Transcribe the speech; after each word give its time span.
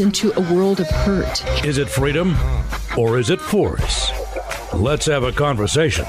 into 0.00 0.32
a 0.38 0.54
world 0.54 0.80
of 0.80 0.88
hurt. 0.88 1.44
Is 1.64 1.78
it 1.78 1.88
freedom 1.88 2.36
or 2.96 3.18
is 3.18 3.30
it 3.30 3.40
force? 3.40 4.10
Let's 4.72 5.06
have 5.06 5.22
a 5.22 5.32
conversation. 5.32 6.06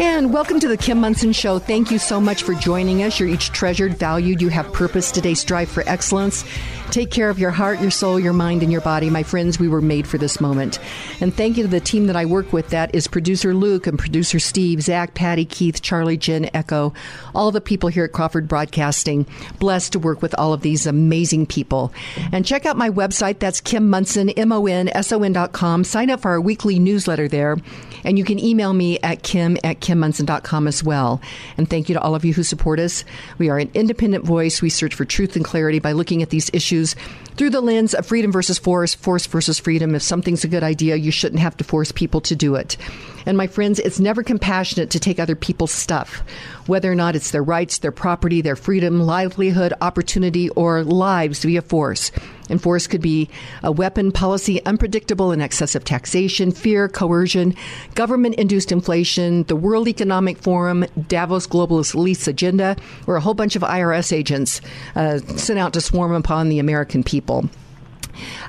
And 0.00 0.32
welcome 0.32 0.58
to 0.60 0.66
the 0.66 0.78
Kim 0.78 0.98
Monson 0.98 1.34
Show. 1.34 1.58
Thank 1.58 1.90
you 1.90 1.98
so 1.98 2.22
much 2.22 2.42
for 2.42 2.54
joining 2.54 3.02
us. 3.02 3.20
You're 3.20 3.28
each 3.28 3.50
treasured, 3.52 3.98
valued. 3.98 4.40
You 4.40 4.48
have 4.48 4.72
purpose 4.72 5.10
today. 5.10 5.34
Strive 5.34 5.68
for 5.68 5.82
excellence. 5.86 6.42
Take 6.90 7.10
care 7.10 7.28
of 7.28 7.38
your 7.38 7.50
heart, 7.50 7.82
your 7.82 7.90
soul, 7.90 8.18
your 8.18 8.32
mind, 8.32 8.62
and 8.62 8.72
your 8.72 8.80
body. 8.80 9.10
My 9.10 9.22
friends, 9.22 9.58
we 9.58 9.68
were 9.68 9.82
made 9.82 10.08
for 10.08 10.16
this 10.16 10.40
moment. 10.40 10.78
And 11.20 11.34
thank 11.34 11.58
you 11.58 11.64
to 11.64 11.68
the 11.68 11.80
team 11.80 12.06
that 12.06 12.16
I 12.16 12.24
work 12.24 12.50
with. 12.50 12.70
That 12.70 12.94
is 12.94 13.06
producer 13.06 13.52
Luke 13.52 13.86
and 13.86 13.98
producer 13.98 14.38
Steve, 14.38 14.80
Zach, 14.80 15.12
Patty, 15.12 15.44
Keith, 15.44 15.82
Charlie, 15.82 16.16
Jen, 16.16 16.48
Echo, 16.54 16.94
all 17.34 17.50
the 17.50 17.60
people 17.60 17.90
here 17.90 18.04
at 18.04 18.12
Crawford 18.12 18.48
Broadcasting. 18.48 19.26
Blessed 19.58 19.92
to 19.92 19.98
work 19.98 20.22
with 20.22 20.34
all 20.38 20.54
of 20.54 20.62
these 20.62 20.86
amazing 20.86 21.44
people. 21.44 21.92
And 22.32 22.46
check 22.46 22.64
out 22.64 22.78
my 22.78 22.88
website. 22.88 23.38
That's 23.38 23.60
Kim 23.60 23.90
Monson, 23.90 24.30
M 24.30 24.50
O 24.50 24.66
N 24.66 24.88
S 24.88 25.12
O 25.12 25.22
N 25.22 25.34
dot 25.34 25.52
com. 25.52 25.84
Sign 25.84 26.08
up 26.08 26.20
for 26.20 26.30
our 26.30 26.40
weekly 26.40 26.78
newsletter 26.78 27.28
there. 27.28 27.58
And 28.04 28.18
you 28.18 28.24
can 28.24 28.38
email 28.38 28.72
me 28.72 28.98
at 29.00 29.22
kim 29.22 29.56
at 29.64 29.80
kimmonson.com 29.80 30.66
as 30.66 30.82
well. 30.82 31.20
And 31.56 31.68
thank 31.68 31.88
you 31.88 31.94
to 31.94 32.00
all 32.00 32.14
of 32.14 32.24
you 32.24 32.32
who 32.32 32.42
support 32.42 32.80
us. 32.80 33.04
We 33.38 33.48
are 33.48 33.58
an 33.58 33.70
independent 33.74 34.24
voice. 34.24 34.62
We 34.62 34.70
search 34.70 34.94
for 34.94 35.04
truth 35.04 35.36
and 35.36 35.44
clarity 35.44 35.78
by 35.78 35.92
looking 35.92 36.22
at 36.22 36.30
these 36.30 36.50
issues 36.52 36.96
through 37.40 37.48
the 37.48 37.62
lens 37.62 37.94
of 37.94 38.04
freedom 38.04 38.30
versus 38.30 38.58
force, 38.58 38.94
force 38.94 39.24
versus 39.24 39.58
freedom. 39.58 39.94
If 39.94 40.02
something's 40.02 40.44
a 40.44 40.48
good 40.48 40.62
idea, 40.62 40.96
you 40.96 41.10
shouldn't 41.10 41.40
have 41.40 41.56
to 41.56 41.64
force 41.64 41.90
people 41.90 42.20
to 42.20 42.36
do 42.36 42.54
it. 42.54 42.76
And 43.24 43.38
my 43.38 43.46
friends, 43.46 43.78
it's 43.78 43.98
never 43.98 44.22
compassionate 44.22 44.90
to 44.90 45.00
take 45.00 45.18
other 45.18 45.34
people's 45.34 45.72
stuff, 45.72 46.22
whether 46.66 46.92
or 46.92 46.94
not 46.94 47.16
it's 47.16 47.30
their 47.30 47.42
rights, 47.42 47.78
their 47.78 47.92
property, 47.92 48.42
their 48.42 48.56
freedom, 48.56 49.00
livelihood, 49.00 49.72
opportunity, 49.80 50.50
or 50.50 50.84
lives 50.84 51.42
via 51.42 51.62
force. 51.62 52.12
And 52.50 52.60
force 52.60 52.86
could 52.86 53.00
be 53.00 53.28
a 53.62 53.70
weapon, 53.70 54.10
policy, 54.10 54.64
unpredictable 54.66 55.30
and 55.30 55.40
excessive 55.40 55.84
taxation, 55.84 56.50
fear, 56.50 56.88
coercion, 56.88 57.54
government 57.94 58.34
induced 58.34 58.72
inflation, 58.72 59.44
the 59.44 59.54
World 59.54 59.86
Economic 59.86 60.36
Forum, 60.36 60.84
Davos 61.06 61.46
globalist 61.46 61.94
elites 61.94 62.26
agenda, 62.26 62.76
or 63.06 63.16
a 63.16 63.20
whole 63.20 63.34
bunch 63.34 63.54
of 63.54 63.62
IRS 63.62 64.12
agents 64.12 64.60
uh, 64.96 65.18
sent 65.36 65.58
out 65.58 65.72
to 65.74 65.80
swarm 65.80 66.12
upon 66.12 66.48
the 66.48 66.58
American 66.58 67.04
people. 67.04 67.29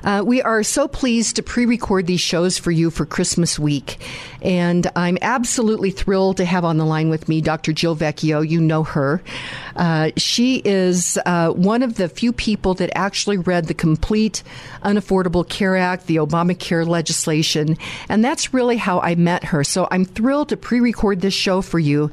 Uh, 0.04 0.22
we 0.24 0.42
are 0.42 0.62
so 0.62 0.88
pleased 0.88 1.36
to 1.36 1.42
pre 1.42 1.66
record 1.66 2.06
these 2.06 2.20
shows 2.20 2.58
for 2.58 2.70
you 2.70 2.90
for 2.90 3.06
Christmas 3.06 3.58
week. 3.58 3.98
And 4.40 4.90
I'm 4.96 5.18
absolutely 5.22 5.90
thrilled 5.90 6.38
to 6.38 6.44
have 6.44 6.64
on 6.64 6.76
the 6.76 6.84
line 6.84 7.08
with 7.08 7.28
me 7.28 7.40
Dr. 7.40 7.72
Jill 7.72 7.96
Vecchio. 7.96 8.46
You 8.48 8.60
know 8.60 8.82
her. 8.82 9.22
Uh, 9.76 10.10
she 10.16 10.56
is 10.64 11.18
uh, 11.24 11.50
one 11.50 11.82
of 11.82 11.94
the 11.94 12.08
few 12.08 12.32
people 12.32 12.74
that 12.74 12.90
actually 12.96 13.38
read 13.38 13.66
the 13.66 13.74
complete 13.74 14.42
Unaffordable 14.82 15.48
Care 15.48 15.76
Act, 15.76 16.06
the 16.06 16.16
Obamacare 16.16 16.86
legislation. 16.86 17.78
And 18.08 18.24
that's 18.24 18.52
really 18.52 18.76
how 18.76 19.00
I 19.00 19.14
met 19.14 19.44
her. 19.44 19.62
So 19.64 19.88
I'm 19.90 20.04
thrilled 20.04 20.48
to 20.50 20.56
pre 20.56 20.80
record 20.80 21.20
this 21.20 21.34
show 21.34 21.62
for 21.62 21.78
you 21.78 22.10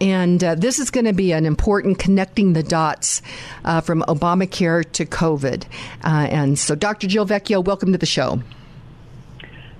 and 0.00 0.42
uh, 0.42 0.54
this 0.54 0.78
is 0.78 0.90
going 0.90 1.06
to 1.06 1.12
be 1.12 1.32
an 1.32 1.46
important 1.46 1.98
connecting 1.98 2.52
the 2.52 2.62
dots 2.62 3.22
uh, 3.64 3.80
from 3.80 4.02
Obamacare 4.08 4.90
to 4.92 5.06
COVID. 5.06 5.64
Uh, 6.04 6.08
and 6.30 6.58
so, 6.58 6.74
Dr. 6.74 7.06
Jill 7.06 7.26
Vecchio, 7.26 7.64
welcome 7.64 7.92
to 7.92 7.98
the 7.98 8.06
show. 8.06 8.40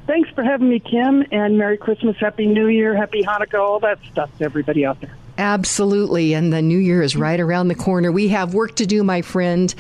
Thanks 0.07 0.31
for 0.31 0.43
having 0.43 0.71
me, 0.71 0.81
Kim, 0.81 1.25
and 1.31 1.59
Merry 1.59 1.77
Christmas, 1.77 2.17
Happy 2.19 2.47
New 2.47 2.69
Year, 2.69 2.97
Happy 2.97 3.23
Hanukkah, 3.23 3.61
all 3.61 3.78
that 3.81 3.99
stuff 4.11 4.31
to 4.39 4.45
everybody 4.45 4.87
out 4.87 5.01
there. 5.03 5.15
Absolutely. 5.37 6.34
And 6.34 6.53
the 6.53 6.62
new 6.62 6.78
year 6.78 7.03
is 7.03 7.15
right 7.15 7.39
around 7.39 7.69
the 7.69 7.75
corner. 7.75 8.11
We 8.11 8.28
have 8.28 8.55
work 8.55 8.75
to 8.77 8.87
do, 8.87 9.05
my 9.05 9.23
friend, 9.23 9.73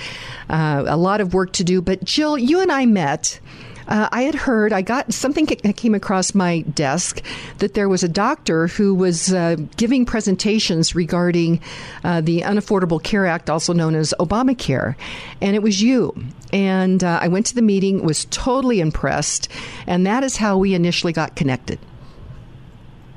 uh, 0.48 0.84
a 0.86 0.96
lot 0.96 1.20
of 1.20 1.34
work 1.34 1.52
to 1.54 1.64
do. 1.64 1.82
But 1.82 2.04
Jill, 2.04 2.38
you 2.38 2.60
and 2.60 2.70
I 2.70 2.86
met 2.86 3.40
uh, 3.88 4.08
I 4.12 4.22
had 4.22 4.34
heard, 4.34 4.72
I 4.72 4.82
got 4.82 5.12
something 5.12 5.46
came 5.46 5.94
across 5.94 6.34
my 6.34 6.60
desk 6.60 7.22
that 7.58 7.74
there 7.74 7.88
was 7.88 8.02
a 8.02 8.08
doctor 8.08 8.66
who 8.68 8.94
was 8.94 9.32
uh, 9.32 9.56
giving 9.76 10.04
presentations 10.04 10.94
regarding 10.94 11.60
uh, 12.04 12.20
the 12.20 12.42
Unaffordable 12.42 13.02
Care 13.02 13.26
Act, 13.26 13.48
also 13.48 13.72
known 13.72 13.94
as 13.94 14.14
Obamacare, 14.20 14.94
and 15.40 15.56
it 15.56 15.62
was 15.62 15.82
you. 15.82 16.14
And 16.52 17.02
uh, 17.02 17.18
I 17.20 17.28
went 17.28 17.46
to 17.46 17.54
the 17.54 17.62
meeting, 17.62 18.04
was 18.04 18.26
totally 18.26 18.80
impressed, 18.80 19.48
and 19.86 20.06
that 20.06 20.22
is 20.22 20.36
how 20.36 20.58
we 20.58 20.74
initially 20.74 21.12
got 21.12 21.34
connected. 21.34 21.78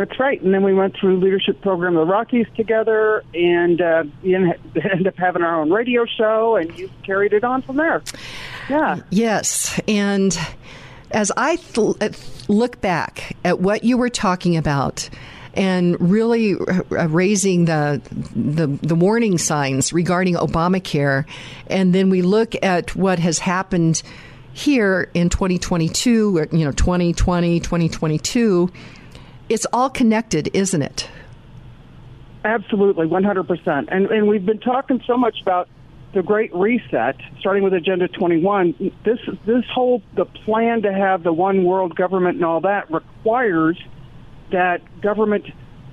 That's 0.02 0.20
right. 0.20 0.42
And 0.42 0.52
then 0.52 0.64
we 0.64 0.74
went 0.74 0.96
through 0.98 1.20
leadership 1.20 1.62
program 1.62 1.94
the 1.94 2.04
Rockies 2.04 2.48
together, 2.56 3.24
and 3.36 3.80
uh, 3.80 4.04
we 4.24 4.34
ended 4.34 4.58
up 5.08 5.16
having 5.16 5.44
our 5.44 5.62
own 5.62 5.70
radio 5.70 6.06
show, 6.06 6.56
and 6.56 6.76
you 6.76 6.90
carried 7.04 7.34
it 7.34 7.44
on 7.44 7.62
from 7.62 7.78
there. 7.78 8.02
Yeah. 8.70 9.00
Yes, 9.10 9.80
and 9.88 10.38
as 11.12 11.32
I 11.36 11.58
th- 11.58 12.16
look 12.48 12.82
back 12.82 13.36
at 13.44 13.60
what 13.60 13.84
you 13.84 13.98
were 13.98 14.10
talking 14.10 14.58
about 14.58 15.10
and 15.54 16.00
really 16.00 16.56
raising 16.90 17.66
the, 17.66 18.02
the, 18.36 18.68
the 18.68 18.96
warning 18.96 19.38
signs 19.38 19.92
regarding 19.92 20.36
Obamacare, 20.36 21.26
and 21.68 21.94
then 21.94 22.10
we 22.10 22.22
look 22.22 22.56
at 22.64 22.96
what 22.96 23.20
has 23.20 23.40
happened 23.40 24.02
here 24.54 25.10
in 25.14 25.30
2022, 25.30 26.40
uh, 26.40 26.56
you 26.56 26.66
know, 26.66 26.72
2020, 26.72 27.60
2022, 27.60 28.72
it's 29.50 29.66
all 29.74 29.90
connected, 29.90 30.50
isn't 30.54 30.82
it? 30.82 31.10
Absolutely, 32.44 33.08
100%. 33.08 33.88
And 33.90 34.08
and 34.08 34.28
we've 34.28 34.46
been 34.46 34.60
talking 34.60 35.02
so 35.06 35.16
much 35.16 35.42
about 35.42 35.70
the 36.14 36.22
Great 36.22 36.54
Reset, 36.54 37.16
starting 37.40 37.64
with 37.64 37.74
Agenda 37.74 38.08
21, 38.08 38.76
this 39.04 39.20
this 39.46 39.66
whole 39.74 40.02
the 40.16 40.26
plan 40.26 40.82
to 40.82 40.92
have 40.92 41.24
the 41.24 41.34
one 41.34 41.64
world 41.64 41.96
government 41.96 42.36
and 42.36 42.46
all 42.46 42.62
that 42.62 42.92
requires 42.92 43.82
that 44.52 44.82
government 45.02 45.46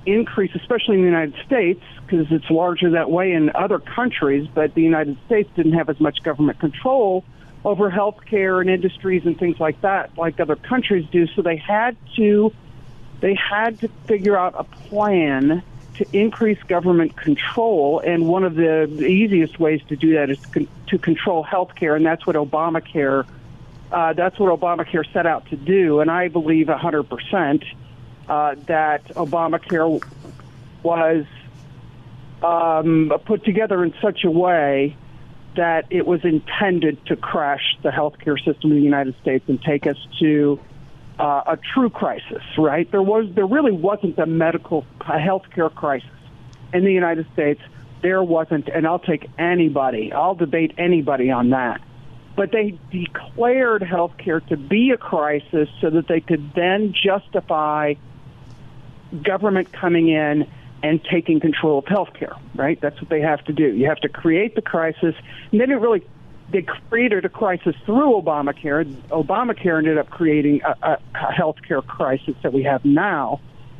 increase, 0.05 0.51
especially 0.55 0.95
in 0.95 1.01
the 1.01 1.07
United 1.07 1.35
States, 1.45 1.81
because 2.05 2.27
it's 2.31 2.49
larger 2.49 2.91
that 2.91 3.09
way 3.09 3.31
in 3.31 3.51
other 3.55 3.79
countries. 3.79 4.47
But 4.53 4.73
the 4.73 4.81
United 4.81 5.17
States 5.25 5.49
didn't 5.55 5.73
have 5.73 5.89
as 5.89 5.99
much 5.99 6.21
government 6.23 6.59
control 6.59 7.23
over 7.63 7.89
healthcare 7.89 8.61
and 8.61 8.69
industries 8.69 9.25
and 9.25 9.37
things 9.37 9.59
like 9.59 9.81
that, 9.81 10.17
like 10.17 10.39
other 10.39 10.55
countries 10.55 11.05
do. 11.11 11.27
So 11.27 11.41
they 11.41 11.57
had 11.57 11.95
to 12.17 12.53
they 13.21 13.35
had 13.35 13.79
to 13.81 13.89
figure 14.07 14.37
out 14.37 14.55
a 14.57 14.63
plan 14.63 15.63
to 15.99 16.05
increase 16.13 16.57
government 16.63 17.17
control, 17.17 17.99
and 17.99 18.25
one 18.25 18.45
of 18.45 18.55
the 18.55 18.85
easiest 19.05 19.59
ways 19.59 19.81
to 19.89 19.97
do 19.97 20.13
that 20.13 20.29
is 20.29 20.39
to, 20.87 20.97
control 20.97 21.43
health 21.43 21.75
care, 21.75 21.95
and 21.95 22.05
that's 22.05 22.25
what 22.25 22.35
Obamacare. 22.35 23.27
Uh, 23.91 24.13
that's 24.13 24.39
what 24.39 24.57
Obamacare 24.57 25.03
set 25.11 25.27
out 25.27 25.45
to 25.49 25.57
do, 25.57 25.99
and 25.99 26.09
I 26.09 26.29
believe 26.29 26.67
100% 26.67 27.65
uh, 28.27 28.55
that 28.67 29.05
Obamacare 29.09 30.01
was 30.83 31.25
um, 32.41 33.11
put 33.25 33.43
together 33.43 33.83
in 33.83 33.93
such 34.01 34.23
a 34.23 34.31
way 34.31 34.95
that 35.57 35.85
it 35.89 36.07
was 36.07 36.23
intended 36.23 37.05
to 37.07 37.17
crash 37.17 37.77
the 37.81 37.89
healthcare 37.89 38.37
system 38.41 38.71
in 38.71 38.77
the 38.77 38.83
United 38.83 39.15
States 39.21 39.43
and 39.49 39.61
take 39.61 39.85
us 39.85 39.97
to 40.19 40.59
uh, 41.19 41.43
a 41.45 41.57
true 41.57 41.89
crisis, 41.89 42.41
right? 42.57 42.89
There 42.89 43.03
was, 43.03 43.27
there 43.35 43.45
really 43.45 43.73
wasn't 43.73 44.17
a 44.19 44.25
medical, 44.25 44.85
a 45.01 45.17
healthcare 45.17 45.73
crisis 45.73 46.09
in 46.73 46.85
the 46.85 46.93
United 46.93 47.27
States. 47.33 47.61
There 48.01 48.23
wasn't, 48.23 48.69
and 48.69 48.87
I'll 48.87 48.99
take 48.99 49.29
anybody. 49.37 50.13
I'll 50.13 50.35
debate 50.35 50.73
anybody 50.77 51.29
on 51.29 51.49
that. 51.49 51.81
But 52.37 52.53
they 52.53 52.79
declared 52.89 53.81
healthcare 53.81 54.45
to 54.47 54.55
be 54.55 54.91
a 54.91 54.97
crisis 54.97 55.67
so 55.81 55.89
that 55.89 56.07
they 56.07 56.21
could 56.21 56.53
then 56.53 56.93
justify 56.93 57.95
government 59.21 59.73
coming 59.73 60.07
in 60.07 60.49
and 60.81 61.03
taking 61.03 61.41
control 61.41 61.79
of 61.79 61.85
healthcare, 61.85 62.39
right? 62.55 62.79
That's 62.79 63.01
what 63.01 63.09
they 63.09 63.19
have 63.19 63.43
to 63.45 63.53
do. 63.53 63.67
You 63.75 63.87
have 63.87 63.99
to 63.99 64.09
create 64.09 64.55
the 64.55 64.61
crisis, 64.61 65.15
and 65.51 65.59
then 65.59 65.69
it 65.69 65.75
really 65.75 66.05
they 66.51 66.61
created 66.61 67.25
a 67.25 67.29
crisis 67.29 67.75
through 67.85 68.21
Obamacare. 68.21 68.85
Obamacare 69.09 69.77
ended 69.77 69.97
up 69.97 70.09
creating 70.09 70.61
a, 70.63 70.75
a, 70.81 70.97
a 71.15 71.31
health 71.31 71.57
care 71.67 71.81
crisis 71.81 72.35
that 72.43 72.53
we 72.53 72.63
have 72.63 72.83
now, 72.83 73.39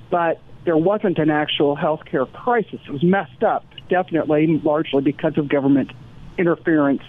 but 0.09 0.39
there 0.65 0.77
wasn't 0.77 1.17
an 1.17 1.29
actual 1.29 1.75
health 1.75 2.05
care 2.05 2.25
crisis. 2.25 2.79
It 2.87 2.91
was 2.91 3.03
messed 3.03 3.43
up, 3.43 3.65
definitely, 3.89 4.59
largely 4.63 5.01
because 5.01 5.37
of 5.37 5.49
government 5.49 5.91
interference 6.37 7.01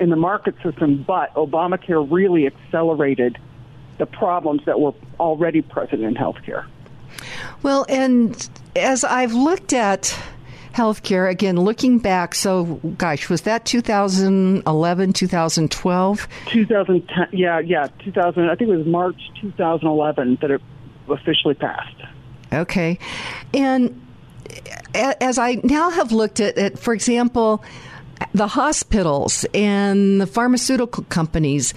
in 0.00 0.10
the 0.10 0.16
market 0.16 0.54
system, 0.62 1.04
but 1.06 1.32
Obamacare 1.34 2.06
really 2.10 2.46
accelerated 2.46 3.38
the 3.98 4.06
problems 4.06 4.64
that 4.66 4.80
were 4.80 4.94
already 5.20 5.62
present 5.62 6.02
in 6.02 6.14
healthcare. 6.14 6.64
Well, 7.62 7.86
and 7.88 8.48
as 8.74 9.04
I've 9.04 9.32
looked 9.32 9.72
at 9.72 10.18
healthcare 10.74 11.30
again 11.30 11.56
looking 11.56 11.98
back 11.98 12.34
so 12.34 12.64
gosh 12.98 13.28
was 13.28 13.42
that 13.42 13.64
2011 13.64 15.12
2012 15.12 16.28
2010 16.46 17.28
yeah 17.32 17.60
yeah 17.60 17.86
2000 18.00 18.50
i 18.50 18.54
think 18.56 18.70
it 18.70 18.76
was 18.76 18.86
march 18.86 19.30
2011 19.40 20.38
that 20.40 20.50
it 20.50 20.60
officially 21.08 21.54
passed. 21.54 21.96
Okay. 22.52 22.98
And 23.52 24.00
as 24.94 25.38
i 25.38 25.54
now 25.64 25.90
have 25.90 26.12
looked 26.12 26.38
at 26.40 26.56
it 26.56 26.78
for 26.78 26.94
example 26.94 27.64
the 28.32 28.46
hospitals 28.46 29.44
and 29.54 30.20
the 30.20 30.26
pharmaceutical 30.26 31.02
companies 31.04 31.74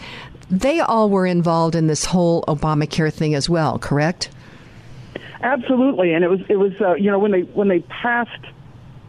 they 0.50 0.80
all 0.80 1.10
were 1.10 1.26
involved 1.26 1.76
in 1.76 1.88
this 1.88 2.06
whole 2.06 2.44
obamacare 2.44 3.12
thing 3.12 3.34
as 3.34 3.50
well 3.50 3.80
correct? 3.80 4.30
Absolutely. 5.42 6.14
And 6.14 6.24
it 6.24 6.30
was 6.30 6.40
it 6.50 6.58
was 6.58 6.74
uh, 6.82 6.94
you 6.96 7.10
know 7.10 7.20
when 7.20 7.32
they 7.32 7.42
when 7.42 7.68
they 7.68 7.80
passed 7.80 8.46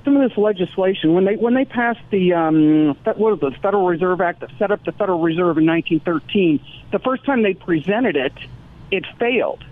some 0.09 0.17
of 0.17 0.27
this 0.27 0.39
legislation 0.39 1.13
when 1.13 1.27
they 1.27 1.37
when 1.37 1.53
they 1.53 1.67
passed 1.67 2.01
the 2.11 2.33
um, 2.33 2.97
what 3.05 3.19
was 3.19 3.41
the 3.41 3.51
Federal 3.61 3.87
Reserve 3.87 4.23
Act 4.23 4.41
that 4.41 4.51
set 4.59 4.71
up 4.71 4.83
the 4.85 4.93
Federal 4.93 5.21
Reserve 5.21 5.59
in 5.59 5.67
1913. 5.67 6.61
The 6.93 6.99
first 6.99 7.25
time 7.25 7.43
they 7.43 7.53
presented 7.53 8.17
it, 8.17 8.33
it 8.91 9.05
failed. 9.19 9.63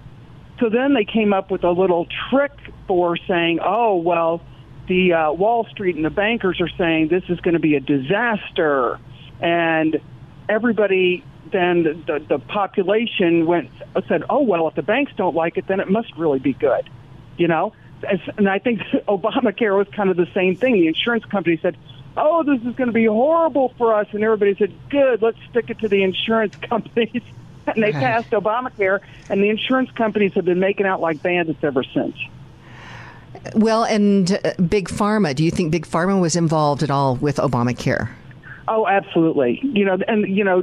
So 0.61 0.69
then 0.69 0.93
they 0.93 1.06
came 1.06 1.33
up 1.33 1.50
with 1.50 1.65
a 1.65 1.71
little 1.71 2.06
trick 2.29 2.53
for 2.87 3.17
saying, 3.17 3.61
"Oh 3.65 3.97
well, 3.97 4.43
the 4.88 5.15
uh, 5.15 5.33
Wall 5.33 5.67
Street 5.71 5.97
and 5.97 6.05
the 6.05 6.11
bankers 6.11 6.61
are 6.61 6.71
saying 6.77 7.09
this 7.09 7.25
is 7.31 7.41
going 7.41 7.55
to 7.55 7.61
be 7.61 7.77
a 7.77 7.81
disaster," 7.81 9.00
and 9.41 9.99
everybody 10.50 11.25
then 11.50 11.85
the, 12.06 12.23
the 12.29 12.38
population 12.41 13.47
went 13.47 13.71
said, 14.06 14.23
"Oh 14.29 14.43
well, 14.43 14.69
if 14.69 14.75
the 14.75 14.83
banks 14.83 15.12
don't 15.17 15.35
like 15.35 15.56
it, 15.56 15.67
then 15.67 15.81
it 15.81 15.88
must 15.88 16.15
really 16.19 16.41
be 16.41 16.53
good," 16.53 16.91
you 17.38 17.49
know 17.49 17.73
and 18.37 18.49
I 18.49 18.59
think 18.59 18.81
Obamacare 19.09 19.77
was 19.77 19.89
kind 19.89 20.11
of 20.11 20.17
the 20.17 20.29
same 20.35 20.57
thing. 20.57 20.75
The 20.75 20.89
insurance 20.89 21.25
company 21.25 21.59
said, 21.61 21.77
"Oh, 22.17 22.43
this 22.43 22.61
is 22.63 22.75
going 22.77 22.89
to 22.89 22.93
be 22.93 23.07
horrible 23.07 23.73
for 23.79 23.95
us," 23.95 24.07
and 24.13 24.23
everybody 24.23 24.55
said, 24.55 24.73
"Good, 24.91 25.23
let's 25.23 25.39
stick 25.51 25.71
it 25.71 25.79
to 25.81 25.89
the 25.89 26.03
insurance 26.03 26.57
companies." 26.69 27.23
and 27.67 27.83
they 27.83 27.93
passed 27.93 28.31
Obamacare, 28.31 29.01
and 29.29 29.43
the 29.43 29.49
insurance 29.49 29.91
companies 29.91 30.35
have 30.35 30.45
been 30.45 30.61
making 30.61 30.87
out 30.87 31.01
like 31.01 31.23
bandits 31.23 31.63
ever 31.65 31.83
since. 31.83 32.17
Well, 33.55 33.85
and 33.85 34.33
uh, 34.33 34.55
Big 34.69 34.89
Pharma, 34.89 35.35
do 35.35 35.45
you 35.45 35.51
think 35.51 35.71
Big 35.71 35.87
Pharma 35.87 36.21
was 36.21 36.37
involved 36.37 36.83
at 36.83 36.91
all 36.91 37.17
with 37.17 37.37
Obamacare? 37.37 38.11
Oh, 38.69 38.87
absolutely. 38.87 39.61
You 39.63 39.85
know, 39.85 39.99
and 40.09 40.27
you 40.29 40.45
know, 40.45 40.63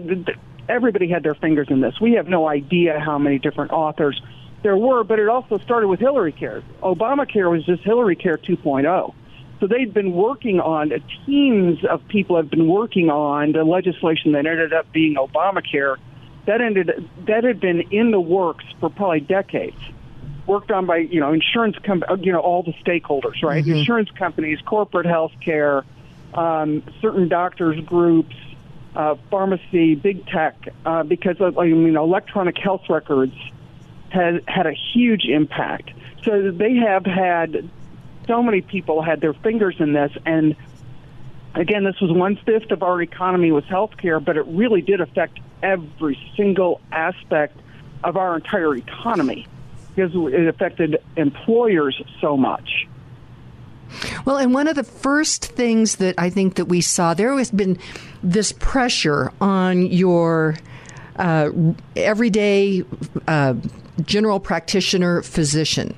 everybody 0.68 1.08
had 1.08 1.24
their 1.24 1.36
fingers 1.36 1.68
in 1.70 1.82
this. 1.82 2.00
We 2.02 2.14
have 2.14 2.28
no 2.28 2.48
idea 2.48 3.00
how 3.00 3.18
many 3.18 3.40
different 3.40 3.72
authors 3.72 4.22
there 4.64 4.78
were, 4.78 5.04
but 5.04 5.20
it 5.20 5.28
also 5.28 5.60
started 5.60 5.88
with 5.88 6.00
Hillary 6.00 6.32
Care. 6.32 6.64
Obamacare 6.82 7.52
was 7.52 7.66
just 7.66 7.84
Hillary 7.84 8.16
Care 8.16 8.38
2.0. 8.38 9.14
So 9.60 9.68
they'd 9.68 9.94
been 9.94 10.14
working 10.14 10.60
on, 10.60 10.92
teams 11.26 11.86
of 11.86 12.06
people 12.08 12.38
have 12.38 12.50
been 12.50 12.68
working 12.68 13.10
on 13.10 13.52
the 13.52 13.64
legislation 13.64 14.32
that 14.34 14.46
ended 14.46 14.74
up 14.74 14.92
being 14.92 15.16
Obamacare. 15.16 15.98
That 16.46 16.60
ended 16.60 17.10
that 17.26 17.46
had 17.46 17.62
been 17.62 17.82
in 17.92 18.12
the 18.12 18.20
works 18.20 18.66
for 18.82 18.90
probably 18.90 19.22
decades. 19.22 19.78
Worked 20.46 20.72
on 20.72 20.86
by 20.86 20.98
you 20.98 21.22
know 21.22 21.32
insurance 21.32 21.78
com- 21.86 22.04
you 22.20 22.34
know 22.34 22.42
all 22.42 22.64
the 22.64 22.74
stakeholders, 22.86 23.42
right? 23.42 23.64
Mm-hmm. 23.64 23.78
Insurance 23.78 24.12
companies, 24.12 24.60
corporate 24.66 25.06
health 25.06 25.32
care, 25.40 25.86
um, 26.34 26.84
certain 27.00 27.30
doctors 27.30 27.80
groups, 27.86 28.36
uh, 28.94 29.16
pharmacy, 29.32 29.96
big 29.96 30.28
tech, 30.28 30.68
uh, 30.86 31.04
because 31.04 31.38
of, 31.40 31.58
I 31.58 31.68
mean 31.68 31.96
electronic 31.96 32.58
health 32.58 32.90
records 32.90 33.36
has 34.14 34.42
had 34.48 34.68
a 34.68 34.74
huge 34.74 35.26
impact. 35.26 35.92
So 36.24 36.52
they 36.52 36.76
have 36.76 37.06
had 37.06 37.70
so 38.28 38.42
many 38.42 38.62
people 38.62 39.02
had 39.02 39.20
their 39.20 39.34
fingers 39.34 39.76
in 39.80 39.94
this, 39.94 40.12
and 40.26 40.56
again, 41.56 41.84
this 41.84 42.00
was 42.00 42.12
one 42.12 42.38
fifth 42.46 42.72
of 42.72 42.84
our 42.84 43.02
economy 43.02 43.52
was 43.52 43.66
healthcare, 43.66 44.24
but 44.24 44.38
it 44.38 44.46
really 44.48 44.82
did 44.82 45.02
affect 45.02 45.40
every 45.62 46.18
single 46.36 46.82
aspect 46.92 47.58
of 48.04 48.18
our 48.18 48.36
entire 48.36 48.76
economy 48.76 49.48
because 49.96 50.12
it 50.14 50.48
affected 50.48 50.98
employers 51.16 52.02
so 52.20 52.36
much. 52.36 52.88
Well, 54.26 54.38
and 54.38 54.54
one 54.54 54.68
of 54.68 54.76
the 54.76 54.84
first 54.84 55.46
things 55.46 55.98
that 55.98 56.16
I 56.18 56.30
think 56.30 56.56
that 56.56 56.66
we 56.66 56.82
saw 56.82 57.14
there 57.14 57.38
has 57.38 57.52
been 57.52 57.78
this 58.24 58.52
pressure 58.52 59.32
on 59.40 59.86
your 59.86 60.56
uh, 61.16 61.52
everyday 61.96 62.84
uh, 63.28 63.54
general 64.02 64.40
practitioner 64.40 65.22
physician. 65.22 65.96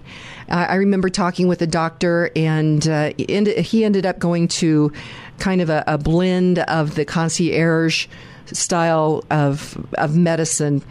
Uh, 0.50 0.68
I 0.69 0.75
remember 0.75 1.09
talking 1.09 1.47
with 1.47 1.62
a 1.62 1.68
doctor, 1.68 2.30
and 2.36 2.88
uh, 2.88 3.13
he 3.18 3.83
ended 3.83 4.06
up 4.06 4.19
going 4.19 4.47
to 4.50 4.92
kind 5.39 5.62
of 5.62 5.69
a, 5.69 5.83
a 5.88 5.97
blend 5.97 6.59
of 6.59 6.95
the 6.95 7.06
concierge 7.06 8.07
style 8.45 9.24
of 9.31 9.77
of 9.97 10.15
medicine. 10.15 10.83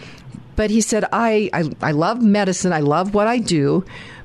But 0.57 0.71
he 0.71 0.81
said, 0.81 1.05
I, 1.13 1.51
I, 1.53 1.71
I 1.83 1.91
love 1.93 2.23
medicine. 2.23 2.73
I 2.73 2.81
love 2.81 3.13
what 3.13 3.27
I 3.27 3.39
do 3.39 3.85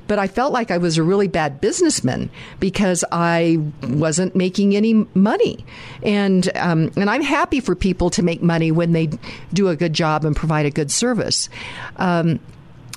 but 0.10 0.18
I 0.18 0.28
felt 0.28 0.52
like 0.52 0.72
I 0.72 0.80
was 0.80 0.98
a 0.98 1.04
really 1.04 1.28
bad 1.28 1.62
businessman 1.62 2.32
because 2.60 3.06
I 3.12 3.60
wasn't 3.84 4.36
making 4.36 4.76
any 4.76 5.06
money. 5.14 5.64
And 6.02 6.50
um, 6.58 6.92
and 6.98 7.12
I'm 7.12 7.22
happy 7.22 7.60
for 7.60 7.76
people 7.76 8.10
to 8.10 8.24
make 8.24 8.42
money 8.42 8.72
when 8.72 8.92
they 8.92 9.12
do 9.54 9.68
a 9.68 9.76
good 9.76 9.94
job 9.94 10.26
and 10.26 10.36
provide 10.36 10.66
a 10.66 10.72
good 10.72 10.90
service. 10.90 11.48
Um, 11.98 12.40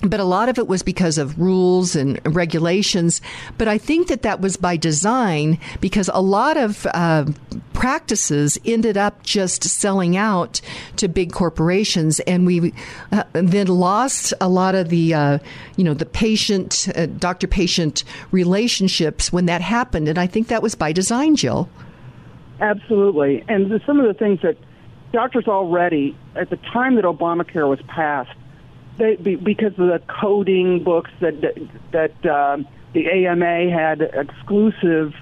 but 0.02 0.18
a 0.18 0.24
lot 0.24 0.48
of 0.48 0.58
it 0.58 0.66
was 0.66 0.82
because 0.82 1.16
of 1.16 1.38
rules 1.38 1.94
and 1.94 2.20
regulations. 2.34 3.20
But 3.56 3.68
I 3.68 3.78
think 3.78 4.08
that 4.08 4.22
that 4.22 4.40
was 4.40 4.56
by 4.56 4.76
design 4.76 5.58
because 5.80 6.10
a 6.12 6.20
lot 6.20 6.56
of 6.56 6.86
uh, 6.92 7.26
practices 7.72 8.58
ended 8.64 8.96
up 8.96 9.22
just 9.22 9.62
selling 9.64 10.16
out 10.16 10.60
to 10.96 11.08
big 11.08 11.32
corporations, 11.32 12.20
and 12.20 12.46
we 12.46 12.74
uh, 13.12 13.24
then 13.32 13.68
lost 13.68 14.34
a 14.40 14.48
lot 14.48 14.74
of 14.74 14.88
the, 14.88 15.14
uh, 15.14 15.38
you 15.76 15.84
know, 15.84 15.94
the 15.94 16.06
patient 16.06 16.88
uh, 16.96 17.06
doctor 17.06 17.46
patient 17.46 18.02
relationships 18.32 19.32
when 19.32 19.46
that 19.46 19.60
happened. 19.60 20.08
And 20.08 20.18
I 20.18 20.26
think 20.26 20.48
that 20.48 20.62
was 20.62 20.74
by 20.74 20.92
design, 20.92 21.36
Jill. 21.36 21.68
Absolutely, 22.60 23.44
and 23.48 23.80
some 23.86 24.00
of 24.00 24.06
the 24.06 24.14
things 24.14 24.40
that 24.42 24.56
doctors 25.12 25.46
already 25.46 26.16
at 26.34 26.50
the 26.50 26.56
time 26.56 26.96
that 26.96 27.04
Obamacare 27.04 27.68
was 27.68 27.80
passed 27.86 28.30
they 28.98 29.16
because 29.16 29.72
of 29.72 29.88
the 29.88 30.02
coding 30.20 30.82
books 30.82 31.10
that 31.20 31.34
that 31.92 32.26
um, 32.26 32.66
the 32.92 33.08
AMA 33.08 33.70
had 33.70 34.02
exclusive 34.02 35.14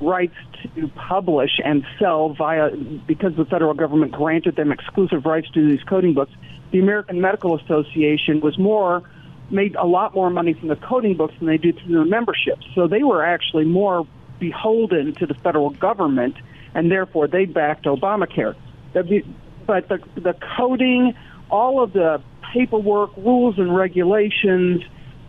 rights 0.00 0.34
to 0.74 0.88
publish 0.88 1.60
and 1.64 1.84
sell 1.98 2.34
via 2.34 2.70
because 3.06 3.34
the 3.36 3.44
federal 3.44 3.74
government 3.74 4.12
granted 4.12 4.56
them 4.56 4.70
exclusive 4.72 5.26
rights 5.26 5.48
to 5.50 5.68
these 5.68 5.82
coding 5.84 6.14
books. 6.14 6.32
The 6.70 6.78
American 6.78 7.20
Medical 7.20 7.58
Association 7.58 8.40
was 8.40 8.58
more 8.58 9.02
made 9.50 9.74
a 9.76 9.86
lot 9.86 10.14
more 10.14 10.30
money 10.30 10.52
from 10.52 10.68
the 10.68 10.76
coding 10.76 11.16
books 11.16 11.34
than 11.38 11.48
they 11.48 11.56
did 11.56 11.78
through 11.78 11.94
their 11.94 12.04
membership. 12.04 12.58
So 12.74 12.86
they 12.86 13.02
were 13.02 13.24
actually 13.24 13.64
more 13.64 14.06
beholden 14.38 15.14
to 15.14 15.26
the 15.26 15.34
federal 15.34 15.70
government, 15.70 16.36
and 16.74 16.90
therefore 16.90 17.26
they 17.26 17.44
backed 17.44 17.86
Obamacare. 17.86 18.54
But 18.92 19.88
the 19.88 20.00
the 20.14 20.36
coding, 20.56 21.14
all 21.50 21.82
of 21.82 21.92
the 21.92 22.22
paperwork, 22.52 23.16
rules 23.16 23.58
and 23.58 23.74
regulations, 23.74 24.82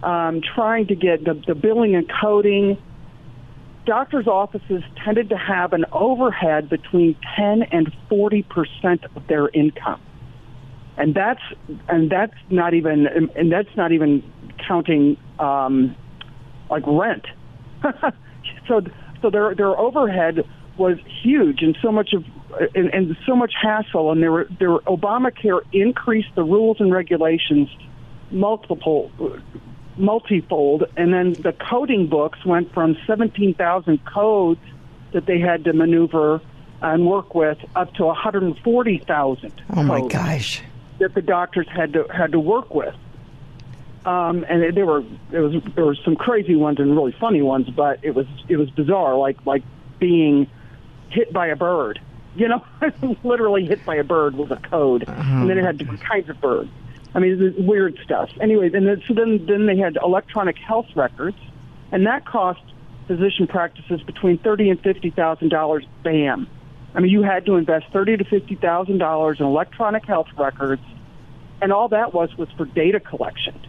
um, 0.03 0.41
trying 0.55 0.87
to 0.87 0.95
get 0.95 1.23
the, 1.25 1.41
the 1.47 1.55
billing 1.55 1.95
and 1.95 2.09
coding. 2.21 2.77
Doctors' 3.85 4.27
offices 4.27 4.83
tended 5.03 5.29
to 5.29 5.37
have 5.37 5.73
an 5.73 5.85
overhead 5.91 6.69
between 6.69 7.15
10 7.35 7.63
and 7.71 7.91
40 8.07 8.43
percent 8.43 9.03
of 9.15 9.25
their 9.27 9.49
income, 9.49 10.01
and 10.97 11.15
that's 11.15 11.41
and 11.87 12.09
that's 12.09 12.35
not 12.49 12.73
even 12.73 13.07
and 13.35 13.51
that's 13.51 13.75
not 13.75 13.91
even 13.91 14.23
counting 14.67 15.17
um, 15.39 15.95
like 16.69 16.83
rent. 16.85 17.25
so 18.67 18.81
so 19.21 19.29
their 19.29 19.55
their 19.55 19.77
overhead 19.77 20.45
was 20.79 20.97
huge, 21.21 21.61
and 21.61 21.77
so 21.81 21.91
much 21.91 22.13
of 22.13 22.25
and, 22.73 22.93
and 22.93 23.17
so 23.25 23.35
much 23.35 23.53
hassle. 23.61 24.11
And 24.11 24.23
there 24.23 24.31
were 24.31 24.47
there 24.59 24.71
were, 24.71 24.81
Obamacare 24.81 25.61
increased 25.73 26.33
the 26.35 26.43
rules 26.43 26.77
and 26.79 26.91
regulations 26.91 27.69
multiple 28.31 29.11
multifold, 29.97 30.85
and 30.97 31.13
then 31.13 31.33
the 31.33 31.53
coding 31.53 32.07
books 32.07 32.43
went 32.45 32.73
from 32.73 32.97
seventeen 33.05 33.53
thousand 33.53 34.03
codes 34.05 34.61
that 35.11 35.25
they 35.25 35.39
had 35.39 35.63
to 35.65 35.73
maneuver 35.73 36.41
and 36.81 37.05
work 37.05 37.35
with 37.35 37.57
up 37.75 37.93
to 37.95 38.05
140,000. 38.05 39.61
Oh 39.75 39.83
my 39.83 40.07
gosh! 40.07 40.61
That 40.99 41.13
the 41.13 41.21
doctors 41.21 41.67
had 41.69 41.93
to 41.93 42.05
had 42.07 42.31
to 42.31 42.39
work 42.39 42.73
with. 42.73 42.95
Um, 44.05 44.45
and 44.47 44.75
there 44.75 44.85
were 44.85 45.03
there 45.29 45.41
was 45.41 45.61
there 45.75 45.85
were 45.85 45.97
some 46.05 46.15
crazy 46.15 46.55
ones 46.55 46.79
and 46.79 46.95
really 46.95 47.15
funny 47.19 47.41
ones, 47.41 47.69
but 47.69 47.99
it 48.01 48.15
was 48.15 48.27
it 48.47 48.57
was 48.57 48.69
bizarre, 48.69 49.15
like 49.17 49.45
like 49.45 49.63
being 49.99 50.49
hit 51.09 51.33
by 51.33 51.47
a 51.47 51.55
bird 51.55 51.99
You 52.35 52.47
know, 52.47 52.63
literally 53.23 53.65
hit 53.65 53.85
by 53.85 53.95
a 53.95 54.03
bird 54.03 54.35
was 54.35 54.51
a 54.51 54.57
code, 54.57 55.05
and 55.07 55.49
then 55.49 55.57
it 55.57 55.63
had 55.63 55.77
different 55.77 56.01
kinds 56.01 56.29
of 56.29 56.39
birds. 56.39 56.69
I 57.13 57.19
mean, 57.19 57.55
weird 57.57 57.97
stuff. 58.03 58.29
Anyway, 58.39 58.69
and 58.71 58.87
then 58.87 59.01
so 59.07 59.13
then 59.13 59.45
then 59.47 59.65
they 59.65 59.77
had 59.77 59.97
electronic 60.03 60.57
health 60.57 60.85
records, 60.95 61.37
and 61.91 62.05
that 62.05 62.25
cost 62.25 62.61
physician 63.07 63.47
practices 63.47 64.01
between 64.03 64.37
thirty 64.37 64.69
and 64.69 64.79
fifty 64.81 65.09
thousand 65.09 65.49
dollars. 65.49 65.85
Bam. 66.03 66.47
I 66.93 66.99
mean, 67.01 67.11
you 67.11 67.23
had 67.23 67.45
to 67.47 67.55
invest 67.55 67.87
thirty 67.91 68.15
to 68.15 68.23
fifty 68.23 68.55
thousand 68.55 68.99
dollars 68.99 69.39
in 69.39 69.45
electronic 69.45 70.05
health 70.05 70.27
records, 70.37 70.83
and 71.61 71.73
all 71.73 71.89
that 71.89 72.13
was 72.13 72.29
was 72.37 72.49
for 72.55 72.65
data 72.65 72.99
collection. 72.99 73.59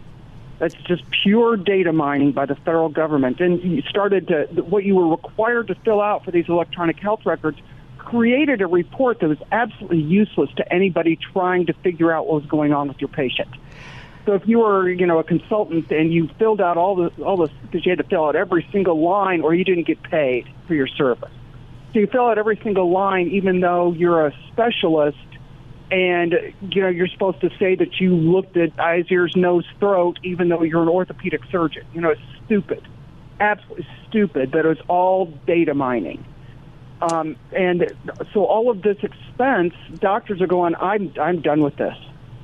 That's 0.61 0.75
just 0.83 1.01
pure 1.23 1.57
data 1.57 1.91
mining 1.91 2.33
by 2.33 2.45
the 2.45 2.53
federal 2.53 2.89
government. 2.89 3.39
And 3.39 3.63
you 3.63 3.81
started 3.81 4.27
to 4.27 4.43
what 4.61 4.83
you 4.83 4.95
were 4.95 5.07
required 5.07 5.69
to 5.69 5.75
fill 5.83 5.99
out 5.99 6.23
for 6.23 6.29
these 6.29 6.47
electronic 6.47 6.99
health 6.99 7.25
records 7.25 7.57
created 7.97 8.61
a 8.61 8.67
report 8.67 9.21
that 9.21 9.27
was 9.27 9.39
absolutely 9.51 10.01
useless 10.01 10.51
to 10.57 10.71
anybody 10.71 11.17
trying 11.33 11.65
to 11.65 11.73
figure 11.73 12.11
out 12.11 12.27
what 12.27 12.43
was 12.43 12.45
going 12.45 12.73
on 12.73 12.87
with 12.87 13.01
your 13.01 13.07
patient. 13.07 13.49
So 14.27 14.33
if 14.35 14.43
you 14.45 14.59
were, 14.59 14.87
you 14.87 15.07
know, 15.07 15.17
a 15.17 15.23
consultant 15.23 15.89
and 15.89 16.13
you 16.13 16.29
filled 16.37 16.61
out 16.61 16.77
all 16.77 16.95
the 16.95 17.23
all 17.23 17.37
the 17.37 17.49
because 17.63 17.83
you 17.83 17.89
had 17.89 17.97
to 17.97 18.03
fill 18.03 18.25
out 18.25 18.35
every 18.35 18.67
single 18.71 19.01
line, 19.01 19.41
or 19.41 19.55
you 19.55 19.63
didn't 19.63 19.87
get 19.87 20.03
paid 20.03 20.47
for 20.67 20.75
your 20.75 20.85
service. 20.85 21.31
So 21.93 21.99
you 21.99 22.05
fill 22.05 22.27
out 22.27 22.37
every 22.37 22.59
single 22.61 22.91
line, 22.91 23.29
even 23.29 23.61
though 23.61 23.93
you're 23.93 24.27
a 24.27 24.33
specialist, 24.51 25.17
and 25.91 26.33
you 26.61 26.81
know 26.81 26.87
you're 26.87 27.07
supposed 27.07 27.41
to 27.41 27.49
say 27.59 27.75
that 27.75 27.99
you 27.99 28.15
looked 28.15 28.55
at 28.55 28.79
eyes, 28.79 29.05
ears, 29.09 29.33
nose, 29.35 29.65
throat, 29.79 30.19
even 30.23 30.47
though 30.49 30.63
you're 30.63 30.81
an 30.81 30.89
orthopedic 30.89 31.41
surgeon. 31.51 31.85
You 31.93 32.01
know, 32.01 32.09
it's 32.11 32.21
stupid, 32.45 32.87
absolutely 33.39 33.87
stupid. 34.07 34.51
But 34.51 34.65
it 34.65 34.69
was 34.69 34.81
all 34.87 35.25
data 35.45 35.73
mining. 35.73 36.23
Um, 37.01 37.35
and 37.51 37.91
so 38.33 38.45
all 38.45 38.69
of 38.69 38.83
this 38.83 38.97
expense, 39.01 39.73
doctors 39.95 40.39
are 40.39 40.47
going, 40.47 40.75
I'm, 40.75 41.11
I'm 41.19 41.41
done 41.41 41.61
with 41.61 41.75
this. 41.75 41.97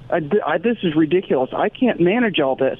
I, 0.10 0.22
I, 0.46 0.58
this 0.58 0.78
is 0.82 0.96
ridiculous. 0.96 1.52
I 1.54 1.70
can't 1.70 2.00
manage 2.00 2.40
all 2.40 2.56
this. 2.56 2.80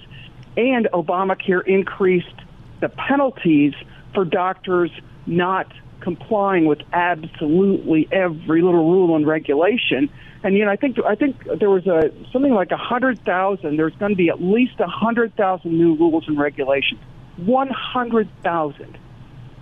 And 0.56 0.88
Obamacare 0.92 1.66
increased 1.68 2.34
the 2.80 2.90
penalties 2.90 3.74
for 4.14 4.26
doctors 4.26 4.90
not 5.28 5.72
complying 6.02 6.66
with 6.66 6.80
absolutely 6.94 8.08
every 8.12 8.62
little 8.62 8.90
rule 8.90 9.16
and 9.16 9.26
regulation. 9.26 10.10
And 10.44 10.56
you 10.56 10.66
know, 10.66 10.72
I 10.72 10.76
think 10.76 10.98
I 11.06 11.16
think 11.16 11.44
there 11.60 11.70
was 11.70 11.88
a 11.88 12.12
something 12.32 12.54
like 12.54 12.72
a 12.72 12.78
hundred 12.78 13.24
thousand. 13.26 13.78
There's 13.78 13.96
going 13.96 14.12
to 14.12 14.16
be 14.16 14.30
at 14.30 14.42
least 14.42 14.80
a 14.80 14.88
hundred 14.88 15.36
thousand 15.36 15.78
new 15.78 15.96
rules 15.96 16.28
and 16.28 16.40
regulations. 16.40 17.02
One 17.38 17.70
hundred 17.70 18.30
thousand 18.44 18.98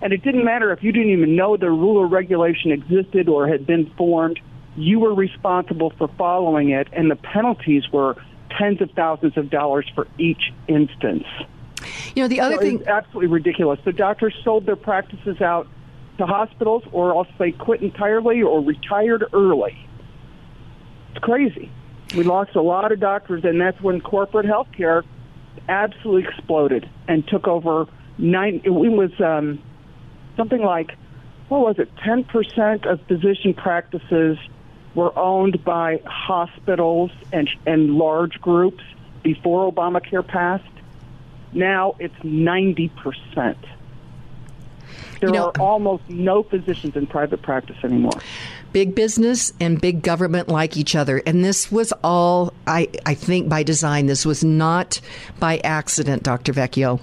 and 0.02 0.12
it 0.12 0.22
didn't 0.22 0.44
matter 0.44 0.72
if 0.72 0.82
you 0.82 0.92
didn't 0.92 1.10
even 1.10 1.36
know 1.36 1.56
the 1.56 1.70
rule 1.70 1.96
or 1.96 2.06
regulation 2.06 2.70
existed 2.70 3.28
or 3.28 3.48
had 3.48 3.66
been 3.66 3.90
formed, 3.96 4.38
you 4.76 4.98
were 5.00 5.14
responsible 5.14 5.90
for 5.96 6.08
following 6.18 6.70
it, 6.70 6.88
and 6.92 7.10
the 7.10 7.16
penalties 7.16 7.90
were 7.90 8.16
tens 8.58 8.80
of 8.80 8.90
thousands 8.90 9.36
of 9.36 9.50
dollars 9.50 9.90
for 9.94 10.06
each 10.18 10.52
instance. 10.68 11.24
You 12.14 12.22
know, 12.22 12.28
the 12.28 12.40
other 12.40 12.56
so 12.56 12.60
thing. 12.60 12.86
absolutely 12.86 13.28
ridiculous. 13.28 13.80
The 13.84 13.92
doctors 13.92 14.34
sold 14.44 14.66
their 14.66 14.76
practices 14.76 15.40
out 15.40 15.66
to 16.18 16.26
hospitals, 16.26 16.82
or 16.92 17.14
else 17.14 17.28
they 17.38 17.52
quit 17.52 17.82
entirely 17.82 18.42
or 18.42 18.60
retired 18.60 19.24
early. 19.32 19.76
It's 21.10 21.24
crazy. 21.24 21.70
We 22.16 22.24
lost 22.24 22.54
a 22.54 22.62
lot 22.62 22.92
of 22.92 23.00
doctors, 23.00 23.44
and 23.44 23.60
that's 23.60 23.80
when 23.80 24.00
corporate 24.00 24.46
healthcare 24.46 25.02
absolutely 25.68 26.28
exploded 26.28 26.88
and 27.08 27.26
took 27.26 27.48
over 27.48 27.86
nine. 28.18 28.60
It 28.64 28.70
was 28.70 29.10
um, 29.20 29.62
something 30.36 30.62
like, 30.62 30.92
what 31.48 31.60
was 31.60 31.78
it, 31.78 31.94
10% 31.96 32.86
of 32.86 33.00
physician 33.06 33.54
practices 33.54 34.38
were 34.94 35.16
owned 35.18 35.64
by 35.64 36.00
hospitals 36.06 37.10
and, 37.32 37.48
and 37.66 37.96
large 37.96 38.40
groups 38.40 38.82
before 39.22 39.70
Obamacare 39.70 40.26
passed. 40.26 40.64
Now 41.52 41.96
it's 41.98 42.14
90%. 42.20 43.56
There 45.20 45.30
you 45.30 45.34
know, 45.34 45.46
are 45.46 45.60
almost 45.60 46.08
no 46.08 46.42
physicians 46.42 46.96
in 46.96 47.06
private 47.06 47.42
practice 47.42 47.76
anymore. 47.82 48.20
Big 48.72 48.94
business 48.94 49.52
and 49.60 49.80
big 49.80 50.02
government 50.02 50.48
like 50.48 50.76
each 50.76 50.94
other. 50.94 51.22
And 51.26 51.44
this 51.44 51.72
was 51.72 51.92
all, 52.04 52.52
I, 52.66 52.88
I 53.06 53.14
think, 53.14 53.48
by 53.48 53.62
design. 53.62 54.06
This 54.06 54.26
was 54.26 54.44
not 54.44 55.00
by 55.38 55.58
accident, 55.58 56.22
Dr. 56.22 56.52
Vecchio. 56.52 57.00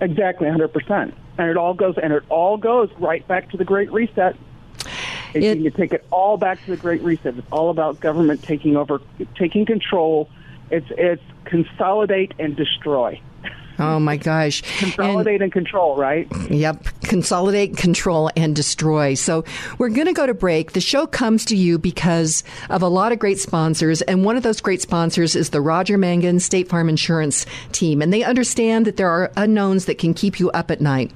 Exactly, 0.00 0.48
100% 0.48 1.12
and 1.38 1.48
it 1.48 1.56
all 1.56 1.72
goes 1.72 1.96
and 1.96 2.12
it 2.12 2.24
all 2.28 2.56
goes 2.56 2.90
right 2.98 3.26
back 3.26 3.50
to 3.50 3.56
the 3.56 3.64
Great 3.64 3.90
Reset. 3.92 4.36
It, 5.34 5.58
you 5.58 5.70
take 5.70 5.92
it 5.92 6.04
all 6.10 6.36
back 6.36 6.62
to 6.64 6.70
the 6.72 6.76
Great 6.76 7.02
Reset. 7.02 7.36
It's 7.38 7.46
all 7.52 7.70
about 7.70 8.00
government 8.00 8.42
taking 8.42 8.76
over, 8.76 9.00
taking 9.36 9.64
control. 9.64 10.28
It's 10.70 10.86
it's 10.90 11.22
consolidate 11.44 12.34
and 12.38 12.56
destroy. 12.56 13.20
Oh 13.78 14.00
my 14.00 14.16
gosh. 14.16 14.62
Consolidate 14.78 15.34
and, 15.34 15.44
and, 15.44 15.52
control, 15.52 15.96
right? 15.96 16.26
Yep. 16.50 16.84
Consolidate, 17.02 17.76
control, 17.76 18.30
and 18.36 18.54
destroy. 18.54 19.14
So 19.14 19.44
we're 19.78 19.88
going 19.88 20.06
to 20.06 20.12
go 20.12 20.26
to 20.26 20.34
break. 20.34 20.72
The 20.72 20.80
show 20.80 21.06
comes 21.06 21.44
to 21.46 21.56
you 21.56 21.78
because 21.78 22.42
of 22.70 22.82
a 22.82 22.88
lot 22.88 23.12
of 23.12 23.18
great 23.18 23.38
sponsors. 23.38 24.02
And 24.02 24.24
one 24.24 24.36
of 24.36 24.42
those 24.42 24.60
great 24.60 24.82
sponsors 24.82 25.36
is 25.36 25.50
the 25.50 25.60
Roger 25.60 25.96
Mangan 25.96 26.40
State 26.40 26.68
Farm 26.68 26.88
Insurance 26.88 27.46
team. 27.72 28.02
And 28.02 28.12
they 28.12 28.24
understand 28.24 28.86
that 28.86 28.96
there 28.96 29.10
are 29.10 29.30
unknowns 29.36 29.84
that 29.84 29.98
can 29.98 30.14
keep 30.14 30.40
you 30.40 30.50
up 30.50 30.70
at 30.70 30.80
night. 30.80 31.12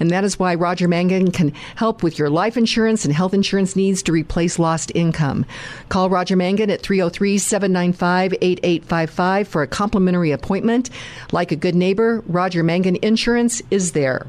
And 0.00 0.10
that 0.10 0.24
is 0.24 0.38
why 0.38 0.54
Roger 0.54 0.88
Mangan 0.88 1.30
can 1.30 1.50
help 1.74 2.02
with 2.02 2.18
your 2.18 2.30
life 2.30 2.56
insurance 2.56 3.04
and 3.04 3.14
health 3.14 3.34
insurance 3.34 3.76
needs 3.76 4.02
to 4.04 4.12
replace 4.12 4.58
lost 4.58 4.92
income. 4.94 5.46
Call 5.88 6.10
Roger 6.10 6.36
Mangan 6.36 6.70
at 6.70 6.82
303 6.82 7.38
795 7.38 8.34
8855 8.40 9.48
for 9.48 9.62
a 9.62 9.66
complimentary 9.66 10.32
appointment. 10.32 10.90
Like 11.32 11.52
a 11.52 11.56
good 11.56 11.74
neighbor, 11.74 12.22
Roger 12.26 12.62
Mangan 12.62 12.96
Insurance 12.96 13.62
is 13.70 13.92
there. 13.92 14.26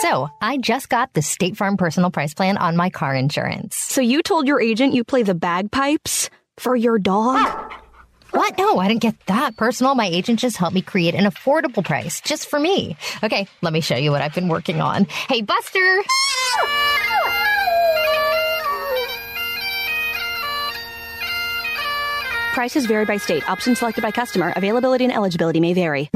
So, 0.00 0.28
I 0.40 0.58
just 0.58 0.88
got 0.88 1.12
the 1.14 1.22
State 1.22 1.56
Farm 1.56 1.76
personal 1.76 2.10
price 2.10 2.32
plan 2.32 2.56
on 2.56 2.76
my 2.76 2.88
car 2.88 3.14
insurance. 3.14 3.76
So, 3.76 4.00
you 4.00 4.22
told 4.22 4.46
your 4.46 4.60
agent 4.60 4.94
you 4.94 5.02
play 5.04 5.22
the 5.22 5.34
bagpipes 5.34 6.30
for 6.56 6.76
your 6.76 6.98
dog? 6.98 7.36
Ah! 7.40 7.82
What? 8.30 8.58
No, 8.58 8.78
I 8.78 8.88
didn't 8.88 9.00
get 9.00 9.14
that 9.26 9.56
personal. 9.56 9.94
My 9.94 10.06
agent 10.06 10.38
just 10.38 10.56
helped 10.56 10.74
me 10.74 10.82
create 10.82 11.14
an 11.14 11.24
affordable 11.24 11.84
price 11.84 12.20
just 12.20 12.48
for 12.48 12.60
me. 12.60 12.96
Okay, 13.22 13.48
let 13.62 13.72
me 13.72 13.80
show 13.80 13.96
you 13.96 14.10
what 14.10 14.22
I've 14.22 14.34
been 14.34 14.48
working 14.48 14.80
on. 14.80 15.04
Hey, 15.04 15.42
Buster! 15.42 16.02
Prices 22.52 22.86
vary 22.86 23.04
by 23.04 23.18
state. 23.18 23.48
Options 23.48 23.78
selected 23.78 24.02
by 24.02 24.10
customer. 24.10 24.52
Availability 24.56 25.04
and 25.04 25.12
eligibility 25.12 25.60
may 25.60 25.74
vary. 25.74 26.10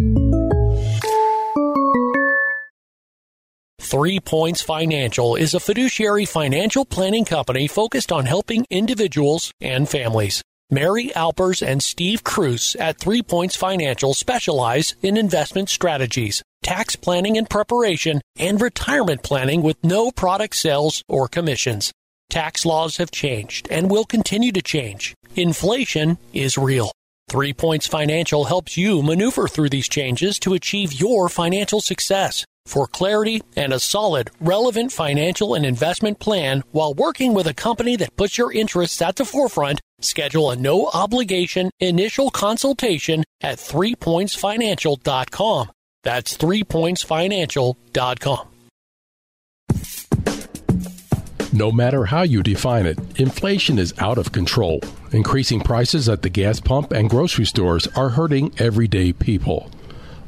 Three 3.78 4.20
Points 4.20 4.62
Financial 4.62 5.36
is 5.36 5.54
a 5.54 5.60
fiduciary 5.60 6.24
financial 6.24 6.84
planning 6.84 7.24
company 7.24 7.68
focused 7.68 8.10
on 8.10 8.24
helping 8.24 8.64
individuals 8.70 9.52
and 9.60 9.88
families. 9.88 10.42
Mary 10.72 11.14
Alpers 11.14 11.60
and 11.60 11.82
Steve 11.82 12.24
Cruz 12.24 12.74
at 12.80 12.98
Three 12.98 13.20
Points 13.20 13.54
Financial 13.54 14.14
specialize 14.14 14.94
in 15.02 15.18
investment 15.18 15.68
strategies, 15.68 16.42
tax 16.62 16.96
planning 16.96 17.36
and 17.36 17.50
preparation, 17.50 18.22
and 18.38 18.58
retirement 18.58 19.22
planning 19.22 19.60
with 19.60 19.76
no 19.84 20.10
product 20.10 20.56
sales 20.56 21.04
or 21.08 21.28
commissions. 21.28 21.92
Tax 22.30 22.64
laws 22.64 22.96
have 22.96 23.10
changed 23.10 23.68
and 23.70 23.90
will 23.90 24.06
continue 24.06 24.50
to 24.50 24.62
change. 24.62 25.14
Inflation 25.36 26.16
is 26.32 26.56
real. 26.56 26.90
Three 27.28 27.52
Points 27.52 27.86
Financial 27.86 28.44
helps 28.46 28.74
you 28.78 29.02
maneuver 29.02 29.48
through 29.48 29.68
these 29.68 29.90
changes 29.90 30.38
to 30.38 30.54
achieve 30.54 30.94
your 30.94 31.28
financial 31.28 31.82
success. 31.82 32.46
For 32.66 32.86
clarity 32.86 33.42
and 33.56 33.72
a 33.72 33.80
solid, 33.80 34.30
relevant 34.40 34.92
financial 34.92 35.54
and 35.54 35.66
investment 35.66 36.18
plan 36.18 36.62
while 36.72 36.94
working 36.94 37.34
with 37.34 37.46
a 37.46 37.54
company 37.54 37.96
that 37.96 38.16
puts 38.16 38.38
your 38.38 38.52
interests 38.52 39.02
at 39.02 39.16
the 39.16 39.24
forefront, 39.24 39.80
Schedule 40.04 40.50
a 40.50 40.56
no 40.56 40.88
obligation 40.88 41.70
initial 41.80 42.30
consultation 42.30 43.24
at 43.40 43.56
threepointsfinancial.com. 43.58 45.70
That's 46.02 46.36
threepointsfinancial.com. 46.36 48.48
No 51.54 51.70
matter 51.70 52.06
how 52.06 52.22
you 52.22 52.42
define 52.42 52.86
it, 52.86 52.98
inflation 53.20 53.78
is 53.78 53.92
out 53.98 54.16
of 54.16 54.32
control. 54.32 54.80
Increasing 55.12 55.60
prices 55.60 56.08
at 56.08 56.22
the 56.22 56.30
gas 56.30 56.60
pump 56.60 56.92
and 56.92 57.10
grocery 57.10 57.44
stores 57.44 57.86
are 57.88 58.08
hurting 58.08 58.54
everyday 58.58 59.12
people. 59.12 59.70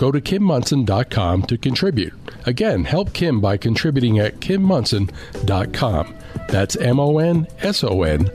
go 0.00 0.10
to 0.10 0.18
kimmonson.com 0.18 1.42
to 1.42 1.58
contribute. 1.58 2.14
Again, 2.46 2.84
help 2.84 3.12
Kim 3.12 3.38
by 3.38 3.58
contributing 3.58 4.18
at 4.18 4.40
kimmonson.com. 4.40 6.14
That's 6.48 6.76
M 6.76 6.98
O 6.98 7.18
N 7.18 7.46
S 7.60 7.84
O 7.84 8.02
N 8.02 8.30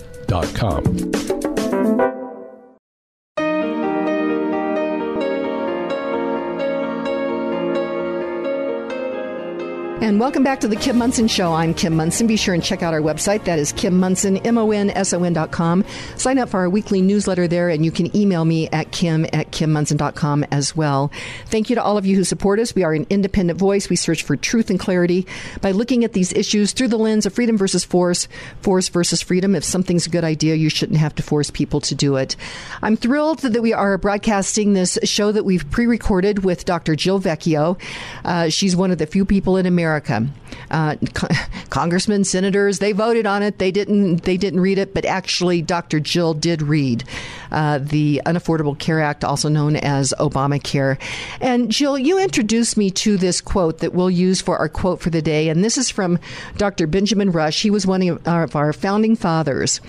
And 10.05 10.19
welcome 10.19 10.43
back 10.43 10.59
to 10.59 10.67
the 10.67 10.75
Kim 10.75 10.99
Monson 10.99 11.27
Show. 11.27 11.51
I'm 11.51 11.73
Kim 11.73 11.95
Monson. 11.95 12.27
Be 12.27 12.37
sure 12.37 12.53
and 12.53 12.63
check 12.63 12.83
out 12.83 12.93
our 12.93 13.01
website. 13.01 13.45
That 13.45 13.57
is 13.57 13.71
Kim 13.71 13.99
Monson, 13.99 14.37
M-O-N-S-O-N 14.37 15.33
dot 15.33 15.49
com. 15.49 15.83
Sign 16.15 16.37
up 16.37 16.49
for 16.49 16.59
our 16.59 16.69
weekly 16.69 17.01
newsletter 17.01 17.47
there, 17.47 17.69
and 17.69 17.83
you 17.83 17.89
can 17.89 18.15
email 18.15 18.45
me 18.45 18.69
at 18.69 18.91
kim 18.91 19.25
at 19.33 19.49
kimmonson.com 19.49 20.43
as 20.51 20.75
well. 20.75 21.11
Thank 21.47 21.71
you 21.71 21.75
to 21.75 21.81
all 21.81 21.97
of 21.97 22.05
you 22.05 22.15
who 22.15 22.23
support 22.23 22.59
us. 22.59 22.75
We 22.75 22.83
are 22.83 22.93
an 22.93 23.07
independent 23.09 23.57
voice. 23.57 23.89
We 23.89 23.95
search 23.95 24.21
for 24.21 24.35
truth 24.35 24.69
and 24.69 24.79
clarity 24.79 25.25
by 25.61 25.71
looking 25.71 26.03
at 26.03 26.13
these 26.13 26.31
issues 26.33 26.71
through 26.73 26.89
the 26.89 26.99
lens 26.99 27.25
of 27.25 27.33
freedom 27.33 27.57
versus 27.57 27.83
force, 27.83 28.27
force 28.61 28.89
versus 28.89 29.23
freedom. 29.23 29.55
If 29.55 29.63
something's 29.63 30.05
a 30.05 30.11
good 30.11 30.23
idea, 30.23 30.53
you 30.53 30.69
shouldn't 30.69 30.99
have 30.99 31.15
to 31.15 31.23
force 31.23 31.49
people 31.49 31.81
to 31.81 31.95
do 31.95 32.17
it. 32.17 32.35
I'm 32.83 32.95
thrilled 32.95 33.39
that 33.39 33.59
we 33.59 33.73
are 33.73 33.97
broadcasting 33.97 34.73
this 34.73 34.99
show 35.03 35.31
that 35.31 35.45
we've 35.45 35.67
pre-recorded 35.71 36.45
with 36.45 36.63
Dr. 36.63 36.95
Jill 36.95 37.19
Vecchio. 37.19 37.81
Uh, 38.23 38.49
she's 38.49 38.75
one 38.75 38.91
of 38.91 38.99
the 38.99 39.07
few 39.07 39.25
people 39.25 39.57
in 39.57 39.65
America 39.65 39.94
America. 39.95 40.27
Uh, 40.71 40.95
co- 41.13 41.27
congressmen, 41.69 42.23
senators, 42.23 42.79
they 42.79 42.91
voted 42.91 43.25
on 43.25 43.43
it. 43.43 43.59
They 43.59 43.71
didn't. 43.71 44.23
They 44.23 44.37
didn't 44.37 44.59
read 44.59 44.77
it, 44.77 44.93
but 44.93 45.05
actually, 45.05 45.61
Dr. 45.61 45.99
Jill 45.99 46.33
did 46.33 46.61
read 46.61 47.03
uh, 47.51 47.79
the 47.79 48.21
Unaffordable 48.25 48.77
Care 48.77 49.01
Act, 49.01 49.23
also 49.23 49.49
known 49.49 49.75
as 49.75 50.13
Obamacare. 50.19 50.99
And 51.41 51.71
Jill, 51.71 51.97
you 51.97 52.19
introduced 52.19 52.77
me 52.77 52.89
to 52.91 53.17
this 53.17 53.41
quote 53.41 53.79
that 53.79 53.93
we'll 53.93 54.11
use 54.11 54.41
for 54.41 54.57
our 54.57 54.69
quote 54.69 55.01
for 55.01 55.09
the 55.09 55.21
day, 55.21 55.49
and 55.49 55.63
this 55.63 55.77
is 55.77 55.89
from 55.89 56.19
Dr. 56.57 56.87
Benjamin 56.87 57.31
Rush. 57.31 57.61
He 57.61 57.69
was 57.69 57.85
one 57.85 58.07
of 58.25 58.55
our 58.55 58.73
founding 58.73 59.15
fathers 59.15 59.81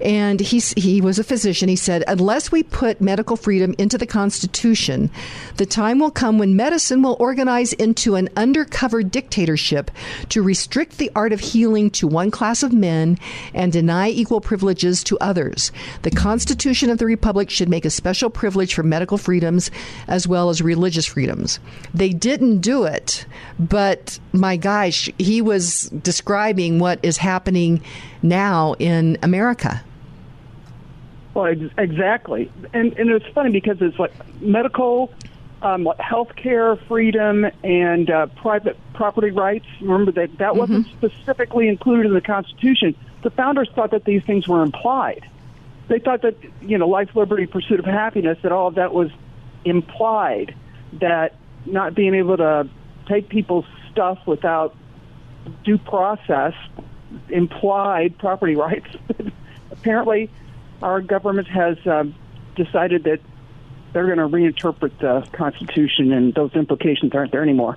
and 0.00 0.40
he, 0.40 0.58
he 0.58 1.00
was 1.00 1.18
a 1.18 1.24
physician. 1.24 1.68
He 1.68 1.76
said, 1.76 2.04
Unless 2.06 2.52
we 2.52 2.62
put 2.62 3.00
medical 3.00 3.36
freedom 3.36 3.74
into 3.78 3.98
the 3.98 4.06
Constitution, 4.06 5.10
the 5.56 5.66
time 5.66 5.98
will 5.98 6.10
come 6.10 6.38
when 6.38 6.56
medicine 6.56 7.02
will 7.02 7.16
organize 7.18 7.72
into 7.74 8.14
an 8.14 8.28
undercover 8.36 9.02
dictatorship 9.02 9.90
to 10.28 10.42
restrict 10.42 10.98
the 10.98 11.10
art 11.14 11.32
of 11.32 11.40
healing 11.40 11.90
to 11.90 12.06
one 12.06 12.30
class 12.30 12.62
of 12.62 12.72
men 12.72 13.18
and 13.54 13.72
deny 13.72 14.08
equal 14.08 14.40
privileges 14.40 15.02
to 15.04 15.18
others. 15.18 15.72
The 16.02 16.10
Constitution 16.10 16.90
of 16.90 16.98
the 16.98 17.06
Republic 17.06 17.50
should 17.50 17.68
make 17.68 17.84
a 17.84 17.90
special 17.90 18.30
privilege 18.30 18.74
for 18.74 18.82
medical 18.82 19.18
freedoms 19.18 19.70
as 20.08 20.26
well 20.28 20.50
as 20.50 20.62
religious 20.62 21.06
freedoms. 21.06 21.58
They 21.94 22.10
didn't 22.10 22.60
do 22.60 22.84
it, 22.84 23.26
but 23.58 24.18
my 24.32 24.56
gosh, 24.56 25.10
he 25.18 25.40
was 25.42 25.88
describing 26.02 26.78
what 26.78 26.98
is 27.02 27.16
happening 27.16 27.82
now 28.22 28.74
in 28.78 29.18
America. 29.22 29.82
Well, 31.36 31.44
ex- 31.48 31.74
exactly, 31.76 32.50
and 32.72 32.94
and 32.94 33.10
it's 33.10 33.26
funny 33.34 33.50
because 33.50 33.76
it's 33.82 33.98
like 33.98 34.10
medical, 34.40 35.12
um, 35.60 35.86
healthcare 36.00 36.82
freedom, 36.88 37.44
and 37.62 38.08
uh, 38.08 38.28
private 38.28 38.78
property 38.94 39.32
rights. 39.32 39.66
Remember 39.82 40.12
that 40.12 40.38
that 40.38 40.56
wasn't 40.56 40.86
specifically 40.86 41.68
included 41.68 42.06
in 42.06 42.14
the 42.14 42.22
Constitution. 42.22 42.94
The 43.22 43.28
founders 43.28 43.68
thought 43.74 43.90
that 43.90 44.06
these 44.06 44.24
things 44.24 44.48
were 44.48 44.62
implied. 44.62 45.28
They 45.88 45.98
thought 45.98 46.22
that 46.22 46.36
you 46.62 46.78
know 46.78 46.88
life, 46.88 47.14
liberty, 47.14 47.44
pursuit 47.44 47.80
of 47.80 47.84
happiness. 47.84 48.38
That 48.40 48.52
all 48.52 48.68
of 48.68 48.76
that 48.76 48.94
was 48.94 49.10
implied. 49.66 50.54
That 50.94 51.34
not 51.66 51.94
being 51.94 52.14
able 52.14 52.38
to 52.38 52.66
take 53.08 53.28
people's 53.28 53.66
stuff 53.92 54.26
without 54.26 54.74
due 55.64 55.76
process 55.76 56.54
implied 57.28 58.16
property 58.16 58.56
rights. 58.56 58.88
Apparently, 59.70 60.30
our 60.82 61.00
government 61.00 61.48
has 61.48 61.76
um, 61.86 62.14
decided 62.54 63.04
that 63.04 63.20
they're 63.92 64.14
going 64.14 64.18
to 64.18 64.28
reinterpret 64.28 64.98
the 64.98 65.26
Constitution, 65.32 66.12
and 66.12 66.34
those 66.34 66.52
implications 66.54 67.14
aren't 67.14 67.32
there 67.32 67.42
anymore. 67.42 67.76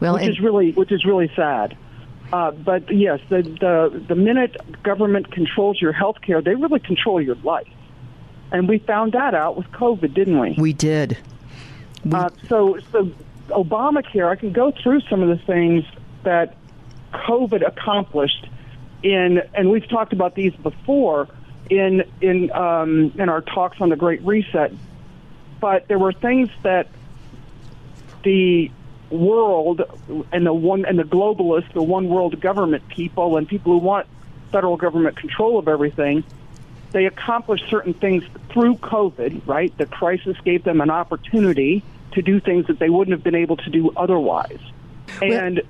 Well, 0.00 0.14
which 0.14 0.28
is 0.28 0.40
really 0.40 0.72
which 0.72 0.92
is 0.92 1.04
really 1.04 1.30
sad. 1.34 1.76
Uh, 2.32 2.50
but 2.50 2.92
yes, 2.94 3.20
the, 3.28 3.42
the 3.42 4.04
the 4.08 4.14
minute 4.14 4.56
government 4.82 5.30
controls 5.32 5.80
your 5.80 5.92
health 5.92 6.20
care, 6.20 6.42
they 6.42 6.54
really 6.54 6.80
control 6.80 7.20
your 7.20 7.36
life, 7.36 7.68
and 8.52 8.68
we 8.68 8.78
found 8.78 9.12
that 9.12 9.34
out 9.34 9.56
with 9.56 9.66
COVID, 9.68 10.12
didn't 10.12 10.38
we? 10.38 10.54
We 10.58 10.72
did. 10.72 11.16
Uh, 12.12 12.30
so, 12.48 12.78
so 12.92 13.10
Obamacare, 13.48 14.28
I 14.28 14.36
can 14.36 14.52
go 14.52 14.70
through 14.70 15.00
some 15.10 15.22
of 15.22 15.28
the 15.28 15.44
things 15.44 15.84
that 16.24 16.56
COVID 17.12 17.66
accomplished 17.66 18.46
in, 19.02 19.42
and 19.54 19.70
we've 19.70 19.88
talked 19.88 20.12
about 20.12 20.34
these 20.34 20.54
before 20.56 21.28
in 21.70 22.04
in 22.20 22.50
um, 22.52 23.12
in 23.18 23.28
our 23.28 23.40
talks 23.40 23.80
on 23.80 23.88
the 23.88 23.96
Great 23.96 24.22
Reset. 24.22 24.72
But 25.60 25.88
there 25.88 25.98
were 25.98 26.12
things 26.12 26.50
that 26.62 26.88
the 28.22 28.70
world 29.10 29.82
and 30.32 30.46
the 30.46 30.52
one 30.52 30.84
and 30.84 30.98
the 30.98 31.04
globalists, 31.04 31.72
the 31.72 31.82
one 31.82 32.08
world 32.08 32.40
government 32.40 32.86
people, 32.88 33.36
and 33.36 33.48
people 33.48 33.72
who 33.72 33.78
want 33.78 34.06
federal 34.52 34.76
government 34.76 35.16
control 35.16 35.58
of 35.58 35.68
everything, 35.68 36.24
they 36.92 37.06
accomplished 37.06 37.64
certain 37.68 37.94
things 37.94 38.24
through 38.50 38.76
COVID. 38.76 39.46
Right, 39.46 39.76
the 39.78 39.86
crisis 39.86 40.36
gave 40.44 40.64
them 40.64 40.80
an 40.80 40.90
opportunity 40.90 41.82
to 42.12 42.22
do 42.22 42.40
things 42.40 42.66
that 42.66 42.78
they 42.78 42.90
wouldn't 42.90 43.12
have 43.12 43.24
been 43.24 43.34
able 43.34 43.56
to 43.58 43.70
do 43.70 43.92
otherwise, 43.96 44.60
and 45.20 45.62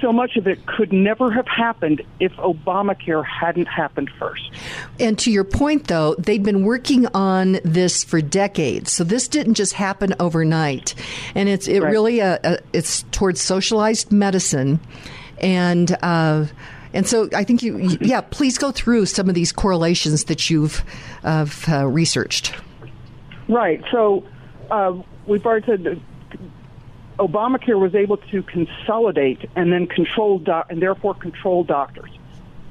so 0.00 0.12
much 0.12 0.36
of 0.36 0.46
it 0.46 0.64
could 0.66 0.92
never 0.92 1.30
have 1.30 1.46
happened 1.46 2.02
if 2.20 2.32
Obamacare 2.36 3.24
hadn't 3.24 3.66
happened 3.66 4.10
first. 4.18 4.50
And 4.98 5.18
to 5.20 5.30
your 5.30 5.44
point, 5.44 5.88
though, 5.88 6.14
they'd 6.16 6.42
been 6.42 6.64
working 6.64 7.06
on 7.14 7.58
this 7.64 8.04
for 8.04 8.20
decades, 8.20 8.92
so 8.92 9.04
this 9.04 9.28
didn't 9.28 9.54
just 9.54 9.72
happen 9.74 10.14
overnight. 10.20 10.94
And 11.34 11.48
it's 11.48 11.68
it 11.68 11.80
Right. 11.82 11.90
really 11.90 12.20
uh 12.22 12.38
uh 12.44 12.56
it's 12.72 13.02
towards 13.12 13.40
socialized 13.40 14.10
medicine, 14.12 14.80
and 15.38 15.96
uh, 16.02 16.46
and 16.92 17.06
so 17.06 17.28
I 17.34 17.44
think 17.44 17.62
you 17.62 17.98
yeah 18.00 18.20
please 18.20 18.58
go 18.58 18.70
through 18.70 19.06
some 19.06 19.28
of 19.28 19.34
these 19.34 19.52
correlations 19.52 20.24
that 20.24 20.48
you've 20.50 20.84
uh, 21.24 21.46
uh, 21.68 21.86
researched. 21.86 22.54
Right. 23.48 23.82
So 23.92 24.24
uh, 24.70 24.94
we've 25.26 25.44
already 25.44 25.66
said 25.66 25.84
that 25.84 25.98
Obamacare 27.18 27.78
was 27.78 27.94
able 27.94 28.16
to 28.16 28.42
consolidate 28.42 29.48
and 29.54 29.72
then 29.72 29.86
control 29.86 30.38
doc- 30.38 30.66
and 30.70 30.82
therefore 30.82 31.14
control 31.14 31.64
doctors. 31.64 32.10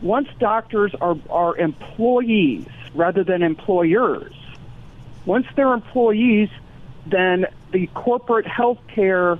Once 0.02 0.28
doctors 0.40 0.94
are, 1.00 1.16
are 1.30 1.56
employees 1.58 2.68
rather 2.94 3.24
than 3.24 3.42
employers, 3.42 4.34
once 5.26 5.48
they're 5.56 5.74
employees, 5.74 6.50
then 7.06 7.46
the 7.72 7.88
corporate 7.88 8.46
health 8.46 8.80
care 8.94 9.40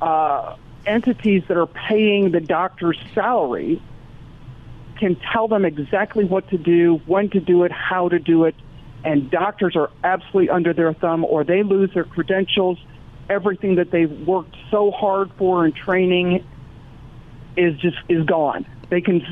uh, 0.00 0.54
entities 0.86 1.42
that 1.48 1.56
are 1.56 1.66
paying 1.66 2.30
the 2.30 2.40
doctor's 2.40 2.98
salary 3.14 3.82
can 4.98 5.16
tell 5.32 5.48
them 5.48 5.64
exactly 5.64 6.24
what 6.24 6.48
to 6.50 6.58
do, 6.58 7.00
when 7.06 7.30
to 7.30 7.40
do 7.40 7.64
it, 7.64 7.72
how 7.72 8.08
to 8.08 8.18
do 8.18 8.44
it, 8.44 8.54
and 9.04 9.30
doctors 9.30 9.74
are 9.76 9.90
absolutely 10.04 10.50
under 10.50 10.72
their 10.72 10.92
thumb 10.92 11.24
or 11.24 11.42
they 11.42 11.62
lose 11.62 11.92
their 11.94 12.04
credentials. 12.04 12.78
Everything 13.30 13.76
that 13.76 13.90
they've 13.90 14.10
worked 14.26 14.56
so 14.70 14.90
hard 14.90 15.30
for 15.38 15.64
in 15.64 15.72
training 15.72 16.44
is 17.56 17.78
just 17.78 17.96
is 18.08 18.26
gone. 18.26 18.66
They 18.88 19.00
can 19.00 19.22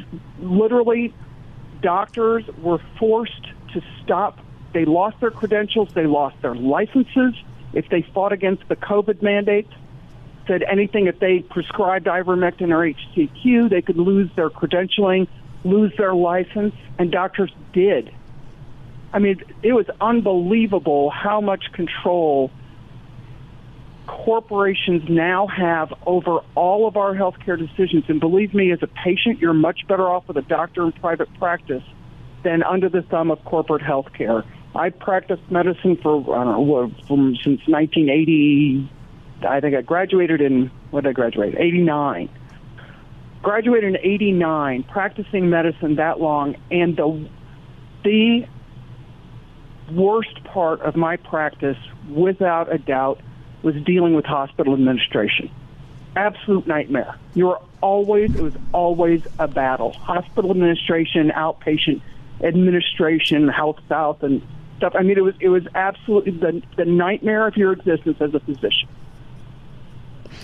literally 0.40 1.12
doctors 1.82 2.44
were 2.58 2.78
forced 2.98 3.48
to 3.72 3.82
stop. 4.02 4.38
They 4.72 4.84
lost 4.84 5.20
their 5.20 5.30
credentials, 5.30 5.88
they 5.94 6.06
lost 6.06 6.40
their 6.42 6.54
licenses 6.54 7.34
if 7.72 7.88
they 7.88 8.02
fought 8.02 8.32
against 8.32 8.68
the 8.68 8.76
COVID 8.76 9.22
mandates. 9.22 9.72
Said 10.46 10.62
anything 10.62 11.08
if 11.08 11.18
they 11.18 11.40
prescribed 11.40 12.06
ivermectin 12.06 12.70
or 12.70 12.94
HCQ, 12.94 13.68
they 13.68 13.82
could 13.82 13.98
lose 13.98 14.30
their 14.34 14.48
credentialing, 14.48 15.28
lose 15.64 15.92
their 15.98 16.14
license, 16.14 16.74
and 16.98 17.10
doctors 17.10 17.52
did. 17.72 18.10
I 19.12 19.18
mean, 19.18 19.42
it 19.62 19.72
was 19.72 19.86
unbelievable 20.00 21.10
how 21.10 21.40
much 21.40 21.72
control 21.72 22.50
corporations 24.08 25.02
now 25.08 25.46
have 25.46 25.92
over 26.06 26.40
all 26.54 26.88
of 26.88 26.96
our 26.96 27.14
healthcare 27.14 27.58
decisions. 27.58 28.04
And 28.08 28.18
believe 28.18 28.54
me, 28.54 28.72
as 28.72 28.82
a 28.82 28.86
patient, 28.86 29.38
you're 29.38 29.52
much 29.52 29.86
better 29.86 30.08
off 30.08 30.26
with 30.26 30.36
a 30.38 30.42
doctor 30.42 30.84
in 30.84 30.92
private 30.92 31.28
practice 31.38 31.84
than 32.42 32.62
under 32.62 32.88
the 32.88 33.02
thumb 33.02 33.30
of 33.30 33.44
corporate 33.44 33.82
healthcare. 33.82 34.44
I 34.74 34.90
practiced 34.90 35.42
medicine 35.50 35.96
for 36.02 36.36
I 36.36 36.44
don't 36.44 36.66
know 36.66 36.92
from 37.06 37.36
since 37.36 37.60
1980. 37.66 38.90
I 39.46 39.60
think 39.60 39.76
I 39.76 39.82
graduated 39.82 40.40
in 40.40 40.70
what 40.90 41.04
did 41.04 41.10
I 41.10 41.12
graduate? 41.12 41.54
89. 41.58 42.28
Graduated 43.42 43.94
in 43.94 43.96
89, 43.98 44.82
practicing 44.84 45.48
medicine 45.48 45.96
that 45.96 46.20
long, 46.20 46.56
and 46.70 46.96
the 46.96 47.28
the 48.04 48.46
worst 49.92 50.42
part 50.44 50.80
of 50.80 50.96
my 50.96 51.16
practice, 51.16 51.76
without 52.10 52.72
a 52.72 52.78
doubt, 52.78 53.20
was 53.62 53.74
dealing 53.84 54.14
with 54.14 54.24
hospital 54.24 54.74
administration. 54.74 55.50
Absolute 56.16 56.66
nightmare. 56.66 57.16
You 57.34 57.46
were 57.48 57.60
always, 57.80 58.34
it 58.34 58.42
was 58.42 58.54
always 58.72 59.22
a 59.38 59.48
battle. 59.48 59.92
Hospital 59.92 60.50
administration, 60.50 61.30
outpatient 61.30 62.00
administration, 62.42 63.48
Health 63.48 63.78
South, 63.88 64.22
and 64.22 64.42
stuff. 64.76 64.94
I 64.96 65.02
mean, 65.02 65.18
it 65.18 65.24
was 65.24 65.34
it 65.40 65.48
was 65.48 65.64
absolutely 65.74 66.32
the 66.32 66.62
the 66.76 66.84
nightmare 66.84 67.46
of 67.46 67.56
your 67.56 67.72
existence 67.72 68.16
as 68.20 68.34
a 68.34 68.40
physician. 68.40 68.88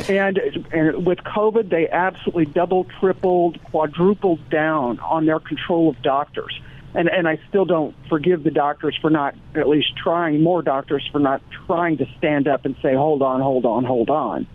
And, 0.09 0.38
and 0.72 1.07
with 1.07 1.18
COVID, 1.18 1.68
they 1.68 1.88
absolutely 1.88 2.46
double, 2.46 2.85
tripled, 2.98 3.62
quadrupled 3.64 4.48
down 4.50 4.98
on 5.00 5.27
their 5.27 5.38
control 5.38 5.90
of 5.90 6.00
doctors. 6.03 6.59
And 6.94 7.09
and 7.09 7.26
I 7.26 7.40
still 7.48 7.64
don't 7.64 7.94
forgive 8.09 8.44
the 8.44 8.50
doctors 8.50 8.96
for 9.00 9.11
not 9.11 9.35
at 9.54 9.68
least 9.68 9.96
trying 9.96 10.42
more 10.42 10.62
doctors 10.62 11.09
for 11.11 11.18
not 11.18 11.42
trying 11.66 11.98
to 11.98 12.07
stand 12.18 12.46
up 12.46 12.64
and 12.64 12.76
say, 12.83 12.94
hold 12.94 13.22
on, 13.22 13.40
hold 13.40 13.66
on, 13.66 13.85
hold 13.85 14.11
on. 14.11 14.46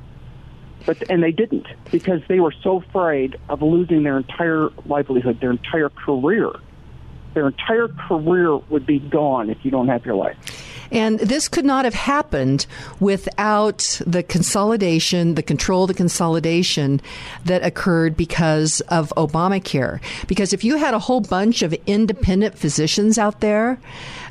But 0.86 1.10
and 1.10 1.22
they 1.22 1.32
didn't 1.32 1.68
because 1.92 2.22
they 2.30 2.40
were 2.40 2.54
so 2.64 2.78
afraid 2.78 3.38
of 3.50 3.62
losing 3.62 4.04
their 4.04 4.18
entire 4.18 4.70
livelihood, 4.86 5.42
their 5.42 5.52
entire 5.52 5.90
career 5.90 6.52
their 7.34 7.48
entire 7.48 7.88
career 7.88 8.58
would 8.70 8.86
be 8.86 9.00
gone 9.00 9.50
if 9.50 9.58
you 9.64 9.72
don't 9.72 9.88
have 9.88 10.06
your 10.06 10.16
life. 10.16 10.38
And 10.92 11.20
this 11.20 11.48
could 11.48 11.66
not 11.66 11.86
have 11.86 11.94
happened 11.94 12.66
without 13.00 14.02
the 14.06 14.24
consolidation, 14.24 15.36
the 15.36 15.44
control, 15.44 15.88
the 15.88 15.94
consolidation 15.94 17.02
that 17.46 17.64
occurred 17.64 18.18
because 18.18 18.82
of 18.82 19.14
Obamacare. 19.16 20.00
Because 20.28 20.54
if 20.54 20.64
you 20.64 20.78
had 20.78 20.94
a 20.94 21.00
whole 21.00 21.22
bunch 21.22 21.62
of 21.62 21.74
independent 21.86 22.58
physicians 22.58 23.18
out 23.18 23.40
there, 23.40 23.80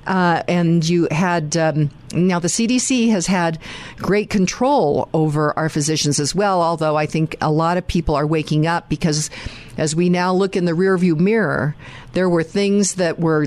uh, 0.07 0.43
and 0.49 0.89
you 0.89 1.07
had 1.11 1.57
um, 1.57 1.91
now 2.13 2.39
the 2.39 2.49
CDC 2.49 3.11
has 3.11 3.27
had 3.27 3.59
great 3.99 4.31
control 4.31 5.09
over 5.13 5.57
our 5.59 5.69
physicians 5.69 6.19
as 6.19 6.35
well. 6.35 6.63
Although 6.63 6.97
I 6.97 7.07
think 7.07 7.37
a 7.41 7.51
lot 7.51 7.77
of 7.77 7.87
people 7.87 8.15
are 8.15 8.27
waking 8.27 8.67
up 8.67 8.89
because 8.89 9.31
as 9.77 9.95
we 9.95 10.09
now 10.09 10.33
look 10.33 10.57
in 10.57 10.65
the 10.65 10.73
rearview 10.73 11.17
mirror, 11.17 11.77
there 12.15 12.29
were 12.29 12.43
things 12.43 12.95
that 12.95 13.19
were 13.19 13.47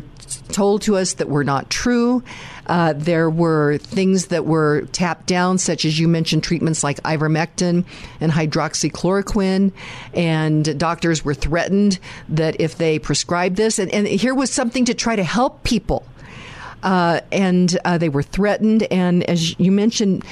told 0.49 0.83
to 0.83 0.95
us 0.97 1.13
that 1.13 1.29
were 1.29 1.43
not 1.43 1.69
true. 1.69 2.23
Uh, 2.67 2.93
there 2.93 3.29
were 3.29 3.77
things 3.77 4.27
that 4.27 4.45
were 4.45 4.83
tapped 4.91 5.27
down, 5.27 5.57
such 5.57 5.85
as 5.85 5.99
you 5.99 6.07
mentioned 6.07 6.43
treatments 6.43 6.83
like 6.83 7.01
ivermectin 7.03 7.83
and 8.19 8.31
hydroxychloroquine, 8.31 9.71
and 10.13 10.79
doctors 10.79 11.25
were 11.25 11.33
threatened 11.33 11.99
that 12.29 12.59
if 12.59 12.77
they 12.77 12.99
prescribed 12.99 13.55
this, 13.55 13.79
and, 13.79 13.91
and 13.91 14.07
here 14.07 14.35
was 14.35 14.51
something 14.51 14.85
to 14.85 14.93
try 14.93 15.15
to 15.15 15.23
help 15.23 15.63
people. 15.63 16.05
Uh, 16.83 17.21
and 17.31 17.77
uh, 17.85 17.97
they 17.97 18.09
were 18.09 18.23
threatened, 18.23 18.83
and 18.83 19.23
as 19.23 19.59
you 19.59 19.71
mentioned, 19.71 20.23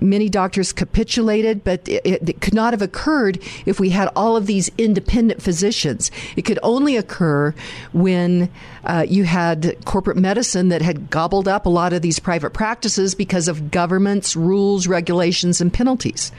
Many 0.00 0.28
doctors 0.28 0.72
capitulated, 0.72 1.64
but 1.64 1.88
it, 1.88 2.28
it, 2.28 2.40
could 2.40 2.54
not 2.54 2.72
have 2.72 2.82
occurred 2.82 3.42
if 3.66 3.80
we 3.80 3.90
had 3.90 4.08
all 4.16 4.36
of 4.36 4.46
these 4.46 4.70
independent 4.78 5.42
physicians. 5.42 6.10
It 6.36 6.42
could 6.42 6.58
only 6.62 6.96
occur 6.96 7.54
when 7.92 8.50
uh, 8.84 9.06
you 9.08 9.24
had 9.24 9.76
corporate 9.84 10.16
medicine 10.16 10.68
that 10.68 10.82
had 10.82 11.10
gobbled 11.10 11.48
up 11.48 11.66
a 11.66 11.70
lot 11.70 11.92
of 11.92 12.02
these 12.02 12.18
private 12.18 12.50
practices 12.50 13.14
because 13.14 13.48
of 13.48 13.70
government's 13.70 14.36
rules, 14.36 14.86
regulations, 14.86 15.60
and 15.60 15.72
penalties. 15.72 16.32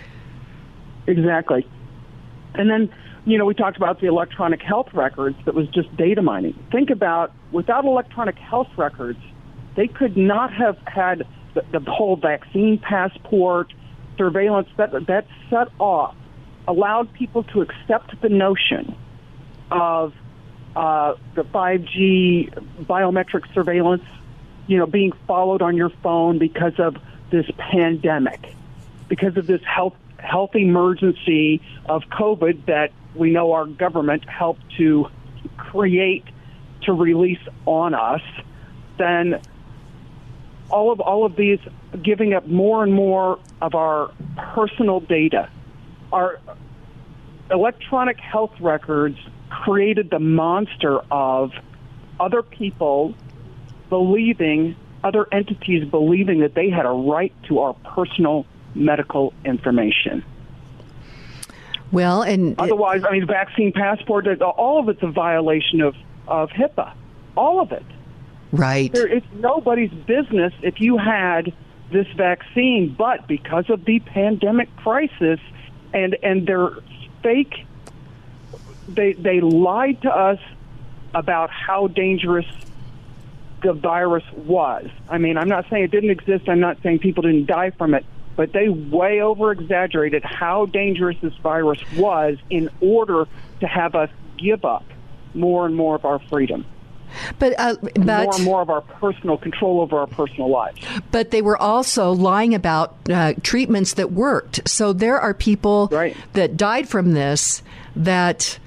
Exactly. 1.08 1.68
And 2.54 2.70
then, 2.70 2.89
you 3.26 3.38
know, 3.38 3.46
we 3.46 3.54
talked 3.54 3.78
about 3.78 4.00
the 4.00 4.08
electronic 4.08 4.62
health 4.62 4.94
records 4.94 5.38
that 5.46 5.54
was 5.54 5.68
just 5.70 5.96
data 5.98 6.22
mining. 6.22 6.58
Think 6.72 6.89
about 6.89 7.32
without 7.52 7.86
electronic 7.86 8.38
health 8.38 8.70
records, 8.78 9.20
they 9.76 9.88
could 9.88 10.15
not 10.15 10.54
have 10.54 10.78
had 10.86 11.26
the, 11.56 11.65
the 11.72 11.91
whole 11.91 12.15
vaccine 12.15 12.78
passport, 12.78 13.74
surveillance 14.18 14.70
that 14.78 14.91
that 15.08 15.28
set 15.50 15.68
off 15.80 16.15
allowed 16.68 17.12
people 17.13 17.44
to 17.44 17.62
accept 17.62 18.22
the 18.22 18.30
notion 18.30 18.96
of 19.72 20.13
uh, 20.76 21.15
the 21.36 21.44
5G 21.44 22.86
biometric 22.86 23.52
surveillance, 23.54 24.04
you 24.68 24.78
know, 24.78 24.86
being 24.86 25.12
followed 25.28 25.62
on 25.62 25.76
your 25.76 25.89
phone 26.04 26.38
because 26.38 26.80
of 26.80 26.98
this 27.32 27.46
pandemic, 27.58 28.54
because 29.08 29.38
of 29.38 29.48
this 29.48 29.62
health 29.63 29.96
health 30.18 30.56
emergency 30.56 31.62
of 31.86 32.04
COVID 32.04 32.65
that 32.65 32.91
we 33.15 33.32
know 33.32 33.54
our 33.54 33.65
government 33.65 34.28
helped 34.28 34.63
to 34.78 35.08
create 35.58 36.26
to 36.82 36.94
release 36.94 37.39
on 37.65 37.94
us, 37.94 38.22
then 38.98 39.39
all 40.69 40.91
of 40.91 40.99
all 40.99 41.25
of 41.25 41.36
these 41.36 41.60
giving 42.04 42.34
up 42.34 42.47
more 42.47 42.84
and 42.84 42.93
more 42.93 43.39
of 43.62 43.75
our 43.75 44.12
personal 44.38 44.99
data. 44.99 45.49
Our 46.12 46.39
electronic 47.51 48.19
health 48.19 48.54
records 48.60 49.17
created 49.49 50.10
the 50.10 50.19
monster 50.19 50.99
of 51.12 51.51
other 52.19 52.41
people 52.41 53.13
believing, 53.89 54.75
other 55.04 55.28
entities 55.32 55.88
believing 55.89 56.39
that 56.39 56.56
they 56.56 56.69
had 56.69 56.86
a 56.86 56.89
right 56.89 57.34
to 57.47 57.60
our 57.60 57.73
personal 57.73 58.45
medical 58.73 59.34
information. 59.45 60.23
Well, 61.91 62.23
and 62.23 62.60
otherwise, 62.60 63.04
I 63.08 63.12
mean, 63.12 63.28
vaccine 63.28 63.71
passport, 63.71 64.28
all 64.41 64.80
of 64.80 64.89
it's 64.89 65.04
a 65.04 65.08
violation 65.08 65.82
of, 65.82 65.95
of 66.28 66.49
HIPAA. 66.49 66.93
All 67.38 67.62
of 67.62 67.71
it. 67.71 67.86
Right. 68.56 68.91
It's 68.94 69.26
nobody's 69.34 69.91
business 69.91 70.54
if 70.62 70.80
you 70.80 70.98
had 70.98 71.54
this 71.91 72.08
vaccine, 72.15 72.96
but 72.98 73.28
because 73.28 73.70
of 73.70 73.86
the 73.86 74.00
pandemic 74.00 74.74
crisis 74.78 75.39
and 75.94 76.15
and 76.24 76.48
their 76.48 76.72
fake, 77.22 77.65
they 78.88 79.13
they 79.13 79.41
lied 79.41 80.02
to 80.04 80.10
us 80.10 80.39
about 81.13 81.50
how 81.50 81.88
dangerous 81.88 82.46
the 83.62 83.74
virus 83.74 84.24
was. 84.34 84.88
I 85.10 85.18
mean, 85.18 85.38
I'm 85.38 85.50
not 85.50 85.65
saying 85.70 85.84
it 85.84 85.91
didn't 85.91 86.12
exist. 86.12 86.48
I'm 86.48 86.60
not 86.60 86.82
saying 86.84 87.00
people 87.00 87.24
didn't 87.24 87.46
die 87.46 87.72
from 87.72 87.94
it, 87.94 88.06
but 88.36 88.54
they 88.54 88.70
way 88.70 89.22
over 89.22 89.52
exaggerated 89.52 90.24
how 90.24 90.65
dangerous 90.65 91.18
this 91.22 91.34
virus 91.36 91.80
was 91.96 92.38
in 92.50 92.70
order 92.80 93.28
to 93.62 93.68
have 93.68 93.96
us 93.96 94.10
give 94.38 94.65
up 94.65 94.86
more 95.34 95.65
and 95.65 95.76
more 95.76 95.96
of 95.96 96.06
our 96.06 96.20
freedom. 96.20 96.65
But, 97.39 97.60
uh, 97.60 97.75
but 97.82 97.97
more 97.99 98.36
and 98.36 98.43
more 98.43 98.62
of 98.62 98.69
our 98.69 98.82
personal 98.82 99.38
control 99.38 99.82
over 99.82 99.97
our 99.99 100.08
personal 100.08 100.49
lives. 100.49 100.80
But 101.12 101.32
they 101.32 101.41
were 101.41 101.58
also 101.58 102.12
lying 102.12 102.54
about 102.54 102.95
uh, 103.10 103.34
treatments 103.43 103.93
that 103.93 104.12
worked. 104.12 104.67
So 104.67 104.93
there 104.93 105.19
are 105.19 105.34
people 105.34 105.89
right. 105.91 106.15
that 106.34 106.58
died 106.58 106.88
from 106.88 107.13
this 107.13 107.63
that, 107.95 108.60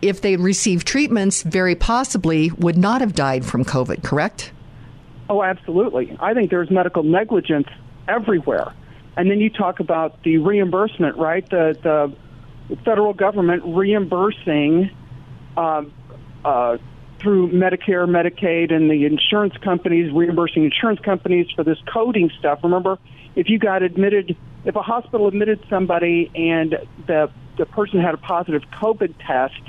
if 0.00 0.20
they 0.20 0.36
received 0.36 0.86
treatments, 0.86 1.42
very 1.42 1.74
possibly 1.74 2.50
would 2.52 2.78
not 2.78 3.00
have 3.00 3.14
died 3.14 3.44
from 3.44 3.64
COVID. 3.64 4.04
Correct? 4.04 4.52
Oh, 5.28 5.42
absolutely. 5.42 6.16
I 6.20 6.34
think 6.34 6.50
there's 6.50 6.70
medical 6.70 7.02
negligence 7.02 7.66
everywhere. 8.06 8.72
And 9.16 9.28
then 9.28 9.40
you 9.40 9.50
talk 9.50 9.80
about 9.80 10.22
the 10.22 10.38
reimbursement, 10.38 11.16
right? 11.16 11.44
The 11.50 11.76
the 11.82 12.76
federal 12.84 13.12
government 13.12 13.62
reimbursing. 13.64 14.90
Um, 15.56 15.92
uh, 16.44 16.78
through 17.18 17.50
Medicare, 17.50 18.06
Medicaid, 18.08 18.72
and 18.72 18.90
the 18.90 19.04
insurance 19.04 19.56
companies 19.56 20.12
reimbursing 20.12 20.64
insurance 20.64 21.00
companies 21.00 21.50
for 21.50 21.64
this 21.64 21.78
coding 21.86 22.30
stuff. 22.38 22.60
Remember, 22.62 22.98
if 23.34 23.48
you 23.48 23.58
got 23.58 23.82
admitted, 23.82 24.36
if 24.64 24.76
a 24.76 24.82
hospital 24.82 25.28
admitted 25.28 25.64
somebody 25.68 26.30
and 26.34 26.78
the 27.06 27.30
the 27.56 27.66
person 27.66 28.00
had 28.00 28.14
a 28.14 28.18
positive 28.18 28.62
COVID 28.70 29.14
test, 29.18 29.60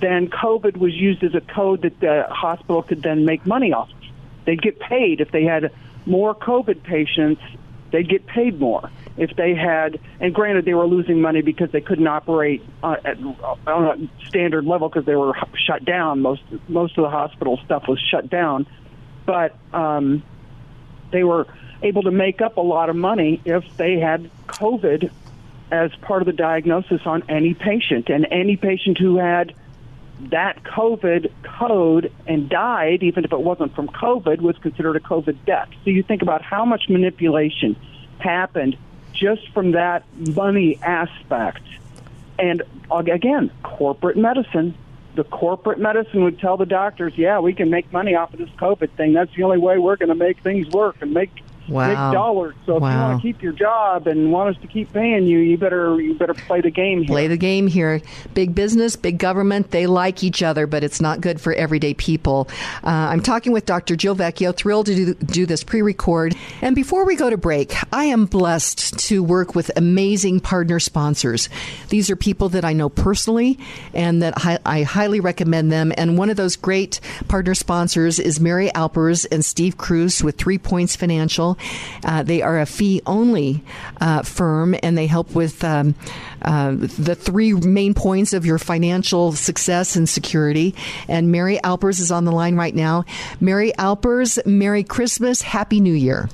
then 0.00 0.28
COVID 0.28 0.76
was 0.76 0.94
used 0.94 1.24
as 1.24 1.34
a 1.34 1.40
code 1.40 1.82
that 1.82 1.98
the 2.00 2.26
hospital 2.28 2.82
could 2.82 3.02
then 3.02 3.24
make 3.24 3.46
money 3.46 3.72
off. 3.72 3.90
Of. 3.90 3.96
They'd 4.44 4.60
get 4.60 4.78
paid 4.78 5.20
if 5.20 5.30
they 5.30 5.44
had 5.44 5.72
more 6.04 6.34
COVID 6.34 6.82
patients. 6.82 7.40
They'd 7.92 8.08
get 8.08 8.26
paid 8.26 8.60
more 8.60 8.90
if 9.20 9.36
they 9.36 9.54
had, 9.54 10.00
and 10.18 10.34
granted, 10.34 10.64
they 10.64 10.72
were 10.72 10.86
losing 10.86 11.20
money 11.20 11.42
because 11.42 11.70
they 11.72 11.82
couldn't 11.82 12.06
operate 12.06 12.62
uh, 12.82 12.96
at, 13.04 13.18
on 13.66 14.10
a 14.16 14.28
standard 14.28 14.64
level 14.64 14.88
because 14.88 15.04
they 15.04 15.14
were 15.14 15.34
shut 15.66 15.84
down. 15.84 16.22
Most 16.22 16.42
most 16.68 16.96
of 16.96 17.02
the 17.02 17.10
hospital 17.10 17.60
stuff 17.66 17.86
was 17.86 18.00
shut 18.10 18.30
down, 18.30 18.66
but 19.26 19.54
um, 19.74 20.22
they 21.12 21.22
were 21.22 21.46
able 21.82 22.02
to 22.04 22.10
make 22.10 22.40
up 22.40 22.56
a 22.56 22.62
lot 22.62 22.88
of 22.88 22.96
money 22.96 23.42
if 23.44 23.62
they 23.76 24.00
had 24.00 24.30
COVID 24.46 25.10
as 25.70 25.94
part 25.96 26.22
of 26.22 26.26
the 26.26 26.32
diagnosis 26.32 27.02
on 27.04 27.22
any 27.28 27.52
patient. 27.52 28.08
And 28.08 28.26
any 28.30 28.56
patient 28.56 28.96
who 28.96 29.18
had 29.18 29.54
that 30.30 30.62
COVID 30.62 31.30
code 31.58 32.10
and 32.26 32.48
died, 32.48 33.02
even 33.02 33.26
if 33.26 33.32
it 33.34 33.40
wasn't 33.40 33.74
from 33.74 33.88
COVID, 33.88 34.40
was 34.40 34.56
considered 34.56 34.96
a 34.96 35.00
COVID 35.00 35.44
death. 35.44 35.68
So 35.84 35.90
you 35.90 36.02
think 36.02 36.22
about 36.22 36.40
how 36.40 36.64
much 36.64 36.88
manipulation 36.88 37.76
happened 38.18 38.78
just 39.12 39.48
from 39.50 39.72
that 39.72 40.04
money 40.34 40.78
aspect. 40.82 41.62
And 42.38 42.62
again, 42.90 43.50
corporate 43.62 44.16
medicine. 44.16 44.74
The 45.14 45.24
corporate 45.24 45.78
medicine 45.78 46.24
would 46.24 46.38
tell 46.38 46.56
the 46.56 46.66
doctors, 46.66 47.18
yeah, 47.18 47.40
we 47.40 47.52
can 47.52 47.68
make 47.68 47.92
money 47.92 48.14
off 48.14 48.32
of 48.32 48.38
this 48.38 48.48
COVID 48.50 48.90
thing. 48.92 49.12
That's 49.12 49.34
the 49.34 49.42
only 49.42 49.58
way 49.58 49.78
we're 49.78 49.96
going 49.96 50.08
to 50.08 50.14
make 50.14 50.38
things 50.40 50.68
work 50.68 50.96
and 51.00 51.12
make 51.12 51.42
wow. 51.70 51.88
make 51.88 52.14
dollars. 52.14 52.54
So 52.66 52.76
if 52.76 52.82
you 52.82 52.88
want 52.88 53.20
to 53.20 53.22
keep 53.22 53.42
your 53.42 53.52
job 53.52 54.06
and 54.06 54.32
want 54.32 54.56
us 54.56 54.62
to 54.62 54.68
keep 54.68 54.92
paying 54.92 55.26
you, 55.26 55.38
you 55.38 55.56
better 55.56 56.00
you 56.00 56.14
better 56.14 56.34
play 56.34 56.60
the 56.60 56.70
game 56.70 56.98
here. 56.98 57.08
Play 57.08 57.28
the 57.28 57.36
game 57.36 57.66
here. 57.66 58.00
Big 58.34 58.54
business, 58.54 58.96
big 58.96 59.18
government, 59.18 59.70
they 59.70 59.86
like 59.86 60.22
each 60.22 60.42
other, 60.42 60.66
but 60.66 60.84
it's 60.84 61.00
not 61.00 61.20
good 61.20 61.40
for 61.40 61.52
everyday 61.52 61.94
people. 61.94 62.48
Uh, 62.84 62.88
I'm 63.10 63.22
talking 63.22 63.52
with 63.52 63.66
Dr. 63.66 63.96
Jill 63.96 64.16
Vecchio, 64.16 64.54
thrilled 64.54 64.86
to 64.86 64.94
do, 64.94 65.14
do 65.14 65.46
this 65.46 65.64
pre-record. 65.64 66.34
And 66.60 66.74
before 66.74 67.04
we 67.04 67.16
go 67.16 67.30
to 67.30 67.36
break, 67.36 67.74
I 67.92 68.04
am 68.04 68.26
blessed 68.26 68.98
to 69.08 69.22
work 69.22 69.54
with 69.54 69.70
amazing 69.76 70.40
partner 70.40 70.80
sponsors. 70.80 71.48
These 71.88 72.10
are 72.10 72.16
people 72.16 72.48
that 72.50 72.64
I 72.64 72.72
know 72.72 72.88
personally 72.88 73.58
and 73.94 74.22
that 74.22 74.34
I, 74.36 74.58
I 74.64 74.82
highly 74.82 75.20
recommend 75.20 75.70
them. 75.70 75.92
And 75.96 76.18
one 76.18 76.30
of 76.30 76.36
those 76.36 76.56
great 76.56 77.00
partner 77.28 77.54
sponsors 77.54 78.18
is 78.18 78.40
Mary 78.40 78.72
Alpers 78.74 79.24
and 79.26 79.44
Steve 79.44 79.76
Cruz 79.76 80.22
with 80.22 80.36
Three 80.36 80.58
Points 80.58 80.96
Financial. 80.96 81.58
Uh, 82.04 82.22
they 82.22 82.42
are 82.42 82.60
a 82.60 82.66
fee 82.66 83.00
only 83.06 83.62
uh, 84.00 84.22
firm 84.22 84.74
and 84.82 84.96
they 84.96 85.06
help 85.06 85.34
with 85.34 85.62
um, 85.64 85.94
uh, 86.42 86.72
the 86.72 87.14
three 87.14 87.52
main 87.52 87.94
points 87.94 88.32
of 88.32 88.46
your 88.46 88.58
financial 88.58 89.32
success 89.32 89.96
and 89.96 90.08
security. 90.08 90.74
And 91.08 91.30
Mary 91.30 91.62
Alpers 91.62 92.00
is 92.00 92.10
on 92.10 92.24
the 92.24 92.32
line 92.32 92.56
right 92.56 92.74
now. 92.74 93.04
Mary 93.40 93.72
Alpers, 93.76 94.38
Merry 94.46 94.84
Christmas, 94.84 95.42
Happy 95.42 95.80
New 95.80 95.94
Year. 95.94 96.28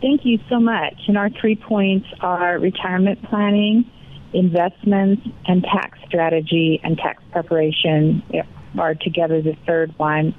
Thank 0.00 0.24
you 0.24 0.38
so 0.50 0.60
much. 0.60 0.94
And 1.08 1.16
our 1.16 1.30
three 1.30 1.56
points 1.56 2.06
are 2.20 2.58
retirement 2.58 3.22
planning, 3.22 3.90
investments, 4.34 5.26
and 5.46 5.62
tax 5.62 5.98
strategy 6.06 6.80
and 6.84 6.98
tax 6.98 7.22
preparation 7.32 8.22
are 8.78 8.94
together 8.94 9.40
the 9.40 9.56
third 9.66 9.96
one. 9.98 10.34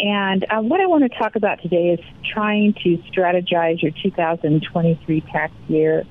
And 0.00 0.46
uh, 0.48 0.62
what 0.62 0.80
I 0.80 0.86
want 0.86 1.10
to 1.10 1.18
talk 1.18 1.36
about 1.36 1.60
today 1.60 1.90
is 1.90 2.00
trying 2.32 2.72
to 2.82 2.96
strategize 3.12 3.82
your 3.82 3.92
2023 4.02 5.20
tax 5.20 5.52
year. 5.68 6.04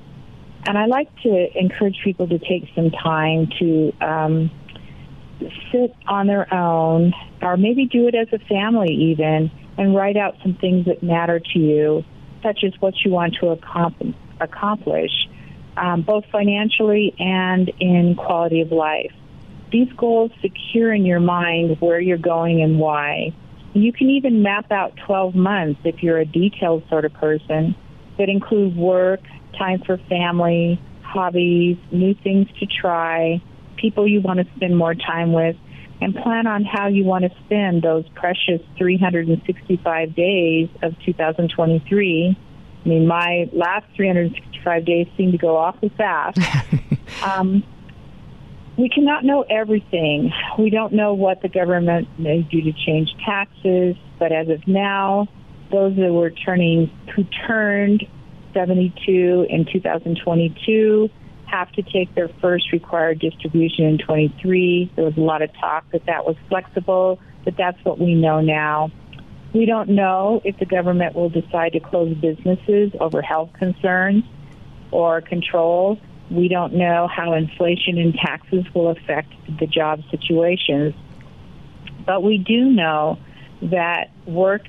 And 0.66 0.78
I 0.78 0.86
like 0.86 1.08
to 1.22 1.58
encourage 1.58 1.98
people 2.04 2.28
to 2.28 2.38
take 2.38 2.68
some 2.76 2.90
time 2.90 3.48
to 3.58 3.92
um, 4.00 4.50
sit 5.72 5.94
on 6.06 6.28
their 6.28 6.52
own, 6.54 7.14
or 7.42 7.56
maybe 7.56 7.86
do 7.86 8.06
it 8.06 8.14
as 8.14 8.28
a 8.32 8.38
family 8.46 8.92
even, 8.92 9.50
and 9.76 9.94
write 9.96 10.16
out 10.16 10.36
some 10.42 10.54
things 10.54 10.86
that 10.86 11.02
matter 11.02 11.40
to 11.40 11.58
you, 11.58 12.04
such 12.42 12.62
as 12.62 12.72
what 12.80 12.94
you 13.04 13.10
want 13.10 13.34
to 13.40 13.48
accomplish, 14.40 15.10
um, 15.76 16.02
both 16.02 16.24
financially 16.30 17.14
and 17.18 17.70
in 17.80 18.14
quality 18.14 18.60
of 18.60 18.70
life. 18.70 19.12
These 19.72 19.92
goals 19.94 20.30
secure 20.42 20.92
in 20.92 21.04
your 21.06 21.20
mind 21.20 21.80
where 21.80 22.00
you're 22.00 22.18
going 22.18 22.62
and 22.62 22.78
why. 22.78 23.32
You 23.72 23.92
can 23.92 24.10
even 24.10 24.42
map 24.42 24.70
out 24.72 24.96
12 25.06 25.34
months 25.34 25.80
if 25.84 26.02
you're 26.02 26.18
a 26.18 26.24
detailed 26.24 26.84
sort 26.88 27.04
of 27.04 27.12
person 27.14 27.74
that 28.18 28.28
include 28.28 28.76
work, 28.76 29.20
time 29.56 29.82
for 29.86 29.96
family, 30.08 30.80
hobbies, 31.02 31.76
new 31.90 32.14
things 32.14 32.48
to 32.58 32.66
try, 32.66 33.42
people 33.76 34.06
you 34.06 34.20
want 34.20 34.40
to 34.40 34.46
spend 34.56 34.76
more 34.76 34.94
time 34.94 35.32
with, 35.32 35.56
and 36.00 36.14
plan 36.14 36.46
on 36.46 36.64
how 36.64 36.88
you 36.88 37.04
want 37.04 37.24
to 37.24 37.30
spend 37.44 37.82
those 37.82 38.08
precious 38.14 38.60
365 38.78 40.14
days 40.14 40.68
of 40.82 40.94
2023. 41.04 42.38
I 42.84 42.88
mean, 42.88 43.06
my 43.06 43.48
last 43.52 43.86
365 43.96 44.84
days 44.84 45.06
seem 45.16 45.32
to 45.32 45.38
go 45.38 45.56
awfully 45.56 45.92
fast. 45.96 46.38
um, 47.22 47.62
we 48.80 48.88
cannot 48.88 49.24
know 49.24 49.44
everything. 49.50 50.32
We 50.58 50.70
don't 50.70 50.94
know 50.94 51.12
what 51.12 51.42
the 51.42 51.48
government 51.48 52.08
may 52.18 52.40
do 52.42 52.62
to 52.62 52.72
change 52.72 53.10
taxes, 53.24 53.96
but 54.18 54.32
as 54.32 54.48
of 54.48 54.66
now, 54.66 55.28
those 55.70 55.94
that 55.96 56.12
were 56.12 56.30
turning 56.30 56.90
who 57.14 57.24
turned 57.46 58.06
72 58.54 59.46
in 59.48 59.66
2022 59.70 61.10
have 61.46 61.70
to 61.72 61.82
take 61.82 62.14
their 62.14 62.28
first 62.40 62.72
required 62.72 63.18
distribution 63.18 63.84
in 63.84 63.98
23. 63.98 64.92
There 64.96 65.04
was 65.04 65.16
a 65.16 65.20
lot 65.20 65.42
of 65.42 65.50
talk 65.60 65.84
that 65.92 66.06
that 66.06 66.24
was 66.24 66.36
flexible, 66.48 67.20
but 67.44 67.56
that's 67.56 67.78
what 67.84 67.98
we 67.98 68.14
know 68.14 68.40
now. 68.40 68.90
We 69.52 69.66
don't 69.66 69.90
know 69.90 70.40
if 70.44 70.58
the 70.58 70.66
government 70.66 71.14
will 71.14 71.28
decide 71.28 71.72
to 71.72 71.80
close 71.80 72.16
businesses 72.16 72.92
over 73.00 73.20
health 73.20 73.50
concerns 73.58 74.24
or 74.92 75.20
controls. 75.20 75.98
We 76.30 76.48
don't 76.48 76.74
know 76.74 77.08
how 77.08 77.34
inflation 77.34 77.98
and 77.98 78.14
taxes 78.14 78.64
will 78.74 78.90
affect 78.90 79.32
the 79.58 79.66
job 79.66 80.00
situations. 80.10 80.94
But 82.06 82.22
we 82.22 82.38
do 82.38 82.66
know 82.66 83.18
that 83.62 84.10
work 84.26 84.62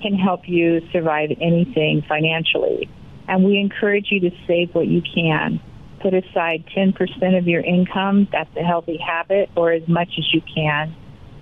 can 0.00 0.14
help 0.14 0.48
you 0.48 0.86
survive 0.92 1.30
anything 1.40 2.02
financially. 2.08 2.88
And 3.26 3.44
we 3.44 3.58
encourage 3.58 4.06
you 4.10 4.20
to 4.20 4.30
save 4.46 4.74
what 4.74 4.86
you 4.86 5.02
can. 5.02 5.60
Put 6.00 6.14
aside 6.14 6.64
10% 6.76 7.38
of 7.38 7.48
your 7.48 7.62
income, 7.62 8.28
that's 8.30 8.54
a 8.56 8.62
healthy 8.62 8.98
habit, 8.98 9.50
or 9.56 9.72
as 9.72 9.86
much 9.88 10.10
as 10.18 10.32
you 10.32 10.42
can. 10.42 10.94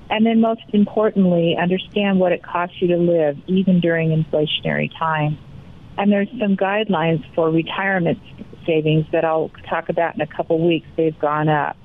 And 0.08 0.24
then 0.24 0.40
most 0.40 0.62
importantly, 0.72 1.56
understand 1.60 2.20
what 2.20 2.32
it 2.32 2.42
costs 2.42 2.76
you 2.80 2.88
to 2.88 2.96
live, 2.96 3.38
even 3.48 3.80
during 3.80 4.10
inflationary 4.10 4.90
times. 4.96 5.38
And 5.98 6.12
there's 6.12 6.28
some 6.38 6.56
guidelines 6.56 7.24
for 7.34 7.50
retirement 7.50 8.18
savings 8.66 9.06
that 9.12 9.24
I'll 9.24 9.50
talk 9.68 9.88
about 9.88 10.14
in 10.14 10.20
a 10.20 10.26
couple 10.26 10.64
weeks. 10.66 10.86
They've 10.96 11.18
gone 11.18 11.48
up. 11.48 11.76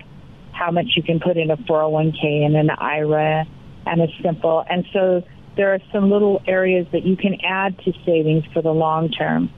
How 0.51 0.71
much 0.71 0.87
you 0.95 1.03
can 1.03 1.19
put 1.19 1.37
in 1.37 1.51
a 1.51 1.57
401k 1.57 2.45
and 2.45 2.55
an 2.55 2.69
IRA 2.71 3.45
and 3.85 4.01
a 4.01 4.07
simple. 4.23 4.63
And 4.69 4.85
so 4.91 5.23
there 5.55 5.73
are 5.73 5.79
some 5.91 6.09
little 6.09 6.41
areas 6.47 6.87
that 6.91 7.05
you 7.05 7.15
can 7.15 7.37
add 7.43 7.77
to 7.79 7.93
savings 8.05 8.43
for 8.53 8.61
the 8.61 8.71
long 8.71 9.09
term. 9.09 9.51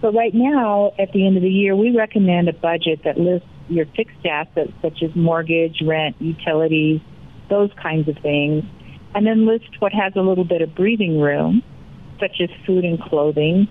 But 0.00 0.14
right 0.14 0.34
now, 0.34 0.92
at 0.98 1.12
the 1.12 1.26
end 1.26 1.36
of 1.36 1.42
the 1.42 1.50
year, 1.50 1.76
we 1.76 1.94
recommend 1.94 2.48
a 2.48 2.52
budget 2.52 3.00
that 3.04 3.18
lists 3.18 3.46
your 3.68 3.86
fixed 3.96 4.24
assets 4.24 4.72
such 4.82 5.02
as 5.02 5.14
mortgage, 5.14 5.82
rent, 5.84 6.16
utilities, 6.20 7.00
those 7.48 7.70
kinds 7.80 8.08
of 8.08 8.16
things, 8.22 8.64
and 9.14 9.26
then 9.26 9.46
list 9.46 9.68
what 9.80 9.92
has 9.92 10.12
a 10.16 10.20
little 10.20 10.44
bit 10.44 10.62
of 10.62 10.74
breathing 10.74 11.20
room, 11.20 11.62
such 12.18 12.40
as 12.40 12.48
food 12.66 12.84
and 12.84 13.00
clothing, 13.00 13.68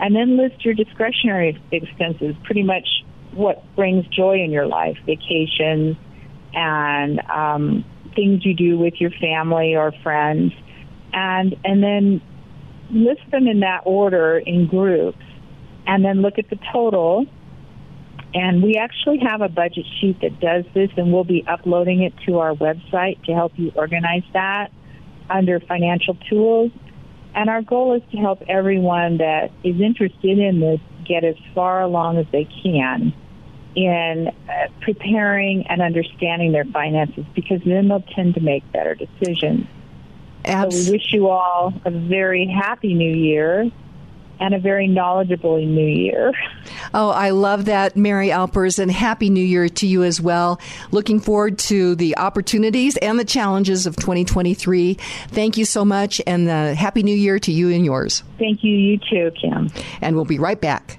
and 0.00 0.14
then 0.14 0.36
list 0.36 0.64
your 0.64 0.74
discretionary 0.74 1.60
expenses, 1.72 2.34
pretty 2.44 2.62
much 2.62 2.86
what 3.32 3.62
brings 3.76 4.06
joy 4.08 4.42
in 4.42 4.50
your 4.50 4.66
life, 4.66 4.96
vacations 5.06 5.96
and 6.54 7.20
um, 7.30 7.84
things 8.14 8.44
you 8.44 8.54
do 8.54 8.78
with 8.78 8.94
your 8.98 9.10
family 9.10 9.76
or 9.76 9.92
friends, 10.02 10.52
and 11.12 11.54
and 11.64 11.82
then 11.82 12.20
list 12.90 13.20
them 13.30 13.46
in 13.46 13.60
that 13.60 13.82
order 13.84 14.38
in 14.38 14.66
groups, 14.66 15.22
and 15.86 16.04
then 16.04 16.22
look 16.22 16.38
at 16.38 16.48
the 16.50 16.58
total. 16.72 17.26
And 18.34 18.62
we 18.62 18.74
actually 18.74 19.20
have 19.20 19.40
a 19.40 19.48
budget 19.48 19.86
sheet 20.00 20.20
that 20.20 20.38
does 20.38 20.64
this, 20.74 20.90
and 20.98 21.12
we'll 21.12 21.24
be 21.24 21.44
uploading 21.48 22.02
it 22.02 22.12
to 22.26 22.38
our 22.40 22.52
website 22.52 23.22
to 23.24 23.32
help 23.32 23.52
you 23.56 23.72
organize 23.74 24.24
that 24.34 24.70
under 25.30 25.60
financial 25.60 26.14
tools. 26.28 26.70
And 27.38 27.48
our 27.48 27.62
goal 27.62 27.94
is 27.94 28.02
to 28.10 28.16
help 28.16 28.42
everyone 28.48 29.18
that 29.18 29.52
is 29.62 29.80
interested 29.80 30.40
in 30.40 30.58
this 30.58 30.80
get 31.06 31.22
as 31.22 31.36
far 31.54 31.82
along 31.82 32.18
as 32.18 32.26
they 32.32 32.48
can 32.64 33.14
in 33.76 34.26
uh, 34.26 34.66
preparing 34.80 35.64
and 35.68 35.80
understanding 35.80 36.50
their 36.50 36.64
finances 36.64 37.24
because 37.36 37.60
then 37.64 37.86
they'll 37.86 38.02
tend 38.16 38.34
to 38.34 38.40
make 38.40 38.64
better 38.72 38.96
decisions. 38.96 39.68
Abs- 40.44 40.86
so 40.86 40.90
we 40.90 40.98
wish 40.98 41.12
you 41.12 41.28
all 41.28 41.72
a 41.84 41.92
very 41.92 42.44
happy 42.48 42.92
new 42.92 43.14
year 43.14 43.70
and 44.40 44.54
a 44.54 44.58
very 44.58 44.86
knowledgeable 44.86 45.58
new 45.58 45.86
year. 45.86 46.32
Oh, 46.94 47.10
I 47.10 47.30
love 47.30 47.66
that, 47.66 47.96
Mary 47.96 48.30
Alpers, 48.30 48.78
and 48.78 48.90
Happy 48.90 49.30
New 49.30 49.44
Year 49.44 49.68
to 49.68 49.86
you 49.86 50.04
as 50.04 50.20
well. 50.20 50.60
Looking 50.90 51.20
forward 51.20 51.58
to 51.60 51.94
the 51.94 52.16
opportunities 52.16 52.96
and 52.98 53.18
the 53.18 53.24
challenges 53.24 53.86
of 53.86 53.96
2023. 53.96 54.94
Thank 55.28 55.56
you 55.56 55.64
so 55.64 55.84
much, 55.84 56.20
and 56.26 56.48
uh, 56.48 56.74
Happy 56.74 57.02
New 57.02 57.16
Year 57.16 57.38
to 57.40 57.52
you 57.52 57.70
and 57.70 57.84
yours. 57.84 58.22
Thank 58.38 58.64
you, 58.64 58.72
you 58.72 58.98
too, 58.98 59.30
Kim. 59.40 59.70
And 60.00 60.16
we'll 60.16 60.24
be 60.24 60.38
right 60.38 60.60
back. 60.60 60.98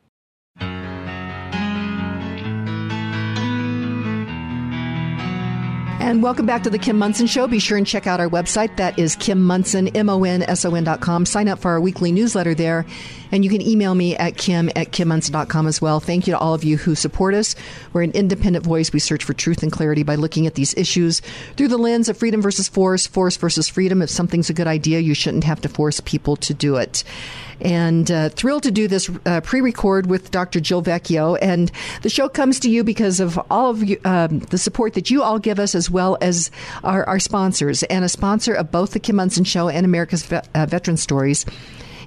And 6.01 6.23
welcome 6.23 6.47
back 6.47 6.63
to 6.63 6.71
the 6.71 6.79
Kim 6.79 6.97
Monson 6.97 7.27
Show. 7.27 7.47
Be 7.47 7.59
sure 7.59 7.77
and 7.77 7.85
check 7.85 8.07
out 8.07 8.19
our 8.19 8.27
website. 8.27 8.75
That 8.77 8.97
is 8.97 9.15
Kim 9.15 9.43
Monson, 9.43 9.87
M-O-N-S-O-N 9.89 10.83
dot 10.83 10.99
com. 10.99 11.27
Sign 11.27 11.47
up 11.47 11.59
for 11.59 11.69
our 11.69 11.79
weekly 11.79 12.11
newsletter 12.11 12.55
there. 12.55 12.87
And 13.31 13.43
you 13.43 13.49
can 13.49 13.61
email 13.61 13.95
me 13.95 14.15
at 14.17 14.37
kim 14.37 14.69
at 14.69 14.91
kimmonson.com 14.91 15.67
as 15.67 15.81
well. 15.81 15.99
Thank 15.99 16.27
you 16.27 16.33
to 16.33 16.39
all 16.39 16.53
of 16.53 16.63
you 16.63 16.77
who 16.77 16.95
support 16.95 17.33
us. 17.33 17.55
We're 17.93 18.03
an 18.03 18.11
independent 18.11 18.65
voice. 18.65 18.91
We 18.91 18.99
search 18.99 19.23
for 19.23 19.33
truth 19.33 19.63
and 19.63 19.71
clarity 19.71 20.03
by 20.03 20.15
looking 20.15 20.47
at 20.47 20.55
these 20.55 20.73
issues 20.75 21.21
through 21.57 21.69
the 21.69 21.77
lens 21.77 22.09
of 22.09 22.17
freedom 22.17 22.41
versus 22.41 22.67
force, 22.67 23.07
force 23.07 23.37
versus 23.37 23.67
freedom. 23.67 24.01
If 24.01 24.09
something's 24.09 24.49
a 24.49 24.53
good 24.53 24.67
idea, 24.67 24.99
you 24.99 25.13
shouldn't 25.13 25.43
have 25.43 25.61
to 25.61 25.69
force 25.69 25.99
people 25.99 26.35
to 26.37 26.53
do 26.53 26.75
it 26.75 27.03
and 27.61 28.09
uh, 28.11 28.29
thrilled 28.29 28.63
to 28.63 28.71
do 28.71 28.87
this 28.87 29.09
uh, 29.25 29.41
pre-record 29.41 30.07
with 30.07 30.31
Dr. 30.31 30.59
Jill 30.59 30.81
Vecchio. 30.81 31.37
And 31.41 31.71
the 32.01 32.09
show 32.09 32.27
comes 32.27 32.59
to 32.61 32.69
you 32.69 32.83
because 32.83 33.19
of 33.19 33.39
all 33.49 33.69
of 33.69 33.83
you, 33.83 33.99
um, 34.03 34.39
the 34.39 34.57
support 34.57 34.93
that 34.95 35.09
you 35.09 35.23
all 35.23 35.39
give 35.39 35.59
us, 35.59 35.75
as 35.75 35.89
well 35.89 36.17
as 36.21 36.51
our, 36.83 37.07
our, 37.07 37.19
sponsors. 37.19 37.83
And 37.83 38.03
a 38.03 38.09
sponsor 38.09 38.53
of 38.53 38.71
both 38.71 38.91
the 38.91 38.99
Kim 38.99 39.17
Monson 39.17 39.43
Show 39.43 39.69
and 39.69 39.85
America's 39.85 40.23
Ve- 40.23 40.41
uh, 40.55 40.65
Veteran 40.65 40.97
Stories 40.97 41.45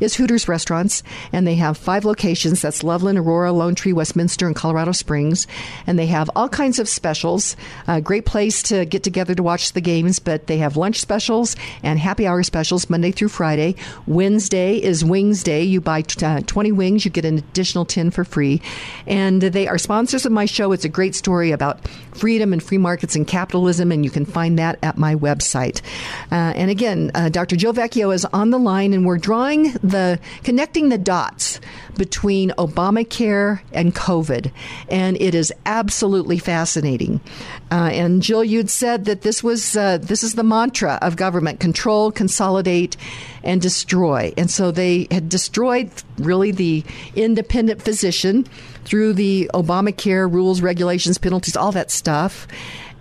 is 0.01 0.15
Hooters 0.15 0.49
Restaurants, 0.49 1.03
and 1.33 1.47
they 1.47 1.55
have 1.57 1.77
five 1.77 2.05
locations. 2.05 2.63
That's 2.63 2.83
Loveland, 2.83 3.19
Aurora, 3.19 3.53
Lone 3.53 3.75
Tree, 3.75 3.93
Westminster, 3.93 4.47
and 4.47 4.57
Colorado 4.57 4.93
Springs. 4.93 5.47
And 5.87 5.99
they 5.99 6.07
have 6.07 6.31
all 6.35 6.49
kinds 6.49 6.79
of 6.79 6.89
specials. 6.89 7.57
A 7.87 8.01
great 8.01 8.27
place 8.27 8.63
to 8.65 8.85
get 8.85 9.03
together 9.03 9.35
to 9.35 9.43
watch 9.43 9.73
the 9.73 9.81
games, 9.81 10.19
but 10.19 10.47
they 10.47 10.59
have 10.59 10.77
lunch 10.77 11.01
specials 11.01 11.57
and 11.83 11.99
happy 11.99 12.27
hour 12.27 12.43
specials 12.43 12.91
Monday 12.91 13.11
through 13.11 13.29
Friday. 13.29 13.77
Wednesday 14.07 14.77
is 14.83 15.05
Wings 15.05 15.43
Day. 15.43 15.63
You 15.63 15.81
buy 15.81 16.03
t- 16.03 16.25
uh, 16.25 16.41
20 16.41 16.73
wings, 16.73 17.05
you 17.05 17.11
get 17.11 17.25
an 17.25 17.39
additional 17.39 17.85
10 17.85 18.11
for 18.11 18.25
free. 18.25 18.61
And 19.07 19.43
they 19.43 19.69
are 19.69 19.79
sponsors 19.79 20.27
of 20.27 20.33
my 20.33 20.47
show. 20.47 20.73
It's 20.73 20.85
a 20.85 20.89
great 20.89 21.15
story 21.15 21.51
about 21.51 21.81
freedom 22.13 22.53
and 22.53 22.63
free 22.63 22.79
markets 22.79 23.17
and 23.17 23.27
capitalism, 23.27 23.93
and 23.93 24.05
you 24.05 24.11
can 24.11 24.25
find 24.25 24.59
that 24.59 24.79
at 24.83 24.97
my 24.97 25.15
website. 25.15 25.81
Uh, 26.31 26.53
and 26.57 26.71
again, 26.71 27.11
uh, 27.15 27.29
Dr. 27.29 27.57
Joe 27.57 27.73
Vecchio 27.73 28.15
is 28.15 28.25
on 28.27 28.51
the 28.51 28.59
line, 28.59 28.93
and 28.93 29.05
we're 29.05 29.19
drawing 29.19 29.73
the 29.85 30.19
connecting 30.43 30.89
the 30.89 30.99
dots 30.99 31.61
between 31.97 32.51
Obamacare 32.53 33.61
and 33.73 33.95
COVID, 33.95 34.51
and 34.89 35.21
it 35.21 35.35
is 35.35 35.53
absolutely 35.67 36.39
fascinating. 36.39 37.21
Uh, 37.71 37.91
and 37.93 38.23
Jill, 38.23 38.43
you'd 38.43 38.71
said 38.71 39.05
that 39.05 39.23
this 39.23 39.45
was 39.45 39.77
uh, 39.77 39.99
this 39.99 40.23
is 40.23 40.35
the 40.35 40.43
mantra 40.43 40.99
of 41.03 41.17
government: 41.17 41.61
control, 41.61 42.11
consolidate, 42.11 42.97
and 43.43 43.61
destroy. 43.61 44.33
And 44.37 44.51
so 44.51 44.71
they 44.71 45.07
had 45.11 45.29
destroyed 45.29 45.91
really 46.19 46.51
the 46.51 46.83
independent 47.15 47.83
physician 47.83 48.47
through 48.85 49.13
the 49.13 49.51
Obamacare 49.55 50.31
rules, 50.31 50.63
regulations, 50.63 51.19
penalties, 51.19 51.57
all 51.57 51.73
that 51.73 51.91
stuff, 51.91 52.49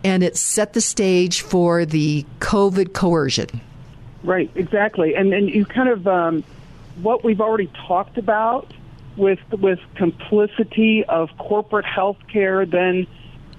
and 0.04 0.22
it 0.22 0.36
set 0.36 0.74
the 0.74 0.82
stage 0.82 1.41
for 1.41 1.86
the 1.86 2.26
COVID 2.39 2.93
coercion. 2.93 3.62
Right, 4.24 4.52
exactly, 4.56 5.15
and 5.15 5.34
and 5.34 5.50
you 5.50 5.65
kind 5.65 5.89
of 5.89 6.08
um, 6.08 6.43
what 7.01 7.23
we've 7.23 7.41
already 7.41 7.71
talked 7.88 8.17
about 8.17 8.73
with 9.17 9.39
with 9.51 9.79
complicity 9.95 11.03
of 11.08 11.29
corporate 11.38 11.86
health 11.86 12.17
care, 12.32 12.65
then 12.65 13.08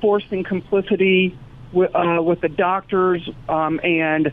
forcing 0.00 0.44
complicity 0.44 1.36
with, 1.72 1.94
uh, 1.94 2.22
with 2.22 2.40
the 2.40 2.48
doctors 2.48 3.28
um, 3.48 3.80
and 3.82 4.32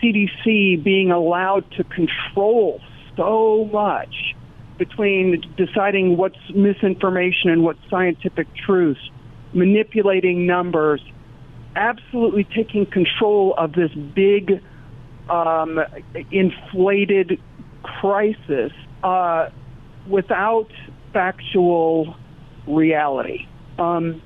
CDC 0.00 0.82
being 0.82 1.10
allowed 1.10 1.70
to 1.72 1.84
control 1.84 2.80
so 3.16 3.68
much 3.72 4.34
between 4.78 5.42
deciding 5.56 6.16
what's 6.16 6.38
misinformation 6.54 7.50
and 7.50 7.64
what's 7.64 7.80
scientific 7.90 8.46
truth, 8.54 8.98
manipulating 9.52 10.46
numbers, 10.46 11.02
absolutely 11.74 12.44
taking 12.44 12.86
control 12.86 13.54
of 13.58 13.72
this 13.72 13.90
big 13.92 14.62
um, 15.28 15.80
inflated 16.30 17.40
crisis 18.00 18.72
uh, 19.02 19.48
without 20.08 20.70
factual 21.12 22.16
reality. 22.66 23.46
Um, 23.78 24.22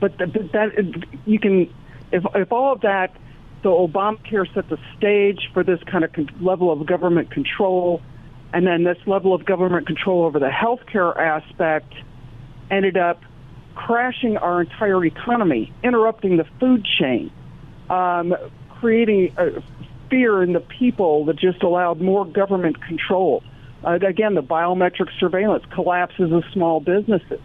but, 0.00 0.18
the, 0.18 0.26
but 0.26 0.52
that 0.52 1.04
you 1.24 1.38
can, 1.38 1.72
if, 2.12 2.24
if 2.34 2.52
all 2.52 2.72
of 2.72 2.80
that, 2.82 3.14
so 3.62 3.88
Obamacare 3.88 4.52
set 4.52 4.68
the 4.68 4.78
stage 4.96 5.48
for 5.54 5.64
this 5.64 5.80
kind 5.90 6.04
of 6.04 6.12
con- 6.12 6.28
level 6.40 6.70
of 6.70 6.86
government 6.86 7.30
control, 7.30 8.02
and 8.52 8.66
then 8.66 8.84
this 8.84 8.98
level 9.06 9.34
of 9.34 9.44
government 9.44 9.86
control 9.86 10.24
over 10.24 10.38
the 10.38 10.50
healthcare 10.50 11.16
aspect 11.16 11.92
ended 12.70 12.96
up 12.96 13.20
crashing 13.74 14.36
our 14.36 14.60
entire 14.60 15.04
economy, 15.04 15.72
interrupting 15.82 16.36
the 16.36 16.46
food 16.60 16.86
chain, 16.98 17.32
um, 17.90 18.34
creating 18.80 19.34
a 19.36 19.62
fear 20.10 20.42
in 20.42 20.52
the 20.52 20.60
people 20.60 21.24
that 21.26 21.36
just 21.36 21.62
allowed 21.62 22.00
more 22.00 22.24
government 22.24 22.82
control. 22.82 23.42
Uh, 23.84 23.98
again, 24.06 24.34
the 24.34 24.42
biometric 24.42 25.08
surveillance 25.18 25.64
collapses 25.74 26.32
of 26.32 26.42
small 26.52 26.80
businesses. 26.80 27.40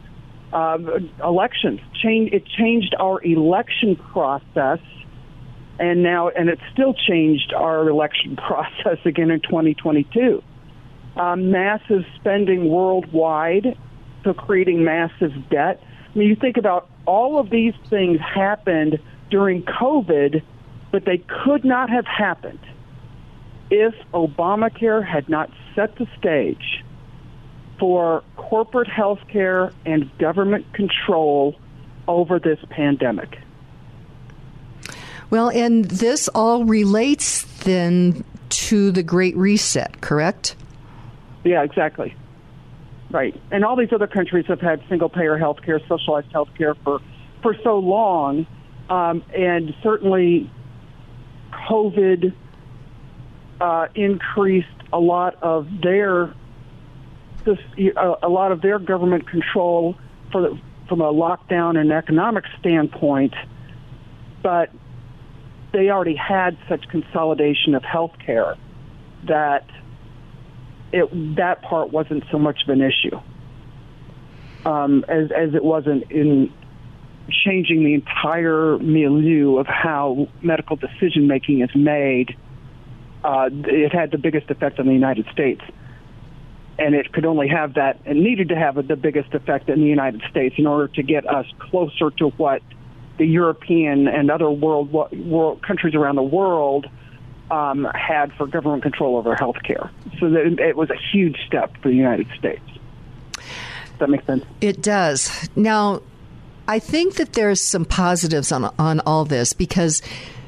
Uh, 0.53 0.77
elections 1.23 1.79
change. 2.01 2.31
It 2.31 2.45
changed 2.45 2.95
our 2.99 3.23
election 3.23 3.95
process, 3.95 4.79
and 5.79 6.01
now 6.01 6.29
and 6.29 6.49
it 6.49 6.59
still 6.73 6.93
changed 6.93 7.53
our 7.53 7.87
election 7.87 8.35
process 8.47 8.97
again 9.05 9.29
in 9.31 9.41
2022. 9.41 10.41
Um, 11.15 11.51
massive 11.51 12.05
spending 12.15 12.69
worldwide, 12.69 13.77
so 14.23 14.33
creating 14.33 14.83
massive 14.83 15.33
debt. 15.49 15.83
I 15.83 16.17
mean, 16.17 16.29
you 16.29 16.35
think 16.35 16.57
about 16.57 16.89
all 17.05 17.39
of 17.39 17.49
these 17.49 17.73
things 17.89 18.19
happened 18.19 18.99
during 19.29 19.63
COVID 19.63 20.41
but 20.91 21.05
they 21.05 21.19
could 21.43 21.63
not 21.63 21.89
have 21.89 22.05
happened 22.05 22.59
if 23.69 23.93
Obamacare 24.13 25.05
had 25.05 25.29
not 25.29 25.49
set 25.75 25.95
the 25.97 26.07
stage 26.17 26.83
for 27.79 28.23
corporate 28.35 28.87
health 28.87 29.19
care 29.27 29.71
and 29.85 30.09
government 30.17 30.71
control 30.73 31.55
over 32.07 32.39
this 32.39 32.59
pandemic. 32.69 33.39
Well, 35.29 35.49
and 35.49 35.85
this 35.85 36.27
all 36.29 36.65
relates 36.65 37.43
then 37.63 38.23
to 38.49 38.91
the 38.91 39.03
Great 39.03 39.37
Reset, 39.37 40.01
correct? 40.01 40.55
Yeah, 41.43 41.63
exactly. 41.63 42.15
Right. 43.11 43.39
And 43.51 43.63
all 43.63 43.75
these 43.75 43.93
other 43.93 44.07
countries 44.07 44.45
have 44.47 44.59
had 44.59 44.81
single 44.89 45.09
payer 45.09 45.37
health 45.37 45.61
care, 45.63 45.79
socialized 45.87 46.31
health 46.31 46.49
care 46.57 46.75
for, 46.75 46.99
for 47.41 47.55
so 47.63 47.77
long. 47.77 48.47
Um, 48.89 49.23
and 49.35 49.75
certainly 49.83 50.49
COVID 51.69 52.33
uh, 53.61 53.87
increased 53.93 54.67
a 54.91 54.99
lot 54.99 55.35
of 55.41 55.67
their 55.81 56.33
this, 57.45 57.59
a, 57.95 58.13
a 58.23 58.29
lot 58.29 58.51
of 58.51 58.61
their 58.61 58.79
government 58.79 59.27
control 59.27 59.95
the, 60.33 60.59
from 60.87 61.01
a 61.01 61.13
lockdown 61.13 61.79
and 61.79 61.91
economic 61.91 62.43
standpoint, 62.59 63.33
but 64.43 64.71
they 65.71 65.89
already 65.89 66.15
had 66.15 66.57
such 66.67 66.87
consolidation 66.89 67.75
of 67.75 67.83
health 67.83 68.13
care 68.25 68.55
that 69.27 69.65
it 70.91 71.35
that 71.35 71.61
part 71.61 71.91
wasn't 71.91 72.23
so 72.31 72.39
much 72.39 72.63
of 72.63 72.69
an 72.69 72.81
issue. 72.81 73.19
Um, 74.65 75.05
as 75.07 75.31
as 75.31 75.53
it 75.53 75.63
wasn't 75.63 76.11
in 76.11 76.51
changing 77.29 77.83
the 77.83 77.93
entire 77.93 78.77
milieu 78.79 79.57
of 79.57 79.67
how 79.67 80.27
medical 80.41 80.75
decision 80.75 81.27
making 81.27 81.61
is 81.61 81.73
made. 81.75 82.35
Uh, 83.23 83.49
it 83.51 83.93
had 83.93 84.11
the 84.11 84.17
biggest 84.17 84.49
effect 84.49 84.79
on 84.79 84.87
the 84.87 84.93
United 84.93 85.27
States, 85.31 85.61
and 86.77 86.95
it 86.95 87.11
could 87.11 87.25
only 87.25 87.47
have 87.47 87.73
that 87.73 87.99
and 88.05 88.23
needed 88.23 88.49
to 88.49 88.55
have 88.55 88.75
the 88.87 88.95
biggest 88.95 89.33
effect 89.33 89.69
in 89.69 89.81
the 89.81 89.87
United 89.87 90.21
States 90.29 90.55
in 90.57 90.65
order 90.65 90.87
to 90.87 91.03
get 91.03 91.27
us 91.27 91.45
closer 91.59 92.11
to 92.11 92.29
what 92.29 92.61
the 93.17 93.25
European 93.25 94.07
and 94.07 94.31
other 94.31 94.49
world, 94.49 94.91
world 94.91 95.61
countries 95.61 95.93
around 95.93 96.15
the 96.15 96.23
world 96.23 96.87
um, 97.51 97.85
had 97.93 98.31
for 98.33 98.47
government 98.47 98.83
control 98.83 99.17
over 99.17 99.35
health 99.35 99.61
care. 99.63 99.91
So 100.19 100.29
that 100.29 100.59
it 100.59 100.75
was 100.75 100.89
a 100.89 100.97
huge 101.11 101.37
step 101.45 101.75
for 101.81 101.89
the 101.89 101.95
United 101.95 102.27
States. 102.37 102.63
Does 103.33 103.99
that 103.99 104.09
make 104.09 104.25
sense? 104.25 104.45
It 104.61 104.81
does. 104.81 105.49
Now, 105.55 106.01
I 106.69 106.77
think 106.77 107.15
that 107.15 107.33
there's 107.33 107.59
some 107.59 107.83
positives 107.83 108.51
on 108.51 108.71
on 108.77 109.01
all 109.01 109.25
this 109.25 109.53
because. 109.53 110.01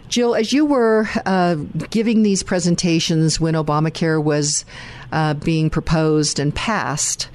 Jill, 0.07 0.35
as 0.35 0.51
you 0.51 0.65
were 0.65 1.07
uh, 1.25 1.55
giving 1.89 2.21
these 2.21 2.43
presentations 2.43 3.39
when 3.39 3.53
Obamacare 3.53 4.21
was 4.21 4.65
uh, 5.13 5.35
being 5.35 5.69
proposed 5.69 6.37
and 6.37 6.53
passed, 6.53 7.29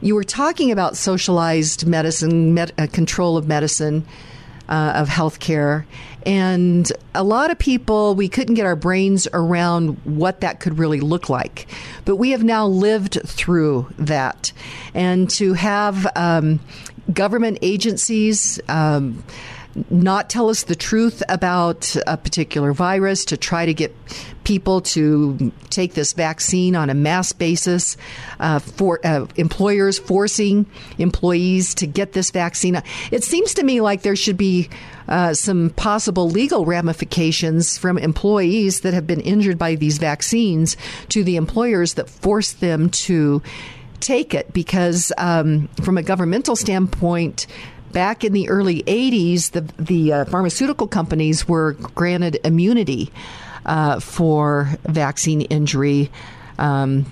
you 0.00 0.16
were 0.16 0.24
talking 0.24 0.72
about 0.72 0.96
socialized 0.96 1.86
medicine, 1.86 2.54
med- 2.54 2.72
uh, 2.76 2.88
control 2.90 3.36
of 3.36 3.46
medicine, 3.46 4.04
uh, 4.68 4.94
of 4.96 5.08
healthcare. 5.08 5.84
And 6.24 6.90
a 7.14 7.22
lot 7.22 7.50
of 7.50 7.58
people, 7.58 8.14
we 8.14 8.28
couldn't 8.28 8.54
get 8.54 8.66
our 8.66 8.76
brains 8.76 9.28
around 9.32 9.96
what 10.04 10.40
that 10.40 10.60
could 10.60 10.78
really 10.78 11.00
look 11.00 11.28
like. 11.28 11.66
But 12.04 12.16
we 12.16 12.30
have 12.30 12.42
now 12.42 12.66
lived 12.66 13.18
through 13.24 13.88
that. 13.98 14.52
And 14.94 15.28
to 15.30 15.52
have 15.54 16.06
um, 16.16 16.60
government 17.12 17.58
agencies, 17.62 18.60
um, 18.68 19.24
not 19.90 20.28
tell 20.28 20.50
us 20.50 20.64
the 20.64 20.74
truth 20.74 21.22
about 21.28 21.96
a 22.06 22.16
particular 22.16 22.72
virus, 22.72 23.24
to 23.26 23.36
try 23.36 23.64
to 23.64 23.72
get 23.72 23.94
people 24.44 24.80
to 24.82 25.52
take 25.70 25.94
this 25.94 26.12
vaccine 26.12 26.76
on 26.76 26.90
a 26.90 26.94
mass 26.94 27.32
basis, 27.32 27.96
uh, 28.40 28.58
for 28.58 29.00
uh, 29.04 29.26
employers 29.36 29.98
forcing 29.98 30.66
employees 30.98 31.74
to 31.74 31.86
get 31.86 32.12
this 32.12 32.30
vaccine. 32.30 32.82
It 33.10 33.24
seems 33.24 33.54
to 33.54 33.62
me 33.62 33.80
like 33.80 34.02
there 34.02 34.16
should 34.16 34.36
be 34.36 34.68
uh, 35.08 35.34
some 35.34 35.70
possible 35.70 36.28
legal 36.28 36.64
ramifications 36.64 37.78
from 37.78 37.98
employees 37.98 38.80
that 38.80 38.94
have 38.94 39.06
been 39.06 39.20
injured 39.20 39.58
by 39.58 39.74
these 39.74 39.98
vaccines 39.98 40.76
to 41.08 41.24
the 41.24 41.36
employers 41.36 41.94
that 41.94 42.10
force 42.10 42.52
them 42.52 42.90
to 42.90 43.42
take 44.02 44.34
it 44.34 44.52
because 44.52 45.12
um, 45.16 45.68
from 45.82 45.96
a 45.96 46.02
governmental 46.02 46.56
standpoint 46.56 47.46
back 47.92 48.24
in 48.24 48.32
the 48.32 48.48
early 48.48 48.82
80s, 48.82 49.52
the, 49.52 49.60
the 49.82 50.12
uh, 50.12 50.24
pharmaceutical 50.26 50.88
companies 50.88 51.46
were 51.46 51.72
granted 51.72 52.38
immunity 52.44 53.12
uh, 53.64 54.00
for 54.00 54.68
vaccine 54.84 55.42
injury. 55.42 56.10
Um, 56.58 57.06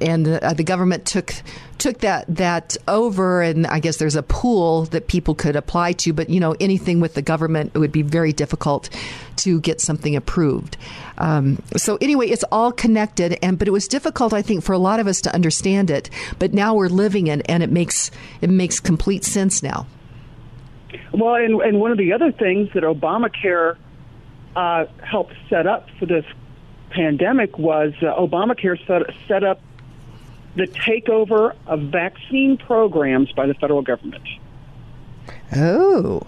and 0.00 0.28
uh, 0.28 0.52
the 0.52 0.64
government 0.64 1.06
took 1.06 1.34
took 1.78 1.98
that 1.98 2.24
that 2.28 2.76
over, 2.88 3.42
and 3.42 3.66
I 3.66 3.80
guess 3.80 3.96
there's 3.96 4.16
a 4.16 4.22
pool 4.22 4.84
that 4.86 5.08
people 5.08 5.34
could 5.34 5.56
apply 5.56 5.92
to. 5.92 6.12
But 6.12 6.30
you 6.30 6.40
know, 6.40 6.54
anything 6.60 7.00
with 7.00 7.14
the 7.14 7.22
government, 7.22 7.72
it 7.74 7.78
would 7.78 7.92
be 7.92 8.02
very 8.02 8.32
difficult 8.32 8.90
to 9.36 9.60
get 9.60 9.80
something 9.80 10.16
approved. 10.16 10.76
Um, 11.18 11.62
so 11.76 11.96
anyway, 12.00 12.28
it's 12.28 12.44
all 12.52 12.72
connected, 12.72 13.38
and 13.42 13.58
but 13.58 13.68
it 13.68 13.72
was 13.72 13.88
difficult, 13.88 14.32
I 14.32 14.42
think, 14.42 14.62
for 14.62 14.72
a 14.72 14.78
lot 14.78 15.00
of 15.00 15.06
us 15.06 15.20
to 15.22 15.34
understand 15.34 15.90
it. 15.90 16.10
But 16.38 16.52
now 16.52 16.74
we're 16.74 16.88
living 16.88 17.26
it, 17.28 17.42
and 17.48 17.62
it 17.62 17.70
makes 17.70 18.10
it 18.40 18.50
makes 18.50 18.80
complete 18.80 19.24
sense 19.24 19.62
now. 19.62 19.86
Well, 21.12 21.34
and, 21.34 21.60
and 21.62 21.80
one 21.80 21.90
of 21.90 21.98
the 21.98 22.12
other 22.12 22.32
things 22.32 22.70
that 22.74 22.82
Obamacare 22.82 23.76
uh, 24.54 24.86
helped 25.02 25.34
set 25.48 25.66
up 25.66 25.88
for 25.98 26.06
this 26.06 26.24
pandemic 26.96 27.58
was 27.58 27.92
uh, 28.00 28.06
Obamacare 28.14 28.78
set, 28.86 29.02
set 29.28 29.44
up 29.44 29.60
the 30.56 30.66
takeover 30.66 31.54
of 31.66 31.80
vaccine 31.82 32.56
programs 32.56 33.30
by 33.32 33.46
the 33.46 33.54
federal 33.54 33.82
government. 33.82 34.26
Oh. 35.54 36.22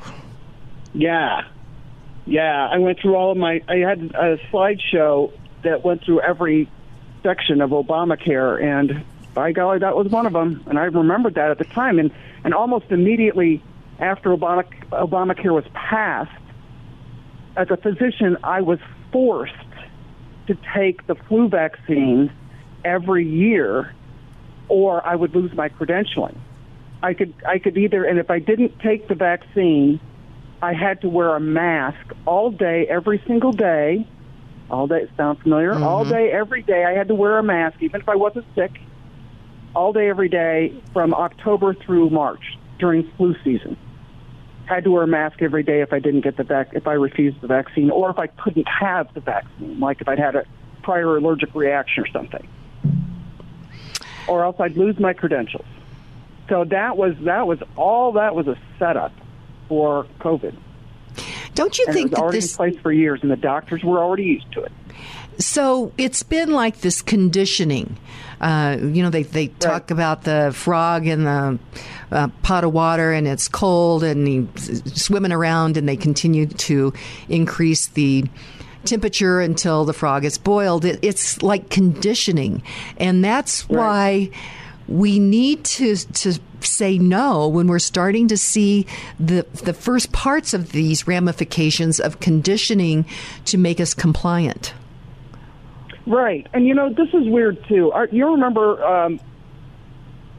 Yeah. 0.92 1.44
Yeah. 2.26 2.68
I 2.70 2.78
went 2.78 3.00
through 3.00 3.16
all 3.16 3.32
of 3.32 3.38
my, 3.38 3.62
I 3.66 3.76
had 3.76 4.00
a 4.14 4.36
slideshow 4.52 5.32
that 5.62 5.82
went 5.84 6.04
through 6.04 6.20
every 6.20 6.70
section 7.22 7.62
of 7.62 7.70
Obamacare, 7.70 8.62
and 8.62 9.04
by 9.34 9.52
golly, 9.52 9.78
that 9.78 9.96
was 9.96 10.08
one 10.08 10.26
of 10.26 10.34
them. 10.34 10.62
And 10.66 10.78
I 10.78 10.84
remembered 10.84 11.34
that 11.36 11.50
at 11.50 11.58
the 11.58 11.64
time. 11.64 11.98
And, 11.98 12.10
and 12.44 12.52
almost 12.52 12.90
immediately 12.90 13.62
after 13.98 14.36
Obama, 14.36 14.64
Obamacare 14.90 15.54
was 15.54 15.64
passed, 15.72 16.30
as 17.56 17.70
a 17.70 17.76
physician, 17.76 18.36
I 18.44 18.60
was 18.60 18.78
forced 19.10 19.54
to 20.48 20.58
take 20.74 21.06
the 21.06 21.14
flu 21.14 21.48
vaccine 21.48 22.32
every 22.84 23.26
year, 23.26 23.94
or 24.68 25.06
I 25.06 25.14
would 25.14 25.34
lose 25.34 25.52
my 25.54 25.68
credentialing. 25.68 26.36
I 27.02 27.14
could 27.14 27.32
I 27.46 27.58
could 27.58 27.78
either, 27.78 28.04
and 28.04 28.18
if 28.18 28.30
I 28.30 28.40
didn't 28.40 28.80
take 28.80 29.06
the 29.08 29.14
vaccine, 29.14 30.00
I 30.60 30.72
had 30.72 31.00
to 31.02 31.08
wear 31.08 31.36
a 31.36 31.40
mask 31.40 32.12
all 32.26 32.50
day, 32.50 32.86
every 32.88 33.22
single 33.26 33.52
day. 33.52 34.06
All 34.70 34.86
day, 34.86 35.08
sound 35.16 35.38
familiar? 35.40 35.72
Mm-hmm. 35.72 35.84
All 35.84 36.04
day, 36.04 36.30
every 36.30 36.62
day, 36.62 36.84
I 36.84 36.92
had 36.92 37.08
to 37.08 37.14
wear 37.14 37.38
a 37.38 37.42
mask, 37.42 37.76
even 37.80 38.00
if 38.00 38.08
I 38.08 38.16
wasn't 38.16 38.44
sick. 38.54 38.72
All 39.74 39.92
day, 39.92 40.10
every 40.10 40.28
day, 40.28 40.74
from 40.92 41.14
October 41.14 41.72
through 41.72 42.10
March 42.10 42.58
during 42.78 43.10
flu 43.16 43.34
season 43.44 43.78
had 44.68 44.84
to 44.84 44.90
wear 44.90 45.02
a 45.02 45.06
mask 45.06 45.42
every 45.42 45.62
day 45.62 45.80
if 45.80 45.92
I 45.92 45.98
didn't 45.98 46.20
get 46.20 46.36
the 46.36 46.44
vac 46.44 46.70
if 46.74 46.86
I 46.86 46.92
refused 46.92 47.40
the 47.40 47.46
vaccine 47.46 47.90
or 47.90 48.10
if 48.10 48.18
I 48.18 48.26
couldn't 48.26 48.68
have 48.68 49.12
the 49.14 49.20
vaccine, 49.20 49.80
like 49.80 50.00
if 50.00 50.08
I'd 50.08 50.18
had 50.18 50.36
a 50.36 50.44
prior 50.82 51.16
allergic 51.16 51.54
reaction 51.54 52.04
or 52.04 52.06
something. 52.08 52.46
Or 54.28 54.44
else 54.44 54.56
I'd 54.60 54.76
lose 54.76 54.98
my 54.98 55.14
credentials. 55.14 55.66
So 56.48 56.64
that 56.64 56.96
was 56.96 57.14
that 57.20 57.46
was 57.46 57.58
all 57.76 58.12
that 58.12 58.34
was 58.34 58.46
a 58.46 58.56
setup 58.78 59.12
for 59.68 60.06
COVID. 60.20 60.54
Don't 61.54 61.76
you 61.78 61.86
and 61.86 61.94
think 61.94 62.06
it 62.06 62.10
was 62.12 62.20
already 62.20 62.38
this... 62.38 62.52
in 62.52 62.56
place 62.56 62.78
for 62.78 62.92
years, 62.92 63.20
and 63.22 63.30
the 63.30 63.36
doctors 63.36 63.82
were 63.82 63.98
already 63.98 64.24
used 64.24 64.50
to 64.52 64.62
it? 64.62 64.72
So 65.38 65.92
it's 65.98 66.22
been 66.22 66.52
like 66.52 66.80
this 66.80 67.02
conditioning. 67.02 67.96
Uh, 68.40 68.76
you 68.80 69.02
know, 69.02 69.10
they, 69.10 69.24
they 69.24 69.48
right. 69.48 69.60
talk 69.60 69.90
about 69.90 70.22
the 70.22 70.52
frog 70.54 71.06
and 71.06 71.26
the 71.26 71.58
uh, 72.10 72.28
pot 72.42 72.64
of 72.64 72.72
water 72.72 73.12
and 73.12 73.26
it's 73.26 73.48
cold 73.48 74.02
and 74.02 74.26
he's 74.26 75.02
swimming 75.02 75.32
around 75.32 75.76
and 75.76 75.88
they 75.88 75.96
continue 75.96 76.46
to 76.46 76.92
increase 77.28 77.88
the 77.88 78.24
temperature 78.84 79.40
until 79.40 79.84
the 79.84 79.92
frog 79.92 80.24
is 80.24 80.38
boiled. 80.38 80.84
It, 80.84 80.98
it's 81.02 81.42
like 81.42 81.68
conditioning. 81.70 82.62
And 82.96 83.24
that's 83.24 83.68
right. 83.68 83.78
why 83.78 84.30
we 84.88 85.18
need 85.18 85.64
to, 85.64 85.96
to 85.96 86.40
say 86.60 86.98
no 86.98 87.48
when 87.48 87.66
we're 87.66 87.78
starting 87.78 88.28
to 88.28 88.36
see 88.36 88.86
the 89.20 89.46
the 89.64 89.72
first 89.74 90.12
parts 90.12 90.54
of 90.54 90.72
these 90.72 91.06
ramifications 91.06 92.00
of 92.00 92.20
conditioning 92.20 93.04
to 93.44 93.58
make 93.58 93.80
us 93.80 93.94
compliant. 93.94 94.74
Right, 96.06 96.46
and 96.52 96.66
you 96.66 96.74
know 96.74 96.88
this 96.88 97.08
is 97.12 97.28
weird 97.28 97.62
too. 97.68 97.92
You 98.10 98.32
remember 98.32 98.82
um, 98.84 99.20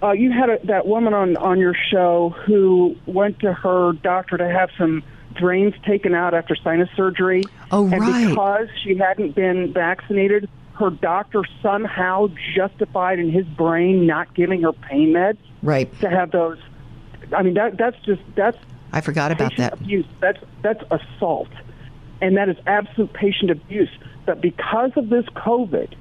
uh, 0.01 0.11
you 0.11 0.31
had 0.31 0.49
a, 0.49 0.59
that 0.65 0.87
woman 0.87 1.13
on 1.13 1.37
on 1.37 1.59
your 1.59 1.75
show 1.91 2.29
who 2.45 2.95
went 3.05 3.39
to 3.39 3.53
her 3.53 3.93
doctor 3.93 4.37
to 4.37 4.47
have 4.47 4.69
some 4.77 5.03
drains 5.33 5.73
taken 5.85 6.13
out 6.13 6.33
after 6.33 6.55
sinus 6.55 6.89
surgery. 6.95 7.43
Oh, 7.71 7.85
and 7.85 8.01
right. 8.01 8.29
because 8.29 8.67
she 8.83 8.95
hadn't 8.95 9.35
been 9.35 9.73
vaccinated, 9.73 10.49
her 10.75 10.89
doctor 10.89 11.43
somehow 11.61 12.29
justified 12.55 13.19
in 13.19 13.31
his 13.31 13.45
brain 13.45 14.05
not 14.07 14.33
giving 14.33 14.61
her 14.63 14.73
pain 14.73 15.09
meds. 15.09 15.37
Right. 15.61 15.91
To 15.99 16.09
have 16.09 16.31
those. 16.31 16.57
I 17.35 17.43
mean 17.43 17.55
that 17.55 17.77
that's 17.77 17.97
just 18.05 18.21
that's. 18.35 18.57
I 18.91 19.01
forgot 19.01 19.31
about 19.31 19.55
that. 19.57 19.73
Abuse. 19.73 20.05
That's 20.19 20.39
that's 20.61 20.83
assault, 20.89 21.49
and 22.21 22.37
that 22.37 22.49
is 22.49 22.57
absolute 22.65 23.13
patient 23.13 23.51
abuse 23.51 23.89
But 24.25 24.41
because 24.41 24.91
of 24.95 25.09
this 25.09 25.25
COVID, 25.35 25.93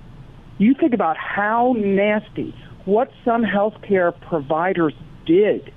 you 0.56 0.74
think 0.74 0.94
about 0.94 1.16
how 1.16 1.74
nasty 1.76 2.54
what 2.88 3.10
some 3.22 3.44
healthcare 3.44 4.18
providers 4.18 4.94
did 5.26 5.70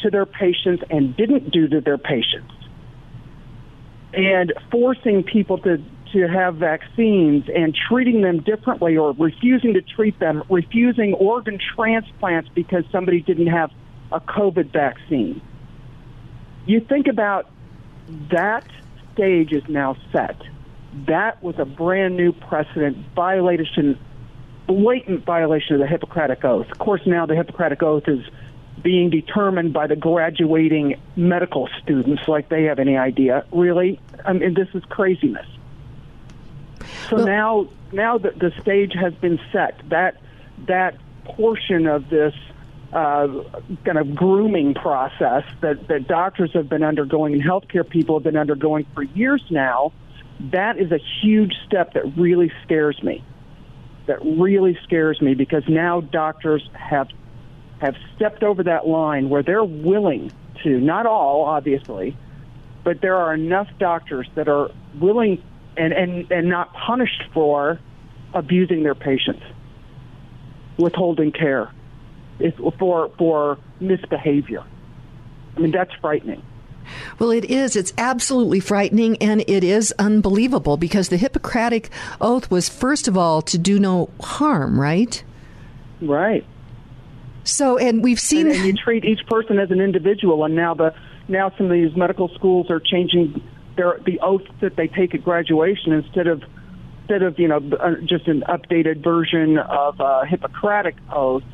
to 0.00 0.10
their 0.10 0.24
patients 0.24 0.80
and 0.90 1.16
didn't 1.16 1.50
do 1.50 1.66
to 1.66 1.80
their 1.80 1.98
patients, 1.98 2.54
and 4.12 4.52
forcing 4.70 5.24
people 5.24 5.58
to 5.58 5.82
to 6.12 6.28
have 6.28 6.56
vaccines 6.56 7.44
and 7.52 7.74
treating 7.88 8.20
them 8.20 8.42
differently 8.42 8.96
or 8.96 9.12
refusing 9.18 9.72
to 9.72 9.80
treat 9.80 10.20
them, 10.20 10.42
refusing 10.50 11.14
organ 11.14 11.58
transplants 11.74 12.48
because 12.54 12.84
somebody 12.92 13.22
didn't 13.22 13.46
have 13.46 13.70
a 14.12 14.20
COVID 14.20 14.72
vaccine. 14.72 15.40
You 16.66 16.80
think 16.80 17.06
about 17.08 17.50
that 18.30 18.64
stage 19.14 19.52
is 19.52 19.62
now 19.68 19.96
set. 20.12 20.36
That 21.08 21.42
was 21.42 21.54
a 21.58 21.64
brand 21.64 22.16
new 22.16 22.32
precedent 22.32 22.98
violation, 23.16 23.98
blatant 24.72 25.24
violation 25.24 25.74
of 25.74 25.80
the 25.80 25.86
Hippocratic 25.86 26.44
Oath. 26.44 26.70
Of 26.70 26.78
course, 26.78 27.02
now 27.06 27.26
the 27.26 27.36
Hippocratic 27.36 27.82
Oath 27.82 28.08
is 28.08 28.24
being 28.82 29.10
determined 29.10 29.72
by 29.72 29.86
the 29.86 29.96
graduating 29.96 31.00
medical 31.14 31.68
students 31.82 32.26
like 32.26 32.48
they 32.48 32.64
have 32.64 32.78
any 32.78 32.96
idea. 32.96 33.44
Really, 33.52 34.00
I 34.24 34.32
mean, 34.32 34.54
this 34.54 34.68
is 34.74 34.82
craziness. 34.86 35.46
So 37.08 37.16
well, 37.16 37.26
now, 37.26 37.68
now 37.92 38.18
that 38.18 38.38
the 38.38 38.52
stage 38.60 38.94
has 38.94 39.14
been 39.14 39.38
set, 39.52 39.80
that 39.90 40.16
that 40.66 40.96
portion 41.24 41.86
of 41.86 42.08
this 42.08 42.34
uh, 42.92 43.28
kind 43.84 43.98
of 43.98 44.14
grooming 44.14 44.74
process 44.74 45.44
that, 45.60 45.88
that 45.88 46.06
doctors 46.06 46.52
have 46.52 46.68
been 46.68 46.82
undergoing 46.82 47.34
and 47.34 47.42
healthcare 47.42 47.88
people 47.88 48.16
have 48.16 48.24
been 48.24 48.36
undergoing 48.36 48.86
for 48.94 49.02
years 49.02 49.42
now, 49.50 49.92
that 50.40 50.78
is 50.78 50.92
a 50.92 50.98
huge 51.22 51.54
step 51.66 51.94
that 51.94 52.16
really 52.16 52.52
scares 52.64 53.00
me. 53.02 53.22
That 54.06 54.20
really 54.24 54.76
scares 54.82 55.20
me 55.20 55.34
because 55.34 55.62
now 55.68 56.00
doctors 56.00 56.68
have 56.74 57.08
have 57.80 57.94
stepped 58.16 58.42
over 58.42 58.62
that 58.62 58.86
line 58.86 59.28
where 59.28 59.42
they're 59.42 59.64
willing 59.64 60.32
to, 60.62 60.80
not 60.80 61.04
all, 61.04 61.44
obviously, 61.44 62.16
but 62.84 63.00
there 63.00 63.16
are 63.16 63.34
enough 63.34 63.66
doctors 63.78 64.28
that 64.36 64.48
are 64.48 64.70
willing 65.00 65.42
and, 65.76 65.92
and, 65.92 66.30
and 66.30 66.48
not 66.48 66.72
punished 66.74 67.22
for 67.34 67.80
abusing 68.34 68.84
their 68.84 68.94
patients, 68.94 69.42
withholding 70.78 71.32
care, 71.32 71.72
for, 72.78 73.10
for 73.18 73.58
misbehavior. 73.80 74.64
I 75.56 75.60
mean, 75.60 75.72
that's 75.72 75.92
frightening. 76.00 76.42
Well, 77.18 77.30
it 77.30 77.44
is. 77.46 77.76
It's 77.76 77.92
absolutely 77.98 78.60
frightening 78.60 79.16
and 79.18 79.42
it 79.46 79.64
is 79.64 79.92
unbelievable 79.98 80.76
because 80.76 81.08
the 81.08 81.16
Hippocratic 81.16 81.90
Oath 82.20 82.50
was, 82.50 82.68
first 82.68 83.08
of 83.08 83.16
all, 83.16 83.42
to 83.42 83.58
do 83.58 83.78
no 83.78 84.10
harm, 84.20 84.80
right? 84.80 85.22
Right. 86.00 86.44
So, 87.44 87.78
and 87.78 88.02
we've 88.02 88.20
seen. 88.20 88.46
And, 88.46 88.56
and 88.56 88.66
you 88.66 88.72
treat 88.74 89.04
each 89.04 89.26
person 89.26 89.58
as 89.58 89.70
an 89.70 89.80
individual, 89.80 90.44
and 90.44 90.54
now 90.54 90.74
the 90.74 90.94
now 91.28 91.52
some 91.56 91.66
of 91.66 91.72
these 91.72 91.96
medical 91.96 92.28
schools 92.28 92.70
are 92.70 92.80
changing 92.80 93.42
their 93.76 93.98
the 94.04 94.20
oath 94.20 94.42
that 94.60 94.76
they 94.76 94.88
take 94.88 95.14
at 95.14 95.24
graduation 95.24 95.92
instead 95.92 96.26
of 96.26 96.42
instead 97.00 97.22
of 97.22 97.38
you 97.38 97.48
know 97.48 97.60
uh, 97.80 97.94
just 98.04 98.28
an 98.28 98.44
updated 98.48 99.02
version 99.02 99.58
of 99.58 100.00
uh, 100.00 100.24
Hippocratic 100.24 100.96
oath. 101.12 101.44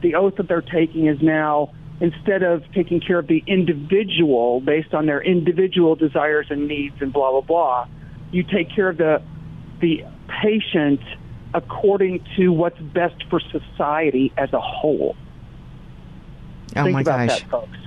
The 0.00 0.14
oath 0.14 0.36
that 0.36 0.48
they're 0.48 0.62
taking 0.62 1.06
is 1.06 1.20
now 1.20 1.72
instead 2.00 2.42
of 2.42 2.62
taking 2.72 3.00
care 3.00 3.18
of 3.18 3.26
the 3.26 3.42
individual 3.46 4.60
based 4.60 4.94
on 4.94 5.06
their 5.06 5.22
individual 5.22 5.96
desires 5.96 6.46
and 6.50 6.68
needs 6.68 6.96
and 7.00 7.12
blah 7.12 7.30
blah 7.30 7.40
blah, 7.40 7.88
you 8.30 8.42
take 8.42 8.70
care 8.74 8.88
of 8.88 8.96
the 8.96 9.22
the 9.80 10.04
patient 10.42 11.00
according 11.54 12.24
to 12.36 12.52
what's 12.52 12.78
best 12.78 13.24
for 13.30 13.40
society 13.40 14.32
as 14.36 14.52
a 14.52 14.60
whole. 14.60 15.16
Oh 16.76 16.84
Think 16.84 16.94
my 16.94 17.00
about 17.00 17.28
gosh. 17.28 17.40
that, 17.40 17.50
folks. 17.50 17.78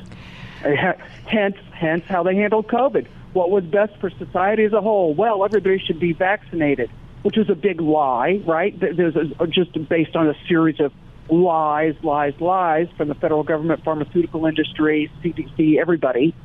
Hence, 1.25 1.57
hence 1.71 2.03
how 2.07 2.23
they 2.23 2.35
handled 2.35 2.67
COVID. 2.67 3.07
What 3.33 3.49
was 3.49 3.63
best 3.63 3.95
for 3.99 4.09
society 4.09 4.65
as 4.65 4.73
a 4.73 4.81
whole? 4.81 5.13
Well, 5.13 5.45
everybody 5.45 5.79
should 5.79 5.99
be 5.99 6.13
vaccinated, 6.13 6.91
which 7.23 7.37
was 7.37 7.49
a 7.49 7.55
big 7.55 7.81
lie, 7.81 8.41
right? 8.45 8.77
There's 8.79 9.15
a, 9.15 9.47
just 9.47 9.73
based 9.87 10.15
on 10.15 10.27
a 10.27 10.35
series 10.47 10.79
of 10.79 10.91
lies, 11.29 11.95
lies, 12.03 12.33
lies 12.39 12.87
from 12.97 13.07
the 13.07 13.15
federal 13.15 13.43
government, 13.43 13.83
pharmaceutical 13.83 14.45
industry, 14.45 15.11
CDC, 15.23 15.79
everybody, 15.79 16.35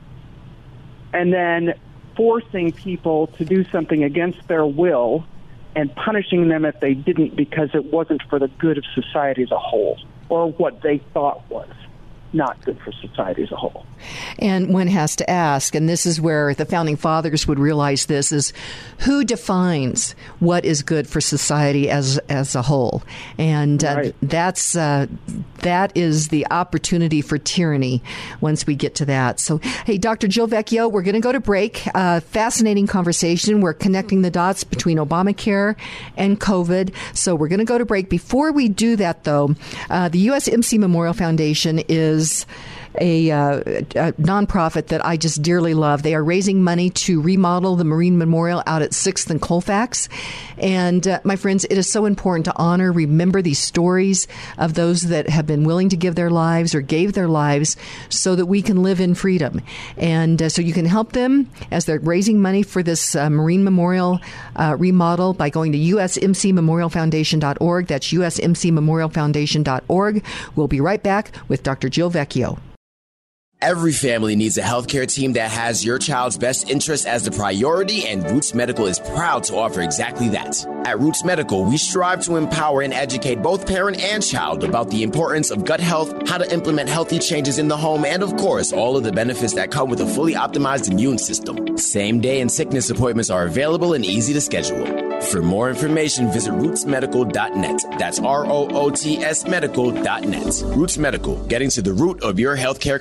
and 1.12 1.32
then 1.32 1.74
forcing 2.16 2.72
people 2.72 3.28
to 3.38 3.44
do 3.44 3.64
something 3.70 4.04
against 4.04 4.38
their 4.48 4.64
will 4.64 5.24
and 5.74 5.94
punishing 5.94 6.48
them 6.48 6.64
if 6.64 6.78
they 6.80 6.94
didn't 6.94 7.36
because 7.36 7.68
it 7.74 7.92
wasn't 7.92 8.22
for 8.30 8.38
the 8.38 8.48
good 8.58 8.78
of 8.78 8.84
society 8.94 9.42
as 9.42 9.50
a 9.50 9.58
whole 9.58 9.98
or 10.28 10.50
what 10.52 10.80
they 10.82 10.98
thought 11.12 11.48
was 11.50 11.68
not 12.36 12.62
good 12.64 12.78
for 12.80 12.92
society 12.92 13.42
as 13.42 13.50
a 13.50 13.56
whole. 13.56 13.84
And 14.38 14.72
one 14.72 14.86
has 14.88 15.16
to 15.16 15.28
ask, 15.28 15.74
and 15.74 15.88
this 15.88 16.06
is 16.06 16.20
where 16.20 16.54
the 16.54 16.66
founding 16.66 16.96
fathers 16.96 17.48
would 17.48 17.58
realize 17.58 18.06
this 18.06 18.30
is 18.30 18.52
who 19.00 19.24
defines 19.24 20.14
what 20.38 20.64
is 20.64 20.82
good 20.82 21.08
for 21.08 21.20
society 21.20 21.90
as 21.90 22.18
as 22.28 22.54
a 22.54 22.62
whole, 22.62 23.02
and 23.38 23.82
uh, 23.84 23.94
right. 23.96 24.14
that's 24.22 24.76
uh, 24.76 25.06
that 25.62 25.96
is 25.96 26.28
the 26.28 26.46
opportunity 26.50 27.22
for 27.22 27.38
tyranny 27.38 28.02
once 28.40 28.66
we 28.66 28.74
get 28.74 28.94
to 28.96 29.04
that. 29.06 29.40
So, 29.40 29.58
hey, 29.84 29.98
Dr. 29.98 30.28
Jill 30.28 30.46
Vecchio, 30.46 30.90
we're 30.90 31.02
going 31.02 31.14
to 31.14 31.20
go 31.20 31.32
to 31.32 31.40
break. 31.40 31.82
Uh, 31.94 32.20
fascinating 32.20 32.86
conversation. 32.86 33.60
We're 33.60 33.74
connecting 33.74 34.22
the 34.22 34.30
dots 34.30 34.62
between 34.62 34.98
Obamacare 34.98 35.76
and 36.16 36.38
COVID. 36.38 36.94
So 37.14 37.34
we're 37.34 37.48
going 37.48 37.58
to 37.58 37.64
go 37.64 37.78
to 37.78 37.84
break. 37.84 38.08
Before 38.10 38.52
we 38.52 38.68
do 38.68 38.96
that, 38.96 39.24
though, 39.24 39.54
uh, 39.90 40.08
the 40.08 40.28
USMC 40.28 40.78
Memorial 40.78 41.14
Foundation 41.14 41.80
is 41.88 42.25
is 42.26 42.46
a, 43.00 43.30
uh, 43.30 43.58
a, 43.58 44.12
nonprofit 44.14 44.88
that 44.88 45.04
I 45.04 45.16
just 45.16 45.42
dearly 45.42 45.74
love. 45.74 46.02
They 46.02 46.14
are 46.14 46.24
raising 46.24 46.62
money 46.62 46.90
to 46.90 47.20
remodel 47.20 47.76
the 47.76 47.84
Marine 47.84 48.18
Memorial 48.18 48.62
out 48.66 48.82
at 48.82 48.92
6th 48.92 49.30
and 49.30 49.40
Colfax. 49.40 50.08
And 50.58 51.06
uh, 51.06 51.20
my 51.24 51.36
friends, 51.36 51.64
it 51.64 51.78
is 51.78 51.90
so 51.90 52.04
important 52.06 52.44
to 52.46 52.56
honor, 52.56 52.92
remember 52.92 53.42
these 53.42 53.58
stories 53.58 54.26
of 54.58 54.74
those 54.74 55.02
that 55.02 55.28
have 55.28 55.46
been 55.46 55.64
willing 55.64 55.88
to 55.90 55.96
give 55.96 56.14
their 56.14 56.30
lives 56.30 56.74
or 56.74 56.80
gave 56.80 57.12
their 57.12 57.28
lives 57.28 57.76
so 58.08 58.34
that 58.36 58.46
we 58.46 58.62
can 58.62 58.82
live 58.82 59.00
in 59.00 59.14
freedom. 59.14 59.60
And 59.96 60.42
uh, 60.42 60.48
so 60.48 60.62
you 60.62 60.72
can 60.72 60.86
help 60.86 61.12
them 61.12 61.50
as 61.70 61.84
they're 61.84 62.00
raising 62.00 62.40
money 62.40 62.62
for 62.62 62.82
this 62.82 63.14
uh, 63.14 63.28
Marine 63.30 63.64
Memorial 63.64 64.20
uh, 64.56 64.76
remodel 64.78 65.34
by 65.34 65.50
going 65.50 65.72
to 65.72 65.78
usmcmemorialfoundation.org. 65.78 67.86
That's 67.86 68.12
usmcmemorialfoundation.org. 68.12 70.24
We'll 70.54 70.68
be 70.68 70.80
right 70.80 71.02
back 71.02 71.32
with 71.48 71.62
Dr. 71.62 71.88
Jill 71.88 72.10
Vecchio. 72.10 72.58
Every 73.62 73.92
family 73.92 74.36
needs 74.36 74.58
a 74.58 74.62
healthcare 74.62 75.06
team 75.06 75.32
that 75.32 75.50
has 75.50 75.84
your 75.84 75.98
child's 75.98 76.36
best 76.36 76.68
interests 76.68 77.06
as 77.06 77.24
the 77.24 77.30
priority, 77.30 78.06
and 78.06 78.30
Roots 78.30 78.54
Medical 78.54 78.86
is 78.86 79.00
proud 79.00 79.44
to 79.44 79.56
offer 79.56 79.80
exactly 79.80 80.28
that. 80.28 80.64
At 80.84 81.00
Roots 81.00 81.24
Medical, 81.24 81.64
we 81.64 81.78
strive 81.78 82.22
to 82.24 82.36
empower 82.36 82.82
and 82.82 82.92
educate 82.92 83.42
both 83.42 83.66
parent 83.66 83.98
and 83.98 84.22
child 84.22 84.62
about 84.62 84.90
the 84.90 85.02
importance 85.02 85.50
of 85.50 85.64
gut 85.64 85.80
health, 85.80 86.28
how 86.28 86.38
to 86.38 86.52
implement 86.52 86.88
healthy 86.88 87.18
changes 87.18 87.58
in 87.58 87.66
the 87.66 87.76
home, 87.76 88.04
and 88.04 88.22
of 88.22 88.36
course, 88.36 88.72
all 88.72 88.96
of 88.96 89.04
the 89.04 89.10
benefits 89.10 89.54
that 89.54 89.70
come 89.70 89.88
with 89.88 90.00
a 90.00 90.06
fully 90.06 90.34
optimized 90.34 90.90
immune 90.90 91.18
system. 91.18 91.76
Same 91.78 92.20
day 92.20 92.40
and 92.40 92.52
sickness 92.52 92.90
appointments 92.90 93.30
are 93.30 93.46
available 93.46 93.94
and 93.94 94.04
easy 94.04 94.32
to 94.34 94.40
schedule. 94.40 94.84
For 95.22 95.40
more 95.42 95.70
information, 95.70 96.30
visit 96.30 96.52
rootsmedical.net. 96.52 97.98
That's 97.98 98.20
R 98.20 98.46
O 98.46 98.68
O 98.68 98.90
T 98.90 99.16
S 99.18 99.46
medical.net. 99.48 100.62
Roots 100.76 100.98
Medical, 100.98 101.36
getting 101.46 101.70
to 101.70 101.82
the 101.82 101.94
root 101.94 102.22
of 102.22 102.38
your 102.38 102.56
healthcare 102.56 103.00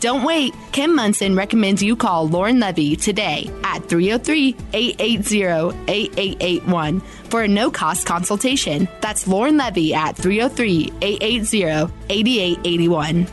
Don't 0.00 0.24
wait. 0.24 0.54
Kim 0.72 0.94
Monson 0.94 1.34
recommends 1.34 1.82
you 1.82 1.96
call 1.96 2.28
Lauren 2.28 2.60
Levy 2.60 2.96
today 2.96 3.50
at 3.64 3.88
303 3.88 4.56
880 4.72 5.76
8881 5.88 7.00
for 7.30 7.42
a 7.42 7.48
no 7.48 7.70
cost 7.70 8.06
consultation. 8.06 8.88
That's 9.00 9.26
Lauren 9.26 9.56
Levy 9.56 9.94
at 9.94 10.16
303 10.16 10.92
880 11.00 11.92
8881. 12.10 13.26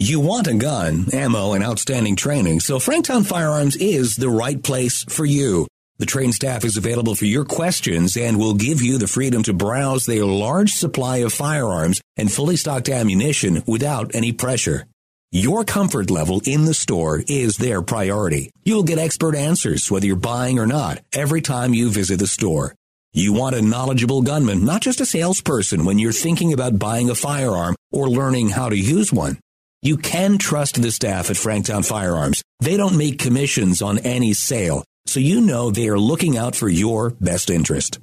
You 0.00 0.20
want 0.20 0.46
a 0.46 0.54
gun, 0.54 1.06
ammo, 1.12 1.54
and 1.54 1.64
outstanding 1.64 2.14
training, 2.14 2.60
so 2.60 2.78
Franktown 2.78 3.26
Firearms 3.26 3.74
is 3.74 4.14
the 4.14 4.28
right 4.28 4.62
place 4.62 5.02
for 5.02 5.26
you. 5.26 5.66
The 5.98 6.06
trained 6.06 6.34
staff 6.34 6.64
is 6.64 6.76
available 6.76 7.16
for 7.16 7.24
your 7.24 7.44
questions 7.44 8.16
and 8.16 8.38
will 8.38 8.54
give 8.54 8.80
you 8.80 8.98
the 8.98 9.08
freedom 9.08 9.42
to 9.42 9.52
browse 9.52 10.06
their 10.06 10.24
large 10.24 10.70
supply 10.70 11.18
of 11.18 11.32
firearms 11.32 12.00
and 12.16 12.30
fully 12.30 12.54
stocked 12.54 12.88
ammunition 12.88 13.64
without 13.66 14.14
any 14.14 14.30
pressure. 14.30 14.86
Your 15.30 15.62
comfort 15.62 16.10
level 16.10 16.40
in 16.46 16.64
the 16.64 16.72
store 16.72 17.22
is 17.28 17.58
their 17.58 17.82
priority. 17.82 18.50
You'll 18.64 18.82
get 18.82 18.98
expert 18.98 19.34
answers 19.34 19.90
whether 19.90 20.06
you're 20.06 20.16
buying 20.16 20.58
or 20.58 20.66
not 20.66 21.00
every 21.12 21.42
time 21.42 21.74
you 21.74 21.90
visit 21.90 22.18
the 22.18 22.26
store. 22.26 22.74
You 23.12 23.34
want 23.34 23.54
a 23.54 23.60
knowledgeable 23.60 24.22
gunman, 24.22 24.64
not 24.64 24.80
just 24.80 25.02
a 25.02 25.06
salesperson 25.06 25.84
when 25.84 25.98
you're 25.98 26.12
thinking 26.12 26.54
about 26.54 26.78
buying 26.78 27.10
a 27.10 27.14
firearm 27.14 27.76
or 27.92 28.08
learning 28.08 28.48
how 28.48 28.70
to 28.70 28.76
use 28.76 29.12
one. 29.12 29.38
You 29.82 29.98
can 29.98 30.38
trust 30.38 30.80
the 30.80 30.90
staff 30.90 31.28
at 31.28 31.36
Franktown 31.36 31.86
Firearms. 31.86 32.42
They 32.60 32.78
don't 32.78 32.96
make 32.96 33.18
commissions 33.18 33.82
on 33.82 33.98
any 33.98 34.32
sale, 34.32 34.82
so 35.04 35.20
you 35.20 35.42
know 35.42 35.70
they 35.70 35.88
are 35.88 35.98
looking 35.98 36.38
out 36.38 36.56
for 36.56 36.70
your 36.70 37.10
best 37.20 37.50
interest. 37.50 37.98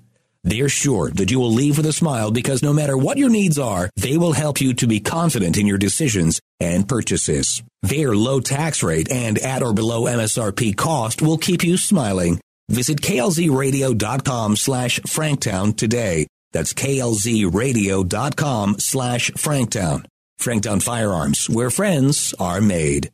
They're 0.45 0.69
sure 0.69 1.09
that 1.09 1.31
you 1.31 1.39
will 1.39 1.51
leave 1.51 1.77
with 1.77 1.87
a 1.87 1.91
smile 1.91 2.29
because 2.29 2.61
no 2.61 2.71
matter 2.71 2.95
what 2.95 3.17
your 3.17 3.31
needs 3.31 3.57
are, 3.57 3.89
they 3.95 4.15
will 4.15 4.33
help 4.33 4.61
you 4.61 4.75
to 4.75 4.85
be 4.85 4.99
confident 4.99 5.57
in 5.57 5.65
your 5.65 5.79
decisions 5.79 6.39
and 6.59 6.87
purchases. 6.87 7.63
Their 7.81 8.15
low 8.15 8.39
tax 8.39 8.83
rate 8.83 9.11
and 9.11 9.39
at 9.39 9.63
or 9.63 9.73
below 9.73 10.03
MSRP 10.03 10.77
cost 10.77 11.23
will 11.23 11.39
keep 11.39 11.63
you 11.63 11.77
smiling. 11.77 12.39
Visit 12.69 13.01
klzradio.com 13.01 14.55
slash 14.55 14.99
franktown 14.99 15.75
today. 15.75 16.27
That's 16.53 16.73
klzradio.com 16.73 18.75
slash 18.79 19.31
franktown. 19.31 20.05
Franktown 20.39 20.83
Firearms, 20.83 21.49
where 21.49 21.71
friends 21.71 22.35
are 22.39 22.61
made. 22.61 23.09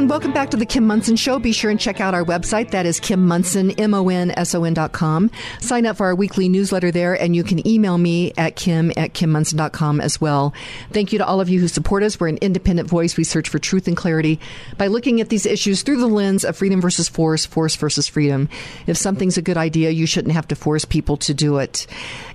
And 0.00 0.08
welcome 0.08 0.32
back 0.32 0.48
to 0.52 0.56
the 0.56 0.64
Kim 0.64 0.86
Monson 0.86 1.14
Show. 1.14 1.38
Be 1.38 1.52
sure 1.52 1.70
and 1.70 1.78
check 1.78 2.00
out 2.00 2.14
our 2.14 2.24
website. 2.24 2.70
That 2.70 2.86
is 2.86 2.98
Kim 2.98 3.28
Monson, 3.28 3.70
M-O-N-S-O-N 3.72 4.72
dot 4.72 4.92
com. 4.92 5.30
Sign 5.58 5.84
up 5.84 5.98
for 5.98 6.06
our 6.06 6.14
weekly 6.14 6.48
newsletter 6.48 6.90
there, 6.90 7.12
and 7.20 7.36
you 7.36 7.44
can 7.44 7.68
email 7.68 7.98
me 7.98 8.32
at 8.38 8.56
kim 8.56 8.92
at 8.96 9.12
kimmonson.com 9.12 10.00
as 10.00 10.18
well. 10.18 10.54
Thank 10.90 11.12
you 11.12 11.18
to 11.18 11.26
all 11.26 11.42
of 11.42 11.50
you 11.50 11.60
who 11.60 11.68
support 11.68 12.02
us. 12.02 12.18
We're 12.18 12.28
an 12.28 12.38
independent 12.38 12.88
voice. 12.88 13.18
We 13.18 13.24
search 13.24 13.50
for 13.50 13.58
truth 13.58 13.88
and 13.88 13.94
clarity 13.94 14.40
by 14.78 14.86
looking 14.86 15.20
at 15.20 15.28
these 15.28 15.44
issues 15.44 15.82
through 15.82 15.98
the 15.98 16.06
lens 16.06 16.46
of 16.46 16.56
freedom 16.56 16.80
versus 16.80 17.10
force, 17.10 17.44
force 17.44 17.76
versus 17.76 18.08
freedom. 18.08 18.48
If 18.86 18.96
something's 18.96 19.36
a 19.36 19.42
good 19.42 19.58
idea, 19.58 19.90
you 19.90 20.06
shouldn't 20.06 20.32
have 20.32 20.48
to 20.48 20.56
force 20.56 20.86
people 20.86 21.18
to 21.18 21.34
do 21.34 21.58
it. 21.58 21.86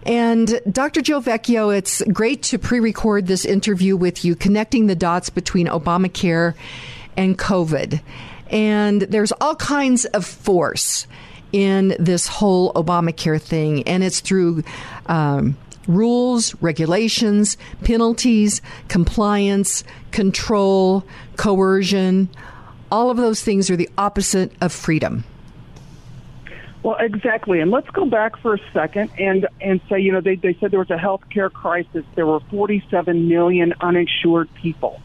And 0.05 0.61
Dr. 0.71 1.01
Joe 1.01 1.19
Vecchio, 1.19 1.75
it's 1.75 2.03
great 2.13 2.43
to 2.43 2.59
pre-record 2.59 3.25
this 3.25 3.43
interview 3.43 3.97
with 3.97 4.23
you, 4.23 4.35
connecting 4.35 4.85
the 4.85 4.95
dots 4.95 5.31
between 5.31 5.65
Obamacare 5.65 6.53
and 7.17 7.37
COVID. 7.37 8.01
And 8.49 9.01
there's 9.01 9.31
all 9.41 9.55
kinds 9.55 10.05
of 10.05 10.25
force 10.25 11.07
in 11.51 11.95
this 11.99 12.27
whole 12.27 12.73
Obamacare 12.73 13.41
thing, 13.41 13.83
and 13.83 14.03
it's 14.03 14.19
through 14.19 14.63
um, 15.05 15.57
rules, 15.87 16.53
regulations, 16.61 17.57
penalties, 17.83 18.61
compliance, 18.87 19.83
control, 20.11 21.05
coercion. 21.37 22.29
All 22.91 23.09
of 23.09 23.17
those 23.17 23.41
things 23.41 23.69
are 23.69 23.75
the 23.75 23.89
opposite 23.97 24.51
of 24.61 24.71
freedom. 24.71 25.23
Well, 26.83 26.97
exactly. 26.99 27.61
And 27.61 27.71
let's 27.71 27.89
go 27.89 28.05
back 28.05 28.37
for 28.37 28.53
a 28.53 28.59
second 28.71 29.09
and, 29.17 29.47
and 29.59 29.81
say, 29.89 29.99
you 29.99 30.11
know, 30.11 30.21
they, 30.21 30.35
they 30.35 30.53
said 30.59 30.69
there 30.69 30.79
was 30.79 30.91
a 30.91 30.97
health 30.97 31.23
care 31.31 31.49
crisis. 31.49 32.05
There 32.13 32.27
were 32.27 32.41
47 32.41 33.27
million 33.27 33.73
uninsured 33.81 34.53
people 34.53 35.01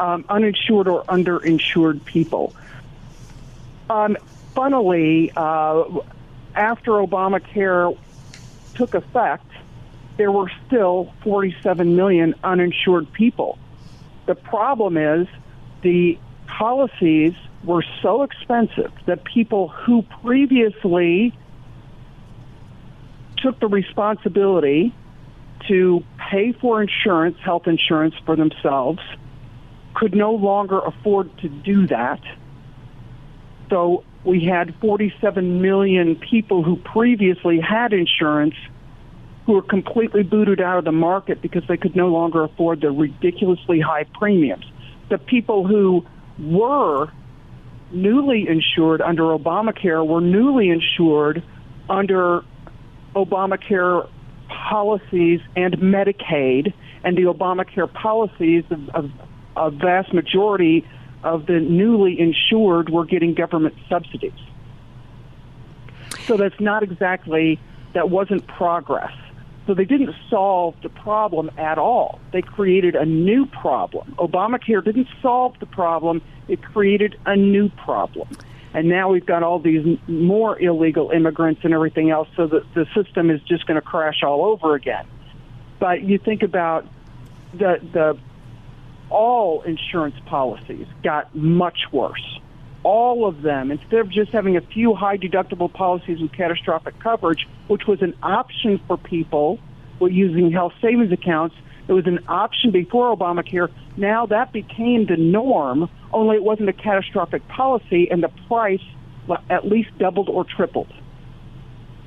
um, 0.00 0.24
uninsured 0.28 0.88
or 0.88 1.04
underinsured 1.04 2.04
people. 2.06 2.54
Um, 3.90 4.16
funnily, 4.54 5.30
uh, 5.36 5.84
after 6.54 6.92
Obamacare 6.92 7.96
took 8.74 8.94
effect, 8.94 9.46
there 10.16 10.32
were 10.32 10.50
still 10.66 11.12
47 11.22 11.94
million 11.96 12.34
uninsured 12.42 13.12
people. 13.12 13.58
The 14.26 14.34
problem 14.34 14.96
is 14.96 15.28
the 15.82 16.18
policies 16.46 17.34
were 17.62 17.84
so 18.00 18.22
expensive 18.22 18.92
that 19.06 19.24
people 19.24 19.68
who 19.68 20.02
previously 20.22 21.34
took 23.36 23.60
the 23.60 23.68
responsibility 23.68 24.94
to 25.68 26.02
pay 26.16 26.52
for 26.52 26.80
insurance, 26.80 27.38
health 27.38 27.66
insurance 27.66 28.14
for 28.24 28.34
themselves, 28.34 29.00
could 29.94 30.14
no 30.14 30.32
longer 30.32 30.78
afford 30.78 31.36
to 31.38 31.48
do 31.48 31.86
that. 31.88 32.20
So 33.68 34.04
we 34.24 34.44
had 34.44 34.74
47 34.80 35.62
million 35.62 36.16
people 36.16 36.62
who 36.62 36.76
previously 36.76 37.60
had 37.60 37.92
insurance 37.92 38.54
who 39.46 39.54
were 39.54 39.62
completely 39.62 40.22
booted 40.22 40.60
out 40.60 40.78
of 40.78 40.84
the 40.84 40.92
market 40.92 41.40
because 41.40 41.62
they 41.66 41.76
could 41.76 41.96
no 41.96 42.08
longer 42.08 42.44
afford 42.44 42.80
the 42.82 42.90
ridiculously 42.90 43.80
high 43.80 44.04
premiums. 44.04 44.64
The 45.08 45.18
people 45.18 45.66
who 45.66 46.04
were 46.38 47.10
newly 47.90 48.46
insured 48.48 49.00
under 49.00 49.22
Obamacare 49.22 50.06
were 50.06 50.20
newly 50.20 50.68
insured 50.68 51.42
under 51.88 52.44
Obamacare 53.16 54.08
policies 54.48 55.40
and 55.56 55.74
Medicaid 55.78 56.72
and 57.02 57.16
the 57.16 57.22
Obamacare 57.22 57.92
policies 57.92 58.64
of, 58.70 58.88
of 58.90 59.10
a 59.56 59.70
vast 59.70 60.12
majority 60.12 60.86
of 61.22 61.46
the 61.46 61.60
newly 61.60 62.18
insured 62.18 62.88
were 62.88 63.04
getting 63.04 63.34
government 63.34 63.74
subsidies. 63.88 64.32
So 66.26 66.36
that's 66.36 66.58
not 66.60 66.82
exactly, 66.82 67.58
that 67.92 68.10
wasn't 68.10 68.46
progress. 68.46 69.12
So 69.66 69.74
they 69.74 69.84
didn't 69.84 70.14
solve 70.28 70.74
the 70.82 70.88
problem 70.88 71.50
at 71.56 71.78
all. 71.78 72.18
They 72.32 72.42
created 72.42 72.96
a 72.96 73.04
new 73.04 73.46
problem. 73.46 74.14
Obamacare 74.18 74.84
didn't 74.84 75.08
solve 75.20 75.58
the 75.60 75.66
problem, 75.66 76.22
it 76.48 76.62
created 76.62 77.16
a 77.26 77.36
new 77.36 77.68
problem. 77.68 78.28
And 78.72 78.88
now 78.88 79.10
we've 79.10 79.26
got 79.26 79.42
all 79.42 79.58
these 79.58 79.98
more 80.06 80.58
illegal 80.60 81.10
immigrants 81.10 81.62
and 81.64 81.74
everything 81.74 82.10
else, 82.10 82.28
so 82.36 82.46
that 82.46 82.62
the 82.74 82.86
system 82.94 83.30
is 83.30 83.40
just 83.42 83.66
going 83.66 83.80
to 83.80 83.86
crash 83.86 84.22
all 84.22 84.44
over 84.44 84.74
again. 84.74 85.06
But 85.80 86.02
you 86.02 86.18
think 86.18 86.42
about 86.42 86.86
the 87.52 87.80
the 87.92 88.16
all 89.10 89.62
insurance 89.62 90.16
policies 90.26 90.86
got 91.02 91.34
much 91.34 91.80
worse. 91.92 92.40
All 92.82 93.26
of 93.26 93.42
them, 93.42 93.70
instead 93.70 94.00
of 94.00 94.08
just 94.10 94.30
having 94.30 94.56
a 94.56 94.60
few 94.60 94.94
high 94.94 95.18
deductible 95.18 95.70
policies 95.72 96.20
with 96.20 96.32
catastrophic 96.32 96.98
coverage, 96.98 97.46
which 97.68 97.86
was 97.86 98.00
an 98.00 98.14
option 98.22 98.80
for 98.86 98.96
people 98.96 99.58
with 99.98 100.12
using 100.12 100.50
health 100.50 100.72
savings 100.80 101.12
accounts, 101.12 101.54
it 101.88 101.92
was 101.92 102.06
an 102.06 102.20
option 102.28 102.70
before 102.70 103.14
Obamacare. 103.14 103.68
Now 103.96 104.24
that 104.26 104.52
became 104.52 105.06
the 105.06 105.16
norm, 105.16 105.90
only 106.12 106.36
it 106.36 106.42
wasn't 106.42 106.68
a 106.68 106.72
catastrophic 106.72 107.46
policy, 107.48 108.10
and 108.10 108.22
the 108.22 108.30
price 108.48 108.82
at 109.50 109.66
least 109.66 109.90
doubled 109.98 110.28
or 110.28 110.44
tripled. 110.44 110.92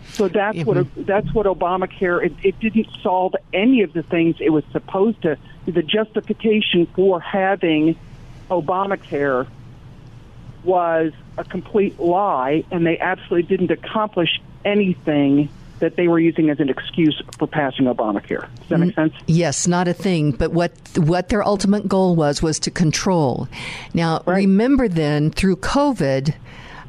So 0.06 0.28
that's 0.28 0.58
mm-hmm. 0.58 0.68
what 0.68 1.06
that's 1.06 1.34
what 1.34 1.46
Obamacare. 1.46 2.26
It, 2.26 2.34
it 2.44 2.60
didn't 2.60 2.88
solve 3.02 3.36
any 3.54 3.82
of 3.82 3.94
the 3.94 4.04
things 4.04 4.36
it 4.40 4.50
was 4.52 4.64
supposed 4.72 5.22
to. 5.24 5.38
The 5.66 5.82
justification 5.82 6.86
for 6.88 7.20
having 7.20 7.96
Obamacare 8.50 9.48
was 10.64 11.14
a 11.38 11.44
complete 11.44 12.00
lie, 12.00 12.64
and 12.72 12.86
they 12.86 13.00
absolutely 13.00 13.44
didn't 13.44 13.72
accomplish 13.72 14.42
anything 14.66 15.50
that 15.80 15.96
they 15.98 16.08
were 16.08 16.20
using 16.20 16.50
as 16.50 16.60
an 16.60 16.70
excuse 16.70 17.22
for 17.38 17.48
passing 17.48 17.86
Obamacare. 17.86 18.48
Does 18.60 18.70
that 18.70 18.80
make 18.80 18.92
mm, 18.92 18.96
sense? 18.96 19.14
Yes, 19.28 19.68
not 19.68 19.88
a 19.88 19.94
thing. 19.94 20.32
But 20.32 20.52
what 20.52 20.72
what 20.98 21.30
their 21.30 21.44
ultimate 21.44 21.88
goal 21.88 22.16
was 22.16 22.42
was 22.42 22.60
to 22.62 22.72
control. 22.72 23.48
Now, 23.94 24.24
right. 24.26 24.38
remember 24.38 24.88
then 24.88 25.32
through 25.32 25.58
COVID 25.58 26.36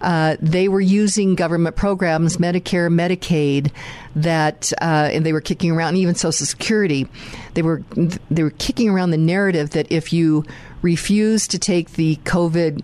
uh, 0.05 0.37
they 0.39 0.69
were 0.69 0.83
using 0.83 1.35
government 1.35 1.77
programs, 1.77 2.37
Medicare, 2.37 2.93
Medicaid, 2.93 3.73
that 4.15 4.71
uh, 4.83 5.09
and 5.11 5.25
they 5.25 5.33
were 5.33 5.41
kicking 5.41 5.71
around 5.71 5.91
and 5.91 5.99
even 5.99 6.15
Social 6.15 6.47
Security. 6.47 7.09
They 7.55 7.63
were 7.63 7.83
they 8.31 8.43
were 8.43 8.51
kicking 8.51 8.91
around 8.91 9.11
the 9.11 9.19
narrative 9.19 9.71
that 9.71 9.91
if 9.91 10.13
you 10.13 10.45
refuse 10.83 11.49
to 11.49 11.59
take 11.59 11.93
the 11.93 12.17
COVID 12.25 12.83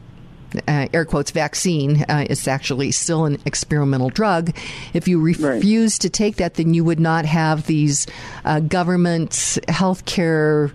uh, 0.67 0.89
air 0.93 1.05
quotes 1.05 1.31
vaccine 1.31 2.03
uh, 2.09 2.27
it's 2.29 2.49
actually 2.49 2.91
still 2.91 3.25
an 3.25 3.39
experimental 3.45 4.09
drug 4.09 4.51
if 4.95 5.07
you 5.07 5.21
refuse 5.21 5.95
right. 5.95 6.01
to 6.01 6.11
take 6.11 6.37
that 6.37 6.55
then 6.55 6.75
you 6.75 6.83
would 6.83 6.99
not 6.99 7.25
have 7.25 7.67
these 7.67 8.09
uh, 8.45 8.59
government 8.59 9.61
health 9.69 10.05
care 10.07 10.73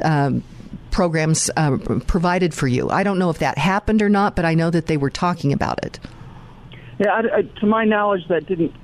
um, 0.00 0.42
programs 0.92 1.50
uh, 1.56 1.76
provided 2.06 2.54
for 2.54 2.68
you. 2.68 2.88
I 2.90 3.02
don't 3.02 3.18
know 3.18 3.30
if 3.30 3.38
that 3.38 3.58
happened 3.58 4.02
or 4.02 4.08
not, 4.08 4.36
but 4.36 4.44
I 4.44 4.54
know 4.54 4.70
that 4.70 4.86
they 4.86 4.96
were 4.96 5.10
talking 5.10 5.52
about 5.52 5.82
it. 5.84 5.98
Yeah, 6.98 7.10
I, 7.10 7.38
I, 7.38 7.42
to 7.42 7.66
my 7.66 7.84
knowledge, 7.84 8.28
that 8.28 8.46
didn't 8.46 8.74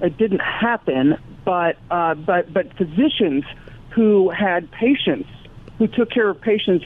it 0.00 0.16
didn't 0.16 0.40
happen. 0.40 1.16
But 1.44 1.76
uh, 1.90 2.14
but 2.14 2.52
but 2.52 2.72
physicians 2.76 3.44
who 3.90 4.30
had 4.30 4.70
patients 4.70 5.28
who 5.78 5.88
took 5.88 6.10
care 6.10 6.28
of 6.28 6.40
patients 6.40 6.84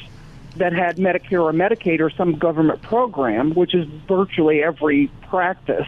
that 0.57 0.73
had 0.73 0.97
Medicare 0.97 1.43
or 1.43 1.53
Medicaid 1.53 2.01
or 2.01 2.11
some 2.11 2.39
government 2.39 2.83
program, 2.83 3.55
which 3.55 3.75
is 3.75 3.87
virtually 4.09 4.63
every 4.63 5.11
practice, 5.29 5.87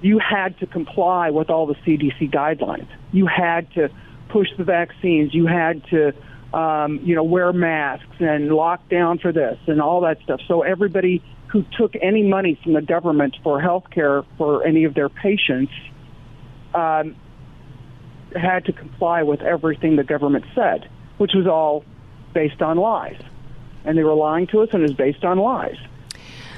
you 0.00 0.18
had 0.18 0.58
to 0.58 0.66
comply 0.66 1.30
with 1.30 1.50
all 1.50 1.66
the 1.66 1.74
CDC 1.74 2.30
guidelines. 2.30 2.86
You 3.12 3.26
had 3.26 3.70
to 3.72 3.90
push 4.28 4.48
the 4.56 4.64
vaccines. 4.64 5.34
You 5.34 5.46
had 5.46 5.84
to 5.88 6.12
um, 6.54 7.00
you 7.02 7.16
know, 7.16 7.24
wear 7.24 7.52
masks 7.52 8.16
and 8.20 8.48
lock 8.48 8.88
down 8.88 9.18
for 9.18 9.32
this 9.32 9.58
and 9.66 9.82
all 9.82 10.02
that 10.02 10.22
stuff. 10.22 10.40
So 10.46 10.62
everybody 10.62 11.20
who 11.48 11.64
took 11.76 11.94
any 12.00 12.22
money 12.22 12.58
from 12.62 12.74
the 12.74 12.82
government 12.82 13.36
for 13.42 13.60
health 13.60 13.90
care 13.90 14.22
for 14.38 14.64
any 14.64 14.84
of 14.84 14.94
their 14.94 15.08
patients 15.08 15.72
um, 16.72 17.16
had 18.36 18.66
to 18.66 18.72
comply 18.72 19.24
with 19.24 19.42
everything 19.42 19.96
the 19.96 20.04
government 20.04 20.44
said, 20.54 20.88
which 21.18 21.32
was 21.34 21.48
all 21.48 21.84
based 22.34 22.62
on 22.62 22.76
lies. 22.76 23.20
And 23.84 23.98
they 23.98 24.04
were 24.04 24.14
lying 24.14 24.46
to 24.48 24.60
us, 24.60 24.68
and 24.72 24.80
it 24.82 24.86
was 24.86 24.96
based 24.96 25.24
on 25.24 25.38
lies. 25.38 25.78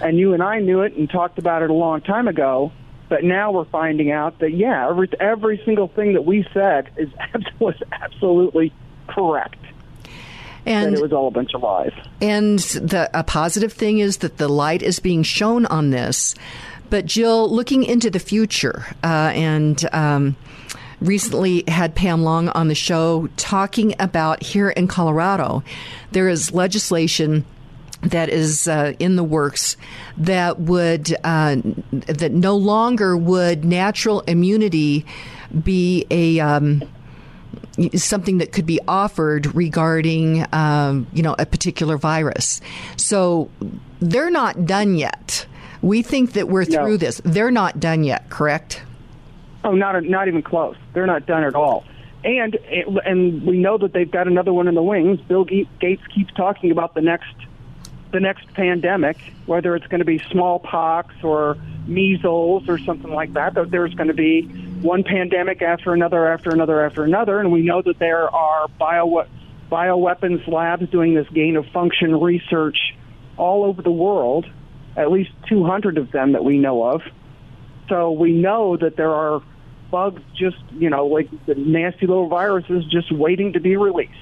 And 0.03 0.19
you 0.19 0.35
and 0.35 0.43
I 0.43 0.61
knew 0.61 0.83
it 0.83 0.93
and 0.93 1.09
talked 1.09 1.39
about 1.39 1.63
it 1.63 1.71
a 1.71 1.75
long 1.75 2.03
time 2.03 2.29
ago. 2.29 2.71
But 3.09 3.25
now 3.25 3.51
we're 3.51 3.65
finding 3.65 4.11
out 4.11 4.41
that 4.41 4.53
yeah, 4.53 4.91
every 4.91 5.09
every 5.19 5.63
single 5.65 5.89
thing 5.89 6.15
that 6.15 6.27
we 6.27 6.47
said 6.53 6.91
is 6.99 7.09
was 7.59 7.77
absolutely 7.93 8.75
correct. 9.07 9.57
And 10.67 10.95
it 10.95 11.01
was 11.01 11.13
all 11.13 11.29
a 11.29 11.31
bunch 11.31 11.55
of 11.55 11.63
lies. 11.63 11.93
And 12.21 12.59
the 12.59 13.09
a 13.15 13.23
positive 13.23 13.73
thing 13.73 13.99
is 13.99 14.19
that 14.19 14.39
the 14.39 14.49
light 14.49 14.83
is 14.83 14.99
being 14.99 15.23
shown 15.23 15.65
on 15.67 15.91
this. 15.91 16.35
But 16.91 17.07
Jill, 17.07 17.49
looking 17.49 17.85
into 17.85 18.11
the 18.11 18.19
future, 18.19 18.85
uh, 19.03 19.33
and 19.35 19.83
um, 19.93 20.37
recently 21.01 21.65
had 21.69 21.95
Pam 21.95 22.23
Long 22.23 22.49
on 22.51 22.69
the 22.69 22.75
show 22.75 23.29
talking 23.37 23.95
about 23.99 24.43
here 24.43 24.71
in 24.71 24.89
Colorado, 24.89 25.63
there 26.13 26.29
is 26.29 26.53
legislation 26.53 27.45
that 28.03 28.29
is 28.29 28.69
uh, 28.69 28.93
in 28.99 29.17
the 29.17 29.25
works 29.25 29.77
that 30.17 30.61
would 30.61 31.15
uh, 31.25 31.57
that 31.93 32.33
no 32.33 32.57
longer 32.57 33.17
would 33.17 33.65
natural 33.65 34.21
immunity 34.23 35.05
be 35.65 36.07
a 36.11 36.39
um, 36.41 36.83
something 37.95 38.39
that 38.39 38.53
could 38.53 38.67
be 38.67 38.81
offered 38.89 39.55
regarding 39.55 40.47
um, 40.55 41.07
you 41.13 41.23
know 41.23 41.35
a 41.39 41.47
particular 41.47 41.97
virus. 41.97 42.61
So 42.97 43.51
they're 44.01 44.31
not 44.31 44.67
done 44.67 44.95
yet. 44.97 45.47
We 45.83 46.03
think 46.03 46.33
that 46.33 46.49
we're 46.49 46.65
through 46.65 46.93
No. 46.93 46.97
this. 46.97 47.21
They're 47.25 47.51
not 47.51 47.79
done 47.79 48.03
yet. 48.03 48.29
Correct? 48.31 48.83
Oh, 49.65 49.73
not 49.73 50.03
not 50.05 50.29
even 50.29 50.43
close. 50.43 50.77
They're 50.93 51.07
not 51.07 51.27
done 51.27 51.45
at 51.45 51.55
all. 51.55 51.85
And 52.25 52.57
and 53.05 53.43
we 53.45 53.59
know 53.59 53.79
that 53.79 53.93
they've 53.93 54.11
got 54.11 54.27
another 54.27 54.53
one 54.53 54.69
in 54.69 54.75
the 54.75 54.83
wings. 54.83 55.21
Bill 55.21 55.45
Gates 55.45 56.07
keeps 56.15 56.33
talking 56.35 56.71
about 56.71 56.95
the 56.95 57.03
next 57.03 57.35
the 58.13 58.21
next 58.21 58.53
pandemic, 58.55 59.17
whether 59.47 59.77
it's 59.77 59.87
going 59.89 59.99
to 59.99 60.05
be 60.05 60.19
smallpox 60.31 61.15
or 61.23 61.57
measles 61.87 62.69
or 62.69 62.79
something 62.79 63.13
like 63.13 63.33
that. 63.35 63.55
That 63.55 63.71
there's 63.71 63.95
going 63.95 64.09
to 64.09 64.15
be 64.15 64.43
one 64.83 65.03
pandemic 65.03 65.63
after 65.63 65.93
another 65.93 66.27
after 66.27 66.51
another 66.51 66.85
after 66.85 67.05
another, 67.05 67.41
and 67.41 67.53
we 67.53 67.63
know 67.63 67.83
that 67.83 67.99
there 67.99 68.29
are 68.35 68.69
bio 68.79 69.25
bioweapons 69.71 70.47
labs 70.47 70.89
doing 70.91 71.15
this 71.15 71.27
gain 71.31 71.57
of 71.57 71.67
function 71.73 72.21
research 72.21 72.95
all 73.37 73.65
over 73.65 73.83
the 73.83 73.91
world. 73.91 74.47
At 74.97 75.11
least 75.11 75.31
200 75.49 75.99
of 75.99 76.11
them 76.11 76.33
that 76.33 76.45
we 76.45 76.59
know 76.59 76.83
of. 76.83 77.03
So 77.89 78.13
we 78.13 78.33
know 78.33 78.77
that 78.79 78.97
there 78.97 79.13
are 79.13 79.43
bugs 79.91 80.23
just, 80.35 80.57
you 80.73 80.91
know, 80.91 81.07
like 81.07 81.29
the 81.47 81.55
nasty 81.55 82.07
little 82.07 82.29
viruses 82.29 82.85
just 82.87 83.13
waiting 83.13 83.53
to 83.53 83.61
be 83.61 83.77
released. 83.77 84.13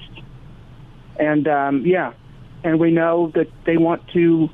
And 1.17 1.47
um, 1.47 1.85
yeah, 1.85 2.13
and 2.63 2.79
we 2.79 2.91
know 2.91 3.31
that 3.35 3.47
they 3.65 3.77
want 3.77 4.07
to 4.09 4.49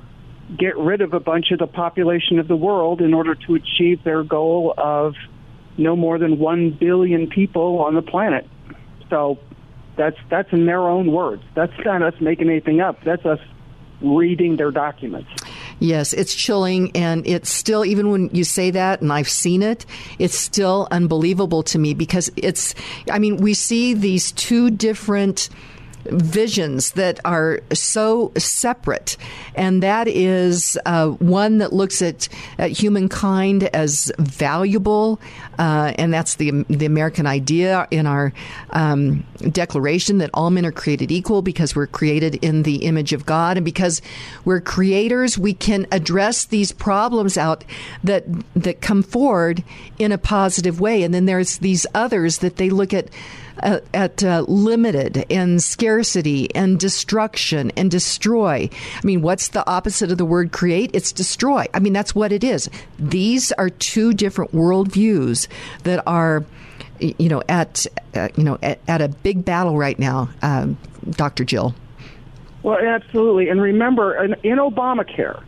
get 0.58 0.78
rid 0.78 1.02
of 1.02 1.14
a 1.14 1.20
bunch 1.20 1.52
of 1.52 1.60
the 1.60 1.68
population 1.68 2.40
of 2.40 2.48
the 2.48 2.56
world 2.56 3.02
in 3.02 3.14
order 3.14 3.36
to 3.36 3.56
achieve 3.56 4.04
their 4.04 4.24
goal 4.24 4.74
of 4.78 5.16
no 5.78 5.96
more 5.96 6.18
than 6.18 6.40
1 6.40 6.72
billion 6.80 7.28
people 7.28 7.80
on 7.80 7.96
the 7.96 8.02
planet. 8.02 8.48
So 9.10 9.40
that's 9.98 10.18
that's 10.30 10.52
in 10.52 10.66
their 10.66 10.88
own 10.88 11.12
words. 11.12 11.44
That's 11.56 11.74
not 11.84 12.02
us 12.02 12.14
making 12.22 12.50
anything 12.50 12.80
up. 12.80 13.04
That's 13.04 13.26
us 13.26 13.40
reading 14.02 14.58
their 14.58 14.72
documents. 14.72 15.30
Yes, 15.80 16.14
it's 16.14 16.36
chilling, 16.36 16.92
and 16.96 17.26
it's 17.26 17.50
still 17.50 17.84
even 17.84 18.12
when 18.12 18.30
you 18.34 18.44
say 18.44 18.70
that, 18.72 19.02
and 19.02 19.12
I've 19.12 19.30
seen 19.30 19.64
it, 19.64 19.86
it's 20.20 20.38
still 20.38 20.88
unbelievable 20.92 21.64
to 21.64 21.80
me 21.80 21.94
because 21.94 22.32
it's. 22.36 22.76
I 23.10 23.20
mean, 23.20 23.38
we 23.38 23.54
see 23.54 23.94
these 23.94 24.32
two 24.32 24.70
different 24.70 25.50
visions 26.06 26.92
that 26.92 27.20
are 27.26 27.60
so 27.74 28.32
separate, 28.38 29.18
and 29.56 29.84
that 29.84 30.08
is 30.08 30.78
uh, 30.86 31.10
one 31.10 31.60
that 31.60 31.74
looks 31.74 32.02
at, 32.02 32.28
at 32.58 32.72
humankind 32.72 33.64
as 33.76 34.12
valuable, 34.18 35.20
uh, 35.60 35.94
and 35.98 36.14
that's 36.14 36.36
the 36.36 36.64
the 36.70 36.86
American 36.86 37.26
idea 37.26 37.88
in 37.92 38.08
our 38.08 38.34
um, 38.72 39.26
declaration 39.52 40.18
that 40.20 40.30
all 40.34 40.50
men 40.50 40.66
are 40.66 40.72
created 40.72 41.12
equal 41.12 41.42
because 41.42 41.76
we're 41.76 41.88
created 41.88 42.36
in 42.44 42.64
the 42.64 42.86
image 42.86 43.14
of 43.14 43.26
God, 43.26 43.58
and 43.58 43.66
because 43.66 44.02
we're 44.46 44.62
creators, 44.62 45.38
we 45.38 45.54
can 45.54 45.88
address 45.92 46.46
these 46.46 46.72
problems 46.72 47.38
out 47.38 47.64
that 48.04 48.26
that 48.56 48.82
come 48.82 49.04
forward 49.04 49.64
in 50.00 50.12
a 50.12 50.18
positive 50.18 50.80
way, 50.80 51.04
and 51.04 51.14
then 51.14 51.26
there's 51.26 51.60
these 51.60 51.86
others 51.94 52.40
that 52.40 52.58
they 52.58 52.70
look 52.70 52.94
at 52.94 53.10
uh, 53.62 53.80
at 53.94 54.24
uh, 54.24 54.46
limited 54.48 55.26
and 55.30 55.62
scarcity 55.62 56.54
and 56.56 56.80
destruction 56.80 57.72
and 57.78 57.92
destroy. 57.92 58.70
I 58.72 59.06
mean, 59.06 59.22
what's 59.22 59.50
the 59.50 59.68
opposite 59.70 60.12
of 60.12 60.18
the 60.18 60.26
word 60.26 60.52
create? 60.52 60.92
It's 60.94 61.12
destroy. 61.12 61.66
I 61.74 61.80
mean, 61.80 61.94
that's 61.94 62.16
what 62.16 62.32
it 62.32 62.44
is. 62.44 62.70
These 63.00 63.52
are 63.54 63.70
two 63.70 64.14
different 64.14 64.52
worldviews 64.52 65.48
that 65.84 66.04
are, 66.08 66.46
you 67.00 67.30
know, 67.30 67.42
at 67.50 67.86
uh, 68.16 68.30
you 68.36 68.44
know 68.44 68.58
at, 68.62 68.80
at 68.88 69.02
a 69.02 69.08
big 69.08 69.46
battle 69.46 69.78
right 69.78 69.98
now, 69.98 70.30
um, 70.42 70.78
Dr. 71.12 71.44
Jill. 71.44 71.76
Well, 72.64 72.78
absolutely. 72.78 73.50
And 73.50 73.60
remember, 73.60 74.24
in, 74.24 74.36
in 74.44 74.58
Obamacare, 74.60 75.44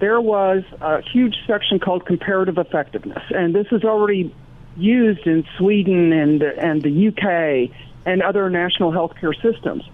there 0.00 0.20
was 0.20 0.64
a 0.80 1.00
huge 1.00 1.36
section 1.46 1.78
called 1.78 2.06
comparative 2.06 2.58
effectiveness, 2.58 3.22
and 3.30 3.54
this 3.54 3.68
is 3.70 3.84
already 3.84 4.34
used 4.76 5.26
in 5.26 5.44
Sweden 5.58 6.12
and 6.12 6.42
and 6.42 6.82
the 6.82 7.08
UK 7.08 7.70
and 8.06 8.22
other 8.22 8.50
national 8.50 8.92
healthcare 8.92 9.34
systems. 9.40 9.84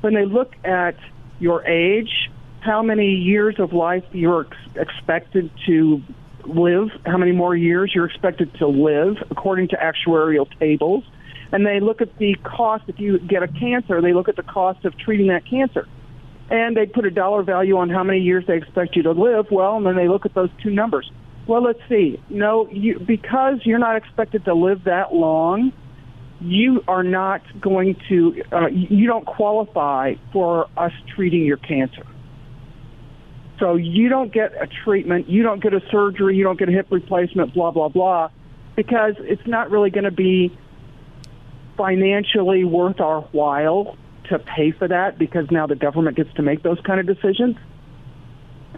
When 0.00 0.14
they 0.14 0.24
look 0.24 0.54
at 0.64 0.96
your 1.38 1.64
age, 1.66 2.30
how 2.60 2.82
many 2.82 3.14
years 3.14 3.56
of 3.58 3.72
life 3.72 4.04
you're 4.12 4.46
ex- 4.46 4.88
expected 4.88 5.50
to 5.66 6.02
live, 6.44 6.88
how 7.04 7.16
many 7.16 7.32
more 7.32 7.56
years 7.56 7.92
you're 7.94 8.06
expected 8.06 8.54
to 8.54 8.66
live 8.66 9.16
according 9.30 9.68
to 9.68 9.76
actuarial 9.76 10.46
tables, 10.58 11.04
and 11.52 11.66
they 11.66 11.80
look 11.80 12.00
at 12.00 12.16
the 12.18 12.34
cost 12.42 12.84
if 12.88 12.98
you 12.98 13.18
get 13.18 13.42
a 13.42 13.48
cancer, 13.48 14.00
they 14.00 14.12
look 14.12 14.28
at 14.28 14.36
the 14.36 14.42
cost 14.42 14.84
of 14.84 14.96
treating 14.98 15.28
that 15.28 15.44
cancer. 15.48 15.86
And 16.48 16.76
they 16.76 16.86
put 16.86 17.04
a 17.04 17.10
dollar 17.10 17.42
value 17.42 17.76
on 17.76 17.90
how 17.90 18.04
many 18.04 18.20
years 18.20 18.44
they 18.46 18.56
expect 18.56 18.94
you 18.94 19.02
to 19.02 19.12
live. 19.12 19.50
Well, 19.50 19.76
and 19.76 19.86
then 19.86 19.96
they 19.96 20.06
look 20.06 20.26
at 20.26 20.34
those 20.34 20.50
two 20.62 20.70
numbers. 20.70 21.10
Well, 21.46 21.62
let's 21.62 21.80
see. 21.88 22.20
No, 22.28 22.68
you, 22.70 22.98
because 22.98 23.60
you're 23.64 23.78
not 23.78 23.96
expected 23.96 24.44
to 24.46 24.54
live 24.54 24.84
that 24.84 25.14
long, 25.14 25.72
you 26.40 26.82
are 26.88 27.04
not 27.04 27.42
going 27.60 27.96
to, 28.08 28.42
uh, 28.52 28.66
you 28.66 29.06
don't 29.06 29.24
qualify 29.24 30.14
for 30.32 30.68
us 30.76 30.92
treating 31.14 31.44
your 31.44 31.56
cancer. 31.56 32.06
So 33.58 33.76
you 33.76 34.08
don't 34.08 34.32
get 34.32 34.52
a 34.60 34.66
treatment, 34.84 35.28
you 35.28 35.42
don't 35.42 35.62
get 35.62 35.72
a 35.72 35.80
surgery, 35.90 36.36
you 36.36 36.44
don't 36.44 36.58
get 36.58 36.68
a 36.68 36.72
hip 36.72 36.88
replacement, 36.90 37.54
blah, 37.54 37.70
blah, 37.70 37.88
blah, 37.88 38.28
because 38.74 39.14
it's 39.20 39.46
not 39.46 39.70
really 39.70 39.88
going 39.88 40.04
to 40.04 40.10
be 40.10 40.56
financially 41.76 42.64
worth 42.64 43.00
our 43.00 43.22
while 43.32 43.96
to 44.24 44.38
pay 44.38 44.72
for 44.72 44.88
that 44.88 45.18
because 45.18 45.50
now 45.50 45.66
the 45.66 45.76
government 45.76 46.16
gets 46.16 46.32
to 46.34 46.42
make 46.42 46.62
those 46.62 46.80
kind 46.80 47.00
of 47.00 47.06
decisions. 47.06 47.56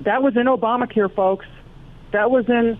That 0.02 0.22
was 0.22 0.36
in 0.36 0.46
Obamacare, 0.46 1.12
folks. 1.12 1.46
That 2.12 2.30
was 2.30 2.48
in 2.48 2.78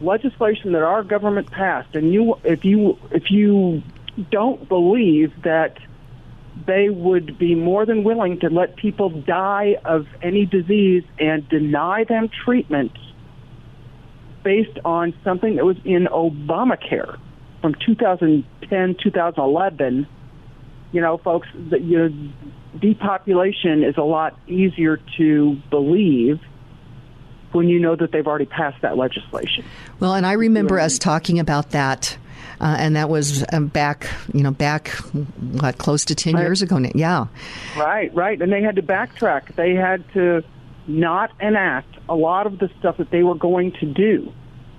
legislation 0.00 0.72
that 0.72 0.82
our 0.82 1.02
government 1.02 1.50
passed. 1.50 1.94
And 1.94 2.12
you, 2.12 2.38
if 2.44 2.64
you, 2.64 2.98
if 3.10 3.30
you 3.30 3.82
don't 4.30 4.68
believe 4.68 5.32
that 5.42 5.78
they 6.66 6.88
would 6.88 7.38
be 7.38 7.54
more 7.54 7.84
than 7.84 8.02
willing 8.02 8.40
to 8.40 8.48
let 8.48 8.76
people 8.76 9.10
die 9.10 9.76
of 9.84 10.06
any 10.22 10.46
disease 10.46 11.04
and 11.18 11.46
deny 11.48 12.04
them 12.04 12.30
treatment 12.44 12.92
based 14.42 14.78
on 14.84 15.12
something 15.22 15.56
that 15.56 15.64
was 15.64 15.76
in 15.84 16.06
Obamacare 16.06 17.18
from 17.60 17.74
2010, 17.84 18.96
2011. 19.02 20.06
You 20.92 21.00
know, 21.00 21.18
folks, 21.18 21.48
the, 21.68 21.80
you 21.80 21.98
know, 21.98 22.30
depopulation 22.80 23.82
is 23.82 23.96
a 23.96 24.02
lot 24.02 24.38
easier 24.48 25.00
to 25.18 25.56
believe 25.68 26.40
when 27.52 27.68
you 27.68 27.78
know 27.80 27.96
that 27.96 28.12
they've 28.12 28.26
already 28.26 28.46
passed 28.46 28.80
that 28.82 28.96
legislation. 28.96 29.64
Well, 30.00 30.14
and 30.14 30.26
I 30.26 30.32
remember 30.32 30.78
us 30.80 30.98
talking 30.98 31.38
about 31.38 31.70
that. 31.70 32.16
Uh, 32.58 32.74
and 32.78 32.96
that 32.96 33.10
was 33.10 33.44
um, 33.52 33.66
back, 33.66 34.08
you 34.32 34.42
know, 34.42 34.50
back 34.50 34.88
what, 35.60 35.76
close 35.76 36.06
to 36.06 36.14
ten 36.14 36.34
Right. 36.34 36.40
years 36.42 36.62
ago. 36.62 36.78
now. 36.78 36.90
Yeah, 36.94 37.26
Right, 37.76 38.14
right. 38.14 38.40
And 38.40 38.50
they 38.50 38.62
had 38.62 38.76
to 38.76 38.82
backtrack. 38.82 39.54
They 39.56 39.74
had 39.74 40.10
to 40.14 40.42
not 40.86 41.32
enact 41.38 41.98
a 42.08 42.14
lot 42.14 42.46
of 42.46 42.58
the 42.58 42.70
stuff 42.78 42.96
that 42.96 43.10
they 43.10 43.22
were 43.22 43.34
going 43.34 43.72
to 43.72 43.84
do. 43.86 44.32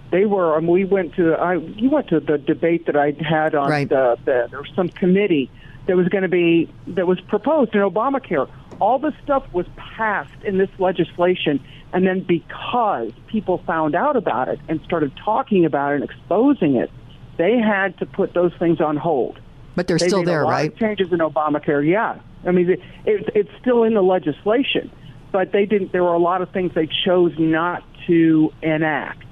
They 0.09 0.25
were. 0.25 0.57
Um, 0.57 0.65
we 0.65 0.85
went 0.85 1.13
to. 1.17 1.33
I. 1.35 1.55
You 1.55 1.91
went 1.91 2.07
to 2.07 2.19
the 2.19 2.39
debate 2.39 2.87
that 2.87 2.95
I 2.95 3.11
had 3.23 3.53
on 3.53 3.69
Right. 3.69 3.87
the, 3.87 4.17
the. 4.25 4.47
There 4.49 4.59
was 4.59 4.71
some 4.75 4.89
committee 4.89 5.51
that 5.85 5.95
was 5.95 6.07
going 6.07 6.23
to 6.23 6.29
be 6.29 6.69
that 6.87 7.05
was 7.05 7.19
proposed 7.21 7.75
in 7.75 7.81
Obamacare. 7.81 8.49
All 8.79 8.99
this 8.99 9.13
stuff 9.23 9.43
was 9.53 9.65
passed 9.75 10.43
in 10.43 10.57
this 10.57 10.69
legislation, 10.79 11.63
and 11.93 12.05
then 12.05 12.21
because 12.21 13.11
people 13.27 13.59
found 13.65 13.95
out 13.95 14.15
about 14.15 14.47
it 14.49 14.59
and 14.67 14.81
started 14.81 15.11
talking 15.23 15.65
about 15.65 15.93
it 15.93 16.01
and 16.01 16.03
exposing 16.03 16.75
it, 16.75 16.91
they 17.37 17.57
had 17.57 17.97
to 17.99 18.05
put 18.05 18.33
those 18.33 18.53
things 18.59 18.81
on 18.81 18.97
hold. 18.97 19.39
But 19.75 19.87
they're 19.87 19.97
they 19.97 20.07
still 20.07 20.23
there, 20.23 20.41
a 20.41 20.45
lot 20.45 20.51
right? 20.51 20.71
Of 20.71 20.79
changes 20.79 21.13
in 21.13 21.19
Obamacare, 21.19 21.87
yeah. 21.87 22.19
I 22.45 22.51
mean, 22.51 22.69
it, 22.69 22.79
it, 23.05 23.29
it's 23.35 23.51
still 23.61 23.83
in 23.83 23.93
the 23.93 24.01
legislation, 24.01 24.91
but 25.31 25.51
they 25.51 25.65
didn't. 25.65 25.91
There 25.91 26.03
were 26.03 26.13
a 26.13 26.19
lot 26.19 26.41
of 26.41 26.49
things 26.51 26.73
they 26.73 26.89
chose 27.05 27.33
not 27.37 27.83
to 28.07 28.51
enact 28.61 29.25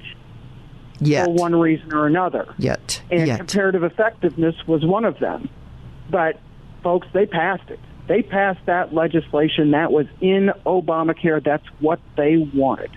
Yet. 0.99 1.25
for 1.25 1.31
one 1.31 1.55
reason 1.55 1.93
or 1.93 2.05
another. 2.07 2.53
Yet. 2.57 3.01
And 3.09 3.27
Yet. 3.27 3.37
comparative 3.37 3.83
effectiveness 3.83 4.55
was 4.67 4.85
one 4.85 5.05
of 5.05 5.19
them. 5.19 5.49
But 6.09 6.39
folks, 6.83 7.07
they 7.13 7.25
passed 7.25 7.69
it. 7.69 7.79
They 8.07 8.21
passed 8.21 8.65
that 8.65 8.93
legislation 8.93 9.71
that 9.71 9.91
was 9.91 10.05
in 10.21 10.51
Obamacare. 10.65 11.43
That's 11.43 11.65
what 11.79 11.99
they 12.15 12.37
wanted. 12.37 12.91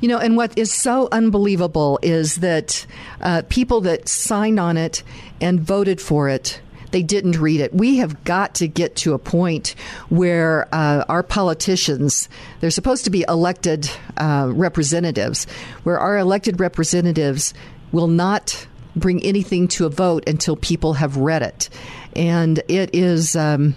You 0.00 0.08
know, 0.08 0.18
and 0.18 0.36
what 0.36 0.56
is 0.58 0.72
so 0.72 1.08
unbelievable 1.12 1.98
is 2.02 2.36
that 2.36 2.86
uh, 3.20 3.42
people 3.48 3.82
that 3.82 4.08
signed 4.08 4.58
on 4.58 4.76
it 4.76 5.02
and 5.40 5.60
voted 5.60 6.00
for 6.00 6.28
it. 6.28 6.60
They 6.90 7.02
didn't 7.04 7.38
read 7.38 7.60
it. 7.60 7.72
We 7.72 7.98
have 7.98 8.24
got 8.24 8.56
to 8.56 8.66
get 8.66 8.96
to 8.96 9.12
a 9.14 9.18
point 9.18 9.76
where 10.08 10.66
uh, 10.74 11.04
our 11.08 11.22
politicians, 11.22 12.28
they're 12.58 12.70
supposed 12.70 13.04
to 13.04 13.10
be 13.10 13.24
elected 13.28 13.88
uh, 14.16 14.50
representatives, 14.52 15.44
where 15.84 16.00
our 16.00 16.18
elected 16.18 16.58
representatives 16.58 17.54
will 17.92 18.08
not 18.08 18.66
bring 18.96 19.22
anything 19.22 19.68
to 19.68 19.86
a 19.86 19.88
vote 19.88 20.28
until 20.28 20.56
people 20.56 20.94
have 20.94 21.16
read 21.16 21.42
it. 21.42 21.68
And 22.16 22.60
it 22.66 22.92
is, 22.92 23.36
um, 23.36 23.76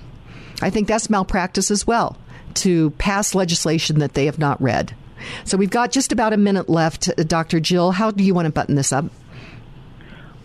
I 0.62 0.70
think 0.70 0.88
that's 0.88 1.10
malpractice 1.10 1.72
as 1.72 1.86
well 1.86 2.18
to 2.56 2.92
pass 2.92 3.34
legislation 3.34 4.00
that 4.00 4.14
they 4.14 4.26
have 4.26 4.40
not 4.40 4.62
read. 4.62 4.96
So 5.46 5.58
we've 5.58 5.70
got 5.70 5.92
just 5.92 6.12
about 6.12 6.34
a 6.34 6.38
minute 6.38 6.70
left. 6.70 7.10
Uh, 7.10 7.24
Dr. 7.24 7.60
Jill, 7.60 7.92
how 7.92 8.12
do 8.12 8.24
you 8.24 8.34
want 8.34 8.46
to 8.46 8.52
button 8.52 8.76
this 8.76 8.92
up? 8.92 9.06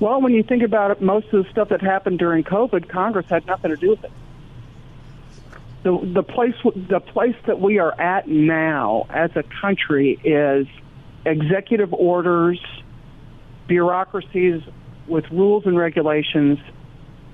Well, 0.00 0.20
when 0.20 0.32
you 0.32 0.42
think 0.42 0.62
about 0.62 0.92
it, 0.92 1.02
most 1.02 1.26
of 1.32 1.44
the 1.44 1.50
stuff 1.50 1.70
that 1.70 1.82
happened 1.82 2.18
during 2.18 2.44
COVID, 2.44 2.88
Congress 2.88 3.26
had 3.28 3.46
nothing 3.46 3.70
to 3.70 3.76
do 3.76 3.90
with 3.90 4.04
it. 4.04 4.12
The, 5.82 6.10
the 6.14 6.22
place 6.22 6.54
the 6.64 7.00
place 7.00 7.36
that 7.46 7.60
we 7.60 7.78
are 7.78 7.98
at 8.00 8.28
now 8.28 9.06
as 9.10 9.30
a 9.36 9.44
country 9.60 10.18
is 10.24 10.66
executive 11.24 11.92
orders, 11.92 12.60
bureaucracies 13.68 14.62
with 15.06 15.30
rules 15.30 15.66
and 15.66 15.78
regulations. 15.78 16.58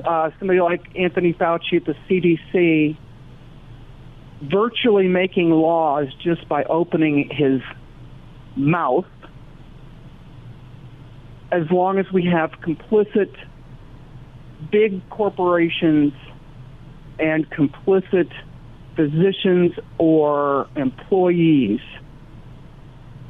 Uh, 0.05 0.31
somebody 0.39 0.61
like 0.61 0.97
Anthony 0.97 1.33
Fauci 1.33 1.77
at 1.77 1.85
the 1.87 1.95
CDC 2.09 2.97
virtually 4.43 5.09
making 5.09 5.51
laws 5.51 6.09
just 6.23 6.47
by 6.49 6.65
opening 6.65 7.31
his 7.31 7.63
mouth 8.57 9.07
as 11.51 11.71
long 11.71 11.99
as 11.99 12.07
we 12.13 12.25
have 12.25 12.51
complicit 12.61 13.35
big 14.71 15.09
corporations 15.09 16.13
and 17.19 17.49
complicit 17.51 18.31
physicians 18.97 19.73
or 19.99 20.69
employees. 20.77 21.81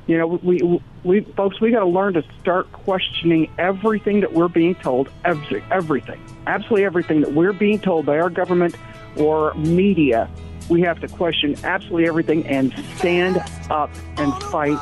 You 0.07 0.19
know, 0.19 0.27
we, 0.43 0.81
we 1.03 1.21
folks, 1.37 1.61
we 1.61 1.71
got 1.71 1.81
to 1.81 1.87
learn 1.87 2.15
to 2.15 2.25
start 2.41 2.71
questioning 2.73 3.51
everything 3.59 4.21
that 4.21 4.33
we're 4.33 4.49
being 4.49 4.75
told, 4.75 5.09
every, 5.25 5.63
everything, 5.71 6.21
absolutely 6.47 6.85
everything 6.85 7.21
that 7.21 7.33
we're 7.33 7.53
being 7.53 7.79
told 7.79 8.07
by 8.07 8.19
our 8.19 8.31
government 8.31 8.77
or 9.17 9.55
media. 9.55 10.29
We 10.69 10.81
have 10.83 11.01
to 11.01 11.09
question 11.09 11.57
absolutely 11.63 12.09
everything 12.09 12.47
and 12.47 12.73
stand 12.97 13.43
up 13.71 13.91
and 14.17 14.33
fight 14.45 14.79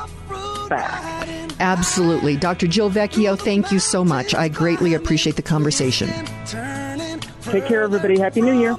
back. 0.69 1.29
Absolutely. 1.61 2.37
Dr. 2.37 2.67
Jill 2.67 2.91
Vecchio, 2.91 3.39
thank 3.39 3.71
you 3.73 3.79
so 3.79 4.05
much. 4.05 4.35
I 4.35 4.49
greatly 4.49 4.95
appreciate 4.95 5.37
the 5.37 5.43
conversation. 5.43 6.09
Take 7.43 7.67
care, 7.67 7.83
everybody. 7.83 8.19
Happy 8.19 8.41
New 8.41 8.59
Year. 8.59 8.77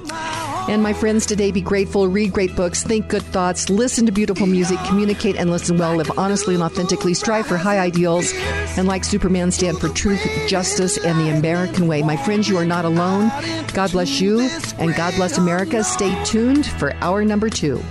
And 0.66 0.82
my 0.82 0.94
friends, 0.94 1.26
today 1.26 1.50
be 1.50 1.60
grateful, 1.60 2.08
read 2.08 2.32
great 2.32 2.56
books, 2.56 2.82
think 2.82 3.08
good 3.08 3.22
thoughts, 3.22 3.68
listen 3.68 4.06
to 4.06 4.12
beautiful 4.12 4.46
music, 4.46 4.78
communicate 4.86 5.36
and 5.36 5.50
listen 5.50 5.76
well, 5.76 5.96
live 5.96 6.10
honestly 6.18 6.54
and 6.54 6.62
authentically, 6.62 7.12
strive 7.12 7.46
for 7.46 7.58
high 7.58 7.78
ideals, 7.78 8.32
and 8.78 8.88
like 8.88 9.04
Superman, 9.04 9.50
stand 9.50 9.78
for 9.78 9.90
truth, 9.90 10.26
justice, 10.48 10.96
and 10.96 11.18
the 11.18 11.36
American 11.36 11.86
way. 11.86 12.02
My 12.02 12.16
friends, 12.16 12.48
you 12.48 12.56
are 12.56 12.64
not 12.64 12.86
alone. 12.86 13.30
God 13.74 13.92
bless 13.92 14.22
you, 14.22 14.48
and 14.78 14.94
God 14.94 15.14
bless 15.16 15.36
America. 15.36 15.84
Stay 15.84 16.24
tuned 16.24 16.64
for 16.66 16.94
hour 16.94 17.24
number 17.26 17.50
two. 17.50 17.82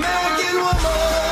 Don't 0.00 0.31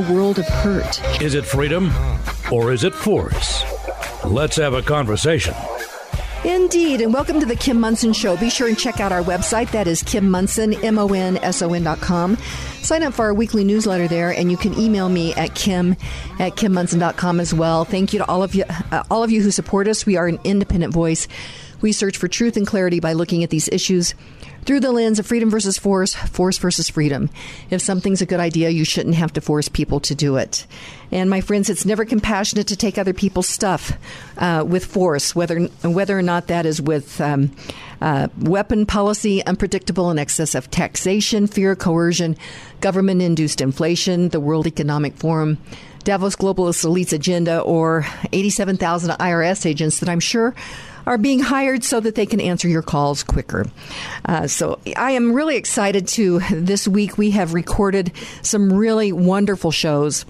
world 0.00 0.38
of 0.38 0.46
hurt. 0.46 1.22
Is 1.22 1.34
it 1.34 1.44
freedom 1.44 1.90
or 2.50 2.72
is 2.72 2.84
it 2.84 2.94
force? 2.94 3.62
Let's 4.24 4.56
have 4.56 4.74
a 4.74 4.82
conversation. 4.82 5.54
Indeed, 6.44 7.02
and 7.02 7.12
welcome 7.12 7.38
to 7.40 7.44
the 7.44 7.54
Kim 7.54 7.78
Monson 7.78 8.14
Show. 8.14 8.34
Be 8.38 8.48
sure 8.48 8.66
and 8.66 8.78
check 8.78 8.98
out 8.98 9.12
our 9.12 9.22
website. 9.22 9.70
That 9.72 9.86
is 9.86 10.02
Kim 10.02 10.30
Monson, 10.30 10.72
M 10.82 10.98
O 10.98 11.08
N 11.08 11.36
S 11.38 11.60
O 11.60 11.74
N 11.74 11.84
dot 11.84 12.00
com. 12.00 12.38
Sign 12.80 13.02
up 13.02 13.12
for 13.12 13.26
our 13.26 13.34
weekly 13.34 13.62
newsletter 13.62 14.08
there, 14.08 14.30
and 14.30 14.50
you 14.50 14.56
can 14.56 14.72
email 14.78 15.10
me 15.10 15.34
at 15.34 15.54
kim 15.54 15.92
at 16.38 16.56
kimmonson.com 16.56 17.40
as 17.40 17.52
well. 17.52 17.84
Thank 17.84 18.14
you 18.14 18.20
to 18.20 18.26
all 18.26 18.42
of 18.42 18.54
you, 18.54 18.64
uh, 18.90 19.02
all 19.10 19.22
of 19.22 19.30
you 19.30 19.42
who 19.42 19.50
support 19.50 19.86
us. 19.86 20.06
We 20.06 20.16
are 20.16 20.26
an 20.28 20.40
independent 20.42 20.94
voice. 20.94 21.28
We 21.80 21.92
search 21.92 22.16
for 22.16 22.28
truth 22.28 22.56
and 22.56 22.66
clarity 22.66 23.00
by 23.00 23.14
looking 23.14 23.42
at 23.42 23.50
these 23.50 23.68
issues 23.68 24.14
through 24.64 24.80
the 24.80 24.92
lens 24.92 25.18
of 25.18 25.26
freedom 25.26 25.50
versus 25.50 25.78
force, 25.78 26.14
force 26.14 26.58
versus 26.58 26.88
freedom. 26.88 27.30
If 27.70 27.80
something's 27.80 28.20
a 28.20 28.26
good 28.26 28.40
idea, 28.40 28.70
you 28.70 28.84
shouldn't 28.84 29.14
have 29.14 29.32
to 29.34 29.40
force 29.40 29.68
people 29.68 30.00
to 30.00 30.14
do 30.14 30.36
it. 30.36 30.66
And 31.10 31.30
my 31.30 31.40
friends, 31.40 31.70
it's 31.70 31.86
never 31.86 32.04
compassionate 32.04 32.68
to 32.68 32.76
take 32.76 32.98
other 32.98 33.14
people's 33.14 33.48
stuff 33.48 33.92
uh, 34.36 34.64
with 34.66 34.84
force, 34.84 35.34
whether 35.34 35.60
whether 35.82 36.18
or 36.18 36.22
not 36.22 36.48
that 36.48 36.66
is 36.66 36.80
with 36.80 37.20
um, 37.20 37.50
uh, 38.00 38.28
weapon 38.38 38.86
policy, 38.86 39.44
unpredictable 39.46 40.10
and 40.10 40.20
excessive 40.20 40.70
taxation, 40.70 41.46
fear, 41.46 41.74
coercion, 41.74 42.36
government-induced 42.80 43.60
inflation, 43.60 44.28
the 44.28 44.40
World 44.40 44.66
Economic 44.66 45.14
Forum. 45.14 45.58
Davos 46.04 46.34
globalist 46.34 46.84
elites 46.86 47.12
agenda 47.12 47.60
or 47.60 48.06
87,000 48.32 49.10
IRS 49.18 49.66
agents 49.66 50.00
that 50.00 50.08
I'm 50.08 50.20
sure 50.20 50.54
are 51.06 51.18
being 51.18 51.40
hired 51.40 51.84
so 51.84 52.00
that 52.00 52.14
they 52.14 52.26
can 52.26 52.40
answer 52.40 52.68
your 52.68 52.82
calls 52.82 53.22
quicker. 53.22 53.66
Uh, 54.24 54.46
so 54.46 54.78
I 54.96 55.12
am 55.12 55.32
really 55.32 55.56
excited 55.56 56.08
to 56.08 56.40
this 56.50 56.86
week 56.86 57.18
we 57.18 57.30
have 57.32 57.54
recorded 57.54 58.12
some 58.42 58.72
really 58.72 59.12
wonderful 59.12 59.70
shows. 59.70 60.24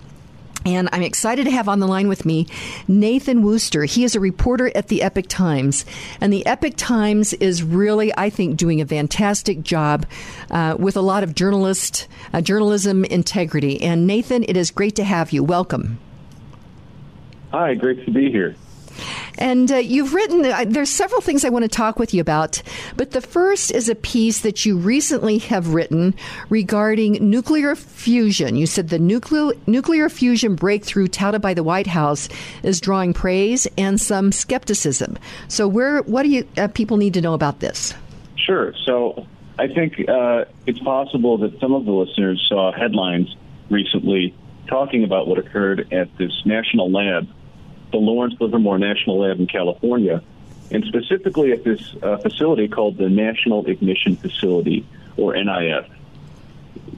And 0.66 0.90
I'm 0.92 1.02
excited 1.02 1.44
to 1.44 1.50
have 1.50 1.70
on 1.70 1.80
the 1.80 1.86
line 1.86 2.06
with 2.08 2.26
me 2.26 2.46
Nathan 2.86 3.42
Worcester. 3.42 3.84
He 3.84 4.04
is 4.04 4.14
a 4.14 4.20
reporter 4.20 4.70
at 4.76 4.88
the 4.88 5.02
Epoch 5.02 5.26
Times. 5.26 5.86
And 6.20 6.30
the 6.30 6.44
Epoch 6.44 6.74
Times 6.76 7.32
is 7.34 7.62
really, 7.62 8.12
I 8.16 8.28
think, 8.28 8.58
doing 8.58 8.80
a 8.82 8.86
fantastic 8.86 9.62
job 9.62 10.04
uh, 10.50 10.76
with 10.78 10.98
a 10.98 11.00
lot 11.00 11.22
of 11.22 11.34
journalist, 11.34 12.08
uh, 12.34 12.42
journalism 12.42 13.06
integrity. 13.06 13.80
And 13.80 14.06
Nathan, 14.06 14.44
it 14.44 14.56
is 14.56 14.70
great 14.70 14.96
to 14.96 15.04
have 15.04 15.32
you. 15.32 15.42
Welcome. 15.42 15.98
Hi, 17.52 17.74
great 17.74 18.04
to 18.04 18.10
be 18.10 18.30
here. 18.30 18.54
And 19.38 19.70
uh, 19.70 19.76
you've 19.76 20.14
written, 20.14 20.44
uh, 20.44 20.64
there's 20.66 20.90
several 20.90 21.20
things 21.20 21.44
I 21.44 21.48
want 21.48 21.64
to 21.64 21.68
talk 21.68 21.98
with 21.98 22.12
you 22.14 22.20
about, 22.20 22.62
but 22.96 23.12
the 23.12 23.20
first 23.20 23.70
is 23.70 23.88
a 23.88 23.94
piece 23.94 24.40
that 24.40 24.64
you 24.64 24.76
recently 24.76 25.38
have 25.38 25.74
written 25.74 26.14
regarding 26.48 27.30
nuclear 27.30 27.74
fusion. 27.74 28.57
You 28.57 28.66
said 28.66 28.88
the 28.88 28.98
nuclear, 28.98 29.53
nuclear 29.66 30.09
fusion 30.09 30.55
breakthrough 30.55 31.09
touted 31.09 31.42
by 31.42 31.55
the 31.55 31.62
White 31.62 31.86
House 31.86 32.28
is 32.62 32.80
drawing 32.80 33.12
praise 33.12 33.66
and 33.78 34.01
some 34.01 34.32
skepticism. 34.32 35.18
So, 35.48 35.68
where, 35.68 36.03
what 36.03 36.22
do 36.22 36.28
you 36.28 36.48
uh, 36.57 36.68
people 36.68 36.96
need 36.96 37.14
to 37.14 37.20
know 37.20 37.34
about 37.34 37.61
this? 37.61 37.94
Sure. 38.36 38.74
So, 38.84 39.26
I 39.59 39.68
think 39.68 40.09
uh, 40.09 40.46
it's 40.66 40.78
possible 40.78 41.36
that 41.38 41.61
some 41.61 41.74
of 41.74 41.84
the 41.84 41.92
listeners 41.92 42.44
saw 42.48 42.72
headlines 42.72 43.34
recently 43.68 44.34
talking 44.68 45.05
about 45.05 45.26
what 45.26 45.38
occurred 45.38 45.92
at 45.92 46.09
this 46.16 46.32
national 46.46 46.90
lab, 46.90 47.28
the 47.91 47.99
Lawrence 47.99 48.34
Livermore 48.41 48.78
National 48.78 49.20
Lab 49.20 49.38
in 49.41 49.47
California, 49.47 50.22
and 50.70 50.84
specifically 50.84 51.53
at 51.53 51.64
this 51.64 51.95
uh, 52.03 52.18
facility 52.18 52.68
called 52.68 52.97
the 52.97 53.09
National 53.09 53.66
Ignition 53.66 54.16
Facility, 54.16 54.86
or 55.16 55.34
NIF. 55.34 55.88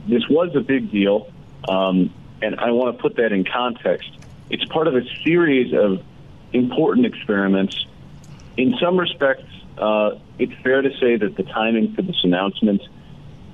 This 0.07 0.27
was 0.29 0.55
a 0.55 0.61
big 0.61 0.91
deal, 0.91 1.31
um, 1.67 2.13
and 2.41 2.59
I 2.59 2.71
want 2.71 2.95
to 2.95 3.01
put 3.01 3.15
that 3.17 3.31
in 3.31 3.43
context. 3.43 4.11
It's 4.49 4.65
part 4.65 4.87
of 4.87 4.95
a 4.95 5.03
series 5.23 5.73
of 5.73 6.03
important 6.51 7.05
experiments. 7.05 7.85
In 8.57 8.75
some 8.79 8.97
respects, 8.99 9.49
uh, 9.77 10.19
it's 10.37 10.53
fair 10.61 10.81
to 10.81 10.91
say 10.99 11.17
that 11.17 11.35
the 11.35 11.43
timing 11.43 11.93
for 11.95 12.03
this 12.03 12.23
announcement 12.23 12.81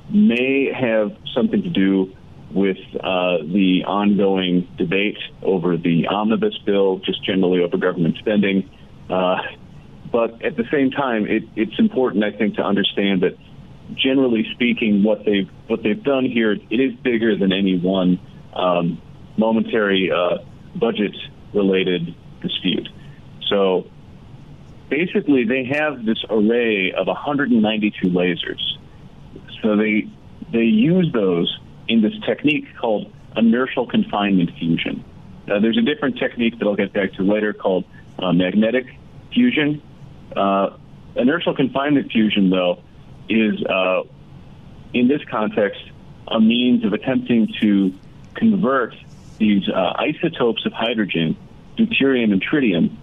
may 0.09 0.71
have 0.73 1.15
something 1.33 1.61
to 1.63 1.69
do 1.69 2.15
with 2.51 2.77
uh, 2.95 3.37
the 3.43 3.83
ongoing 3.85 4.67
debate 4.77 5.17
over 5.41 5.77
the 5.77 6.07
omnibus 6.07 6.57
bill, 6.65 6.99
just 6.99 7.23
generally 7.23 7.61
over 7.61 7.77
government 7.77 8.17
spending. 8.17 8.69
Uh, 9.09 9.37
but 10.11 10.43
at 10.43 10.57
the 10.57 10.65
same 10.71 10.91
time, 10.91 11.27
it, 11.27 11.43
it's 11.55 11.77
important, 11.77 12.23
I 12.23 12.31
think, 12.31 12.55
to 12.55 12.63
understand 12.63 13.21
that 13.21 13.37
generally 13.95 14.47
speaking, 14.53 15.03
what 15.03 15.25
they've 15.25 15.49
what 15.67 15.83
they've 15.83 16.03
done 16.03 16.25
here 16.25 16.51
it 16.51 16.79
is 16.79 16.93
bigger 17.03 17.37
than 17.37 17.51
any 17.51 17.77
one 17.77 18.19
um, 18.53 19.01
momentary 19.37 20.11
uh, 20.11 20.39
budget 20.75 21.15
related 21.53 22.15
dispute. 22.41 22.89
So 23.47 23.87
basically, 24.89 25.45
they 25.45 25.65
have 25.65 26.05
this 26.05 26.23
array 26.29 26.91
of 26.91 27.07
192 27.07 28.07
lasers. 28.07 28.61
So 29.61 29.75
they 29.75 30.07
they 30.51 30.65
use 30.65 31.11
those 31.13 31.59
in 31.89 32.01
this 32.01 32.13
technique 32.25 32.65
called 32.79 33.11
inertial 33.35 33.85
confinement 33.87 34.51
fusion. 34.57 35.03
Uh, 35.49 35.59
there's 35.59 35.77
a 35.77 35.81
different 35.81 36.17
technique 36.17 36.59
that 36.59 36.65
I'll 36.65 36.75
get 36.75 36.93
back 36.93 37.13
to 37.13 37.23
later 37.23 37.53
called 37.53 37.83
uh, 38.19 38.31
magnetic 38.31 38.85
fusion. 39.33 39.81
Uh, 40.35 40.77
inertial 41.15 41.55
confinement 41.55 42.11
fusion, 42.11 42.51
though, 42.51 42.81
is 43.27 43.63
uh, 43.65 44.03
in 44.93 45.07
this 45.07 45.21
context 45.29 45.81
a 46.27 46.39
means 46.39 46.85
of 46.85 46.93
attempting 46.93 47.47
to 47.59 47.93
convert 48.35 48.95
these 49.39 49.67
uh, 49.67 49.93
isotopes 49.97 50.65
of 50.65 50.73
hydrogen, 50.73 51.35
deuterium 51.77 52.31
and 52.31 52.43
tritium, 52.43 52.95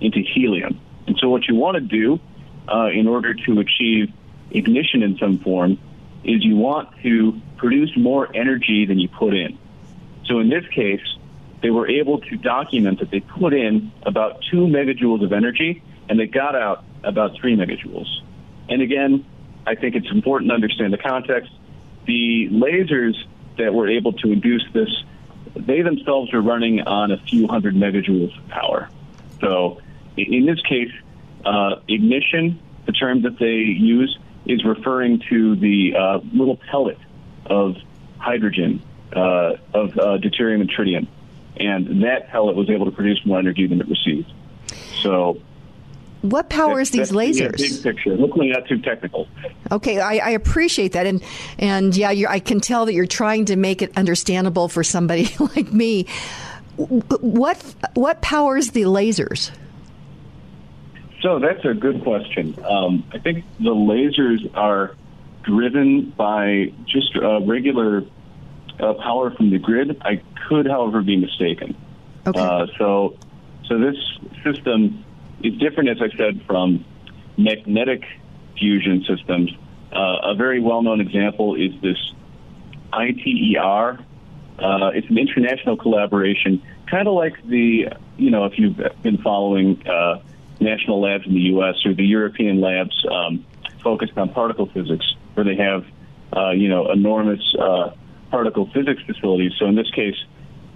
into 0.00 0.20
helium. 0.20 0.80
And 1.06 1.16
so, 1.20 1.28
what 1.28 1.46
you 1.46 1.54
want 1.54 1.76
to 1.76 1.80
do 1.80 2.18
uh, 2.68 2.86
in 2.86 3.06
order 3.06 3.34
to 3.34 3.60
achieve 3.60 4.12
ignition 4.50 5.02
in 5.02 5.16
some 5.18 5.38
form 5.38 5.78
is 6.24 6.44
you 6.44 6.56
want 6.56 6.88
to 7.02 7.40
produce 7.56 7.96
more 7.96 8.28
energy 8.34 8.86
than 8.86 8.98
you 8.98 9.08
put 9.08 9.34
in. 9.34 9.58
So, 10.26 10.38
in 10.38 10.48
this 10.48 10.66
case, 10.68 11.00
they 11.62 11.70
were 11.70 11.88
able 11.88 12.20
to 12.20 12.36
document 12.36 13.00
that 13.00 13.10
they 13.10 13.20
put 13.20 13.54
in 13.54 13.92
about 14.02 14.42
two 14.50 14.66
megajoules 14.66 15.24
of 15.24 15.32
energy 15.32 15.82
and 16.08 16.18
they 16.18 16.26
got 16.26 16.54
out 16.54 16.84
about 17.04 17.36
three 17.36 17.56
megajoules. 17.56 18.08
And 18.68 18.82
again, 18.82 19.24
I 19.66 19.76
think 19.76 19.94
it's 19.94 20.10
important 20.10 20.50
to 20.50 20.54
understand 20.54 20.92
the 20.92 20.98
context. 20.98 21.50
The 22.06 22.48
lasers 22.50 23.14
that 23.58 23.72
were 23.72 23.88
able 23.88 24.12
to 24.14 24.32
induce 24.32 24.64
this, 24.72 24.88
they 25.54 25.82
themselves 25.82 26.32
are 26.34 26.40
running 26.40 26.80
on 26.80 27.12
a 27.12 27.18
few 27.18 27.46
hundred 27.46 27.74
megajoules 27.74 28.36
of 28.36 28.48
power. 28.48 28.88
So 29.40 29.80
in 30.16 30.46
this 30.46 30.60
case, 30.62 30.92
uh, 31.44 31.76
ignition, 31.88 32.60
the 32.86 32.92
term 32.92 33.22
that 33.22 33.38
they 33.38 33.54
use, 33.54 34.18
is 34.46 34.64
referring 34.64 35.22
to 35.30 35.56
the 35.56 35.94
uh, 35.96 36.20
little 36.32 36.56
pellet 36.56 36.98
of 37.46 37.76
hydrogen, 38.18 38.82
uh, 39.12 39.56
of 39.74 39.98
uh, 39.98 40.18
deuterium 40.18 40.60
and 40.60 40.70
tritium. 40.70 41.06
And 41.56 42.04
that 42.04 42.28
pellet 42.28 42.56
was 42.56 42.70
able 42.70 42.86
to 42.86 42.92
produce 42.92 43.24
more 43.26 43.38
energy 43.38 43.66
than 43.66 43.80
it 43.80 43.88
received. 43.88 44.32
So 45.02 45.40
what 46.22 46.48
powers 46.48 46.90
these 46.90 47.10
lasers? 47.10 47.58
Big 47.58 47.82
picture. 47.82 48.16
Hopefully 48.16 48.50
not 48.50 48.66
too 48.68 48.78
technical. 48.78 49.26
Okay, 49.72 50.00
I, 50.00 50.18
I 50.18 50.30
appreciate 50.30 50.92
that, 50.92 51.04
and 51.04 51.22
and 51.58 51.96
yeah, 51.96 52.12
you're, 52.12 52.30
I 52.30 52.38
can 52.38 52.60
tell 52.60 52.86
that 52.86 52.94
you're 52.94 53.06
trying 53.06 53.46
to 53.46 53.56
make 53.56 53.82
it 53.82 53.96
understandable 53.96 54.68
for 54.68 54.84
somebody 54.84 55.34
like 55.56 55.72
me. 55.72 56.06
What 56.76 57.60
what 57.94 58.22
powers 58.22 58.70
the 58.70 58.82
lasers? 58.82 59.50
So 61.22 61.38
that's 61.38 61.64
a 61.64 61.72
good 61.72 62.02
question. 62.02 62.56
Um, 62.64 63.04
I 63.12 63.18
think 63.18 63.44
the 63.58 63.70
lasers 63.70 64.54
are 64.56 64.96
driven 65.44 66.10
by 66.10 66.72
just 66.84 67.16
uh, 67.16 67.40
regular 67.42 68.02
uh, 68.80 68.94
power 68.94 69.30
from 69.30 69.50
the 69.50 69.58
grid. 69.58 70.02
I 70.04 70.20
could, 70.48 70.66
however, 70.66 71.00
be 71.02 71.16
mistaken. 71.16 71.76
Okay. 72.26 72.40
Uh, 72.40 72.66
so, 72.76 73.16
so 73.68 73.78
this 73.78 73.96
system 74.42 75.04
is 75.42 75.54
different, 75.58 75.90
as 75.90 75.98
I 76.02 76.16
said, 76.16 76.42
from 76.46 76.84
magnetic 77.36 78.02
fusion 78.58 79.04
systems. 79.08 79.52
Uh, 79.92 80.32
a 80.32 80.34
very 80.34 80.60
well-known 80.60 81.00
example 81.00 81.54
is 81.54 81.70
this 81.82 81.98
ITER. 82.92 84.04
Uh, 84.58 84.90
it's 84.94 85.08
an 85.08 85.18
international 85.18 85.76
collaboration, 85.76 86.62
kind 86.86 87.06
of 87.06 87.14
like 87.14 87.34
the, 87.46 87.88
you 88.16 88.30
know, 88.30 88.44
if 88.44 88.58
you've 88.58 88.78
been 89.02 89.18
following 89.18 89.86
uh, 89.86 90.20
national 90.62 91.00
labs 91.00 91.26
in 91.26 91.34
the 91.34 91.40
U.S. 91.40 91.74
or 91.84 91.94
the 91.94 92.04
European 92.04 92.60
labs 92.60 92.94
um, 93.10 93.44
focused 93.82 94.16
on 94.16 94.32
particle 94.32 94.66
physics, 94.66 95.04
where 95.34 95.44
they 95.44 95.56
have, 95.56 95.84
uh, 96.36 96.50
you 96.50 96.68
know, 96.68 96.90
enormous 96.90 97.40
uh, 97.60 97.90
particle 98.30 98.68
physics 98.72 99.02
facilities. 99.06 99.52
So 99.58 99.66
in 99.66 99.74
this 99.74 99.90
case, 99.90 100.16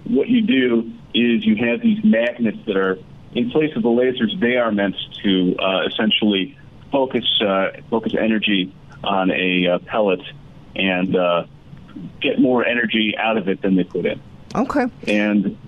what 0.04 0.28
you 0.28 0.42
do 0.42 0.92
is 1.14 1.44
you 1.44 1.56
have 1.56 1.80
these 1.80 2.02
magnets 2.04 2.58
that 2.66 2.76
are 2.76 2.98
in 3.34 3.50
place 3.50 3.74
of 3.76 3.82
the 3.82 3.88
lasers. 3.88 4.38
They 4.40 4.56
are 4.56 4.70
meant 4.70 4.96
to 5.22 5.56
uh, 5.58 5.86
essentially 5.86 6.58
focus 6.92 7.24
uh, 7.40 7.68
focus 7.90 8.14
energy 8.18 8.72
on 9.04 9.30
a 9.30 9.66
uh, 9.66 9.78
pellet 9.80 10.20
and 10.74 11.16
uh, 11.16 11.44
get 12.20 12.38
more 12.38 12.64
energy 12.64 13.14
out 13.18 13.36
of 13.36 13.48
it 13.48 13.62
than 13.62 13.76
they 13.76 13.84
put 13.84 14.06
in. 14.06 14.20
Okay. 14.54 14.86
And 15.06 15.58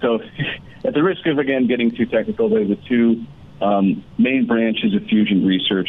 so, 0.00 0.20
at 0.84 0.94
the 0.94 1.02
risk 1.02 1.26
of 1.26 1.38
again 1.38 1.66
getting 1.66 1.94
too 1.94 2.06
technical, 2.06 2.48
they're 2.48 2.66
the 2.66 2.78
two 2.88 3.24
um, 3.60 4.04
main 4.18 4.46
branches 4.46 4.94
of 4.94 5.04
fusion 5.04 5.44
research. 5.46 5.88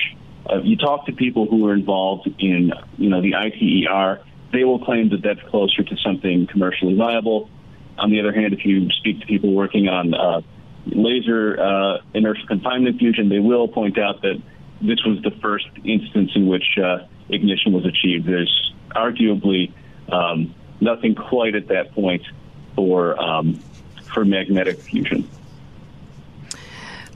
Uh, 0.49 0.61
you 0.61 0.77
talk 0.77 1.05
to 1.05 1.11
people 1.11 1.45
who 1.45 1.67
are 1.67 1.73
involved 1.73 2.27
in, 2.39 2.71
you 2.97 3.09
know, 3.09 3.21
the 3.21 3.33
ITER. 3.35 4.23
They 4.53 4.63
will 4.63 4.83
claim 4.83 5.09
that 5.09 5.21
that's 5.21 5.41
closer 5.49 5.83
to 5.83 5.97
something 5.97 6.47
commercially 6.47 6.95
viable. 6.95 7.49
On 7.97 8.11
the 8.11 8.19
other 8.19 8.31
hand, 8.31 8.53
if 8.53 8.65
you 8.65 8.89
speak 8.91 9.19
to 9.21 9.25
people 9.25 9.53
working 9.53 9.89
on 9.89 10.13
uh, 10.13 10.41
laser 10.85 11.59
uh, 11.59 11.97
inertial 12.13 12.47
confinement 12.47 12.99
fusion, 12.99 13.27
they 13.27 13.39
will 13.39 13.67
point 13.67 13.97
out 13.97 14.21
that 14.21 14.41
this 14.81 15.03
was 15.05 15.21
the 15.23 15.31
first 15.41 15.67
instance 15.83 16.31
in 16.35 16.47
which 16.47 16.77
uh, 16.77 16.99
ignition 17.29 17.73
was 17.73 17.85
achieved. 17.85 18.25
There's 18.25 18.73
arguably 18.95 19.73
um, 20.09 20.53
nothing 20.79 21.15
quite 21.15 21.55
at 21.55 21.67
that 21.67 21.93
point 21.93 22.23
for 22.75 23.19
um, 23.21 23.59
for 24.13 24.23
magnetic 24.23 24.79
fusion. 24.79 25.29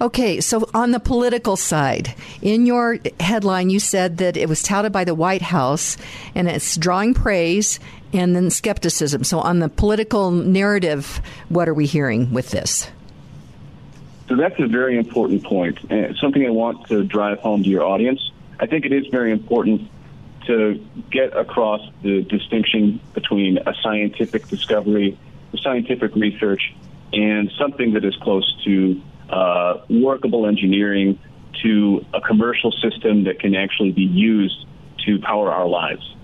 Okay, 0.01 0.41
so 0.41 0.67
on 0.73 0.89
the 0.89 0.99
political 0.99 1.55
side, 1.55 2.15
in 2.41 2.65
your 2.65 2.97
headline, 3.19 3.69
you 3.69 3.79
said 3.79 4.17
that 4.17 4.35
it 4.35 4.49
was 4.49 4.63
touted 4.63 4.91
by 4.91 5.03
the 5.03 5.13
White 5.13 5.43
House 5.43 5.95
and 6.33 6.49
it's 6.49 6.75
drawing 6.75 7.13
praise 7.13 7.79
and 8.11 8.35
then 8.35 8.49
skepticism. 8.49 9.23
So, 9.23 9.39
on 9.39 9.59
the 9.59 9.69
political 9.69 10.31
narrative, 10.31 11.21
what 11.49 11.69
are 11.69 11.75
we 11.75 11.85
hearing 11.85 12.33
with 12.33 12.49
this? 12.49 12.89
So 14.27 14.35
that's 14.37 14.59
a 14.59 14.65
very 14.65 14.97
important 14.97 15.43
point, 15.43 15.77
and 15.91 16.15
something 16.17 16.43
I 16.43 16.49
want 16.49 16.87
to 16.87 17.03
drive 17.03 17.37
home 17.39 17.61
to 17.61 17.69
your 17.69 17.83
audience. 17.83 18.31
I 18.59 18.65
think 18.65 18.85
it 18.85 18.93
is 18.93 19.05
very 19.07 19.31
important 19.31 19.87
to 20.47 20.83
get 21.11 21.37
across 21.37 21.81
the 22.01 22.23
distinction 22.23 22.99
between 23.13 23.59
a 23.59 23.75
scientific 23.83 24.47
discovery, 24.47 25.15
scientific 25.61 26.15
research, 26.15 26.73
and 27.13 27.51
something 27.59 27.93
that 27.93 28.03
is 28.03 28.15
close 28.15 28.51
to 28.63 28.99
uh, 29.31 29.81
workable 29.89 30.45
engineering 30.45 31.19
to 31.63 32.05
a 32.13 32.21
commercial 32.21 32.71
system 32.71 33.23
that 33.25 33.39
can 33.39 33.55
actually 33.55 33.91
be 33.91 34.03
used 34.03 34.65
to 35.05 35.19
power 35.19 35.51
our 35.51 35.67
lives. 35.67 36.15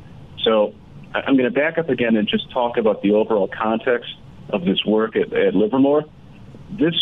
So 0.43 0.73
I'm 1.13 1.35
going 1.37 1.51
to 1.51 1.51
back 1.51 1.77
up 1.77 1.89
again 1.89 2.15
and 2.15 2.27
just 2.27 2.51
talk 2.51 2.77
about 2.77 3.01
the 3.01 3.13
overall 3.13 3.47
context 3.47 4.13
of 4.49 4.65
this 4.65 4.83
work 4.85 5.15
at, 5.15 5.33
at 5.33 5.55
Livermore. 5.55 6.05
This, 6.69 6.95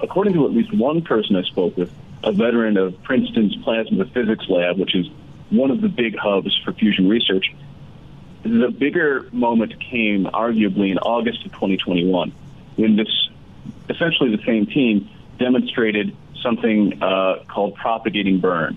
according 0.00 0.34
to 0.34 0.44
at 0.46 0.52
least 0.52 0.74
one 0.74 1.02
person 1.02 1.36
I 1.36 1.42
spoke 1.42 1.76
with, 1.76 1.90
a 2.22 2.32
veteran 2.32 2.76
of 2.76 3.02
Princeton's 3.02 3.56
Plasma 3.56 4.04
Physics 4.06 4.46
Lab, 4.48 4.78
which 4.78 4.94
is 4.94 5.06
one 5.50 5.70
of 5.70 5.80
the 5.80 5.88
big 5.88 6.16
hubs 6.16 6.58
for 6.64 6.72
fusion 6.72 7.08
research, 7.08 7.54
the 8.42 8.68
bigger 8.68 9.28
moment 9.32 9.80
came 9.80 10.24
arguably 10.24 10.90
in 10.90 10.98
August 10.98 11.44
of 11.44 11.52
2021 11.52 12.32
when 12.76 12.96
this 12.96 13.08
essentially 13.88 14.34
the 14.34 14.42
same 14.44 14.66
team 14.66 15.08
demonstrated 15.38 16.16
something 16.42 17.02
uh, 17.02 17.44
called 17.48 17.74
propagating 17.74 18.40
burn, 18.40 18.76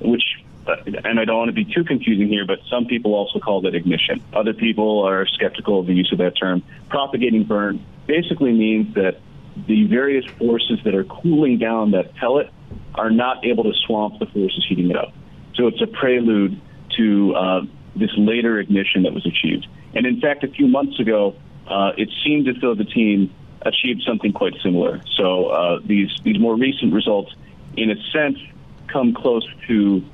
which 0.00 0.22
uh, 0.66 0.76
and 1.04 1.20
I 1.20 1.24
don't 1.24 1.38
want 1.38 1.48
to 1.48 1.54
be 1.54 1.64
too 1.64 1.84
confusing 1.84 2.28
here, 2.28 2.44
but 2.44 2.58
some 2.68 2.86
people 2.86 3.14
also 3.14 3.38
call 3.38 3.60
that 3.62 3.74
ignition. 3.74 4.22
Other 4.32 4.52
people 4.52 5.04
are 5.04 5.26
skeptical 5.26 5.80
of 5.80 5.86
the 5.86 5.94
use 5.94 6.10
of 6.12 6.18
that 6.18 6.36
term. 6.36 6.62
Propagating 6.88 7.44
burn 7.44 7.84
basically 8.06 8.52
means 8.52 8.94
that 8.94 9.20
the 9.68 9.86
various 9.86 10.24
forces 10.38 10.78
that 10.84 10.94
are 10.94 11.04
cooling 11.04 11.58
down 11.58 11.92
that 11.92 12.14
pellet 12.16 12.50
are 12.94 13.10
not 13.10 13.44
able 13.44 13.64
to 13.64 13.72
swamp 13.86 14.18
the 14.18 14.26
forces 14.26 14.64
heating 14.68 14.90
it 14.90 14.96
up. 14.96 15.12
So 15.54 15.68
it's 15.68 15.80
a 15.80 15.86
prelude 15.86 16.60
to 16.96 17.34
uh, 17.34 17.60
this 17.94 18.10
later 18.16 18.58
ignition 18.58 19.04
that 19.04 19.12
was 19.12 19.24
achieved. 19.24 19.66
And 19.94 20.04
in 20.04 20.20
fact, 20.20 20.44
a 20.44 20.48
few 20.48 20.66
months 20.66 20.98
ago, 21.00 21.36
uh, 21.66 21.92
it 21.96 22.10
seemed 22.24 22.48
as 22.48 22.56
though 22.60 22.74
the 22.74 22.84
team 22.84 23.34
achieved 23.66 24.02
something 24.06 24.32
quite 24.32 24.54
similar. 24.62 25.00
So 25.16 25.46
uh, 25.46 25.80
these 25.84 26.10
these 26.22 26.38
more 26.38 26.56
recent 26.56 26.92
results, 26.92 27.34
in 27.76 27.90
a 27.90 27.96
sense, 28.12 28.38
come 28.86 29.14
close 29.14 29.46
to 29.68 30.04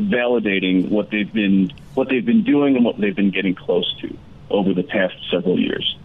validating 0.00 0.90
what 0.90 1.10
they've 1.10 1.32
been 1.32 1.72
what 1.94 2.08
they've 2.08 2.26
been 2.26 2.44
doing 2.44 2.76
and 2.76 2.84
what 2.84 2.98
they've 2.98 3.16
been 3.16 3.30
getting 3.30 3.54
close 3.54 3.94
to 4.00 4.16
over 4.50 4.74
the 4.74 4.82
past 4.82 5.14
several 5.30 5.58
years. 5.58 5.98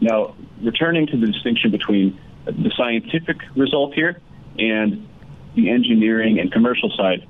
Now, 0.00 0.34
returning 0.62 1.06
to 1.08 1.16
the 1.16 1.26
distinction 1.26 1.70
between 1.70 2.18
the 2.44 2.70
scientific 2.76 3.38
result 3.56 3.94
here 3.94 4.20
and 4.58 5.06
the 5.54 5.70
engineering 5.70 6.38
and 6.38 6.52
commercial 6.52 6.90
side, 6.90 7.26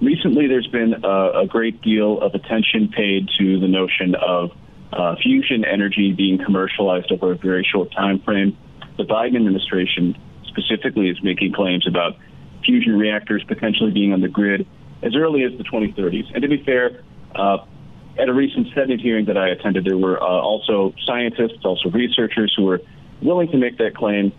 recently 0.00 0.48
there's 0.48 0.66
been 0.66 1.04
a, 1.04 1.40
a 1.40 1.46
great 1.46 1.80
deal 1.80 2.20
of 2.20 2.34
attention 2.34 2.88
paid 2.88 3.28
to 3.38 3.58
the 3.58 3.68
notion 3.68 4.14
of 4.14 4.52
uh, 4.92 5.16
fusion 5.22 5.64
energy 5.64 6.12
being 6.12 6.38
commercialized 6.44 7.10
over 7.10 7.32
a 7.32 7.36
very 7.36 7.66
short 7.70 7.92
time 7.92 8.20
frame. 8.20 8.56
The 8.96 9.04
Biden 9.04 9.36
administration 9.36 10.16
specifically 10.46 11.08
is 11.08 11.22
making 11.22 11.54
claims 11.54 11.86
about 11.86 12.16
fusion 12.64 12.96
reactors 12.98 13.42
potentially 13.44 13.90
being 13.90 14.12
on 14.12 14.20
the 14.20 14.28
grid 14.28 14.66
as 15.02 15.16
early 15.16 15.42
as 15.44 15.52
the 15.58 15.64
2030s. 15.64 16.32
And 16.34 16.42
to 16.42 16.48
be 16.48 16.62
fair, 16.62 17.02
uh, 17.34 17.58
at 18.18 18.28
a 18.28 18.32
recent 18.32 18.68
Senate 18.74 19.00
hearing 19.00 19.26
that 19.26 19.36
I 19.36 19.48
attended, 19.48 19.84
there 19.84 19.96
were 19.96 20.22
uh, 20.22 20.26
also 20.26 20.94
scientists, 21.06 21.64
also 21.64 21.90
researchers 21.90 22.52
who 22.56 22.64
were 22.64 22.80
willing 23.22 23.48
to 23.48 23.56
make 23.56 23.78
that 23.78 23.96
claim. 23.96 24.32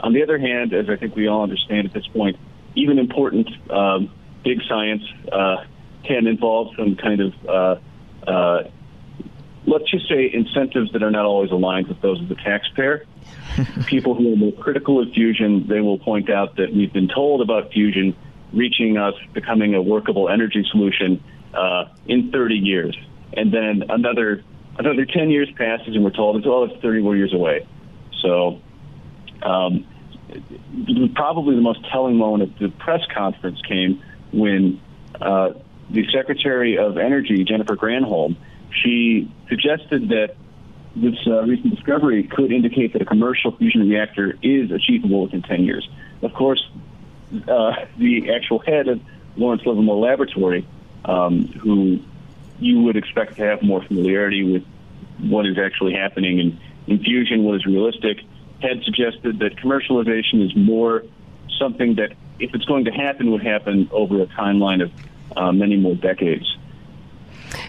On 0.00 0.12
the 0.12 0.22
other 0.22 0.38
hand, 0.38 0.74
as 0.74 0.90
I 0.90 0.96
think 0.96 1.16
we 1.16 1.26
all 1.26 1.42
understand 1.42 1.86
at 1.86 1.94
this 1.94 2.06
point, 2.08 2.36
even 2.74 2.98
important 2.98 3.48
um, 3.70 4.10
big 4.44 4.60
science 4.68 5.02
uh, 5.32 5.64
can 6.04 6.26
involve 6.26 6.74
some 6.76 6.96
kind 6.96 7.20
of, 7.20 7.32
uh, 7.48 8.30
uh, 8.30 8.62
let's 9.66 9.90
just 9.90 10.08
say, 10.08 10.30
incentives 10.32 10.92
that 10.92 11.02
are 11.02 11.10
not 11.10 11.24
always 11.24 11.50
aligned 11.50 11.88
with 11.88 12.00
those 12.00 12.20
of 12.20 12.28
the 12.28 12.34
taxpayer. 12.34 13.04
People 13.86 14.14
who 14.14 14.32
are 14.32 14.36
more 14.36 14.52
critical 14.52 15.00
of 15.00 15.10
fusion, 15.12 15.66
they 15.68 15.80
will 15.80 15.98
point 15.98 16.30
out 16.30 16.56
that 16.56 16.72
we've 16.72 16.92
been 16.92 17.08
told 17.08 17.40
about 17.40 17.72
fusion 17.72 18.16
reaching 18.52 18.96
us, 18.96 19.14
becoming 19.32 19.74
a 19.74 19.82
workable 19.82 20.28
energy 20.28 20.64
solution 20.70 21.22
uh, 21.54 21.86
in 22.06 22.30
30 22.30 22.54
years, 22.56 22.96
and 23.32 23.52
then 23.52 23.84
another 23.88 24.42
another 24.78 25.04
10 25.04 25.30
years 25.30 25.48
passes, 25.56 25.94
and 25.94 26.04
we're 26.04 26.10
told 26.10 26.36
it's 26.36 26.46
oh, 26.46 26.64
it's 26.64 26.80
30 26.82 27.02
more 27.02 27.16
years 27.16 27.32
away. 27.32 27.66
So, 28.22 28.60
um, 29.42 29.86
probably 31.14 31.54
the 31.54 31.62
most 31.62 31.80
telling 31.90 32.16
moment 32.16 32.52
at 32.52 32.58
the 32.58 32.68
press 32.68 33.02
conference 33.14 33.60
came 33.62 34.02
when 34.32 34.80
uh, 35.20 35.50
the 35.90 36.06
Secretary 36.12 36.78
of 36.78 36.98
Energy, 36.98 37.44
Jennifer 37.44 37.76
Granholm, 37.76 38.36
she 38.82 39.32
suggested 39.48 40.08
that 40.08 40.36
this 40.96 41.14
uh, 41.26 41.42
recent 41.42 41.74
discovery 41.74 42.24
could 42.24 42.52
indicate 42.52 42.92
that 42.92 43.02
a 43.02 43.04
commercial 43.04 43.56
fusion 43.56 43.88
reactor 43.88 44.38
is 44.42 44.70
achievable 44.70 45.22
within 45.24 45.42
10 45.42 45.64
years. 45.64 45.88
Of 46.22 46.32
course, 46.34 46.64
uh, 47.48 47.72
the 47.98 48.32
actual 48.34 48.60
head 48.60 48.88
of 48.88 49.00
Lawrence 49.36 49.62
Livermore 49.66 49.96
Laboratory, 49.96 50.66
um, 51.04 51.48
who 51.48 51.98
you 52.60 52.82
would 52.82 52.96
expect 52.96 53.36
to 53.36 53.42
have 53.42 53.62
more 53.62 53.82
familiarity 53.82 54.44
with 54.44 54.64
what 55.20 55.46
is 55.46 55.58
actually 55.58 55.94
happening 55.94 56.38
in, 56.38 56.60
in 56.86 57.02
fusion, 57.02 57.42
what 57.42 57.56
is 57.56 57.66
realistic, 57.66 58.18
had 58.62 58.82
suggested 58.84 59.40
that 59.40 59.56
commercialization 59.56 60.44
is 60.44 60.54
more 60.54 61.02
something 61.58 61.96
that, 61.96 62.12
if 62.38 62.54
it's 62.54 62.64
going 62.64 62.84
to 62.84 62.90
happen, 62.90 63.30
would 63.32 63.42
happen 63.42 63.88
over 63.92 64.22
a 64.22 64.26
timeline 64.26 64.82
of 64.82 64.92
uh, 65.36 65.52
many 65.52 65.76
more 65.76 65.94
decades. 65.94 66.56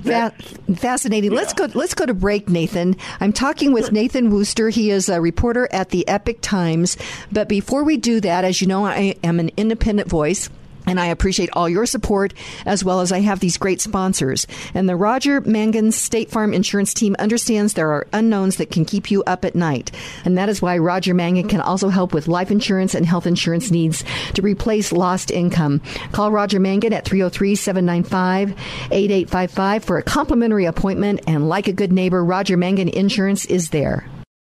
Fa- 0.04 0.34
fascinating. 0.76 1.32
Yeah. 1.32 1.38
Let's 1.38 1.54
go. 1.54 1.68
Let's 1.74 1.94
go 1.94 2.06
to 2.06 2.14
break, 2.14 2.50
Nathan. 2.50 2.96
I'm 3.20 3.34
talking 3.34 3.74
with 3.74 3.92
Nathan 3.92 4.30
Worcester. 4.30 4.70
He 4.70 4.92
is 4.92 5.10
a 5.10 5.22
reporter 5.22 5.68
at 5.72 5.90
the 5.90 6.08
Epoch 6.08 6.42
Times. 6.42 6.98
But 7.32 7.48
before 7.50 7.84
we 7.84 7.98
do 7.98 8.20
that, 8.22 8.44
as 8.44 8.62
you 8.62 8.68
know, 8.68 8.86
I 8.86 9.16
am 9.24 9.40
an 9.40 9.52
independent 9.58 10.10
voice. 10.10 10.50
And 10.86 11.00
I 11.00 11.08
appreciate 11.08 11.50
all 11.54 11.70
your 11.70 11.86
support 11.86 12.34
as 12.66 12.84
well 12.84 13.02
as 13.02 13.12
I 13.12 13.22
have 13.22 13.40
these 13.40 13.58
great 13.58 13.82
sponsors. 13.82 14.48
And 14.74 14.88
the 14.88 14.96
Roger 14.96 15.42
Mangan 15.42 15.92
State 15.92 16.30
Farm 16.30 16.54
Insurance 16.54 16.94
Team 16.94 17.16
understands 17.20 17.74
there 17.74 17.92
are 17.92 18.08
unknowns 18.14 18.58
that 18.58 18.72
can 18.72 18.86
keep 18.86 19.12
you 19.12 19.24
up 19.24 19.46
at 19.46 19.56
night. 19.56 19.92
And 20.24 20.38
that 20.38 20.50
is 20.50 20.62
why 20.62 20.78
Roger 20.78 21.14
Mangan 21.14 21.48
can 21.48 21.62
also 21.62 21.90
help 21.90 22.14
with 22.14 22.28
life 22.28 22.52
insurance 22.52 22.96
and 22.96 23.06
health 23.06 23.28
insurance 23.28 23.72
needs 23.72 24.04
to 24.34 24.42
replace 24.42 24.92
lost 24.92 25.32
income. 25.32 25.82
Call 26.12 26.32
Roger 26.32 26.60
Mangan 26.60 26.94
at 26.94 27.06
303 27.06 27.56
795 27.56 28.52
8855 28.92 29.84
for 29.84 29.98
a 29.98 30.04
complimentary 30.04 30.66
appointment. 30.66 31.22
And 31.28 31.50
like 31.50 31.68
a 31.68 31.74
good 31.74 31.92
neighbor, 31.92 32.24
Roger 32.24 32.58
Mangan 32.58 32.90
Insurance 32.90 33.46
is 33.46 33.70
there. 33.70 34.06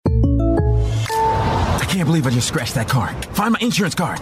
I 0.06 1.86
can't 1.88 2.06
believe 2.06 2.26
I 2.26 2.30
just 2.30 2.48
scratched 2.48 2.74
that 2.74 2.88
car. 2.88 3.08
Find 3.32 3.52
my 3.52 3.58
insurance 3.60 3.94
card. 3.94 4.20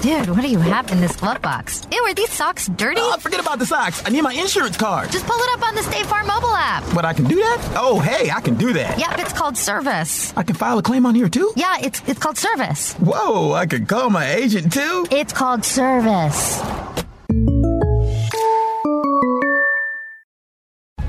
Dude, 0.00 0.30
what 0.30 0.42
do 0.42 0.48
you 0.48 0.60
have 0.60 0.92
in 0.92 1.00
this 1.00 1.16
glove 1.16 1.42
box? 1.42 1.86
Ew, 1.90 1.98
are 2.04 2.14
these 2.14 2.30
socks 2.30 2.68
dirty? 2.68 3.00
Oh, 3.02 3.16
forget 3.18 3.40
about 3.40 3.58
the 3.58 3.66
socks. 3.66 4.00
I 4.06 4.10
need 4.10 4.22
my 4.22 4.32
insurance 4.32 4.76
card. 4.76 5.10
Just 5.10 5.26
pull 5.26 5.36
it 5.36 5.58
up 5.58 5.66
on 5.66 5.74
the 5.74 5.82
State 5.82 6.06
Farm 6.06 6.26
mobile 6.28 6.54
app. 6.54 6.84
But 6.94 7.04
I 7.04 7.12
can 7.12 7.24
do 7.24 7.34
that? 7.34 7.72
Oh, 7.76 7.98
hey, 7.98 8.30
I 8.30 8.40
can 8.40 8.54
do 8.54 8.72
that. 8.74 8.96
Yep, 8.98 9.18
it's 9.18 9.32
called 9.32 9.56
service. 9.56 10.32
I 10.36 10.44
can 10.44 10.54
file 10.54 10.78
a 10.78 10.82
claim 10.82 11.04
on 11.04 11.16
here 11.16 11.28
too? 11.28 11.52
Yeah, 11.56 11.78
it's 11.82 12.00
it's 12.06 12.20
called 12.20 12.38
service. 12.38 12.92
Whoa, 12.94 13.52
I 13.52 13.66
can 13.66 13.86
call 13.86 14.08
my 14.10 14.30
agent 14.30 14.72
too? 14.72 15.06
It's 15.10 15.32
called 15.32 15.64
service. 15.64 16.60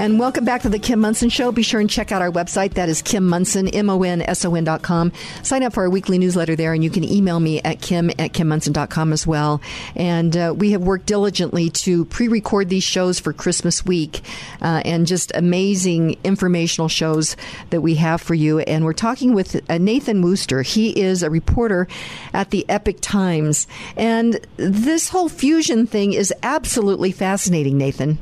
And 0.00 0.18
welcome 0.18 0.46
back 0.46 0.62
to 0.62 0.70
the 0.70 0.78
Kim 0.78 0.98
Monson 0.98 1.28
Show. 1.28 1.52
Be 1.52 1.60
sure 1.62 1.78
and 1.78 1.90
check 1.90 2.10
out 2.10 2.22
our 2.22 2.30
website. 2.30 2.72
That 2.72 2.88
is 2.88 3.02
Kim 3.02 3.28
Monson, 3.28 3.68
M-O-N-S-O-N 3.68 4.64
dot 4.64 4.80
com. 4.80 5.12
Sign 5.42 5.62
up 5.62 5.74
for 5.74 5.82
our 5.82 5.90
weekly 5.90 6.16
newsletter 6.16 6.56
there, 6.56 6.72
and 6.72 6.82
you 6.82 6.88
can 6.88 7.04
email 7.04 7.38
me 7.38 7.60
at 7.60 7.82
kim 7.82 8.08
at 8.08 8.32
kimmonson.com 8.32 9.12
as 9.12 9.26
well. 9.26 9.60
And 9.94 10.34
uh, 10.34 10.54
we 10.56 10.70
have 10.70 10.80
worked 10.80 11.04
diligently 11.04 11.68
to 11.68 12.06
pre-record 12.06 12.70
these 12.70 12.82
shows 12.82 13.20
for 13.20 13.34
Christmas 13.34 13.84
week 13.84 14.22
uh, 14.62 14.80
and 14.86 15.06
just 15.06 15.32
amazing 15.34 16.16
informational 16.24 16.88
shows 16.88 17.36
that 17.68 17.82
we 17.82 17.96
have 17.96 18.22
for 18.22 18.32
you. 18.32 18.60
And 18.60 18.86
we're 18.86 18.94
talking 18.94 19.34
with 19.34 19.60
uh, 19.68 19.76
Nathan 19.76 20.22
Worcester. 20.22 20.62
He 20.62 20.98
is 20.98 21.22
a 21.22 21.28
reporter 21.28 21.86
at 22.32 22.52
the 22.52 22.64
Epoch 22.70 23.02
Times. 23.02 23.66
And 23.98 24.40
this 24.56 25.10
whole 25.10 25.28
fusion 25.28 25.86
thing 25.86 26.14
is 26.14 26.32
absolutely 26.42 27.12
fascinating, 27.12 27.76
Nathan. 27.76 28.18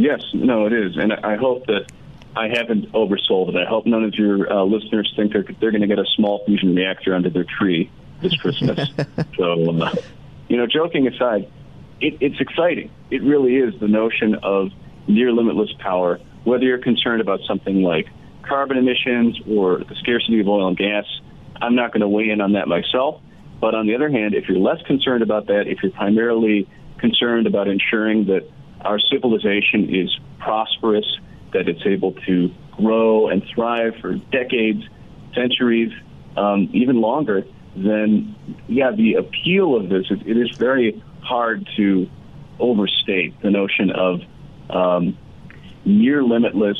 Yes, 0.00 0.22
no, 0.32 0.64
it 0.64 0.72
is, 0.72 0.96
and 0.96 1.12
I 1.12 1.36
hope 1.36 1.66
that 1.66 1.92
I 2.34 2.48
haven't 2.48 2.90
oversold 2.92 3.50
it. 3.50 3.56
I 3.56 3.68
hope 3.68 3.84
none 3.84 4.02
of 4.02 4.14
your 4.14 4.50
uh, 4.50 4.64
listeners 4.64 5.12
think 5.14 5.34
they're 5.34 5.44
they're 5.60 5.70
going 5.70 5.82
to 5.82 5.86
get 5.86 5.98
a 5.98 6.06
small 6.16 6.42
fusion 6.46 6.74
reactor 6.74 7.14
under 7.14 7.28
their 7.28 7.44
tree 7.44 7.90
this 8.22 8.34
Christmas. 8.36 8.88
so, 9.36 9.82
uh, 9.82 9.94
you 10.48 10.56
know, 10.56 10.66
joking 10.66 11.06
aside, 11.06 11.50
it, 12.00 12.16
it's 12.20 12.40
exciting. 12.40 12.90
It 13.10 13.22
really 13.22 13.56
is 13.56 13.78
the 13.78 13.88
notion 13.88 14.36
of 14.36 14.70
near 15.06 15.32
limitless 15.32 15.72
power. 15.80 16.18
Whether 16.44 16.64
you're 16.64 16.78
concerned 16.78 17.20
about 17.20 17.40
something 17.46 17.82
like 17.82 18.08
carbon 18.42 18.78
emissions 18.78 19.38
or 19.46 19.80
the 19.80 19.96
scarcity 19.96 20.40
of 20.40 20.48
oil 20.48 20.66
and 20.66 20.78
gas, 20.78 21.04
I'm 21.60 21.74
not 21.74 21.92
going 21.92 22.00
to 22.00 22.08
weigh 22.08 22.30
in 22.30 22.40
on 22.40 22.52
that 22.52 22.68
myself. 22.68 23.20
But 23.60 23.74
on 23.74 23.86
the 23.86 23.96
other 23.96 24.08
hand, 24.08 24.34
if 24.34 24.48
you're 24.48 24.56
less 24.56 24.80
concerned 24.86 25.22
about 25.22 25.48
that, 25.48 25.64
if 25.66 25.82
you're 25.82 25.92
primarily 25.92 26.66
concerned 26.96 27.46
about 27.46 27.68
ensuring 27.68 28.24
that 28.28 28.48
our 28.84 28.98
civilization 28.98 29.94
is 29.94 30.16
prosperous, 30.38 31.06
that 31.52 31.68
it's 31.68 31.84
able 31.84 32.12
to 32.26 32.50
grow 32.72 33.28
and 33.28 33.42
thrive 33.54 33.94
for 34.00 34.14
decades, 34.14 34.82
centuries, 35.34 35.92
um, 36.36 36.70
even 36.72 37.00
longer, 37.00 37.44
then 37.76 38.34
yeah, 38.68 38.90
the 38.90 39.14
appeal 39.14 39.76
of 39.76 39.88
this 39.88 40.06
is, 40.10 40.18
it 40.26 40.36
is 40.36 40.50
very 40.56 41.02
hard 41.22 41.68
to 41.76 42.08
overstate 42.58 43.40
the 43.42 43.50
notion 43.50 43.90
of 43.90 44.20
um, 44.70 45.16
near 45.84 46.22
limitless 46.22 46.78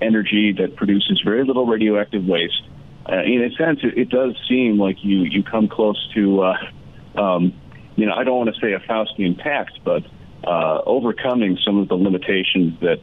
energy 0.00 0.52
that 0.58 0.76
produces 0.76 1.20
very 1.24 1.44
little 1.44 1.66
radioactive 1.66 2.24
waste. 2.24 2.62
Uh, 3.08 3.22
in 3.22 3.42
a 3.44 3.50
sense, 3.56 3.80
it, 3.82 3.98
it, 3.98 4.08
does 4.08 4.34
seem 4.48 4.78
like 4.78 4.96
you 5.02 5.18
you 5.18 5.42
come 5.42 5.68
close 5.68 5.98
to, 6.14 6.42
uh, 6.42 6.56
um, 7.20 7.52
you 7.96 8.06
know, 8.06 8.14
I 8.14 8.24
don't 8.24 8.36
want 8.36 8.54
to 8.54 8.60
say 8.60 8.72
a 8.72 8.80
Faustian 8.80 9.38
pact, 9.38 9.78
but 9.84 10.02
uh, 10.46 10.82
overcoming 10.86 11.58
some 11.64 11.78
of 11.78 11.88
the 11.88 11.94
limitations 11.94 12.78
that, 12.80 13.00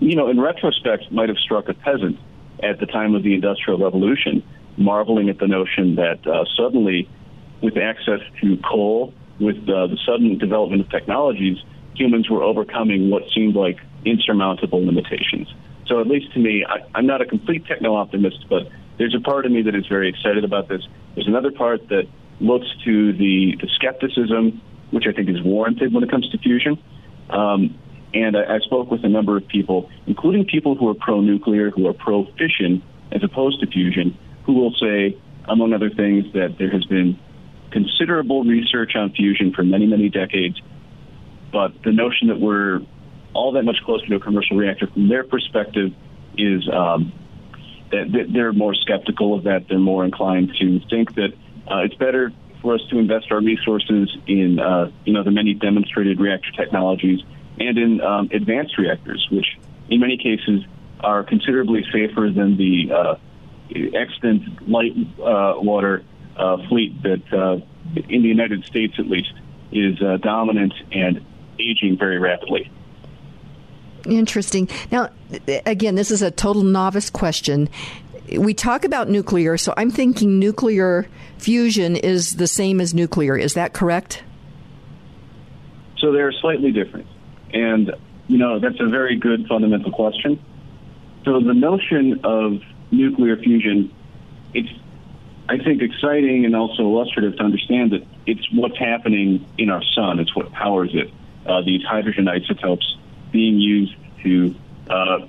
you 0.00 0.16
know, 0.16 0.28
in 0.28 0.40
retrospect 0.40 1.10
might 1.10 1.28
have 1.28 1.38
struck 1.38 1.68
a 1.68 1.74
peasant 1.74 2.18
at 2.62 2.80
the 2.80 2.86
time 2.86 3.14
of 3.14 3.22
the 3.22 3.34
Industrial 3.34 3.78
Revolution, 3.78 4.42
marveling 4.76 5.28
at 5.28 5.38
the 5.38 5.46
notion 5.46 5.96
that 5.96 6.26
uh, 6.26 6.44
suddenly, 6.56 7.08
with 7.62 7.76
access 7.76 8.20
to 8.40 8.56
coal, 8.58 9.12
with 9.40 9.56
uh, 9.68 9.86
the 9.86 9.98
sudden 10.04 10.38
development 10.38 10.82
of 10.82 10.90
technologies, 10.90 11.58
humans 11.94 12.28
were 12.28 12.42
overcoming 12.42 13.10
what 13.10 13.22
seemed 13.34 13.54
like 13.54 13.78
insurmountable 14.04 14.84
limitations. 14.84 15.48
So, 15.86 16.00
at 16.00 16.06
least 16.06 16.32
to 16.34 16.38
me, 16.38 16.64
I, 16.68 16.78
I'm 16.94 17.06
not 17.06 17.22
a 17.22 17.26
complete 17.26 17.66
techno 17.66 17.94
optimist, 17.94 18.46
but 18.48 18.68
there's 18.98 19.14
a 19.14 19.20
part 19.20 19.46
of 19.46 19.52
me 19.52 19.62
that 19.62 19.74
is 19.74 19.86
very 19.86 20.08
excited 20.08 20.44
about 20.44 20.68
this. 20.68 20.82
There's 21.14 21.28
another 21.28 21.50
part 21.50 21.88
that 21.88 22.08
looks 22.40 22.66
to 22.84 23.12
the, 23.12 23.56
the 23.60 23.68
skepticism 23.74 24.60
which 24.90 25.04
I 25.06 25.12
think 25.12 25.28
is 25.28 25.42
warranted 25.42 25.92
when 25.92 26.02
it 26.02 26.10
comes 26.10 26.28
to 26.30 26.38
fusion. 26.38 26.82
Um, 27.30 27.78
and 28.14 28.36
I, 28.36 28.56
I 28.56 28.58
spoke 28.60 28.90
with 28.90 29.04
a 29.04 29.08
number 29.08 29.36
of 29.36 29.46
people, 29.48 29.90
including 30.06 30.46
people 30.46 30.74
who 30.74 30.88
are 30.88 30.94
pro 30.94 31.20
nuclear, 31.20 31.70
who 31.70 31.86
are 31.88 31.92
pro 31.92 32.24
fission 32.38 32.82
as 33.12 33.22
opposed 33.22 33.60
to 33.60 33.66
fusion, 33.66 34.16
who 34.44 34.54
will 34.54 34.74
say, 34.80 35.16
among 35.46 35.72
other 35.72 35.90
things, 35.90 36.32
that 36.32 36.56
there 36.58 36.70
has 36.70 36.84
been 36.86 37.18
considerable 37.70 38.44
research 38.44 38.92
on 38.96 39.12
fusion 39.12 39.52
for 39.52 39.62
many, 39.62 39.86
many 39.86 40.08
decades, 40.08 40.60
but 41.52 41.72
the 41.84 41.92
notion 41.92 42.28
that 42.28 42.40
we're 42.40 42.80
all 43.34 43.52
that 43.52 43.62
much 43.62 43.76
closer 43.84 44.06
to 44.06 44.16
a 44.16 44.20
commercial 44.20 44.56
reactor 44.56 44.86
from 44.86 45.08
their 45.08 45.24
perspective 45.24 45.92
is 46.36 46.68
um, 46.72 47.12
that, 47.90 48.26
they're 48.32 48.52
more 48.52 48.74
skeptical 48.74 49.34
of 49.34 49.44
that. 49.44 49.66
They're 49.68 49.78
more 49.78 50.04
inclined 50.04 50.52
to 50.58 50.80
think 50.88 51.14
that 51.14 51.32
uh, 51.70 51.84
it's 51.84 51.94
better 51.94 52.32
for 52.62 52.74
us 52.74 52.80
to 52.90 52.98
invest 52.98 53.30
our 53.30 53.40
resources 53.40 54.16
in, 54.26 54.58
uh, 54.58 54.90
you 55.04 55.12
know, 55.12 55.22
the 55.22 55.30
many 55.30 55.54
demonstrated 55.54 56.20
reactor 56.20 56.50
technologies 56.52 57.20
and 57.58 57.78
in 57.78 58.00
um, 58.00 58.28
advanced 58.32 58.78
reactors, 58.78 59.26
which 59.30 59.58
in 59.88 60.00
many 60.00 60.16
cases 60.16 60.64
are 61.00 61.22
considerably 61.24 61.84
safer 61.92 62.30
than 62.30 62.56
the 62.56 62.92
uh, 62.92 63.14
extant 63.94 64.68
light 64.68 64.92
uh, 65.20 65.54
water 65.56 66.04
uh, 66.36 66.56
fleet 66.68 67.02
that, 67.02 67.32
uh, 67.32 67.58
in 68.08 68.22
the 68.22 68.28
United 68.28 68.64
States 68.64 68.94
at 68.98 69.06
least, 69.06 69.32
is 69.72 70.00
uh, 70.02 70.16
dominant 70.18 70.74
and 70.92 71.24
aging 71.58 71.96
very 71.98 72.18
rapidly. 72.18 72.70
Interesting. 74.06 74.68
Now, 74.90 75.10
again, 75.66 75.94
this 75.94 76.10
is 76.10 76.22
a 76.22 76.30
total 76.30 76.62
novice 76.62 77.10
question 77.10 77.68
we 78.36 78.54
talk 78.54 78.84
about 78.84 79.08
nuclear, 79.08 79.56
so 79.56 79.72
I'm 79.76 79.90
thinking 79.90 80.38
nuclear 80.38 81.08
fusion 81.38 81.96
is 81.96 82.36
the 82.36 82.46
same 82.46 82.80
as 82.80 82.94
nuclear. 82.94 83.36
Is 83.36 83.54
that 83.54 83.72
correct? 83.72 84.22
So 85.98 86.12
they're 86.12 86.32
slightly 86.32 86.72
different. 86.72 87.06
And, 87.52 87.92
you 88.26 88.38
know, 88.38 88.58
that's 88.58 88.80
a 88.80 88.86
very 88.86 89.16
good 89.16 89.46
fundamental 89.46 89.90
question. 89.90 90.42
So 91.24 91.40
the 91.40 91.54
notion 91.54 92.20
of 92.24 92.62
nuclear 92.90 93.36
fusion, 93.36 93.94
it's, 94.54 94.68
I 95.48 95.58
think, 95.58 95.82
exciting 95.82 96.44
and 96.44 96.54
also 96.54 96.82
illustrative 96.82 97.36
to 97.36 97.42
understand 97.42 97.92
that 97.92 98.06
it's 98.26 98.46
what's 98.52 98.78
happening 98.78 99.46
in 99.56 99.70
our 99.70 99.82
sun. 99.82 100.20
It's 100.20 100.34
what 100.34 100.52
powers 100.52 100.90
it. 100.94 101.10
Uh, 101.46 101.62
these 101.62 101.82
hydrogen 101.82 102.28
isotopes 102.28 102.96
being 103.32 103.58
used 103.58 103.94
to 104.22 104.54
uh, 104.88 105.26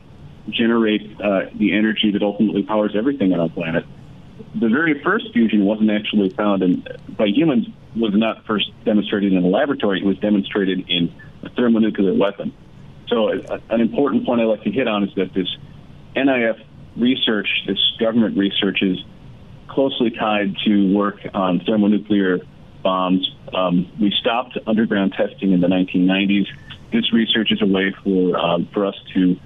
generate 0.49 1.19
uh, 1.19 1.45
the 1.55 1.73
energy 1.75 2.11
that 2.11 2.23
ultimately 2.23 2.63
powers 2.63 2.95
everything 2.95 3.33
on 3.33 3.39
our 3.39 3.49
planet. 3.49 3.85
The 4.55 4.69
very 4.69 5.01
first 5.03 5.31
fusion 5.33 5.65
wasn't 5.65 5.91
actually 5.91 6.29
found 6.29 6.63
in, 6.63 6.85
by 7.09 7.27
humans, 7.27 7.67
was 7.95 8.13
not 8.13 8.45
first 8.45 8.71
demonstrated 8.85 9.33
in 9.33 9.43
a 9.43 9.47
laboratory. 9.47 9.99
It 9.99 10.05
was 10.05 10.17
demonstrated 10.19 10.89
in 10.89 11.13
a 11.43 11.49
thermonuclear 11.49 12.13
weapon. 12.13 12.53
So, 13.07 13.29
uh, 13.29 13.59
an 13.69 13.81
important 13.81 14.25
point 14.25 14.41
I'd 14.41 14.45
like 14.45 14.63
to 14.63 14.71
hit 14.71 14.87
on 14.87 15.03
is 15.03 15.13
that 15.15 15.33
this 15.33 15.47
NIF 16.15 16.59
research, 16.95 17.47
this 17.67 17.79
government 17.99 18.37
research, 18.37 18.81
is 18.81 18.97
closely 19.67 20.11
tied 20.11 20.55
to 20.65 20.95
work 20.95 21.19
on 21.33 21.59
thermonuclear 21.61 22.39
bombs. 22.83 23.29
Um, 23.53 23.89
we 23.99 24.11
stopped 24.19 24.57
underground 24.67 25.13
testing 25.13 25.51
in 25.51 25.61
the 25.61 25.67
1990s. 25.67 26.47
This 26.91 27.11
research 27.13 27.51
is 27.51 27.61
a 27.61 27.65
way 27.65 27.93
for 28.03 28.37
um, 28.37 28.67
for 28.73 28.85
us 28.85 28.95
to 29.13 29.39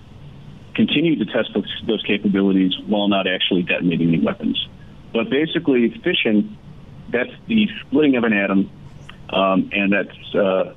continue 0.75 1.15
to 1.17 1.25
test 1.25 1.49
those, 1.53 1.83
those 1.87 2.03
capabilities 2.03 2.73
while 2.87 3.07
not 3.07 3.27
actually 3.27 3.63
detonating 3.63 4.09
any 4.09 4.19
weapons. 4.19 4.67
But 5.13 5.29
basically, 5.29 5.89
fission, 6.03 6.57
that's 7.09 7.29
the 7.47 7.69
splitting 7.81 8.15
of 8.15 8.23
an 8.23 8.33
atom, 8.33 8.71
um, 9.29 9.69
and 9.71 9.93
that's 9.93 10.35
uh, 10.35 10.73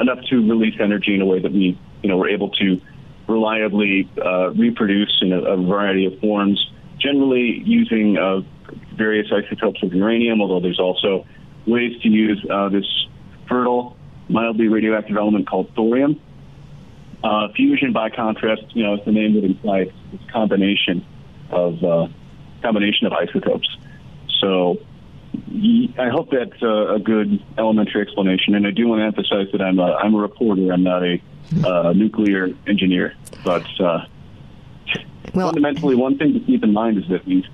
enough 0.00 0.18
to 0.30 0.36
release 0.36 0.74
energy 0.80 1.14
in 1.14 1.22
a 1.22 1.26
way 1.26 1.40
that 1.40 1.52
we, 1.52 1.78
you 2.02 2.08
know, 2.08 2.16
we're 2.16 2.30
able 2.30 2.50
to 2.50 2.80
reliably 3.28 4.08
uh, 4.24 4.50
reproduce 4.50 5.18
in 5.22 5.32
a, 5.32 5.40
a, 5.40 5.56
variety 5.56 6.06
of 6.06 6.18
forms, 6.20 6.70
generally 6.98 7.62
using 7.64 8.16
uh, 8.16 8.40
various 8.96 9.30
isotopes 9.32 9.82
of 9.82 9.92
uranium, 9.92 10.40
although 10.40 10.60
there's 10.60 10.80
also 10.80 11.26
ways 11.66 12.00
to 12.02 12.08
use 12.08 12.44
uh, 12.50 12.68
this 12.68 12.86
fertile, 13.48 13.96
mildly 14.28 14.68
radioactive 14.68 15.16
element 15.16 15.48
called 15.48 15.70
thorium, 15.74 16.20
uh, 17.26 17.48
fusion, 17.54 17.92
by 17.92 18.08
contrast, 18.08 18.62
you 18.70 18.84
know, 18.84 18.94
as 18.94 19.04
the 19.04 19.10
name 19.10 19.34
would 19.34 19.44
imply, 19.44 19.90
it's 20.12 20.24
a 20.28 20.32
combination 20.32 21.04
of 21.50 21.82
uh, 21.82 22.06
combination 22.62 23.06
of 23.06 23.12
isotopes. 23.12 23.68
So 24.40 24.78
I 25.98 26.08
hope 26.08 26.30
that's 26.30 26.62
a, 26.62 26.94
a, 26.94 26.98
good 27.00 27.42
elementary 27.58 28.02
explanation. 28.02 28.54
And 28.54 28.64
I 28.64 28.70
do 28.70 28.86
want 28.86 29.00
to 29.00 29.06
emphasize 29.06 29.50
that 29.52 29.60
I'm 29.60 29.80
a, 29.80 29.94
I'm 29.94 30.14
a 30.14 30.18
reporter. 30.18 30.72
I'm 30.72 30.84
not 30.84 31.02
a 31.02 31.20
uh, 31.66 31.92
nuclear 31.94 32.50
engineer. 32.68 33.14
But 33.44 33.66
uh, 33.80 34.06
well, 35.34 35.48
fundamentally, 35.48 35.96
one 35.96 36.18
thing 36.18 36.32
to 36.34 36.40
keep 36.40 36.62
in 36.62 36.72
mind 36.72 36.98
is 36.98 37.08
that 37.08 37.26
we've 37.26 37.46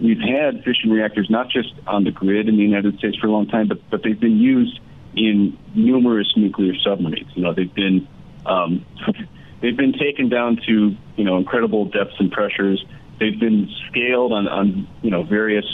we've 0.00 0.20
had 0.20 0.62
fission 0.62 0.90
reactors 0.90 1.28
not 1.28 1.50
just 1.50 1.72
on 1.88 2.04
the 2.04 2.12
grid 2.12 2.48
in 2.48 2.56
the 2.56 2.62
United 2.62 2.98
States 2.98 3.16
for 3.18 3.26
a 3.26 3.30
long 3.30 3.48
time, 3.48 3.66
but 3.66 3.78
but 3.90 4.04
they've 4.04 4.20
been 4.20 4.38
used 4.38 4.78
in 5.16 5.58
numerous 5.74 6.32
nuclear 6.36 6.74
submarines. 6.84 7.30
You 7.34 7.42
know, 7.42 7.52
they've 7.52 7.74
been 7.74 8.06
um, 8.48 8.84
they've 9.60 9.76
been 9.76 9.92
taken 9.92 10.28
down 10.28 10.60
to 10.66 10.96
you 11.16 11.24
know 11.24 11.36
incredible 11.36 11.84
depths 11.86 12.14
and 12.18 12.32
pressures. 12.32 12.84
They've 13.20 13.38
been 13.38 13.68
scaled 13.88 14.32
on, 14.32 14.48
on 14.48 14.88
you 15.02 15.10
know 15.10 15.22
various 15.22 15.66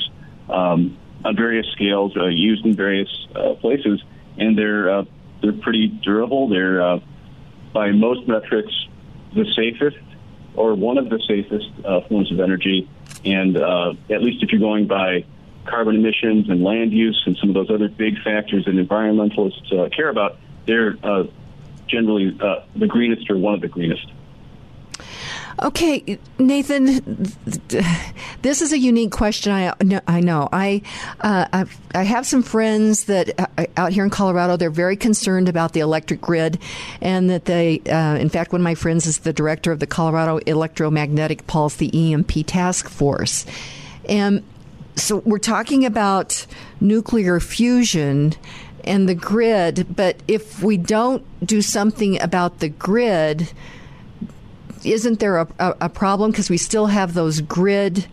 um, 0.49 0.99
on 1.25 1.37
various 1.37 1.67
scales, 1.73 2.17
uh, 2.17 2.27
used 2.27 2.65
in 2.67 2.75
various 2.75 3.09
uh, 3.35 3.55
places, 3.55 4.03
and 4.37 4.59
they're 4.59 4.91
uh, 4.91 5.05
they're 5.41 5.53
pretty 5.53 5.89
durable. 5.89 6.49
They're 6.49 6.83
uh, 6.83 7.01
by 7.73 7.93
most 7.93 8.29
metrics 8.29 8.73
the 9.35 9.45
safest 9.57 9.99
or 10.55 10.75
one 10.75 10.99
of 10.99 11.11
the 11.11 11.21
safest 11.27 11.69
uh, 11.85 12.01
forms 12.03 12.31
of 12.31 12.39
energy. 12.39 12.89
And 13.25 13.57
uh, 13.57 13.95
at 14.11 14.23
least 14.23 14.43
if 14.43 14.53
you're 14.53 14.61
going 14.61 14.87
by 14.87 15.25
carbon 15.67 15.97
emissions 15.97 16.49
and 16.49 16.63
land 16.63 16.93
use 16.93 17.21
and 17.27 17.37
some 17.39 17.49
of 17.49 17.55
those 17.55 17.71
other 17.71 17.89
big 17.89 18.23
factors 18.23 18.67
that 18.67 18.75
environmentalists 18.75 19.93
care 19.97 20.09
about, 20.09 20.37
they're 20.67 20.97
generally 21.89 22.37
uh, 22.41 22.65
the 22.77 22.87
greenest 22.87 23.31
or 23.31 23.37
one 23.37 23.55
of 23.55 23.61
the 23.61 23.69
greenest. 23.69 24.07
Okay, 25.63 26.19
Nathan, 26.39 27.33
this 28.43 28.61
is 28.61 28.73
a 28.73 28.79
unique 28.79 29.13
question. 29.13 29.53
I 29.53 29.73
I 30.09 30.21
know. 30.21 30.49
I 30.53 30.83
uh, 31.21 31.65
i 31.95 32.03
have 32.03 32.27
some 32.27 32.43
friends 32.43 33.05
that 33.05 33.39
uh, 33.39 33.67
out 33.77 33.93
here 33.93 34.03
in 34.03 34.11
Colorado. 34.11 34.57
They're 34.57 34.71
very 34.71 34.97
concerned 34.97 35.49
about 35.49 35.73
the 35.73 35.81
electric 35.81 36.21
grid, 36.21 36.59
and 37.01 37.31
that 37.31 37.45
they. 37.45 37.81
Uh, 37.81 38.17
in 38.17 38.31
fact, 38.31 38.53
one 38.53 38.63
of 38.63 38.65
my 38.65 38.75
friends 38.75 39.07
is 39.07 39.19
the 39.19 39.33
director 39.33 39.71
of 39.71 39.79
the 39.79 39.87
Colorado 39.87 40.39
Electromagnetic 40.39 41.47
Pulse, 41.47 41.77
the 41.77 42.13
EMP 42.13 42.47
task 42.47 42.89
force, 42.89 43.47
and 44.09 44.43
so 44.97 45.19
we're 45.19 45.39
talking 45.39 45.85
about 45.85 46.47
nuclear 46.81 47.41
fusion 47.41 48.35
and 48.85 49.09
the 49.09 49.15
grid. 49.15 49.95
But 49.95 50.17
if 50.29 50.63
we 50.63 50.77
don't 50.77 51.25
do 51.47 51.63
something 51.63 52.21
about 52.21 52.61
the 52.61 52.69
grid 52.69 53.53
isn't 54.85 55.19
there 55.19 55.39
a, 55.39 55.49
a, 55.59 55.77
a 55.83 55.89
problem 55.89 56.31
because 56.31 56.51
we 56.51 56.59
still 56.59 56.87
have 56.87 57.15
those 57.15 57.41
grid 57.41 58.07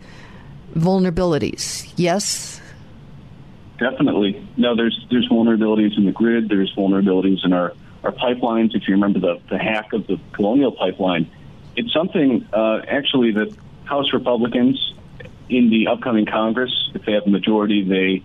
vulnerabilities? 0.74 1.92
Yes. 1.96 2.60
Definitely. 3.78 4.46
No, 4.56 4.76
there's 4.76 5.06
there's 5.10 5.28
vulnerabilities 5.28 5.96
in 5.96 6.06
the 6.06 6.12
grid. 6.12 6.48
There's 6.48 6.74
vulnerabilities 6.74 7.44
in 7.44 7.52
our, 7.52 7.74
our 8.04 8.12
pipelines. 8.12 8.74
If 8.74 8.86
you 8.86 8.94
remember 8.94 9.18
the, 9.18 9.40
the 9.50 9.58
hack 9.58 9.92
of 9.92 10.06
the 10.06 10.18
Colonial 10.32 10.72
Pipeline, 10.72 11.30
it's 11.76 11.92
something 11.92 12.46
uh, 12.52 12.82
actually 12.86 13.32
that 13.32 13.56
House 13.84 14.12
Republicans 14.12 14.94
in 15.48 15.68
the 15.68 15.88
upcoming 15.88 16.26
Congress, 16.26 16.90
if 16.94 17.04
they 17.04 17.12
have 17.12 17.26
a 17.26 17.30
majority, 17.30 17.82
they 17.82 18.22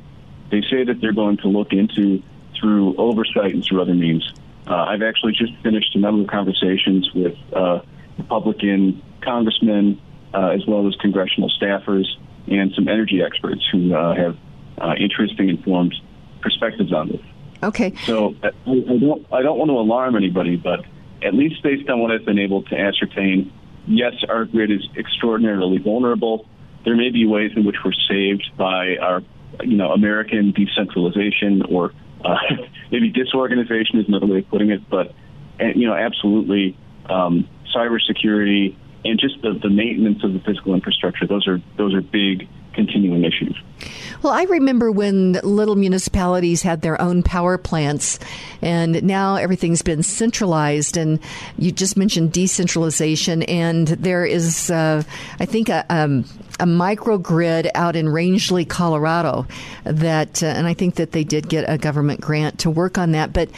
they 0.51 0.61
say 0.69 0.83
that 0.83 1.01
they're 1.01 1.13
going 1.13 1.37
to 1.37 1.47
look 1.47 1.73
into 1.73 2.21
through 2.59 2.95
oversight 2.97 3.53
and 3.53 3.63
through 3.63 3.81
other 3.81 3.93
means. 3.93 4.31
Uh, 4.67 4.75
I've 4.75 5.01
actually 5.01 5.33
just 5.33 5.53
finished 5.63 5.95
a 5.95 5.99
number 5.99 6.21
of 6.21 6.27
conversations 6.27 7.09
with 7.13 7.35
uh, 7.53 7.81
Republican 8.17 9.01
congressmen, 9.21 10.01
uh, 10.33 10.49
as 10.49 10.65
well 10.67 10.87
as 10.87 10.95
congressional 10.95 11.49
staffers 11.49 12.05
and 12.47 12.73
some 12.73 12.87
energy 12.87 13.21
experts 13.21 13.65
who 13.71 13.93
uh, 13.93 14.15
have 14.15 14.37
uh, 14.77 14.93
interesting, 14.99 15.49
informed 15.49 15.95
perspectives 16.41 16.93
on 16.93 17.09
this. 17.09 17.21
Okay. 17.63 17.93
So 18.05 18.35
I, 18.43 18.47
I 18.47 18.97
don't 18.97 19.25
I 19.31 19.41
don't 19.41 19.57
want 19.57 19.69
to 19.69 19.77
alarm 19.77 20.15
anybody, 20.15 20.55
but 20.55 20.85
at 21.23 21.33
least 21.33 21.63
based 21.63 21.89
on 21.89 21.99
what 21.99 22.11
I've 22.11 22.25
been 22.25 22.39
able 22.39 22.63
to 22.63 22.79
ascertain, 22.79 23.51
yes, 23.87 24.13
our 24.29 24.45
grid 24.45 24.71
is 24.71 24.87
extraordinarily 24.95 25.77
vulnerable. 25.79 26.45
There 26.85 26.95
may 26.95 27.09
be 27.09 27.25
ways 27.25 27.51
in 27.55 27.65
which 27.65 27.77
we're 27.83 27.93
saved 28.07 28.51
by 28.57 28.97
our, 28.97 29.23
you 29.63 29.75
know, 29.75 29.91
American 29.91 30.51
decentralization 30.51 31.63
or 31.63 31.91
uh, 32.23 32.37
maybe 32.91 33.09
disorganization 33.09 33.99
is 33.99 34.07
another 34.07 34.27
way 34.27 34.39
of 34.39 34.49
putting 34.49 34.71
it. 34.71 34.89
But 34.89 35.13
you 35.59 35.87
know, 35.87 35.93
absolutely, 35.93 36.77
um, 37.09 37.47
cybersecurity, 37.75 38.75
and 39.05 39.19
just 39.19 39.41
the, 39.41 39.57
the 39.61 39.69
maintenance 39.69 40.23
of 40.23 40.33
the 40.33 40.39
physical 40.39 40.73
infrastructure. 40.73 41.27
Those 41.27 41.47
are 41.47 41.61
those 41.77 41.93
are 41.93 42.01
big 42.01 42.47
continuing 42.77 43.25
issues. 43.25 43.59
Well, 44.21 44.33
I 44.33 44.43
remember 44.43 44.91
when 44.91 45.33
little 45.43 45.75
municipalities 45.75 46.61
had 46.61 46.81
their 46.81 46.99
own 47.01 47.23
power 47.23 47.57
plants, 47.57 48.19
and 48.61 49.03
now 49.03 49.35
everything's 49.35 49.81
been 49.81 50.03
centralized. 50.03 50.95
And 50.95 51.19
you 51.57 51.71
just 51.71 51.97
mentioned 51.97 52.31
decentralization, 52.31 53.43
and 53.43 53.87
there 53.87 54.25
is, 54.25 54.71
uh, 54.71 55.03
I 55.39 55.45
think, 55.45 55.69
a, 55.69 55.85
um, 55.89 56.25
a 56.59 56.65
microgrid 56.65 57.69
out 57.75 57.95
in 57.95 58.05
Rangely, 58.07 58.67
Colorado, 58.67 59.45
that, 59.83 60.41
uh, 60.41 60.47
and 60.47 60.65
I 60.65 60.73
think 60.73 60.95
that 60.95 61.11
they 61.11 61.23
did 61.23 61.49
get 61.49 61.65
a 61.67 61.77
government 61.77 62.21
grant 62.21 62.59
to 62.59 62.69
work 62.69 62.97
on 62.97 63.11
that, 63.11 63.33
but 63.33 63.49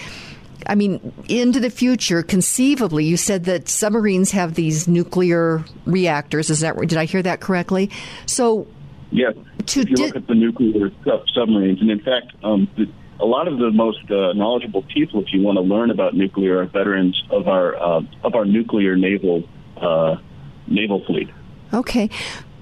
I 0.68 0.76
mean, 0.76 1.14
into 1.28 1.60
the 1.60 1.70
future, 1.70 2.22
conceivably, 2.22 3.06
you 3.06 3.18
said 3.18 3.46
that 3.46 3.70
submarines 3.70 4.32
have 4.32 4.54
these 4.54 4.88
nuclear 4.88 5.64
reactors. 5.86 6.50
Is 6.52 6.60
that 6.60 6.78
did 6.78 6.96
I 6.96 7.06
hear 7.06 7.24
that 7.24 7.40
correctly? 7.40 7.90
So, 8.28 8.68
yes. 9.12 9.34
To 9.68 9.82
if 9.82 9.90
you 9.90 9.96
di- 9.96 10.06
look 10.08 10.16
at 10.16 10.28
the 10.28 10.36
nuclear 10.36 10.92
submarines, 11.34 11.82
and 11.82 11.90
in 11.90 12.00
fact, 12.00 12.34
um, 12.44 12.70
the, 12.78 12.86
a 13.20 13.26
lot 13.26 13.48
of 13.48 13.60
the 13.60 13.72
most 13.72 14.10
uh, 14.10 14.34
knowledgeable 14.34 14.84
people, 14.84 15.22
if 15.22 15.34
you 15.34 15.42
want 15.42 15.58
to 15.58 15.62
learn 15.62 15.92
about 15.92 16.14
nuclear, 16.14 16.60
are 16.62 16.66
veterans 16.66 17.22
of 17.30 17.48
our 17.48 17.76
uh, 17.76 18.02
of 18.24 18.36
our 18.36 18.46
nuclear 18.46 18.96
naval 18.96 19.44
uh, 19.78 20.16
naval 20.68 21.04
fleet. 21.06 21.30
Okay. 21.74 22.10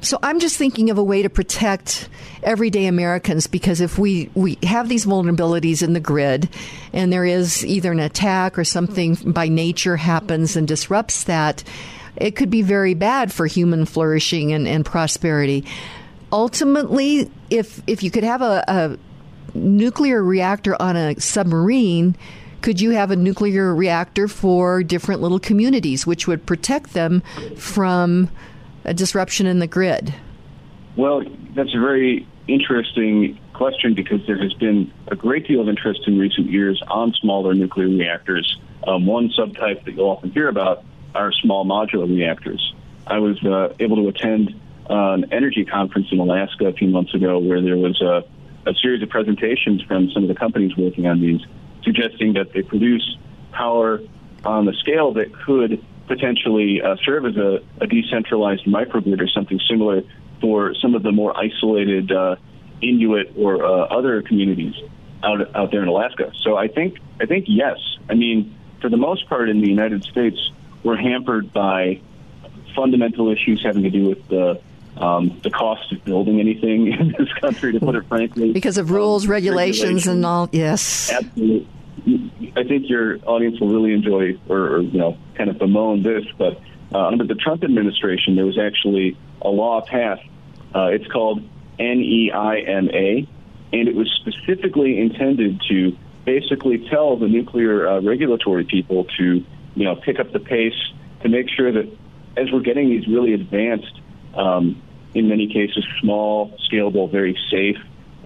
So 0.02 0.20
I'm 0.22 0.40
just 0.40 0.58
thinking 0.58 0.90
of 0.92 0.98
a 0.98 1.04
way 1.04 1.24
to 1.24 1.30
protect 1.30 2.08
everyday 2.44 2.86
Americans 2.86 3.48
because 3.48 3.82
if 3.82 3.98
we, 3.98 4.30
we 4.36 4.58
have 4.62 4.90
these 4.90 5.08
vulnerabilities 5.08 5.82
in 5.82 5.94
the 5.94 6.00
grid 6.00 6.50
and 6.94 7.12
there 7.12 7.26
is 7.26 7.66
either 7.66 7.92
an 7.92 8.00
attack 8.00 8.60
or 8.60 8.64
something 8.64 9.16
by 9.16 9.48
nature 9.48 9.98
happens 9.98 10.56
and 10.56 10.68
disrupts 10.68 11.24
that, 11.24 11.64
it 12.16 12.36
could 12.36 12.50
be 12.50 12.62
very 12.62 12.94
bad 12.94 13.34
for 13.34 13.48
human 13.48 13.86
flourishing 13.86 14.54
and, 14.54 14.68
and 14.68 14.86
prosperity. 14.86 15.66
Ultimately, 16.32 17.32
if 17.50 17.82
if 17.88 18.04
you 18.04 18.12
could 18.12 18.24
have 18.24 18.42
a, 18.42 18.64
a 18.68 18.98
nuclear 19.58 20.24
reactor 20.24 20.80
on 20.82 20.96
a 20.96 21.20
submarine, 21.20 22.16
could 22.62 22.82
you 22.82 22.92
have 22.92 23.12
a 23.12 23.16
nuclear 23.16 23.74
reactor 23.74 24.28
for 24.28 24.84
different 24.84 25.22
little 25.22 25.40
communities, 25.40 26.06
which 26.06 26.28
would 26.28 26.46
protect 26.46 26.94
them 26.94 27.22
from 27.56 28.30
a 28.84 28.94
disruption 28.94 29.46
in 29.46 29.60
the 29.60 29.68
grid? 29.68 30.14
Well, 30.96 31.24
that's 31.56 31.74
a 31.74 31.80
very 31.80 32.28
interesting 32.48 33.40
question 33.54 33.94
because 33.94 34.26
there 34.26 34.42
has 34.42 34.54
been 34.54 34.92
a 35.08 35.16
great 35.16 35.48
deal 35.48 35.62
of 35.62 35.70
interest 35.70 36.02
in 36.08 36.18
recent 36.18 36.50
years 36.50 36.82
on 36.88 37.14
smaller 37.14 37.54
nuclear 37.54 37.88
reactors. 37.88 38.58
Um, 38.88 39.06
one 39.06 39.30
subtype 39.30 39.86
that 39.86 39.96
you'll 39.96 40.10
often 40.10 40.32
hear 40.32 40.48
about 40.48 40.84
are 41.14 41.32
small 41.32 41.66
modular 41.66 42.08
reactors. 42.08 42.74
I 43.06 43.20
was 43.20 43.44
uh, 43.44 43.74
able 43.80 43.98
to 43.98 44.08
attend 44.08 44.60
an 44.90 45.34
energy 45.34 45.66
conference 45.66 46.08
in 46.12 46.20
Alaska 46.20 46.66
a 46.68 46.74
few 46.74 46.90
months 46.90 47.14
ago 47.14 47.40
where 47.40 47.62
there 47.62 47.78
was 47.78 48.02
a, 48.02 48.24
a 48.70 48.74
series 48.76 49.02
of 49.04 49.10
presentations 49.10 49.82
from 49.84 50.10
some 50.12 50.24
of 50.24 50.30
the 50.30 50.36
companies 50.36 50.76
working 50.78 51.08
on 51.08 51.22
these 51.22 51.42
suggesting 51.84 52.34
that 52.34 52.52
they 52.54 52.62
produce 52.62 53.18
power 53.52 54.02
on 54.44 54.66
the 54.66 54.74
scale 54.74 55.14
that 55.14 55.34
could 55.46 55.84
potentially 56.08 56.82
uh, 56.82 56.96
serve 57.04 57.26
as 57.26 57.36
a, 57.38 57.60
a, 57.82 57.88
decentralized 57.88 58.66
microgrid 58.66 59.22
or 59.22 59.28
something 59.28 59.60
similar 59.70 60.04
for 60.40 60.74
some 60.76 60.96
of 60.96 61.04
the 61.04 61.12
more 61.12 61.38
isolated 61.38 62.12
uh, 62.12 62.36
Inuit 62.82 63.34
or 63.38 63.66
uh, 63.66 63.70
other 63.86 64.22
communities 64.22 64.76
out 65.24 65.56
out 65.56 65.72
there 65.72 65.82
in 65.82 65.88
Alaska. 65.88 66.32
So 66.44 66.56
I 66.56 66.68
think 66.68 67.00
I 67.20 67.26
think 67.26 67.46
yes. 67.48 67.78
I 68.10 68.14
mean, 68.14 68.56
for 68.82 68.90
the 68.90 68.98
most 68.98 69.28
part 69.28 69.50
in 69.50 69.62
the 69.62 69.68
United 69.68 70.04
States, 70.04 70.52
we're 70.84 70.96
hampered 70.96 71.52
by 71.52 72.02
fundamental 72.76 73.32
issues 73.32 73.64
having 73.64 73.84
to 73.84 73.90
do 73.90 74.06
with 74.06 74.28
the 74.28 74.62
um, 75.00 75.40
the 75.44 75.50
cost 75.50 75.92
of 75.92 76.04
building 76.04 76.40
anything 76.40 76.88
in 77.00 77.16
this 77.18 77.32
country, 77.40 77.74
to 77.74 77.80
put 77.80 77.96
it 77.96 78.08
frankly, 78.08 78.52
because 78.52 78.78
of 78.78 78.92
rules, 78.92 79.26
um, 79.26 79.32
regulations, 79.32 80.08
regulations, 80.08 80.08
and 80.08 80.26
all. 80.26 80.50
Yes, 80.52 81.12
absolutely. 81.12 81.68
I 82.56 82.64
think 82.64 82.90
your 82.90 83.18
audience 83.26 83.60
will 83.60 83.70
really 83.70 83.94
enjoy, 83.94 84.40
or, 84.48 84.76
or 84.76 84.82
you 84.82 84.98
know, 84.98 85.18
kind 85.36 85.50
of 85.50 85.58
bemoan 85.58 86.04
this, 86.04 86.26
but 86.38 86.62
uh, 86.94 87.08
under 87.08 87.26
the 87.26 87.36
Trump 87.36 87.64
administration, 87.64 88.36
there 88.36 88.46
was 88.46 88.58
actually 88.58 89.18
a 89.42 89.50
law 89.50 89.82
passed. 89.82 90.24
Uh, 90.74 90.86
it's 90.86 91.08
called 91.08 91.42
NEIMA, 91.80 93.28
and 93.74 93.88
it 93.88 93.96
was 93.96 94.10
specifically 94.22 95.00
intended 95.00 95.62
to 95.70 95.98
basically 96.26 96.88
tell 96.90 97.18
the 97.18 97.28
nuclear 97.28 97.88
uh, 97.88 98.02
regulatory 98.02 98.64
people 98.64 99.06
to, 99.18 99.44
you 99.76 99.84
know, 99.84 99.96
pick 99.96 100.20
up 100.20 100.32
the 100.32 100.40
pace 100.40 100.78
to 101.22 101.30
make 101.30 101.50
sure 101.50 101.72
that 101.72 101.88
as 102.38 102.52
we're 102.52 102.62
getting 102.62 102.90
these 102.90 103.08
really 103.08 103.34
advanced, 103.34 104.00
um, 104.36 104.82
in 105.14 105.28
many 105.28 105.48
cases, 105.48 105.86
small, 106.02 106.58
scalable, 106.70 107.12
very 107.12 107.38
safe 107.50 107.78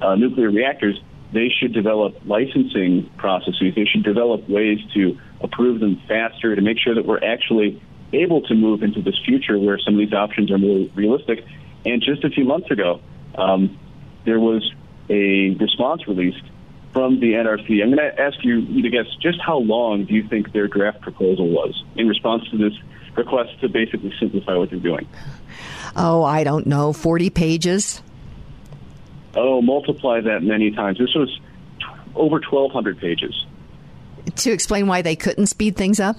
uh, 0.01 0.15
nuclear 0.15 0.49
reactors, 0.49 0.99
they 1.33 1.49
should 1.49 1.73
develop 1.73 2.15
licensing 2.25 3.09
processes. 3.17 3.73
They 3.75 3.85
should 3.85 4.03
develop 4.03 4.49
ways 4.49 4.79
to 4.95 5.17
approve 5.41 5.79
them 5.79 6.01
faster 6.07 6.55
to 6.55 6.61
make 6.61 6.77
sure 6.77 6.95
that 6.95 7.05
we're 7.05 7.23
actually 7.23 7.81
able 8.13 8.41
to 8.41 8.53
move 8.53 8.83
into 8.83 9.01
this 9.01 9.17
future 9.25 9.57
where 9.57 9.79
some 9.79 9.93
of 9.93 9.99
these 9.99 10.13
options 10.13 10.51
are 10.51 10.57
more 10.57 10.87
realistic. 10.95 11.45
And 11.85 12.01
just 12.01 12.23
a 12.23 12.29
few 12.29 12.43
months 12.43 12.69
ago, 12.69 12.99
um, 13.35 13.79
there 14.25 14.39
was 14.39 14.69
a 15.09 15.51
response 15.51 16.07
released 16.07 16.43
from 16.93 17.19
the 17.19 17.33
NRC. 17.33 17.81
I'm 17.81 17.93
going 17.93 17.97
to 17.97 18.21
ask 18.21 18.43
you 18.43 18.81
to 18.81 18.89
guess 18.89 19.05
just 19.21 19.39
how 19.39 19.57
long 19.57 20.05
do 20.05 20.13
you 20.13 20.27
think 20.27 20.51
their 20.51 20.67
draft 20.67 21.01
proposal 21.01 21.47
was 21.47 21.83
in 21.95 22.07
response 22.07 22.43
to 22.49 22.57
this 22.57 22.73
request 23.15 23.59
to 23.61 23.69
basically 23.69 24.13
simplify 24.19 24.55
what 24.55 24.69
they're 24.69 24.79
doing? 24.79 25.07
Oh, 25.95 26.23
I 26.23 26.43
don't 26.43 26.67
know, 26.67 26.93
40 26.93 27.29
pages? 27.29 28.01
Oh, 29.35 29.61
multiply 29.61 30.21
that 30.21 30.43
many 30.43 30.71
times. 30.71 30.97
This 30.97 31.13
was 31.15 31.29
t- 31.79 31.85
over 32.15 32.39
1,200 32.39 32.99
pages. 32.99 33.45
To 34.35 34.51
explain 34.51 34.87
why 34.87 35.01
they 35.01 35.15
couldn't 35.15 35.47
speed 35.47 35.75
things 35.75 35.99
up? 35.99 36.17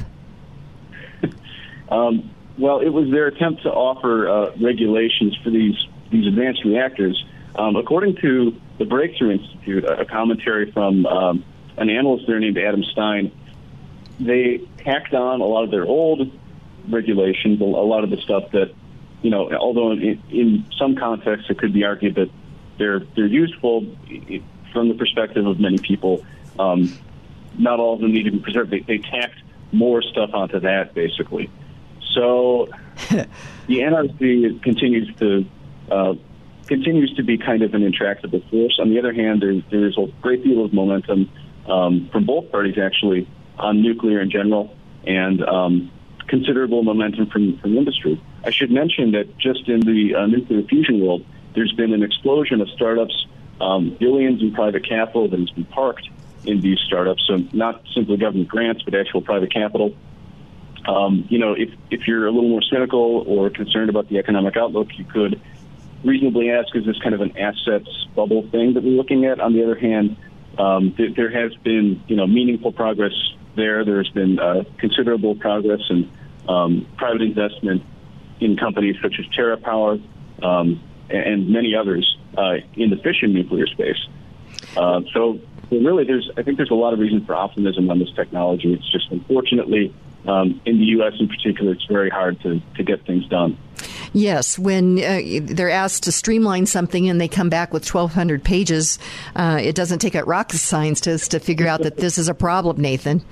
Um, 1.90 2.30
well, 2.56 2.80
it 2.80 2.88
was 2.88 3.10
their 3.10 3.26
attempt 3.26 3.64
to 3.64 3.70
offer 3.70 4.26
uh, 4.26 4.56
regulations 4.58 5.36
for 5.44 5.50
these 5.50 5.74
these 6.10 6.26
advanced 6.26 6.64
reactors. 6.64 7.22
Um, 7.54 7.76
according 7.76 8.16
to 8.22 8.58
the 8.78 8.86
Breakthrough 8.86 9.32
Institute, 9.32 9.84
a 9.84 10.06
commentary 10.06 10.70
from 10.72 11.04
um, 11.04 11.44
an 11.76 11.90
analyst 11.90 12.26
there 12.26 12.38
named 12.38 12.56
Adam 12.56 12.82
Stein, 12.92 13.30
they 14.20 14.66
tacked 14.78 15.14
on 15.14 15.40
a 15.40 15.44
lot 15.44 15.64
of 15.64 15.70
their 15.70 15.84
old 15.84 16.30
regulations, 16.88 17.60
a 17.60 17.64
lot 17.64 18.04
of 18.04 18.10
the 18.10 18.18
stuff 18.18 18.50
that, 18.52 18.74
you 19.22 19.30
know, 19.30 19.52
although 19.54 19.92
in, 19.92 20.22
in 20.30 20.66
some 20.78 20.96
contexts 20.96 21.48
it 21.48 21.58
could 21.58 21.72
be 21.72 21.84
argued 21.84 22.16
that 22.16 22.30
they're 22.78 23.00
they're 23.16 23.26
useful 23.26 23.86
from 24.72 24.88
the 24.88 24.94
perspective 24.94 25.46
of 25.46 25.60
many 25.60 25.78
people. 25.78 26.24
Um, 26.58 26.98
not 27.58 27.80
all 27.80 27.94
of 27.94 28.00
them 28.00 28.12
need 28.12 28.24
to 28.24 28.30
be 28.30 28.38
preserved. 28.38 28.70
They, 28.70 28.80
they 28.80 28.98
tacked 28.98 29.38
more 29.72 30.02
stuff 30.02 30.30
onto 30.32 30.60
that, 30.60 30.94
basically. 30.94 31.50
So 32.14 32.68
the 33.10 33.26
NRC 33.68 34.62
continues 34.62 35.14
to 35.16 35.44
uh, 35.90 36.14
continues 36.66 37.14
to 37.16 37.22
be 37.22 37.38
kind 37.38 37.62
of 37.62 37.74
an 37.74 37.82
intractable 37.82 38.40
force. 38.50 38.78
On 38.80 38.90
the 38.90 38.98
other 38.98 39.12
hand, 39.12 39.42
there, 39.42 39.60
there 39.70 39.86
is 39.86 39.96
a 39.98 40.06
great 40.20 40.42
deal 40.42 40.64
of 40.64 40.72
momentum 40.72 41.30
um, 41.66 42.08
from 42.10 42.24
both 42.24 42.50
parties, 42.50 42.78
actually, 42.78 43.28
on 43.58 43.82
nuclear 43.82 44.20
in 44.20 44.30
general, 44.30 44.74
and 45.06 45.42
um, 45.42 45.90
considerable 46.28 46.82
momentum 46.82 47.26
from, 47.26 47.58
from 47.58 47.76
industry. 47.76 48.20
I 48.44 48.50
should 48.50 48.70
mention 48.70 49.12
that 49.12 49.36
just 49.38 49.68
in 49.68 49.80
the 49.80 50.14
uh, 50.14 50.26
nuclear 50.26 50.62
fusion 50.62 51.00
world, 51.00 51.24
there's 51.54 51.72
been 51.72 51.92
an 51.92 52.02
explosion 52.02 52.60
of 52.60 52.68
startups, 52.70 53.26
um, 53.60 53.96
billions 53.98 54.42
in 54.42 54.52
private 54.52 54.88
capital 54.88 55.28
that 55.28 55.38
has 55.38 55.50
been 55.50 55.64
parked 55.64 56.08
in 56.44 56.60
these 56.60 56.78
startups. 56.86 57.22
So 57.26 57.38
not 57.52 57.82
simply 57.94 58.16
government 58.16 58.48
grants, 58.48 58.82
but 58.82 58.94
actual 58.94 59.22
private 59.22 59.52
capital. 59.52 59.94
Um, 60.86 61.26
you 61.28 61.38
know, 61.38 61.52
if, 61.52 61.70
if 61.90 62.08
you're 62.08 62.26
a 62.26 62.32
little 62.32 62.48
more 62.48 62.62
cynical 62.62 63.24
or 63.26 63.50
concerned 63.50 63.90
about 63.90 64.08
the 64.08 64.18
economic 64.18 64.56
outlook, 64.56 64.88
you 64.98 65.04
could 65.04 65.40
reasonably 66.02 66.50
ask, 66.50 66.74
is 66.74 66.84
this 66.84 66.98
kind 66.98 67.14
of 67.14 67.20
an 67.20 67.38
assets 67.38 67.88
bubble 68.16 68.48
thing 68.48 68.74
that 68.74 68.82
we're 68.82 68.96
looking 68.96 69.24
at? 69.26 69.38
On 69.38 69.52
the 69.52 69.62
other 69.62 69.76
hand, 69.76 70.16
um, 70.58 70.92
th- 70.96 71.14
there 71.14 71.30
has 71.30 71.54
been, 71.62 72.02
you 72.08 72.16
know, 72.16 72.26
meaningful 72.26 72.72
progress 72.72 73.12
there. 73.54 73.84
There's 73.84 74.10
been 74.10 74.40
uh, 74.40 74.64
considerable 74.78 75.36
progress 75.36 75.80
in 75.88 76.10
um, 76.48 76.86
private 76.96 77.22
investment 77.22 77.84
in 78.44 78.56
companies 78.56 78.96
such 79.02 79.14
as 79.18 79.26
TerraPower 79.26 80.02
um, 80.42 80.80
and 81.10 81.48
many 81.50 81.74
others 81.74 82.16
uh, 82.36 82.56
in 82.74 82.90
the 82.90 82.96
fission 82.96 83.32
nuclear 83.32 83.66
space. 83.66 84.08
Uh, 84.76 85.02
so, 85.12 85.38
really, 85.70 86.04
there's 86.04 86.30
I 86.36 86.42
think 86.42 86.56
there's 86.56 86.70
a 86.70 86.74
lot 86.74 86.92
of 86.92 86.98
reason 86.98 87.24
for 87.24 87.34
optimism 87.34 87.90
on 87.90 87.98
this 87.98 88.12
technology. 88.14 88.72
It's 88.72 88.90
just 88.90 89.10
unfortunately 89.10 89.94
um, 90.26 90.60
in 90.64 90.78
the 90.78 90.84
U.S. 90.84 91.14
in 91.18 91.28
particular, 91.28 91.72
it's 91.72 91.84
very 91.86 92.10
hard 92.10 92.40
to, 92.42 92.60
to 92.76 92.82
get 92.82 93.04
things 93.06 93.26
done. 93.26 93.58
Yes, 94.12 94.58
when 94.58 95.02
uh, 95.02 95.20
they're 95.42 95.70
asked 95.70 96.04
to 96.04 96.12
streamline 96.12 96.66
something 96.66 97.08
and 97.08 97.20
they 97.20 97.28
come 97.28 97.48
back 97.48 97.72
with 97.72 97.82
1,200 97.82 98.44
pages, 98.44 98.98
uh, 99.34 99.58
it 99.60 99.74
doesn't 99.74 100.00
take 100.00 100.14
a 100.14 100.24
rocket 100.24 100.58
scientist 100.58 101.30
to 101.32 101.40
figure 101.40 101.66
out 101.66 101.82
that 101.82 101.96
this 101.96 102.18
is 102.18 102.28
a 102.28 102.34
problem, 102.34 102.80
Nathan. 102.80 103.24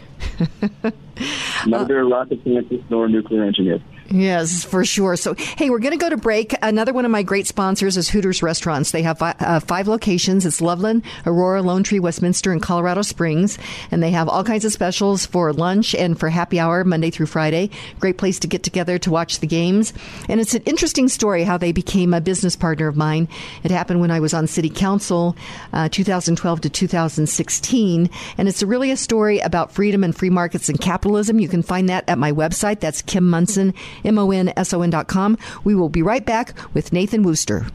Neither 1.67 2.01
uh, 2.01 2.09
rocket 2.09 2.43
scientist 2.43 2.85
nor 2.89 3.09
nuclear 3.09 3.45
engineer. 3.45 3.81
Yes, 4.13 4.65
for 4.65 4.85
sure. 4.85 5.15
So, 5.15 5.35
hey, 5.35 5.71
we're 5.71 5.79
going 5.79 5.97
to 5.97 5.97
go 5.97 6.11
to 6.11 6.17
break. 6.17 6.53
Another 6.63 6.93
one 6.93 7.05
of 7.05 7.13
my 7.13 7.23
great 7.23 7.47
sponsors 7.47 7.97
is 7.97 8.09
Hooters 8.09 8.43
Restaurants. 8.43 8.91
They 8.91 9.03
have 9.03 9.19
fi- 9.19 9.37
uh, 9.39 9.61
five 9.61 9.87
locations. 9.87 10.45
It's 10.45 10.61
Loveland, 10.61 11.05
Aurora, 11.27 11.63
Lone 11.63 11.85
Tree, 11.85 12.01
Westminster, 12.01 12.51
and 12.51 12.61
Colorado 12.61 13.03
Springs. 13.03 13.57
And 13.93 14.03
they 14.03 14.11
have 14.11 14.29
all 14.29 14.43
kinds 14.43 14.65
of 14.65 14.73
specials 14.73 15.27
for 15.27 15.53
lunch 15.53 15.95
and 15.95 16.19
for 16.19 16.29
happy 16.29 16.59
hour 16.59 16.83
Monday 16.83 17.11
through 17.11 17.27
Friday. 17.27 17.71
Great 18.01 18.19
place 18.19 18.41
to 18.41 18.49
get 18.49 18.65
together 18.65 18.99
to 18.99 19.13
watch 19.13 19.39
the 19.39 19.47
games. 19.47 19.93
And 20.29 20.41
it's 20.41 20.55
an 20.55 20.63
interesting 20.67 21.07
story 21.07 21.45
how 21.45 21.57
they 21.57 21.71
became 21.71 22.13
a 22.13 22.21
business 22.21 22.57
partner 22.57 22.89
of 22.89 22.97
mine. 22.97 23.29
It 23.63 23.71
happened 23.71 24.01
when 24.01 24.11
I 24.11 24.19
was 24.19 24.35
on 24.35 24.49
city 24.49 24.71
council, 24.71 25.37
uh, 25.73 25.89
2012 25.89 26.63
to 26.63 26.69
2016. 26.69 28.11
And 28.39 28.49
it's 28.49 28.63
really 28.65 28.91
a 28.91 28.97
story 28.97 29.39
about 29.39 29.71
freedom 29.71 30.03
and 30.03 30.17
free 30.17 30.31
markets 30.31 30.69
and 30.69 30.81
capitalism. 30.81 31.39
You 31.39 31.49
can 31.49 31.63
find 31.63 31.89
that 31.91 32.09
at 32.09 32.19
my 32.19 32.33
website. 32.33 32.81
That's 32.81 33.03
Kim 33.03 33.31
Monson 33.31 33.73
M-O-N-S-O-N 34.05 34.91
dot 34.91 35.09
com. 35.09 35.39
We 35.65 35.75
will 35.75 35.89
be 35.89 36.03
right 36.03 36.25
back 36.25 36.55
with 36.75 36.93
Nathan 36.93 37.23
Worcester. 37.23 37.67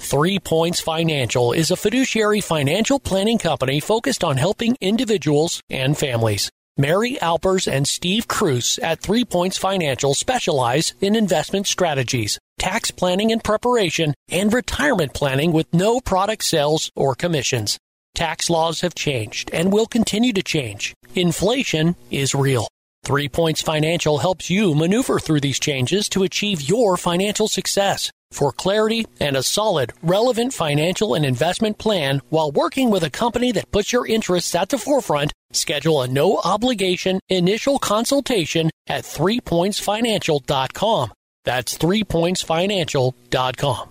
Three 0.00 0.38
Points 0.38 0.80
Financial 0.80 1.52
is 1.52 1.70
a 1.70 1.76
fiduciary 1.76 2.40
financial 2.40 2.98
planning 2.98 3.36
company 3.36 3.80
focused 3.80 4.24
on 4.24 4.38
helping 4.38 4.76
individuals 4.80 5.60
and 5.68 5.96
families. 5.96 6.50
Mary 6.78 7.20
Alpers 7.20 7.68
and 7.68 7.86
Steve 7.86 8.26
Cruz 8.26 8.78
at 8.82 9.00
Three 9.00 9.26
Points 9.26 9.58
Financial 9.58 10.14
specialize 10.14 10.94
in 11.02 11.14
investment 11.14 11.66
strategies, 11.66 12.38
tax 12.58 12.90
planning 12.90 13.30
and 13.30 13.44
preparation, 13.44 14.14
and 14.30 14.52
retirement 14.52 15.12
planning 15.12 15.52
with 15.52 15.72
no 15.74 16.00
product 16.00 16.44
sales 16.44 16.90
or 16.96 17.14
commissions. 17.14 17.78
Tax 18.14 18.48
laws 18.48 18.80
have 18.80 18.94
changed 18.94 19.50
and 19.52 19.70
will 19.70 19.86
continue 19.86 20.32
to 20.32 20.42
change. 20.42 20.94
Inflation 21.14 21.94
is 22.10 22.34
real. 22.34 22.66
Three 23.02 23.28
Points 23.28 23.60
Financial 23.62 24.18
helps 24.18 24.50
you 24.50 24.74
maneuver 24.74 25.18
through 25.18 25.40
these 25.40 25.58
changes 25.58 26.08
to 26.10 26.22
achieve 26.22 26.62
your 26.62 26.96
financial 26.96 27.48
success. 27.48 28.12
For 28.30 28.52
clarity 28.52 29.06
and 29.18 29.36
a 29.36 29.42
solid, 29.42 29.92
relevant 30.02 30.54
financial 30.54 31.14
and 31.14 31.24
investment 31.24 31.78
plan 31.78 32.22
while 32.28 32.52
working 32.52 32.90
with 32.90 33.02
a 33.02 33.10
company 33.10 33.50
that 33.52 33.72
puts 33.72 33.92
your 33.92 34.06
interests 34.06 34.54
at 34.54 34.68
the 34.68 34.78
forefront, 34.78 35.32
schedule 35.52 36.02
a 36.02 36.08
no 36.08 36.38
obligation 36.38 37.18
initial 37.28 37.80
consultation 37.80 38.70
at 38.86 39.02
threepointsfinancial.com. 39.04 41.12
That's 41.44 41.78
threepointsfinancial.com. 41.78 43.89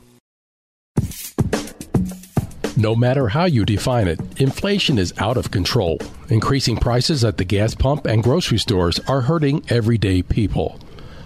No 2.79 2.95
matter 2.95 3.27
how 3.27 3.43
you 3.43 3.65
define 3.65 4.07
it, 4.07 4.21
inflation 4.39 4.97
is 4.97 5.13
out 5.17 5.35
of 5.35 5.51
control. 5.51 5.99
Increasing 6.29 6.77
prices 6.77 7.25
at 7.25 7.35
the 7.35 7.43
gas 7.43 7.75
pump 7.75 8.05
and 8.05 8.23
grocery 8.23 8.57
stores 8.57 9.01
are 9.01 9.19
hurting 9.19 9.65
everyday 9.67 10.21
people. 10.21 10.79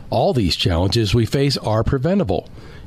All 0.10 0.34
these 0.34 0.56
challenges 0.56 1.14
we 1.14 1.28
face 1.28 1.56
are 1.58 1.84
preventable 1.84 2.50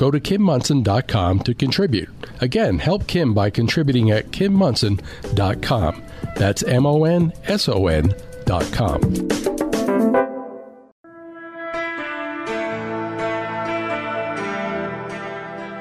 go 0.00 0.10
to 0.10 0.18
kimmonson.com 0.18 1.40
to 1.40 1.52
contribute. 1.52 2.08
Again, 2.40 2.78
help 2.78 3.06
Kim 3.06 3.34
by 3.34 3.50
contributing 3.50 4.10
at 4.10 4.30
kimmonson.com. 4.30 6.02
That's 6.36 6.62
M 6.62 6.86
O 6.86 7.04
N 7.04 7.34
S 7.44 7.68
O 7.68 7.86
N 7.86 8.14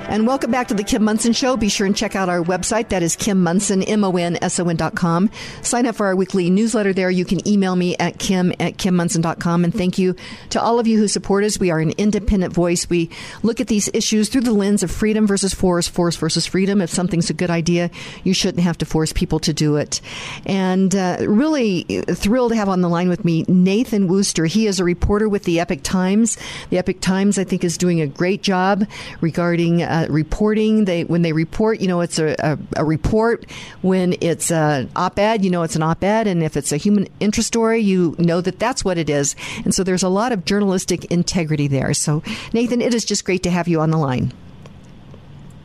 And 0.10 0.26
welcome 0.26 0.50
back 0.50 0.68
to 0.70 0.74
the 0.74 0.84
Kim 0.84 1.04
Monson 1.04 1.34
Show. 1.34 1.56
Be 1.56 1.70
sure 1.70 1.86
and 1.86 1.96
check 1.96 2.16
out 2.16 2.30
our 2.30 2.42
website. 2.42 2.90
That 2.90 3.04
is 3.04 3.16
Kim 3.16 3.44
Monson, 3.44 3.84
M-O-N-S-O-N 3.84 4.76
dot 4.76 4.96
com. 4.96 5.30
Sign 5.62 5.86
up 5.86 5.96
for 5.96 6.08
our 6.08 6.16
weekly 6.16 6.50
newsletter 6.50 6.94
there. 6.94 7.12
You 7.12 7.26
can 7.26 7.48
email 7.48 7.76
me 7.76 7.96
at 7.98 8.18
kim 8.18 8.52
at 8.60 8.78
kimmonson.com. 8.78 9.64
And 9.64 9.72
thank 9.72 10.00
you 10.00 10.16
to 10.50 10.60
all 10.60 10.80
of 10.80 10.88
you 10.88 10.98
who 10.98 11.08
support 11.08 11.44
us. 11.44 11.60
We 11.60 11.70
are 11.70 11.80
an 11.80 11.94
independent 12.00 12.54
voice. 12.54 12.90
We 12.90 13.12
look 13.44 13.62
at 13.62 13.68
these 13.68 13.88
issues 13.94 14.30
through 14.30 14.42
the 14.42 14.52
lens 14.52 14.82
of 14.82 14.90
freedom 14.90 15.28
versus 15.28 15.54
force, 15.54 15.88
force 15.88 16.16
versus 16.16 16.48
freedom. 16.48 16.82
If 16.82 16.90
something's 16.90 17.30
a 17.30 17.36
good 17.36 17.52
idea, 17.52 17.92
you 18.24 18.34
shouldn't 18.34 18.64
have 18.64 18.80
to 18.80 18.88
force 18.88 19.14
people 19.14 19.38
to 19.42 19.54
do 19.54 19.76
it. 19.76 20.02
And 20.44 20.96
uh, 20.96 21.18
really 21.22 21.84
thrilled 21.84 22.54
to 22.54 22.58
have 22.58 22.68
on 22.68 22.82
the 22.82 22.90
line 22.90 23.10
with 23.10 23.26
me 23.26 23.46
Nathan 23.48 24.08
Worcester. 24.08 24.48
He 24.48 24.66
is 24.66 24.80
a 24.80 24.84
reporter 24.84 25.30
with 25.30 25.44
the 25.44 25.60
Epoch 25.60 25.84
Times. 25.84 26.36
The 26.72 26.80
Epoch 26.80 27.00
Times, 27.00 27.38
I 27.38 27.44
think, 27.44 27.64
is 27.64 27.78
doing 27.78 28.02
a 28.02 28.08
great 28.08 28.42
job 28.42 28.88
regarding 29.22 29.84
uh, 29.84 29.99
uh, 30.00 30.08
reporting. 30.10 30.86
They 30.86 31.04
when 31.04 31.22
they 31.22 31.34
report, 31.34 31.82
you 31.82 31.88
know, 31.88 32.02
it's 32.02 32.20
a, 32.20 32.36
a, 32.40 32.58
a 32.78 32.86
report. 32.86 33.46
When 33.82 34.16
it's 34.22 34.52
an 34.52 34.90
op-ed, 34.96 35.44
you 35.44 35.52
know, 35.52 35.64
it's 35.64 35.76
an 35.76 35.84
op-ed, 35.84 36.28
and 36.28 36.44
if 36.44 36.56
it's 36.58 36.72
a 36.72 36.78
human 36.78 37.08
interest 37.20 37.48
story, 37.48 37.80
you 37.80 38.16
know 38.18 38.42
that 38.42 38.60
that's 38.60 38.84
what 38.86 38.98
it 38.98 39.10
is. 39.10 39.36
And 39.64 39.74
so 39.74 39.84
there's 39.84 40.04
a 40.04 40.10
lot 40.10 40.32
of 40.32 40.46
journalistic 40.46 41.06
integrity 41.06 41.68
there. 41.68 41.94
So 41.94 42.24
Nathan, 42.54 42.82
it 42.82 42.94
is 42.94 43.06
just 43.06 43.26
great 43.26 43.44
to 43.44 43.52
have 43.52 43.68
you 43.68 43.82
on 43.82 43.92
the 43.92 43.98
line. 43.98 44.34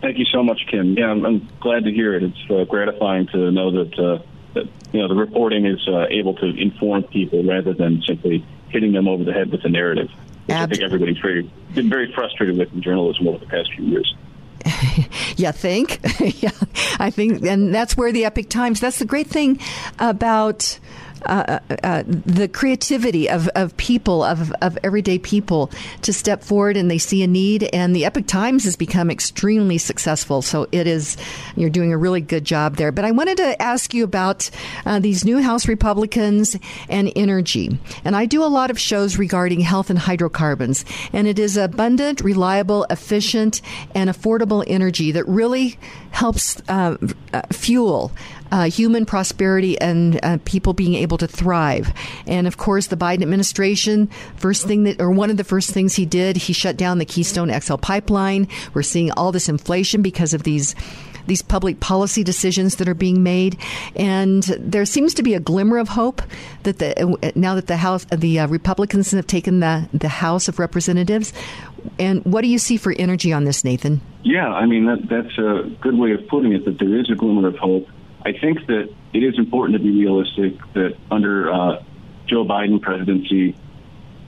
Thank 0.01 0.19
you 0.19 0.27
so 0.27 0.43
much, 0.43 0.67
Kim. 0.71 0.99
Yeah, 0.99 1.11
I'm, 1.11 1.25
I'm 1.25 1.49
glad 1.61 1.85
to 1.85 1.91
hear 1.91 2.15
it. 2.15 2.23
It's 2.23 2.51
uh, 2.51 2.65
gratifying 2.65 3.27
to 3.29 3.51
know 3.51 3.71
that 3.71 3.99
uh, 3.99 4.19
that 4.55 4.69
you 4.93 5.01
know 5.01 5.09
the 5.09 5.15
reporting 5.15 5.65
is 5.67 5.87
uh, 5.89 6.07
able 6.11 6.35
to 6.35 6.47
inform 6.47 7.05
people 7.05 7.43
rather 7.45 7.73
than 7.73 8.03
simply 8.03 8.45
hitting 8.69 8.93
them 8.93 9.09
over 9.09 9.25
the 9.25 9.33
head 9.33 9.51
with 9.51 9.65
a 9.65 9.69
narrative. 9.69 10.11
Which 10.47 10.57
Ab- 10.57 10.69
I 10.69 10.73
think 10.73 10.83
everybody's 10.83 11.19
very 11.19 11.51
been 11.75 11.89
very 11.89 12.13
frustrated 12.13 12.59
with 12.59 12.73
in 12.73 12.83
journalism 12.83 13.29
over 13.29 13.39
the 13.39 13.47
past 13.47 13.73
few 13.75 13.87
years. 13.87 14.15
you 15.37 15.53
think? 15.53 16.01
yeah, 16.43 16.51
I 16.99 17.11
think, 17.11 17.45
and 17.45 17.75
that's 17.75 17.97
where 17.97 18.13
the 18.13 18.25
Epoch 18.25 18.49
Times. 18.49 18.81
That's 18.81 18.99
the 18.99 19.05
great 19.05 19.27
thing 19.27 19.61
about 19.99 20.79
uh, 21.27 21.59
uh, 21.83 22.03
the 22.07 22.49
creativity 22.49 23.29
of, 23.29 23.49
of 23.49 23.77
people, 23.77 24.23
of, 24.23 24.53
of 24.63 24.79
everyday 24.83 25.19
people, 25.19 25.71
to 26.03 26.13
step 26.13 26.43
forward 26.43 26.77
and 26.77 26.91
they 26.91 26.99
see 26.99 27.23
a 27.23 27.27
need. 27.27 27.65
And 27.73 27.95
the 27.95 28.05
Epoch 28.05 28.27
Times 28.27 28.65
has 28.65 28.77
become 28.77 29.11
extremely 29.11 29.79
successful. 29.79 30.43
So 30.43 30.67
it 30.73 30.87
is, 30.87 31.17
you're 31.57 31.71
doing 31.71 31.93
a 31.93 31.99
really 31.99 32.21
good 32.21 32.45
job 32.45 32.77
there. 32.77 32.93
But 32.93 33.05
I 33.05 33.11
wanted 33.11 33.39
to 33.39 33.61
ask 33.61 33.95
you 33.95 34.05
about 34.05 34.51
uh, 34.87 34.99
these 34.99 35.25
new 35.25 35.43
House 35.43 35.69
Republicans 35.69 36.57
and 36.89 37.13
energy. 37.17 37.79
And 38.05 38.17
I 38.17 38.27
do 38.27 38.43
a 38.43 38.47
lot 38.47 38.71
of 38.71 38.79
shows 38.79 39.19
regarding 39.19 39.61
health 39.61 39.91
and 39.91 39.99
hydrocarbons. 39.99 40.85
And 41.13 41.27
it 41.27 41.39
is 41.39 41.57
abundant, 41.57 42.21
reliable, 42.21 42.87
efficient, 42.91 43.61
and 43.95 44.11
affordable 44.11 44.65
energy 44.67 45.13
that 45.13 45.27
really 45.27 45.79
helps 46.11 46.63
uh, 46.69 46.97
uh, 47.33 47.43
fuel 47.51 48.13
uh, 48.53 48.71
human 48.71 49.07
prosperity 49.07 49.79
and 49.81 50.21
uh, 50.23 50.39
people 50.45 50.73
being 50.73 50.95
able 50.95 51.19
to 51.19 51.27
thrive. 51.27 51.93
And 52.27 52.47
of 52.47 52.57
course, 52.57 52.89
the 52.89 52.97
Biden 52.97 53.23
administration, 53.23 54.09
first 54.37 54.67
thing 54.67 54.85
that, 54.85 55.01
or 55.01 55.11
one 55.11 55.31
of 55.31 55.37
the 55.37 55.45
first 55.45 55.71
things 55.71 55.95
he 55.95 56.07
did, 56.07 56.37
he 56.37 56.53
shut 56.53 56.77
down 56.77 56.99
the 56.99 57.05
Keystone 57.05 57.53
XL 57.61 57.77
pipeline. 57.77 58.49
We're 58.73 58.83
seeing 58.83 59.11
all 59.13 59.33
this 59.33 59.49
inflation 59.49 60.03
because 60.03 60.35
of 60.35 60.43
these 60.43 60.75
these 61.27 61.43
public 61.43 61.81
policy 61.81 62.23
decisions 62.23 62.77
that 62.77 62.89
are 62.89 62.95
being 62.95 63.23
made, 63.23 63.59
and 63.97 64.43
there 64.43 64.85
seems 64.85 65.15
to 65.15 65.23
be 65.23 65.35
a 65.35 65.41
glimmer 65.41 65.79
of 65.79 65.89
hope 65.89 66.23
that 66.65 66.79
the 66.79 67.33
now 67.35 67.55
that 67.55 67.67
the 67.67 67.77
House, 67.77 68.05
the 68.07 68.41
uh, 68.41 68.47
Republicans 68.49 69.11
have 69.13 69.27
taken 69.27 69.61
the 69.61 69.89
the 69.93 70.09
House 70.09 70.49
of 70.49 70.59
Representatives. 70.59 71.33
And 71.99 72.25
what 72.25 72.43
do 72.43 72.49
you 72.49 72.59
see 72.59 72.77
for 72.77 72.95
energy 72.99 73.33
on 73.33 73.45
this, 73.45 73.65
Nathan? 73.65 74.01
Yeah, 74.23 74.49
I 74.49 74.67
mean 74.67 74.87
that 74.87 75.09
that's 75.09 75.39
a 75.39 75.69
good 75.81 75.99
way 75.99 76.13
of 76.13 76.27
putting 76.29 76.53
it. 76.53 76.65
That 76.65 76.79
there 76.79 76.99
is 76.99 77.11
a 77.11 77.15
glimmer 77.15 77.49
of 77.49 77.57
hope. 77.57 77.89
I 78.25 78.33
think 78.33 78.67
that 78.67 78.89
it 79.13 79.19
is 79.23 79.39
important 79.39 79.79
to 79.79 79.83
be 79.83 79.91
realistic 79.91 80.55
that 80.73 80.97
under 81.11 81.53
uh, 81.53 81.83
Joe 82.27 82.45
Biden 82.45 82.81
presidency, 82.81 83.55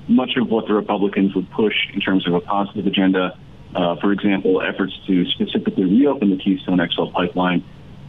much 0.07 0.37
of 0.37 0.49
what 0.49 0.67
the 0.67 0.75
Republicans 0.75 1.35
would 1.35 1.51
push 1.51 1.75
in 1.95 2.01
terms 2.01 2.27
of 2.27 2.35
a 2.35 2.41
positive 2.41 2.87
agenda, 2.87 3.39
uh, 3.75 3.97
for 3.97 4.13
example, 4.13 4.61
efforts 4.61 4.93
to 5.07 5.25
specifically 5.31 5.85
reopen 5.85 6.31
the 6.31 6.37
Keystone 6.37 6.87
XL 6.95 7.07
pipeline, 7.07 7.65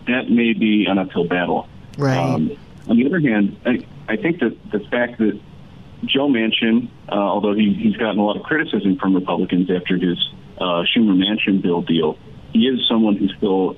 that 0.08 0.30
may 0.30 0.54
be 0.54 0.86
an 0.86 0.98
uphill 0.98 1.26
battle. 1.26 1.68
Right. 1.98 2.18
Um, 2.18 2.58
on 2.88 2.98
the 2.98 3.06
other 3.06 3.20
hand, 3.20 3.58
I, 3.66 3.86
I 4.08 4.18
think 4.18 4.40
that 4.40 4.58
the 4.72 4.80
fact 4.92 5.20
that 5.20 5.40
Joe 6.06 6.28
Manchin, 6.28 6.90
uh, 7.10 7.16
although 7.16 7.54
he, 7.54 7.74
he's 7.74 7.96
gotten 7.96 8.20
a 8.20 8.24
lot 8.24 8.38
of 8.38 8.44
criticism 8.44 8.98
from 8.98 9.16
Republicans 9.16 9.70
after 9.72 9.98
his 9.98 10.18
uh, 10.58 10.84
Schumer 10.84 11.16
Manchin 11.16 11.62
bill 11.62 11.82
deal, 11.82 12.18
he 12.54 12.68
is 12.68 12.88
someone 12.88 13.16
who 13.16 13.28
still 13.30 13.78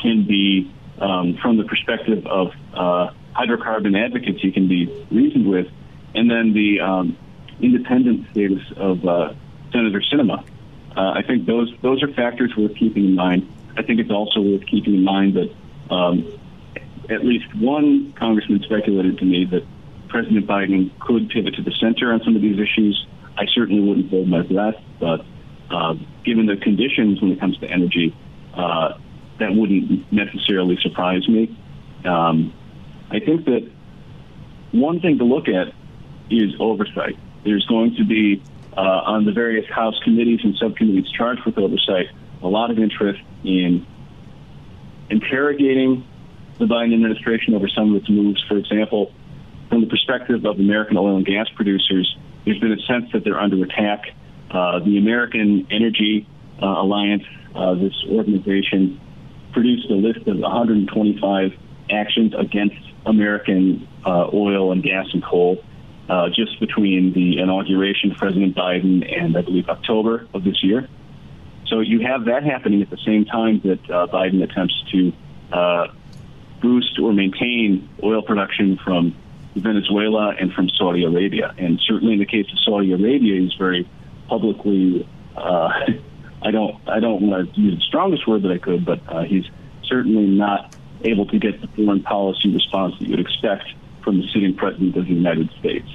can 0.00 0.26
be 0.26 0.72
um, 1.00 1.38
from 1.40 1.56
the 1.56 1.64
perspective 1.64 2.26
of 2.26 2.52
uh, 2.74 3.10
hydrocarbon 3.34 3.96
advocates 4.02 4.42
you 4.42 4.52
can 4.52 4.68
be 4.68 4.86
reasoned 5.10 5.48
with, 5.48 5.66
and 6.14 6.30
then 6.30 6.52
the 6.52 6.80
um, 6.80 7.16
independent 7.60 8.26
status 8.30 8.62
of 8.76 9.04
uh, 9.04 9.32
Senator 9.72 10.02
Sinema. 10.12 10.44
Uh, 10.96 11.12
I 11.12 11.22
think 11.22 11.46
those 11.46 11.72
those 11.82 12.02
are 12.02 12.08
factors 12.08 12.52
worth 12.56 12.74
keeping 12.76 13.04
in 13.04 13.14
mind. 13.14 13.48
I 13.76 13.82
think 13.82 14.00
it's 14.00 14.10
also 14.10 14.40
worth 14.40 14.66
keeping 14.66 14.94
in 14.94 15.04
mind 15.04 15.34
that 15.34 15.54
um, 15.94 16.26
at 17.08 17.24
least 17.24 17.54
one 17.54 18.12
congressman 18.18 18.62
speculated 18.62 19.18
to 19.18 19.24
me 19.24 19.44
that 19.46 19.64
President 20.08 20.46
Biden 20.46 20.90
could 20.98 21.28
pivot 21.30 21.54
to 21.54 21.62
the 21.62 21.72
center 21.72 22.12
on 22.12 22.22
some 22.24 22.34
of 22.34 22.42
these 22.42 22.58
issues. 22.58 23.06
I 23.36 23.46
certainly 23.54 23.86
wouldn't 23.86 24.10
hold 24.10 24.28
my 24.28 24.42
breath, 24.42 24.82
but 24.98 25.24
uh, 25.70 25.94
given 26.24 26.46
the 26.46 26.56
conditions 26.56 27.20
when 27.20 27.32
it 27.32 27.40
comes 27.40 27.56
to 27.58 27.70
energy, 27.70 28.16
uh, 28.54 28.98
that 29.38 29.54
wouldn't 29.54 30.12
necessarily 30.12 30.78
surprise 30.82 31.26
me. 31.28 31.56
Um, 32.04 32.52
I 33.10 33.20
think 33.20 33.44
that 33.46 33.70
one 34.72 35.00
thing 35.00 35.18
to 35.18 35.24
look 35.24 35.48
at 35.48 35.72
is 36.30 36.54
oversight. 36.60 37.16
There's 37.44 37.64
going 37.66 37.96
to 37.96 38.04
be 38.04 38.42
uh, 38.76 38.80
on 38.80 39.24
the 39.24 39.32
various 39.32 39.68
House 39.70 39.98
committees 40.04 40.40
and 40.44 40.54
subcommittees 40.56 41.10
charged 41.10 41.44
with 41.44 41.58
oversight 41.58 42.06
a 42.42 42.46
lot 42.46 42.70
of 42.70 42.78
interest 42.78 43.20
in 43.44 43.86
interrogating 45.10 46.06
the 46.58 46.66
Biden 46.66 46.94
administration 46.94 47.54
over 47.54 47.68
some 47.68 47.94
of 47.94 48.02
its 48.02 48.10
moves. 48.10 48.42
For 48.46 48.56
example, 48.56 49.12
from 49.68 49.80
the 49.80 49.86
perspective 49.86 50.44
of 50.44 50.58
American 50.58 50.96
oil 50.96 51.16
and 51.16 51.26
gas 51.26 51.48
producers, 51.54 52.16
there's 52.44 52.58
been 52.58 52.72
a 52.72 52.82
sense 52.82 53.10
that 53.12 53.24
they're 53.24 53.38
under 53.38 53.62
attack. 53.64 54.12
Uh, 54.50 54.78
the 54.80 54.98
American 54.98 55.66
Energy 55.70 56.26
uh, 56.62 56.66
Alliance, 56.66 57.24
uh, 57.54 57.74
this 57.74 57.92
organization, 58.08 59.00
produced 59.52 59.90
a 59.90 59.94
list 59.94 60.26
of 60.26 60.38
125 60.38 61.52
actions 61.90 62.34
against 62.36 62.76
American 63.06 63.88
uh, 64.04 64.28
oil 64.32 64.72
and 64.72 64.82
gas 64.82 65.06
and 65.12 65.24
coal 65.24 65.62
uh, 66.08 66.28
just 66.28 66.58
between 66.60 67.12
the 67.12 67.38
inauguration 67.38 68.12
of 68.12 68.18
President 68.18 68.56
Biden 68.56 69.06
and 69.10 69.36
I 69.36 69.42
believe 69.42 69.68
October 69.68 70.26
of 70.32 70.44
this 70.44 70.62
year. 70.62 70.88
So 71.66 71.80
you 71.80 72.00
have 72.00 72.24
that 72.26 72.44
happening 72.44 72.80
at 72.82 72.90
the 72.90 72.98
same 73.04 73.26
time 73.26 73.60
that 73.60 73.90
uh, 73.90 74.06
Biden 74.06 74.42
attempts 74.42 74.74
to 74.92 75.12
uh, 75.52 75.88
boost 76.60 76.98
or 76.98 77.12
maintain 77.12 77.88
oil 78.02 78.22
production 78.22 78.78
from 78.82 79.14
Venezuela 79.54 80.34
and 80.38 80.52
from 80.52 80.70
Saudi 80.70 81.04
Arabia. 81.04 81.54
And 81.58 81.78
certainly 81.86 82.14
in 82.14 82.18
the 82.20 82.26
case 82.26 82.46
of 82.50 82.58
Saudi 82.60 82.92
Arabia, 82.92 83.40
he's 83.40 83.54
very 83.54 83.88
publicly 84.28 85.06
uh, 85.36 85.70
I 86.42 86.50
don't 86.50 86.76
I 86.88 87.00
don't 87.00 87.22
want 87.22 87.54
to 87.54 87.60
use 87.60 87.76
the 87.76 87.82
strongest 87.82 88.26
word 88.26 88.42
that 88.42 88.52
I 88.52 88.58
could, 88.58 88.84
but 88.84 89.00
uh, 89.08 89.22
he's 89.22 89.44
certainly 89.84 90.26
not 90.26 90.76
able 91.04 91.26
to 91.26 91.38
get 91.38 91.60
the 91.60 91.68
foreign 91.68 92.02
policy 92.02 92.52
response 92.52 92.98
that 92.98 93.04
you 93.04 93.10
would 93.10 93.20
expect 93.20 93.64
from 94.02 94.20
the 94.20 94.26
sitting 94.28 94.54
president 94.54 94.96
of 94.96 95.06
the 95.06 95.14
United 95.14 95.50
States. 95.58 95.88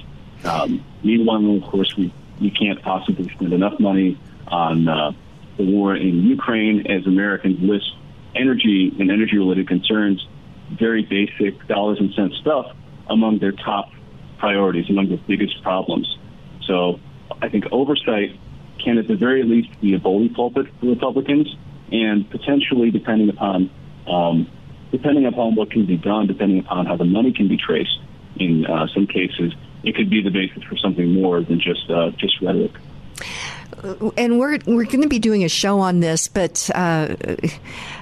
Um, 0.44 0.84
meanwhile, 1.02 1.56
of 1.56 1.62
course, 1.64 1.96
we 1.96 2.12
we 2.40 2.50
can't 2.50 2.82
possibly 2.82 3.32
spend 3.34 3.52
enough 3.52 3.78
money 3.78 4.18
on 4.48 4.88
uh, 4.88 5.12
the 5.56 5.64
war 5.64 5.96
in 5.96 6.24
Ukraine 6.24 6.86
as 6.86 7.06
Americans 7.06 7.60
list 7.60 7.90
energy 8.34 8.92
and 8.98 9.10
energy 9.10 9.38
related 9.38 9.68
concerns, 9.68 10.26
very 10.72 11.02
basic 11.02 11.66
dollars 11.68 11.98
and 12.00 12.12
cents 12.14 12.36
stuff 12.38 12.74
among 13.08 13.38
their 13.38 13.52
top 13.52 13.90
priorities, 14.38 14.90
among 14.90 15.08
the 15.08 15.16
biggest 15.16 15.62
problems. 15.62 16.18
So 16.66 16.98
I 17.40 17.48
think 17.48 17.66
oversight 17.70 18.38
can 18.84 18.98
at 18.98 19.08
the 19.08 19.16
very 19.16 19.42
least 19.42 19.80
be 19.80 19.94
a 19.94 19.98
bully 19.98 20.28
pulpit 20.28 20.66
for 20.80 20.86
Republicans, 20.86 21.54
and 21.90 22.28
potentially, 22.30 22.90
depending 22.90 23.28
upon 23.28 23.70
um, 24.06 24.50
depending 24.92 25.26
upon 25.26 25.54
what 25.54 25.70
can 25.70 25.86
be 25.86 25.96
done, 25.96 26.26
depending 26.26 26.58
upon 26.58 26.86
how 26.86 26.96
the 26.96 27.04
money 27.04 27.32
can 27.32 27.48
be 27.48 27.56
traced, 27.56 27.98
in 28.36 28.66
uh, 28.66 28.86
some 28.94 29.06
cases, 29.06 29.52
it 29.82 29.94
could 29.94 30.10
be 30.10 30.22
the 30.22 30.30
basis 30.30 30.62
for 30.64 30.76
something 30.76 31.12
more 31.12 31.42
than 31.42 31.60
just 31.60 31.90
uh, 31.90 32.10
just 32.10 32.40
rhetoric. 32.40 32.72
And 34.16 34.38
we're 34.38 34.58
we're 34.66 34.84
going 34.84 35.02
to 35.02 35.08
be 35.08 35.18
doing 35.18 35.44
a 35.44 35.48
show 35.48 35.80
on 35.80 36.00
this, 36.00 36.28
but 36.28 36.70
uh, 36.74 37.16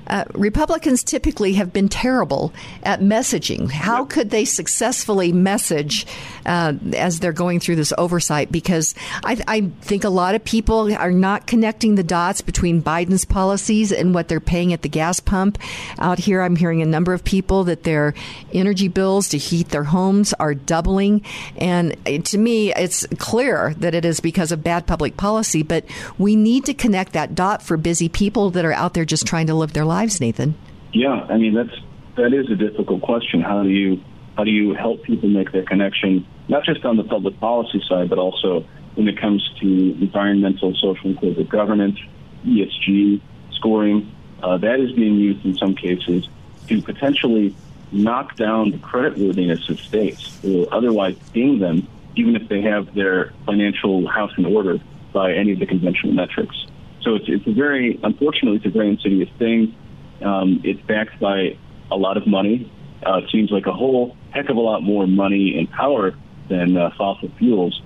uh, 0.06 0.24
Republicans 0.34 1.02
typically 1.04 1.54
have 1.54 1.72
been 1.72 1.88
terrible 1.88 2.52
at 2.82 3.00
messaging. 3.00 3.70
How 3.70 4.04
could 4.04 4.30
they 4.30 4.44
successfully 4.44 5.32
message 5.32 6.06
uh, 6.46 6.74
as 6.94 7.20
they're 7.20 7.32
going 7.32 7.60
through 7.60 7.76
this 7.76 7.92
oversight? 7.96 8.50
Because 8.50 8.94
I, 9.24 9.42
I, 9.46 9.60
think 9.82 10.04
a 10.04 10.08
lot 10.08 10.34
of 10.34 10.44
people 10.44 10.94
are 10.94 11.10
not 11.10 11.46
connecting 11.46 11.94
the 11.94 12.02
dots 12.02 12.40
between 12.40 12.82
Biden's 12.82 13.24
policies 13.24 13.92
and 13.92 14.14
what 14.14 14.28
they're 14.28 14.40
paying 14.40 14.72
at 14.72 14.82
the 14.82 14.88
gas 14.88 15.20
pump. 15.20 15.58
Out 15.98 16.18
here, 16.18 16.42
I'm 16.42 16.56
hearing 16.56 16.82
a 16.82 16.86
number 16.86 17.12
of 17.12 17.24
people 17.24 17.64
that 17.64 17.84
their 17.84 18.14
energy 18.52 18.88
bills 18.88 19.28
to 19.30 19.38
heat 19.38 19.68
their 19.68 19.84
homes 19.84 20.32
are 20.34 20.54
doubling, 20.54 21.22
and 21.56 21.96
to 22.26 22.38
me, 22.38 22.74
it's 22.74 23.06
clear 23.18 23.74
that 23.78 23.94
it 23.94 24.04
is 24.04 24.20
because 24.20 24.52
of 24.52 24.64
bad 24.64 24.86
public 24.86 25.16
policy. 25.16 25.62
But 25.62 25.84
we 26.18 26.36
need 26.36 26.64
to 26.66 26.74
connect 26.74 27.12
that 27.12 27.34
dot 27.34 27.62
for 27.62 27.76
busy 27.76 28.08
people 28.08 28.50
that 28.50 28.64
are 28.64 28.72
out 28.72 28.94
there 28.94 29.04
just 29.04 29.26
trying 29.26 29.46
to 29.46 29.54
live 29.54 29.72
their 29.72 29.84
lives, 29.92 30.20
Nathan? 30.20 30.54
Yeah, 30.92 31.26
I 31.28 31.36
mean 31.36 31.54
that's 31.54 31.76
that 32.16 32.32
is 32.32 32.50
a 32.50 32.56
difficult 32.56 33.02
question. 33.02 33.40
How 33.40 33.62
do 33.62 33.68
you 33.68 34.00
how 34.36 34.44
do 34.44 34.50
you 34.50 34.74
help 34.74 35.02
people 35.02 35.28
make 35.28 35.52
their 35.52 35.64
connection, 35.64 36.26
not 36.48 36.64
just 36.64 36.84
on 36.84 36.96
the 36.96 37.04
public 37.04 37.38
policy 37.38 37.82
side, 37.88 38.08
but 38.08 38.18
also 38.18 38.64
when 38.94 39.08
it 39.08 39.20
comes 39.20 39.42
to 39.60 39.66
environmental, 40.00 40.74
social, 40.74 41.10
and 41.10 41.18
corporate 41.18 41.48
governance, 41.48 41.98
ESG 42.44 43.20
scoring? 43.52 44.10
Uh, 44.42 44.58
that 44.58 44.80
is 44.80 44.92
being 44.92 45.16
used 45.16 45.44
in 45.44 45.56
some 45.56 45.74
cases 45.74 46.28
to 46.68 46.82
potentially 46.82 47.54
knock 47.92 48.34
down 48.36 48.70
the 48.70 48.78
creditworthiness 48.78 49.68
of 49.68 49.78
states 49.78 50.38
or 50.44 50.66
otherwise 50.72 51.16
ding 51.32 51.58
them, 51.58 51.86
even 52.16 52.34
if 52.34 52.48
they 52.48 52.62
have 52.62 52.94
their 52.94 53.32
financial 53.46 54.08
house 54.08 54.32
in 54.38 54.46
order 54.46 54.78
by 55.12 55.32
any 55.32 55.52
of 55.52 55.58
the 55.58 55.66
conventional 55.66 56.12
metrics. 56.12 56.66
So 57.02 57.16
it's, 57.16 57.26
it's 57.28 57.46
a 57.46 57.52
very, 57.52 58.00
unfortunately, 58.02 58.56
it's 58.56 58.66
a 58.66 58.70
very 58.70 58.88
insidious 58.88 59.28
thing. 59.38 59.74
Um, 60.22 60.60
it's 60.64 60.80
backed 60.82 61.20
by 61.20 61.56
a 61.90 61.96
lot 61.96 62.16
of 62.16 62.26
money. 62.26 62.70
Uh, 63.04 63.18
it 63.18 63.30
seems 63.30 63.50
like 63.50 63.66
a 63.66 63.72
whole 63.72 64.16
heck 64.30 64.48
of 64.48 64.56
a 64.56 64.60
lot 64.60 64.82
more 64.82 65.06
money 65.06 65.58
and 65.58 65.70
power 65.70 66.14
than 66.48 66.76
uh, 66.76 66.90
fossil 66.96 67.30
fuels, 67.38 67.82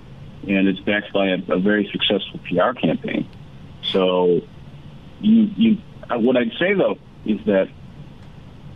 and 0.47 0.67
it's 0.67 0.79
backed 0.81 1.11
by 1.13 1.27
a, 1.27 1.37
a 1.49 1.59
very 1.59 1.89
successful 1.91 2.39
PR 2.47 2.73
campaign. 2.73 3.27
So, 3.91 4.41
you, 5.19 5.49
you, 5.55 5.77
uh, 6.09 6.19
what 6.19 6.37
I'd 6.37 6.51
say 6.59 6.73
though 6.73 6.97
is 7.25 7.39
that 7.45 7.69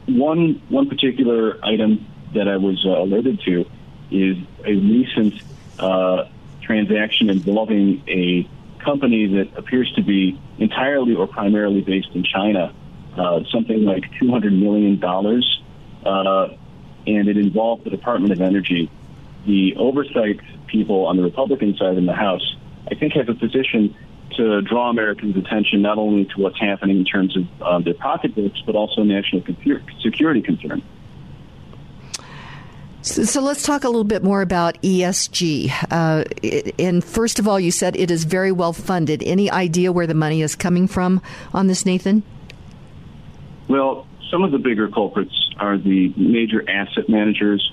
one 0.08 0.62
one 0.70 0.90
particular 0.90 1.64
item 1.64 2.06
that 2.34 2.48
I 2.48 2.58
was 2.58 2.84
uh, 2.86 2.90
alerted 2.90 3.42
to 3.46 3.66
is 4.10 4.38
a 4.66 4.74
recent 4.74 5.42
uh, 5.80 6.26
transaction 6.62 7.30
involving 7.30 8.04
a 8.08 8.48
company 8.84 9.28
that 9.28 9.58
appears 9.58 9.92
to 9.94 10.02
be 10.02 10.40
entirely 10.58 11.16
or 11.16 11.28
primarily 11.28 11.82
based 11.82 12.10
in 12.14 12.24
China, 12.24 12.74
uh, 13.18 13.42
something 13.52 13.84
like 13.84 14.04
$200 14.22 14.58
million, 14.58 15.04
uh, 16.06 16.56
and 17.08 17.28
it 17.28 17.38
involved 17.38 17.84
the 17.84 17.90
Department 17.90 18.34
of 18.34 18.42
Energy. 18.42 18.90
The 19.46 19.76
oversight 19.78 20.40
people 20.68 21.06
on 21.06 21.18
the 21.18 21.24
Republican 21.24 21.76
side 21.76 21.98
in 21.98 22.06
the 22.06 22.14
House, 22.14 22.56
I 22.90 22.96
think, 22.96 23.14
have 23.14 23.30
a 23.30 23.34
position 23.34 23.96
to 24.38 24.62
draw 24.62 24.90
Americans' 24.90 25.36
attention 25.36 25.82
not 25.82 25.98
only 25.98 26.26
to 26.26 26.42
what's 26.42 26.60
happening 26.60 26.98
in 26.98 27.06
terms 27.06 27.36
of 27.36 27.44
uh, 27.62 27.80
their 27.80 27.94
pocketbooks, 27.96 28.62
but 28.66 28.76
also 28.76 29.04
national 29.04 29.44
security 30.02 30.42
concerns. 30.42 30.84
So, 33.04 33.24
so, 33.24 33.42
let's 33.42 33.64
talk 33.64 33.84
a 33.84 33.88
little 33.88 34.04
bit 34.04 34.24
more 34.24 34.44
about 34.44 34.80
ESG. 34.84 35.72
Uh, 35.90 36.24
and 36.78 37.04
first 37.04 37.40
of 37.40 37.48
all, 37.48 37.60
you 37.60 37.72
said 37.72 37.96
it 37.96 38.12
is 38.12 38.26
very 38.26 38.52
well 38.52 38.74
funded. 38.74 39.24
Any 39.24 39.50
idea 39.50 39.92
where 39.92 40.06
the 40.06 40.14
money 40.14 40.44
is 40.44 40.56
coming 40.56 40.88
from 40.88 41.20
on 41.52 41.66
this, 41.66 41.84
Nathan? 41.84 42.22
Well, 43.72 44.06
some 44.30 44.44
of 44.44 44.52
the 44.52 44.58
bigger 44.58 44.90
culprits 44.90 45.50
are 45.56 45.78
the 45.78 46.12
major 46.18 46.70
asset 46.70 47.08
managers, 47.08 47.72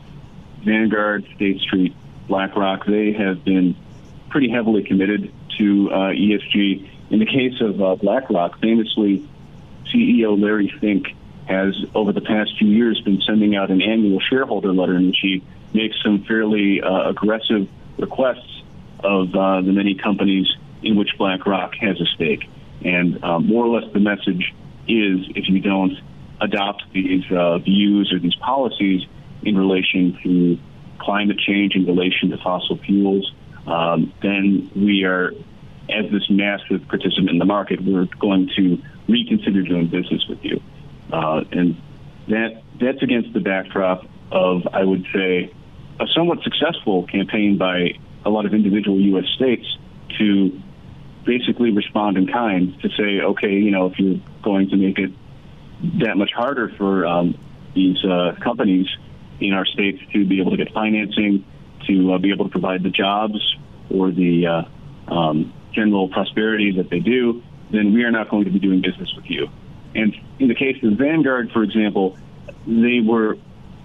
Vanguard, 0.64 1.26
State 1.34 1.60
Street, 1.60 1.92
BlackRock. 2.28 2.86
They 2.86 3.14
have 3.14 3.44
been 3.44 3.74
pretty 4.30 4.48
heavily 4.48 4.84
committed 4.84 5.32
to 5.58 5.90
uh, 5.90 5.96
ESG. 6.12 6.88
In 7.10 7.18
the 7.18 7.26
case 7.26 7.60
of 7.60 7.82
uh, 7.82 7.96
BlackRock, 7.96 8.60
famously, 8.60 9.28
CEO 9.86 10.40
Larry 10.40 10.68
Fink 10.68 11.16
has, 11.48 11.74
over 11.96 12.12
the 12.12 12.20
past 12.20 12.56
few 12.60 12.68
years, 12.68 13.00
been 13.00 13.20
sending 13.22 13.56
out 13.56 13.72
an 13.72 13.82
annual 13.82 14.20
shareholder 14.20 14.72
letter 14.72 14.94
in 14.94 15.08
which 15.08 15.18
he 15.20 15.42
makes 15.72 16.00
some 16.00 16.22
fairly 16.22 16.80
uh, 16.80 17.08
aggressive 17.08 17.68
requests 17.98 18.62
of 19.00 19.34
uh, 19.34 19.62
the 19.62 19.72
many 19.72 19.96
companies 19.96 20.46
in 20.80 20.94
which 20.94 21.18
BlackRock 21.18 21.74
has 21.74 22.00
a 22.00 22.06
stake. 22.14 22.48
And 22.84 23.24
um, 23.24 23.48
more 23.48 23.66
or 23.66 23.80
less 23.80 23.92
the 23.92 23.98
message 23.98 24.54
is 24.88 25.26
if 25.34 25.48
you 25.48 25.60
don't 25.60 25.96
adopt 26.40 26.84
these 26.92 27.24
uh, 27.30 27.58
views 27.58 28.12
or 28.12 28.18
these 28.18 28.34
policies 28.36 29.02
in 29.42 29.56
relation 29.56 30.18
to 30.22 30.58
climate 30.98 31.38
change, 31.38 31.74
in 31.74 31.86
relation 31.86 32.30
to 32.30 32.38
fossil 32.38 32.78
fuels, 32.78 33.32
um, 33.66 34.12
then 34.22 34.70
we 34.74 35.04
are, 35.04 35.32
as 35.88 36.10
this 36.10 36.28
massive 36.30 36.86
participant 36.88 37.30
in 37.30 37.38
the 37.38 37.44
market, 37.44 37.80
we're 37.82 38.06
going 38.18 38.50
to 38.56 38.80
reconsider 39.08 39.62
doing 39.62 39.88
business 39.88 40.24
with 40.28 40.42
you. 40.44 40.60
Uh, 41.12 41.44
and 41.52 41.80
that 42.28 42.62
that's 42.80 43.02
against 43.02 43.32
the 43.32 43.40
backdrop 43.40 44.04
of, 44.30 44.66
I 44.72 44.84
would 44.84 45.04
say, 45.12 45.52
a 46.00 46.06
somewhat 46.14 46.42
successful 46.42 47.06
campaign 47.06 47.58
by 47.58 47.98
a 48.24 48.30
lot 48.30 48.46
of 48.46 48.54
individual 48.54 49.00
U.S. 49.00 49.24
states 49.34 49.66
to 50.18 50.62
basically 51.28 51.70
respond 51.70 52.16
in 52.16 52.26
kind 52.26 52.80
to 52.80 52.88
say, 52.96 53.20
okay, 53.20 53.52
you 53.52 53.70
know, 53.70 53.86
if 53.86 53.98
you're 53.98 54.18
going 54.42 54.70
to 54.70 54.76
make 54.76 54.98
it 54.98 55.12
that 56.00 56.16
much 56.16 56.32
harder 56.34 56.70
for 56.78 57.06
um, 57.06 57.38
these 57.74 58.02
uh, 58.02 58.34
companies 58.42 58.86
in 59.38 59.52
our 59.52 59.66
states 59.66 60.00
to 60.12 60.26
be 60.26 60.40
able 60.40 60.50
to 60.50 60.56
get 60.56 60.72
financing, 60.72 61.44
to 61.86 62.14
uh, 62.14 62.18
be 62.18 62.32
able 62.32 62.46
to 62.46 62.50
provide 62.50 62.82
the 62.82 62.90
jobs 62.90 63.38
or 63.90 64.10
the 64.10 64.46
uh, 64.46 65.12
um, 65.12 65.52
general 65.72 66.08
prosperity 66.08 66.72
that 66.78 66.88
they 66.88 66.98
do, 66.98 67.42
then 67.70 67.92
we 67.92 68.02
are 68.04 68.10
not 68.10 68.30
going 68.30 68.46
to 68.46 68.50
be 68.50 68.58
doing 68.58 68.80
business 68.80 69.12
with 69.14 69.26
you. 69.28 69.48
And 69.94 70.14
in 70.38 70.48
the 70.48 70.54
case 70.54 70.82
of 70.82 70.92
Vanguard, 70.94 71.50
for 71.52 71.62
example, 71.62 72.16
they 72.66 73.00
were 73.04 73.36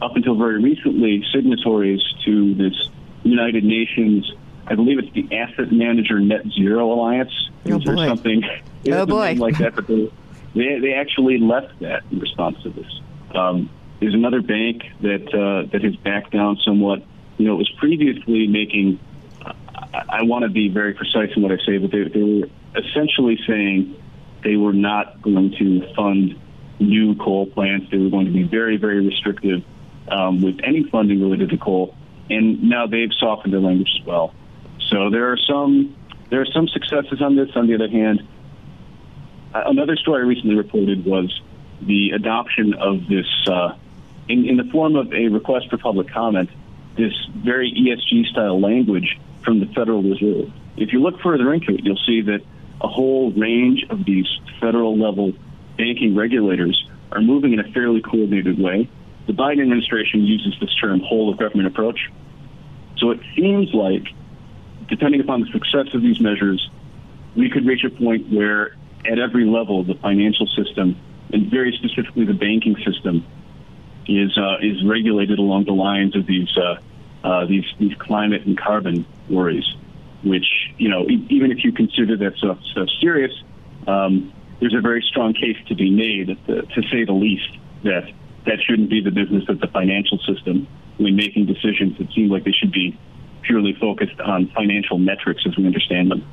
up 0.01 0.15
until 0.15 0.37
very 0.37 0.63
recently 0.63 1.23
signatories 1.33 2.01
to 2.25 2.55
this 2.55 2.89
United 3.23 3.65
Nations. 3.65 4.31
I 4.67 4.75
believe 4.75 4.99
it's 4.99 5.11
the 5.13 5.35
Asset 5.35 5.71
Manager 5.71 6.19
Net 6.19 6.45
Zero 6.47 6.91
Alliance. 6.91 7.31
Oh 7.65 7.79
boy. 7.79 8.07
something 8.07 8.43
oh 8.91 9.05
boy. 9.05 9.35
like 9.37 9.57
that, 9.57 9.75
but 9.75 9.87
they, 9.87 10.11
they 10.55 10.79
they 10.79 10.93
actually 10.93 11.37
left 11.37 11.79
that 11.79 12.03
in 12.11 12.19
response 12.19 12.61
to 12.63 12.69
this. 12.69 13.01
Um, 13.33 13.69
there's 13.99 14.13
another 14.13 14.41
bank 14.41 14.83
that 15.01 15.33
uh, 15.33 15.69
that 15.71 15.83
has 15.83 15.95
backed 15.97 16.31
down 16.31 16.57
somewhat. 16.65 17.03
You 17.37 17.47
know, 17.47 17.55
it 17.55 17.57
was 17.57 17.71
previously 17.77 18.47
making. 18.47 18.99
I, 19.43 20.03
I 20.09 20.21
want 20.23 20.43
to 20.43 20.49
be 20.49 20.69
very 20.69 20.93
precise 20.93 21.29
in 21.35 21.41
what 21.41 21.51
I 21.51 21.57
say, 21.65 21.77
but 21.77 21.91
they, 21.91 22.03
they 22.03 22.23
were 22.23 22.49
essentially 22.75 23.39
saying 23.47 23.95
they 24.43 24.55
were 24.55 24.73
not 24.73 25.21
going 25.21 25.51
to 25.59 25.93
fund 25.95 26.39
new 26.79 27.15
coal 27.15 27.47
plants. 27.47 27.87
They 27.91 27.97
were 27.97 28.09
going 28.09 28.25
to 28.25 28.31
be 28.31 28.43
very, 28.43 28.77
very 28.77 29.05
restrictive 29.05 29.63
um, 30.09 30.41
with 30.41 30.59
any 30.63 30.83
funding 30.89 31.21
related 31.21 31.49
to 31.49 31.57
coal. 31.57 31.95
And 32.29 32.63
now 32.63 32.87
they've 32.87 33.11
softened 33.19 33.53
their 33.53 33.61
language 33.61 33.89
as 33.99 34.05
well. 34.05 34.33
So 34.93 35.09
there 35.09 35.31
are 35.31 35.37
some 35.37 35.95
there 36.29 36.39
are 36.41 36.45
some 36.45 36.67
successes 36.67 37.19
on 37.19 37.35
this. 37.35 37.49
On 37.55 37.65
the 37.65 37.73
other 37.73 37.89
hand, 37.89 38.21
another 39.53 39.95
story 39.95 40.21
I 40.21 40.25
recently 40.25 40.55
reported 40.55 41.03
was 41.03 41.41
the 41.81 42.11
adoption 42.11 42.75
of 42.75 43.07
this 43.07 43.25
uh, 43.47 43.75
in, 44.29 44.45
in 44.45 44.57
the 44.57 44.65
form 44.65 44.95
of 44.95 45.11
a 45.11 45.29
request 45.29 45.71
for 45.71 45.79
public 45.79 46.09
comment. 46.09 46.49
This 46.95 47.13
very 47.35 47.71
ESG 47.71 48.27
style 48.27 48.61
language 48.61 49.19
from 49.43 49.59
the 49.59 49.65
Federal 49.73 50.03
Reserve. 50.03 50.51
If 50.77 50.93
you 50.93 51.01
look 51.01 51.19
further 51.21 51.51
into 51.51 51.73
it, 51.73 51.83
you'll 51.83 51.97
see 52.05 52.21
that 52.21 52.41
a 52.79 52.87
whole 52.87 53.31
range 53.31 53.85
of 53.89 54.05
these 54.05 54.27
federal 54.61 54.95
level 54.95 55.33
banking 55.75 56.15
regulators 56.15 56.87
are 57.11 57.21
moving 57.21 57.53
in 57.53 57.59
a 57.59 57.71
fairly 57.71 58.01
coordinated 58.01 58.59
way. 58.59 58.87
The 59.25 59.33
Biden 59.33 59.61
administration 59.63 60.23
uses 60.23 60.53
this 60.59 60.73
term 60.75 60.99
whole 60.99 61.31
of 61.31 61.39
government 61.39 61.67
approach. 61.67 62.11
So 62.97 63.09
it 63.09 63.21
seems 63.35 63.73
like, 63.73 64.13
depending 64.93 65.21
upon 65.21 65.41
the 65.41 65.47
success 65.47 65.93
of 65.93 66.01
these 66.01 66.19
measures, 66.19 66.69
we 67.35 67.49
could 67.49 67.65
reach 67.65 67.83
a 67.83 67.89
point 67.89 68.31
where 68.31 68.75
at 69.05 69.19
every 69.19 69.45
level 69.45 69.83
the 69.83 69.95
financial 69.95 70.47
system, 70.47 70.95
and 71.31 71.49
very 71.49 71.71
specifically 71.77 72.25
the 72.25 72.33
banking 72.33 72.75
system, 72.85 73.25
is 74.07 74.37
uh, 74.37 74.57
is 74.61 74.83
regulated 74.85 75.39
along 75.39 75.65
the 75.65 75.73
lines 75.73 76.15
of 76.15 76.25
these 76.25 76.49
uh, 76.57 76.77
uh, 77.23 77.45
these 77.45 77.65
these 77.79 77.95
climate 77.95 78.45
and 78.45 78.57
carbon 78.57 79.05
worries 79.29 79.65
which, 80.23 80.45
you 80.77 80.89
know, 80.89 81.07
e- 81.09 81.25
even 81.29 81.51
if 81.51 81.63
you 81.63 81.71
consider 81.71 82.17
that 82.17 82.35
stuff, 82.37 82.57
stuff 82.71 82.87
serious, 83.01 83.31
um, 83.87 84.33
there's 84.59 84.73
a 84.73 84.81
very 84.81 85.01
strong 85.01 85.33
case 85.33 85.57
to 85.67 85.75
be 85.75 85.91
made, 85.91 86.37
to, 86.47 86.61
to 86.61 86.81
say 86.89 87.03
the 87.03 87.13
least, 87.13 87.57
that 87.83 88.09
that 88.45 88.59
shouldn't 88.65 88.89
be 88.89 89.01
the 89.01 89.11
business 89.11 89.43
of 89.47 89.59
the 89.59 89.67
financial 89.67 90.17
system 90.19 90.67
when 90.97 91.15
making 91.15 91.45
decisions 91.45 91.97
that 91.97 92.11
seem 92.13 92.29
like 92.29 92.43
they 92.43 92.51
should 92.51 92.71
be 92.71 92.97
purely 93.43 93.73
focused 93.79 94.19
on 94.19 94.51
financial 94.55 94.97
metrics 94.97 95.43
as 95.47 95.57
we 95.57 95.65
understand 95.65 96.11
them. 96.11 96.25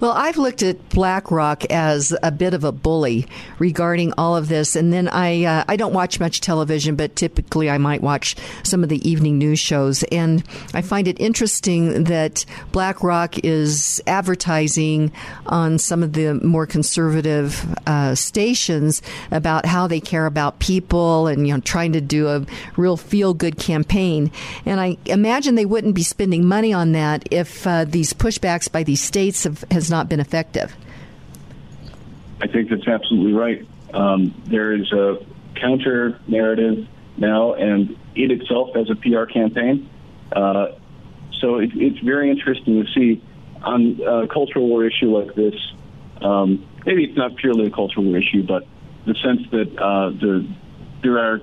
Well, 0.00 0.12
I've 0.12 0.36
looked 0.36 0.62
at 0.62 0.90
BlackRock 0.90 1.64
as 1.72 2.14
a 2.22 2.30
bit 2.30 2.54
of 2.54 2.62
a 2.62 2.70
bully 2.70 3.26
regarding 3.58 4.12
all 4.16 4.36
of 4.36 4.46
this, 4.46 4.76
and 4.76 4.92
then 4.92 5.08
I 5.08 5.42
uh, 5.42 5.64
I 5.66 5.74
don't 5.74 5.92
watch 5.92 6.20
much 6.20 6.40
television, 6.40 6.94
but 6.94 7.16
typically 7.16 7.68
I 7.68 7.78
might 7.78 8.00
watch 8.00 8.36
some 8.62 8.84
of 8.84 8.90
the 8.90 9.08
evening 9.08 9.38
news 9.38 9.58
shows, 9.58 10.04
and 10.04 10.44
I 10.72 10.82
find 10.82 11.08
it 11.08 11.20
interesting 11.20 12.04
that 12.04 12.44
BlackRock 12.70 13.44
is 13.44 14.00
advertising 14.06 15.10
on 15.46 15.80
some 15.80 16.04
of 16.04 16.12
the 16.12 16.34
more 16.44 16.66
conservative 16.66 17.66
uh, 17.88 18.14
stations 18.14 19.02
about 19.32 19.66
how 19.66 19.88
they 19.88 20.00
care 20.00 20.26
about 20.26 20.60
people 20.60 21.26
and 21.26 21.44
you 21.48 21.54
know 21.54 21.60
trying 21.60 21.92
to 21.94 22.00
do 22.00 22.28
a 22.28 22.46
real 22.76 22.96
feel 22.96 23.34
good 23.34 23.58
campaign, 23.58 24.30
and 24.64 24.78
I 24.78 24.96
imagine 25.06 25.56
they 25.56 25.66
wouldn't 25.66 25.96
be 25.96 26.04
spending 26.04 26.46
money 26.46 26.72
on 26.72 26.92
that 26.92 27.26
if 27.32 27.66
uh, 27.66 27.84
these 27.84 28.12
pushbacks 28.12 28.70
by 28.70 28.84
these 28.84 29.02
states 29.02 29.42
have, 29.42 29.64
has 29.72 29.87
not 29.90 30.08
been 30.08 30.20
effective. 30.20 30.74
I 32.40 32.46
think 32.46 32.70
that's 32.70 32.86
absolutely 32.86 33.32
right. 33.32 33.66
Um, 33.92 34.34
there 34.46 34.72
is 34.72 34.92
a 34.92 35.24
counter 35.56 36.18
narrative 36.26 36.86
now, 37.16 37.54
and 37.54 37.96
it 38.14 38.30
itself 38.30 38.74
has 38.74 38.90
a 38.90 38.94
PR 38.94 39.24
campaign. 39.24 39.88
Uh, 40.32 40.68
so 41.40 41.58
it, 41.58 41.70
it's 41.74 41.98
very 42.00 42.30
interesting 42.30 42.84
to 42.84 42.92
see 42.92 43.22
on 43.62 44.00
a 44.06 44.28
cultural 44.28 44.68
war 44.68 44.84
issue 44.84 45.16
like 45.16 45.34
this. 45.34 45.54
Um, 46.20 46.66
maybe 46.86 47.04
it's 47.04 47.16
not 47.16 47.36
purely 47.36 47.66
a 47.66 47.70
cultural 47.70 48.06
war 48.06 48.18
issue, 48.18 48.42
but 48.42 48.66
the 49.06 49.14
sense 49.14 49.48
that 49.50 49.78
uh, 49.78 50.10
the, 50.10 50.46
there 51.02 51.18
are 51.18 51.40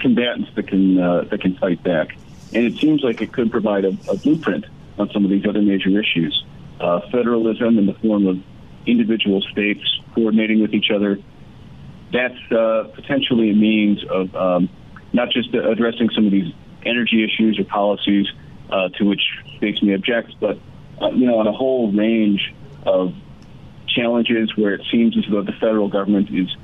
combatants 0.00 0.50
that 0.54 0.68
can 0.68 0.98
uh, 0.98 1.22
that 1.30 1.40
can 1.40 1.56
fight 1.56 1.82
back, 1.82 2.16
and 2.52 2.64
it 2.64 2.78
seems 2.78 3.02
like 3.02 3.22
it 3.22 3.32
could 3.32 3.50
provide 3.50 3.84
a, 3.84 3.96
a 4.08 4.16
blueprint 4.16 4.66
on 4.98 5.10
some 5.10 5.24
of 5.24 5.30
these 5.30 5.46
other 5.46 5.62
major 5.62 5.88
issues 5.98 6.44
uh, 6.80 7.00
federalism 7.10 7.78
in 7.78 7.86
the 7.86 7.94
form 7.94 8.26
of 8.26 8.38
individual 8.86 9.40
states 9.42 9.82
coordinating 10.14 10.60
with 10.60 10.74
each 10.74 10.90
other. 10.94 11.18
That's 12.12 12.52
uh, 12.52 12.90
potentially 12.94 13.50
a 13.50 13.54
means 13.54 14.04
of 14.08 14.34
um, 14.34 14.68
not 15.12 15.30
just 15.30 15.52
addressing 15.54 16.10
some 16.10 16.26
of 16.26 16.32
these 16.32 16.52
energy 16.84 17.24
issues 17.24 17.58
or 17.58 17.64
policies 17.64 18.26
uh, 18.70 18.88
to 18.90 19.04
which 19.04 19.22
states 19.56 19.82
may 19.82 19.94
object, 19.94 20.34
but 20.40 20.58
uh, 21.00 21.08
you 21.10 21.26
know, 21.26 21.38
on 21.38 21.46
a 21.46 21.52
whole 21.52 21.92
range 21.92 22.54
of 22.84 23.14
challenges 23.88 24.56
where 24.56 24.74
it 24.74 24.82
seems 24.90 25.16
as 25.16 25.24
though 25.30 25.42
the 25.42 25.52
federal 25.52 25.88
government 25.88 26.28
is 26.30 26.54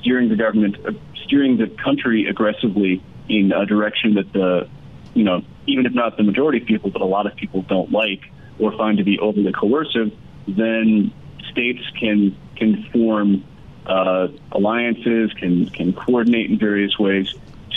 steering 0.00 0.28
the 0.28 0.36
government, 0.36 0.76
uh, 0.86 0.92
steering 1.24 1.56
the 1.56 1.66
country 1.82 2.26
aggressively 2.26 3.02
in 3.28 3.52
a 3.52 3.66
direction 3.66 4.14
that 4.14 4.32
the, 4.32 4.68
you 5.14 5.24
know, 5.24 5.42
even 5.66 5.86
if 5.86 5.92
not 5.92 6.16
the 6.16 6.22
majority 6.22 6.60
of 6.60 6.66
people, 6.66 6.90
but 6.90 7.00
a 7.00 7.06
lot 7.06 7.26
of 7.26 7.34
people 7.36 7.62
don't 7.62 7.90
like 7.90 8.20
or 8.58 8.72
find 8.76 8.98
to 8.98 9.04
be 9.04 9.18
overly 9.18 9.52
coercive, 9.52 10.12
then 10.46 11.12
states 11.50 11.82
can 11.98 12.36
can 12.56 12.84
form 12.92 13.44
uh, 13.86 14.28
alliances, 14.52 15.32
can 15.34 15.68
can 15.70 15.92
coordinate 15.92 16.50
in 16.50 16.58
various 16.58 16.98
ways 16.98 17.26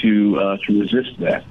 to 0.01 0.39
uh, 0.39 0.57
to 0.65 0.79
resist 0.79 1.19
that. 1.19 1.45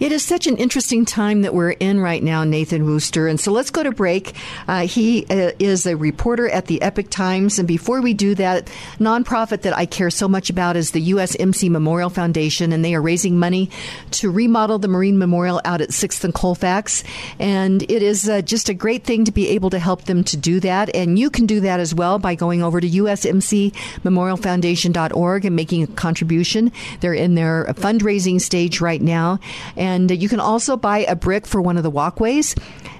It 0.00 0.12
is 0.12 0.24
such 0.24 0.46
an 0.46 0.56
interesting 0.56 1.04
time 1.04 1.42
that 1.42 1.54
we're 1.54 1.70
in 1.70 2.00
right 2.00 2.22
now, 2.22 2.44
Nathan 2.44 2.86
Worcester. 2.86 3.28
And 3.28 3.40
so 3.40 3.52
let's 3.52 3.70
go 3.70 3.82
to 3.82 3.92
break. 3.92 4.34
Uh, 4.68 4.86
he 4.86 5.26
uh, 5.26 5.52
is 5.58 5.86
a 5.86 5.96
reporter 5.96 6.48
at 6.48 6.66
the 6.66 6.82
Epoch 6.82 7.10
Times. 7.10 7.58
And 7.58 7.66
before 7.66 8.00
we 8.00 8.14
do 8.14 8.34
that, 8.34 8.70
nonprofit 8.98 9.62
that 9.62 9.76
I 9.76 9.86
care 9.86 10.10
so 10.10 10.28
much 10.28 10.50
about 10.50 10.76
is 10.76 10.90
the 10.90 11.12
USMC 11.12 11.70
Memorial 11.70 12.10
Foundation, 12.10 12.72
and 12.72 12.84
they 12.84 12.94
are 12.94 13.02
raising 13.02 13.38
money 13.38 13.70
to 14.12 14.30
remodel 14.30 14.78
the 14.78 14.88
Marine 14.88 15.18
Memorial 15.18 15.60
out 15.64 15.80
at 15.80 15.90
6th 15.90 16.24
and 16.24 16.34
Colfax. 16.34 17.04
And 17.38 17.82
it 17.82 18.02
is 18.02 18.28
uh, 18.28 18.42
just 18.42 18.68
a 18.68 18.74
great 18.74 19.04
thing 19.04 19.24
to 19.24 19.32
be 19.32 19.48
able 19.48 19.70
to 19.70 19.78
help 19.78 20.04
them 20.04 20.24
to 20.24 20.36
do 20.36 20.60
that. 20.60 20.94
And 20.94 21.18
you 21.18 21.30
can 21.30 21.46
do 21.46 21.60
that 21.60 21.80
as 21.80 21.94
well 21.94 22.18
by 22.18 22.34
going 22.34 22.62
over 22.62 22.80
to 22.80 22.88
usmcmemorialfoundation.org 22.88 25.44
and 25.44 25.56
making 25.56 25.82
a 25.82 25.86
contribution. 25.86 26.72
They're 27.00 27.14
in 27.14 27.34
their 27.34 27.64
fundraising 27.76 28.40
stage 28.40 28.80
right 28.80 29.00
now. 29.00 29.38
And 29.76 30.10
you 30.10 30.28
can 30.28 30.40
also 30.40 30.76
buy 30.76 30.98
a 30.98 31.16
brick 31.16 31.46
for 31.46 31.62
one 31.62 31.76
of 31.76 31.82
the 31.82 31.90
walkways 31.90 32.54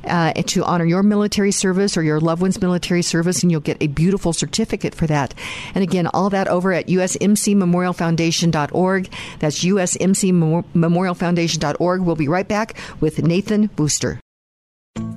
uh, 0.04 0.32
to 0.32 0.64
honor 0.64 0.84
your 0.84 1.02
military 1.02 1.52
service 1.52 1.96
or 1.96 2.02
your 2.02 2.20
loved 2.20 2.42
one's 2.42 2.60
military 2.60 3.00
service, 3.02 3.42
and 3.42 3.50
you'll 3.50 3.60
get 3.60 3.78
a 3.80 3.86
beautiful 3.88 4.32
certificate 4.32 4.94
for 4.94 5.06
that. 5.06 5.34
And 5.74 5.82
again, 5.82 6.06
all 6.08 6.30
that 6.30 6.48
over 6.48 6.72
at 6.72 6.86
usmcmemorialfoundation.org. 6.86 9.10
That's 9.38 9.64
usmcmemorialfoundation.org. 9.64 12.00
We'll 12.00 12.16
be 12.16 12.28
right 12.28 12.48
back 12.48 12.78
with 13.00 13.22
Nathan 13.22 13.70
Worcester. 13.76 14.20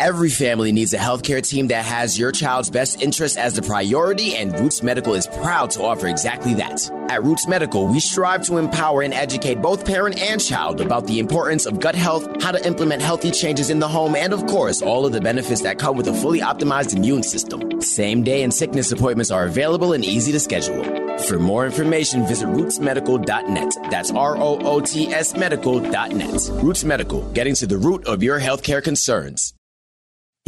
Every 0.00 0.28
family 0.28 0.70
needs 0.70 0.94
a 0.94 0.96
healthcare 0.96 1.42
team 1.42 1.66
that 1.68 1.84
has 1.84 2.16
your 2.16 2.30
child's 2.30 2.70
best 2.70 3.02
interest 3.02 3.36
as 3.36 3.54
the 3.54 3.62
priority, 3.62 4.36
and 4.36 4.56
Roots 4.56 4.80
Medical 4.80 5.14
is 5.14 5.26
proud 5.26 5.70
to 5.70 5.82
offer 5.82 6.06
exactly 6.06 6.54
that. 6.54 6.88
At 7.10 7.24
Roots 7.24 7.48
Medical, 7.48 7.88
we 7.88 7.98
strive 7.98 8.44
to 8.46 8.58
empower 8.58 9.02
and 9.02 9.12
educate 9.12 9.60
both 9.60 9.84
parent 9.84 10.16
and 10.22 10.40
child 10.40 10.80
about 10.80 11.08
the 11.08 11.18
importance 11.18 11.66
of 11.66 11.80
gut 11.80 11.96
health, 11.96 12.28
how 12.40 12.52
to 12.52 12.64
implement 12.64 13.02
healthy 13.02 13.32
changes 13.32 13.70
in 13.70 13.80
the 13.80 13.88
home, 13.88 14.14
and 14.14 14.32
of 14.32 14.46
course, 14.46 14.82
all 14.82 15.04
of 15.04 15.10
the 15.10 15.20
benefits 15.20 15.62
that 15.62 15.80
come 15.80 15.96
with 15.96 16.06
a 16.06 16.14
fully 16.14 16.42
optimized 16.42 16.94
immune 16.94 17.24
system. 17.24 17.80
Same 17.82 18.22
day 18.22 18.44
and 18.44 18.54
sickness 18.54 18.92
appointments 18.92 19.32
are 19.32 19.46
available 19.46 19.94
and 19.94 20.04
easy 20.04 20.30
to 20.30 20.38
schedule. 20.38 20.84
For 21.24 21.40
more 21.40 21.66
information, 21.66 22.24
visit 22.24 22.46
rootsmedical.net. 22.46 23.90
That's 23.90 24.12
R 24.12 24.36
O 24.36 24.60
O 24.60 24.80
T 24.80 25.08
S 25.08 25.34
medical.net. 25.34 26.50
Roots 26.62 26.84
Medical, 26.84 27.22
getting 27.32 27.56
to 27.56 27.66
the 27.66 27.78
root 27.78 28.06
of 28.06 28.22
your 28.22 28.38
healthcare 28.38 28.80
concerns. 28.80 29.54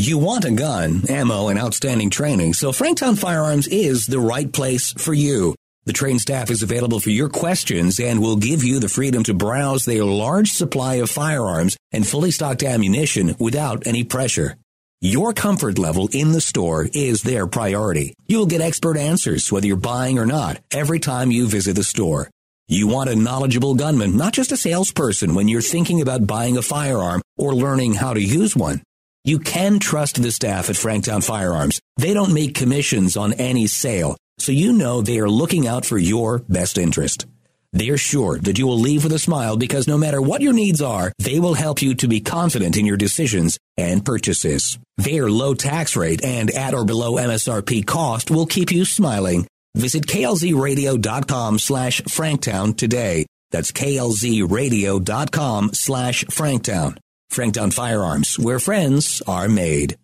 You 0.02 0.16
want 0.16 0.46
a 0.46 0.50
gun, 0.50 1.02
ammo, 1.10 1.48
and 1.48 1.58
outstanding 1.58 2.08
training, 2.08 2.54
so 2.54 2.72
Franktown 2.72 3.18
Firearms 3.18 3.68
is 3.68 4.06
the 4.06 4.18
right 4.18 4.50
place 4.50 4.92
for 4.92 5.12
you. 5.12 5.54
The 5.84 5.92
trained 5.92 6.22
staff 6.22 6.50
is 6.50 6.62
available 6.62 7.00
for 7.00 7.10
your 7.10 7.28
questions 7.28 8.00
and 8.00 8.18
will 8.18 8.36
give 8.36 8.64
you 8.64 8.80
the 8.80 8.88
freedom 8.88 9.22
to 9.24 9.34
browse 9.34 9.84
their 9.84 10.02
large 10.02 10.52
supply 10.52 10.94
of 10.94 11.10
firearms 11.10 11.76
and 11.92 12.06
fully 12.06 12.30
stocked 12.30 12.62
ammunition 12.62 13.36
without 13.38 13.86
any 13.86 14.02
pressure. 14.02 14.56
Your 15.02 15.34
comfort 15.34 15.78
level 15.78 16.08
in 16.14 16.32
the 16.32 16.40
store 16.40 16.88
is 16.94 17.20
their 17.20 17.46
priority. 17.46 18.14
You'll 18.26 18.46
get 18.46 18.62
expert 18.62 18.96
answers 18.96 19.52
whether 19.52 19.66
you're 19.66 19.76
buying 19.76 20.18
or 20.18 20.24
not 20.24 20.62
every 20.72 20.98
time 20.98 21.30
you 21.30 21.46
visit 21.46 21.76
the 21.76 21.84
store. 21.84 22.30
You 22.68 22.88
want 22.88 23.10
a 23.10 23.16
knowledgeable 23.16 23.74
gunman, 23.74 24.16
not 24.16 24.32
just 24.32 24.50
a 24.50 24.56
salesperson 24.56 25.34
when 25.34 25.46
you're 25.46 25.60
thinking 25.60 26.00
about 26.00 26.26
buying 26.26 26.56
a 26.56 26.62
firearm 26.62 27.20
or 27.36 27.54
learning 27.54 27.92
how 27.92 28.14
to 28.14 28.22
use 28.22 28.56
one. 28.56 28.80
You 29.24 29.38
can 29.38 29.78
trust 29.78 30.22
the 30.22 30.32
staff 30.32 30.70
at 30.70 30.76
Franktown 30.76 31.22
Firearms. 31.22 31.80
They 31.98 32.14
don't 32.14 32.32
make 32.32 32.54
commissions 32.54 33.16
on 33.16 33.34
any 33.34 33.66
sale, 33.66 34.16
so 34.38 34.50
you 34.50 34.72
know 34.72 35.02
they 35.02 35.18
are 35.18 35.28
looking 35.28 35.66
out 35.66 35.84
for 35.84 35.98
your 35.98 36.38
best 36.38 36.78
interest. 36.78 37.26
They 37.72 37.90
are 37.90 37.98
sure 37.98 38.38
that 38.38 38.58
you 38.58 38.66
will 38.66 38.78
leave 38.78 39.04
with 39.04 39.12
a 39.12 39.18
smile 39.18 39.56
because 39.56 39.86
no 39.86 39.96
matter 39.96 40.20
what 40.20 40.40
your 40.40 40.52
needs 40.52 40.82
are, 40.82 41.12
they 41.18 41.38
will 41.38 41.54
help 41.54 41.82
you 41.82 41.94
to 41.96 42.08
be 42.08 42.20
confident 42.20 42.76
in 42.76 42.86
your 42.86 42.96
decisions 42.96 43.58
and 43.76 44.04
purchases. 44.04 44.78
Their 44.96 45.30
low 45.30 45.54
tax 45.54 45.96
rate 45.96 46.24
and 46.24 46.50
at 46.50 46.74
or 46.74 46.84
below 46.84 47.12
MSRP 47.12 47.86
cost 47.86 48.30
will 48.30 48.46
keep 48.46 48.72
you 48.72 48.84
smiling. 48.84 49.46
Visit 49.76 50.06
klzradio.com 50.06 51.58
slash 51.58 52.02
franktown 52.02 52.76
today. 52.76 53.26
That's 53.52 53.70
klzradio.com 53.70 55.70
slash 55.74 56.24
franktown. 56.24 56.98
Franktown 57.30 57.72
Firearms, 57.72 58.38
where 58.38 58.58
friends 58.58 59.22
are 59.26 59.48
made. 59.48 59.96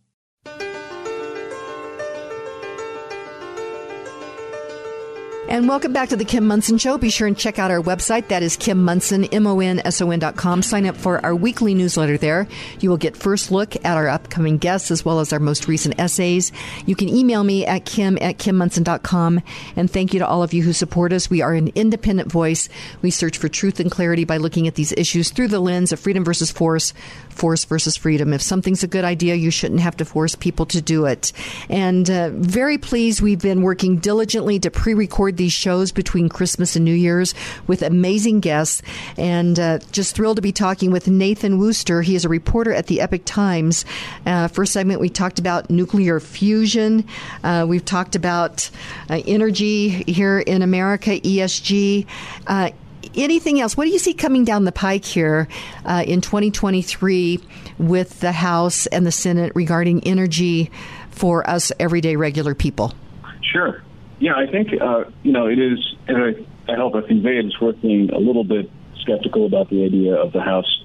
And 5.49 5.69
welcome 5.69 5.93
back 5.93 6.09
to 6.09 6.17
the 6.17 6.25
Kim 6.25 6.45
Monson 6.45 6.77
Show. 6.77 6.99
Be 6.99 7.09
sure 7.09 7.29
and 7.29 7.39
check 7.39 7.61
out 7.61 7.71
our 7.71 7.81
website. 7.81 8.27
That 8.29 8.43
is 8.43 8.57
Kim 8.57 8.83
Monson, 8.83 9.27
M-O-N-S-O-N 9.27 10.19
dot 10.19 10.35
com. 10.35 10.61
Sign 10.61 10.87
up 10.87 10.97
for 10.97 11.25
our 11.25 11.37
weekly 11.37 11.73
newsletter 11.73 12.19
there. 12.19 12.49
You 12.81 12.91
will 12.91 12.97
get 12.97 13.17
first 13.17 13.53
look 13.53 13.77
at 13.77 13.97
our 13.97 14.09
upcoming 14.09 14.59
guests 14.59 14.91
as 14.91 15.05
well 15.05 15.21
as 15.21 15.33
our 15.33 15.39
most 15.39 15.69
recent 15.69 16.01
essays. 16.01 16.51
You 16.85 16.97
can 16.97 17.09
email 17.09 17.45
me 17.45 17.65
at 17.65 17.85
kim 17.85 18.19
at 18.21 18.39
kimmonson.com. 18.39 19.41
And 19.77 19.89
thank 19.89 20.13
you 20.13 20.19
to 20.19 20.27
all 20.27 20.43
of 20.43 20.53
you 20.53 20.65
who 20.65 20.73
support 20.73 21.13
us. 21.13 21.31
We 21.31 21.43
are 21.43 21.55
an 21.55 21.71
independent 21.77 22.31
voice. 22.31 22.69
We 23.01 23.13
search 23.13 23.39
for 23.39 23.49
truth 23.49 23.79
and 23.79 23.89
clarity 23.89 24.25
by 24.25 24.39
looking 24.39 24.67
at 24.67 24.75
these 24.75 24.91
issues 24.93 25.31
through 25.31 25.49
the 25.49 25.61
lens 25.61 25.93
of 25.93 26.01
freedom 26.01 26.25
versus 26.25 26.51
force, 26.51 26.93
force 27.37 27.65
versus 27.65 27.97
freedom. 27.97 28.33
If 28.33 28.43
something's 28.43 28.83
a 28.83 28.89
good 28.89 29.05
idea, 29.05 29.35
you 29.35 29.51
shouldn't 29.51 29.81
have 29.81 29.97
to 29.99 30.05
force 30.05 30.35
people 30.35 30.67
to 30.67 30.81
do 30.81 31.07
it. 31.07 31.33
And 31.69 32.09
uh, 32.11 32.31
very 32.31 32.79
pleased 32.79 33.21
we've 33.21 33.41
been 33.41 33.63
working 33.63 33.99
diligently 33.99 34.59
to 34.61 34.71
pre-record 34.71 35.37
these 35.37 35.53
shows 35.53 35.93
between 35.93 36.29
Christmas 36.29 36.77
and 36.77 36.85
New 36.85 36.95
Year's 36.95 37.35
with 37.67 37.83
amazing 37.83 38.41
guests. 38.41 38.83
And 39.17 39.59
uh, 39.59 39.79
just 39.93 40.15
thrilled 40.15 40.37
to 40.37 40.43
be 40.43 40.53
talking 40.53 40.91
with 40.91 41.09
Nathan 41.09 41.59
Worcester. 41.59 42.03
He 42.03 42.15
is 42.15 42.25
a 42.25 42.29
reporter 42.29 42.73
at 42.73 42.87
the 42.87 43.01
Epoch 43.01 43.23
Times. 43.25 43.85
Uh, 44.25 44.49
first 44.49 44.73
segment, 44.73 45.01
we 45.01 45.09
talked 45.09 45.39
about 45.39 45.71
nuclear 45.71 46.21
fusion. 46.21 47.07
Uh, 47.45 47.67
we've 47.69 47.85
talked 47.85 48.15
about 48.15 48.71
uh, 49.11 49.21
energy 49.27 49.89
here 49.89 50.39
in 50.39 50.63
America, 50.63 51.11
ESG 51.11 52.07
uh, 52.47 52.71
anything 53.17 53.61
else? 53.61 53.77
What 53.77 53.85
do 53.85 53.91
you 53.91 53.99
see 53.99 54.15
coming 54.15 54.45
down 54.45 54.65
the 54.65 54.73
pike 54.73 55.05
here 55.05 55.49
uh, 55.85 56.05
in 56.07 56.21
2023 56.21 57.41
with 57.79 58.21
the 58.21 58.33
House 58.33 58.87
and 58.87 59.07
the 59.07 59.13
Senate 59.13 59.53
regarding 59.55 60.05
energy 60.05 60.71
for 61.11 61.49
us 61.49 61.73
everyday 61.79 62.17
regular 62.17 62.55
people? 62.55 62.95
Sure. 63.43 63.83
Yeah, 64.19 64.35
I 64.35 64.47
think 64.47 64.69
uh, 64.81 65.05
you 65.23 65.33
know 65.33 65.47
it 65.47 65.59
is, 65.59 65.79
and 66.09 66.17
I, 66.17 66.73
I 66.73 66.77
hope 66.77 66.95
I 66.95 67.03
conveyed 67.03 67.45
it's 67.45 67.61
worth 67.61 67.81
being 67.83 68.11
a 68.11 68.19
little 68.19 68.45
bit 68.45 68.71
skeptical 69.01 69.47
about 69.47 69.69
the 69.69 69.85
idea 69.85 70.15
of 70.15 70.33
the 70.33 70.41
House 70.41 70.85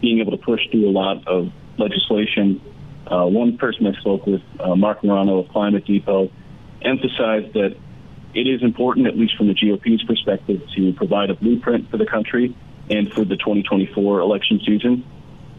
being 0.00 0.20
able 0.20 0.32
to 0.32 0.42
push 0.44 0.60
through 0.70 0.88
a 0.88 0.90
lot 0.90 1.26
of 1.26 1.50
legislation. 1.78 2.60
Uh, 3.06 3.26
one 3.26 3.56
person 3.58 3.86
I 3.86 3.92
spoke 4.00 4.26
with, 4.26 4.42
uh, 4.58 4.74
Marc 4.74 5.04
Morano 5.04 5.38
of 5.38 5.48
Climate 5.48 5.84
Depot, 5.84 6.30
emphasized 6.82 7.54
that 7.54 7.76
it 8.34 8.46
is 8.46 8.62
important, 8.62 9.06
at 9.06 9.16
least 9.16 9.36
from 9.36 9.48
the 9.48 9.54
GOP's 9.54 10.02
perspective, 10.04 10.62
to 10.76 10.92
provide 10.92 11.30
a 11.30 11.34
blueprint 11.34 11.90
for 11.90 11.96
the 11.96 12.06
country 12.06 12.54
and 12.90 13.12
for 13.12 13.24
the 13.24 13.36
2024 13.36 14.20
election 14.20 14.60
season. 14.64 15.04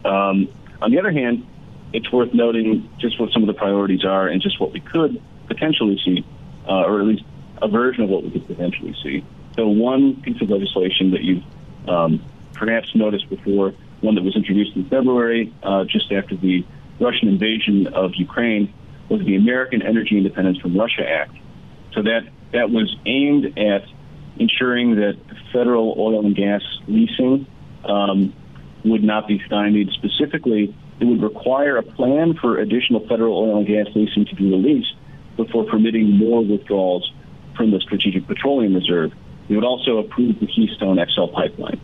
Um, 0.04 0.48
on 0.80 0.90
the 0.90 0.98
other 0.98 1.10
hand, 1.10 1.46
it's 1.92 2.10
worth 2.12 2.32
noting 2.34 2.88
just 2.98 3.18
what 3.18 3.32
some 3.32 3.42
of 3.42 3.46
the 3.46 3.54
priorities 3.54 4.04
are 4.04 4.28
and 4.28 4.42
just 4.42 4.60
what 4.60 4.72
we 4.72 4.80
could 4.80 5.20
potentially 5.46 5.98
see, 6.04 6.24
uh, 6.68 6.84
or 6.84 7.00
at 7.00 7.06
least 7.06 7.24
a 7.62 7.68
version 7.68 8.04
of 8.04 8.10
what 8.10 8.22
we 8.22 8.30
could 8.30 8.46
potentially 8.46 8.94
see. 9.02 9.24
So, 9.56 9.68
one 9.68 10.20
piece 10.20 10.40
of 10.42 10.50
legislation 10.50 11.12
that 11.12 11.22
you've 11.22 11.44
um, 11.88 12.22
perhaps 12.52 12.94
noticed 12.94 13.28
before 13.30 13.72
one 14.00 14.14
that 14.16 14.22
was 14.22 14.36
introduced 14.36 14.76
in 14.76 14.88
February, 14.88 15.52
uh, 15.62 15.84
just 15.84 16.12
after 16.12 16.36
the 16.36 16.64
Russian 17.00 17.28
invasion 17.28 17.86
of 17.88 18.14
Ukraine, 18.16 18.72
was 19.08 19.24
the 19.24 19.36
American 19.36 19.82
Energy 19.82 20.18
Independence 20.18 20.58
from 20.58 20.76
Russia 20.76 21.08
Act. 21.08 21.36
So 21.94 22.02
that 22.02 22.28
that 22.52 22.70
was 22.70 22.94
aimed 23.06 23.58
at 23.58 23.84
ensuring 24.38 24.96
that 24.96 25.16
federal 25.52 25.94
oil 25.98 26.24
and 26.24 26.36
gas 26.36 26.62
leasing 26.86 27.46
um, 27.84 28.34
would 28.84 29.02
not 29.02 29.26
be 29.26 29.42
stymied. 29.46 29.90
Specifically, 29.92 30.74
it 31.00 31.04
would 31.04 31.22
require 31.22 31.76
a 31.76 31.82
plan 31.82 32.34
for 32.34 32.58
additional 32.58 33.06
federal 33.08 33.36
oil 33.36 33.58
and 33.58 33.66
gas 33.66 33.86
leasing 33.94 34.24
to 34.26 34.34
be 34.34 34.50
released 34.50 34.94
before 35.36 35.64
permitting 35.64 36.10
more 36.16 36.44
withdrawals 36.44 37.12
from 37.56 37.70
the 37.70 37.80
Strategic 37.80 38.26
Petroleum 38.26 38.74
Reserve. 38.74 39.12
It 39.48 39.54
would 39.54 39.64
also 39.64 39.98
approve 39.98 40.40
the 40.40 40.46
Keystone 40.46 40.98
XL 40.98 41.26
pipeline. 41.26 41.80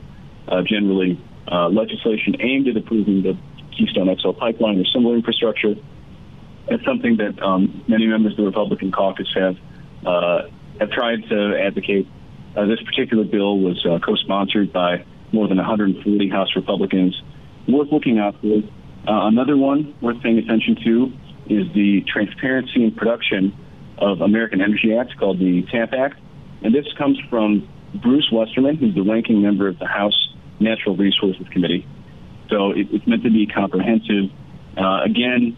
Uh, 0.48 0.62
generally, 0.62 1.20
uh, 1.50 1.68
legislation 1.68 2.36
aimed 2.40 2.68
at 2.68 2.76
approving 2.76 3.22
the 3.22 3.36
Keystone 3.76 4.14
XL 4.18 4.32
pipeline 4.32 4.80
or 4.80 4.84
similar 4.86 5.16
infrastructure. 5.16 5.74
That's 6.68 6.84
something 6.84 7.16
that 7.16 7.40
um, 7.42 7.84
many 7.88 8.06
members 8.06 8.32
of 8.32 8.38
the 8.38 8.44
Republican 8.44 8.92
caucus 8.92 9.28
have 9.34 9.56
uh, 10.06 10.42
have 10.80 10.90
tried 10.90 11.28
to 11.28 11.58
advocate. 11.58 12.06
Uh, 12.56 12.66
this 12.66 12.82
particular 12.82 13.24
bill 13.24 13.58
was 13.58 13.84
uh, 13.86 13.98
co-sponsored 14.04 14.72
by 14.72 15.04
more 15.32 15.48
than 15.48 15.56
140 15.56 16.28
House 16.28 16.54
Republicans. 16.56 17.20
Worth 17.68 17.90
looking 17.90 18.18
out 18.18 18.40
for. 18.40 18.62
Uh, 19.08 19.26
another 19.26 19.56
one 19.56 19.94
worth 20.00 20.22
paying 20.22 20.38
attention 20.38 20.76
to 20.84 21.12
is 21.46 21.72
the 21.74 22.02
Transparency 22.06 22.84
and 22.84 22.96
Production 22.96 23.56
of 23.98 24.20
American 24.20 24.60
Energy 24.60 24.96
Act 24.96 25.16
called 25.18 25.38
the 25.38 25.62
TAP 25.72 25.92
Act. 25.92 26.20
And 26.62 26.74
this 26.74 26.86
comes 26.96 27.18
from 27.28 27.68
Bruce 27.94 28.28
Westerman, 28.32 28.76
who's 28.76 28.94
the 28.94 29.02
ranking 29.02 29.42
member 29.42 29.68
of 29.68 29.78
the 29.78 29.86
House 29.86 30.34
Natural 30.60 30.96
Resources 30.96 31.46
Committee. 31.50 31.86
So 32.48 32.70
it, 32.70 32.86
it's 32.92 33.06
meant 33.06 33.24
to 33.24 33.30
be 33.30 33.46
comprehensive. 33.46 34.30
Uh, 34.76 35.02
again, 35.04 35.56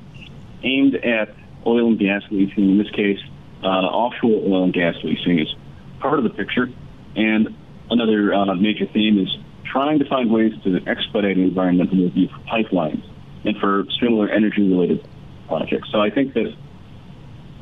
aimed 0.62 0.94
at 0.96 1.34
oil 1.66 1.88
and 1.88 1.98
gas 1.98 2.22
leasing. 2.30 2.70
In 2.70 2.78
this 2.78 2.90
case, 2.90 3.18
uh, 3.64 3.68
offshore 3.68 4.42
oil 4.46 4.64
and 4.64 4.72
gas 4.72 4.94
leasing 5.02 5.40
is 5.40 5.54
part 6.00 6.18
of 6.18 6.24
the 6.24 6.30
picture. 6.30 6.68
And 7.16 7.56
another 7.90 8.34
uh, 8.34 8.54
major 8.54 8.86
theme 8.86 9.18
is 9.18 9.36
trying 9.64 9.98
to 9.98 10.08
find 10.08 10.30
ways 10.30 10.52
to 10.64 10.80
expedite 10.86 11.38
environmental 11.38 11.98
review 11.98 12.28
for 12.28 12.40
pipelines 12.40 13.04
and 13.44 13.56
for 13.58 13.84
similar 14.00 14.28
energy-related 14.28 15.06
projects. 15.48 15.88
So 15.90 16.00
I 16.00 16.10
think 16.10 16.34
that, 16.34 16.46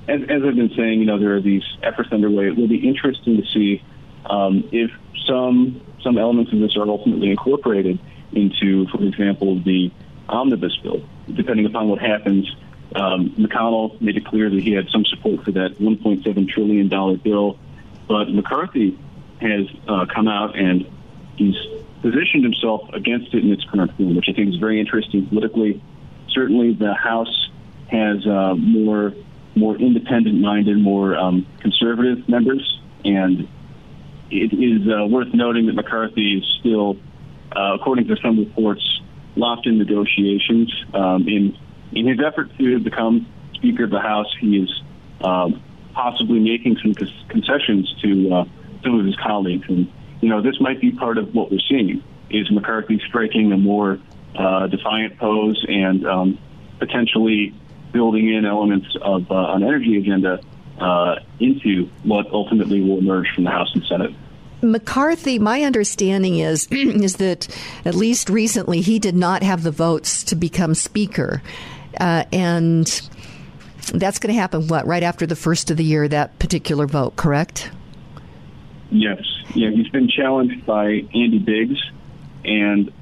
as, 0.08 0.20
as 0.22 0.42
I've 0.44 0.56
been 0.56 0.72
saying, 0.76 1.00
you 1.00 1.06
know, 1.06 1.18
there 1.18 1.34
are 1.36 1.40
these 1.40 1.64
efforts 1.82 2.10
underway. 2.12 2.48
It 2.48 2.56
will 2.56 2.68
be 2.68 2.86
interesting 2.86 3.36
to 3.36 3.46
see 3.48 3.82
um, 4.26 4.68
if 4.72 4.90
some 5.26 5.80
some 6.02 6.18
elements 6.18 6.52
of 6.52 6.58
this 6.58 6.76
are 6.76 6.88
ultimately 6.88 7.30
incorporated 7.30 7.98
into, 8.32 8.86
for 8.88 9.02
example, 9.04 9.60
the 9.62 9.90
omnibus 10.28 10.76
bill. 10.82 11.00
Depending 11.32 11.66
upon 11.66 11.88
what 11.88 12.00
happens, 12.00 12.50
um, 12.94 13.30
McConnell 13.30 14.00
made 14.00 14.16
it 14.16 14.24
clear 14.26 14.50
that 14.50 14.62
he 14.62 14.72
had 14.72 14.88
some 14.90 15.04
support 15.04 15.44
for 15.44 15.52
that 15.52 15.78
1.7 15.78 16.48
trillion 16.48 16.88
dollar 16.88 17.16
bill, 17.16 17.58
but 18.08 18.30
McCarthy 18.30 18.98
has 19.40 19.66
uh, 19.88 20.06
come 20.12 20.28
out 20.28 20.56
and 20.58 20.86
he's 21.36 21.56
positioned 22.02 22.44
himself 22.44 22.88
against 22.92 23.32
it 23.34 23.44
in 23.44 23.52
its 23.52 23.64
current 23.64 23.96
form, 23.96 24.16
which 24.16 24.26
I 24.28 24.32
think 24.32 24.50
is 24.50 24.56
very 24.56 24.80
interesting 24.80 25.26
politically. 25.26 25.82
Certainly, 26.30 26.74
the 26.74 26.94
House 26.94 27.50
has 27.88 28.26
uh, 28.26 28.54
more 28.56 29.12
more 29.54 29.76
independent-minded, 29.76 30.78
more 30.78 31.14
um, 31.14 31.46
conservative 31.60 32.26
members, 32.26 32.80
and 33.04 33.46
it 34.30 34.52
is 34.54 34.88
uh, 34.88 35.04
worth 35.06 35.34
noting 35.34 35.66
that 35.66 35.74
McCarthy 35.74 36.38
is 36.38 36.56
still, 36.58 36.96
uh, 37.54 37.74
according 37.74 38.08
to 38.08 38.16
some 38.22 38.38
reports, 38.38 38.82
locked 39.36 39.66
in 39.66 39.76
negotiations. 39.76 40.72
Um, 40.94 41.28
in 41.28 41.56
in 41.94 42.06
his 42.06 42.18
effort 42.24 42.50
to 42.58 42.78
become 42.80 43.26
Speaker 43.54 43.84
of 43.84 43.90
the 43.90 44.00
House, 44.00 44.26
he 44.40 44.58
is 44.58 44.82
um, 45.22 45.62
possibly 45.94 46.40
making 46.40 46.78
some 46.82 46.94
concessions 47.28 47.94
to 48.02 48.32
uh, 48.32 48.44
some 48.82 48.98
of 48.98 49.06
his 49.06 49.16
colleagues, 49.16 49.68
and 49.68 49.90
you 50.20 50.28
know 50.28 50.42
this 50.42 50.60
might 50.60 50.80
be 50.80 50.90
part 50.90 51.18
of 51.18 51.34
what 51.34 51.50
we're 51.50 51.60
seeing 51.68 52.02
is 52.30 52.50
McCarthy 52.50 53.00
striking 53.06 53.52
a 53.52 53.58
more 53.58 53.98
uh, 54.34 54.66
defiant 54.66 55.18
pose 55.18 55.64
and 55.68 56.06
um, 56.06 56.38
potentially 56.78 57.54
building 57.92 58.32
in 58.32 58.46
elements 58.46 58.86
of 59.02 59.30
uh, 59.30 59.52
an 59.52 59.62
energy 59.62 59.98
agenda 59.98 60.40
uh, 60.80 61.16
into 61.38 61.88
what 62.02 62.26
ultimately 62.32 62.80
will 62.80 62.98
emerge 62.98 63.28
from 63.34 63.44
the 63.44 63.50
House 63.50 63.70
and 63.74 63.84
Senate. 63.84 64.10
McCarthy, 64.62 65.38
my 65.38 65.62
understanding 65.62 66.38
is 66.38 66.66
is 66.70 67.16
that 67.16 67.48
at 67.84 67.94
least 67.94 68.30
recently 68.30 68.80
he 68.80 68.98
did 68.98 69.14
not 69.14 69.42
have 69.42 69.62
the 69.62 69.70
votes 69.70 70.22
to 70.24 70.36
become 70.36 70.74
Speaker, 70.74 71.42
uh, 72.00 72.24
and 72.32 72.86
that's 73.94 74.18
going 74.18 74.34
to 74.34 74.40
happen. 74.40 74.68
What 74.68 74.86
right 74.86 75.02
after 75.02 75.26
the 75.26 75.36
first 75.36 75.70
of 75.70 75.76
the 75.76 75.84
year? 75.84 76.08
That 76.08 76.38
particular 76.38 76.86
vote, 76.86 77.16
correct? 77.16 77.70
Yes. 78.90 79.22
Yeah, 79.54 79.70
he's 79.70 79.88
been 79.88 80.08
challenged 80.08 80.64
by 80.66 81.06
Andy 81.14 81.38
Biggs, 81.38 81.80
and 82.44 82.92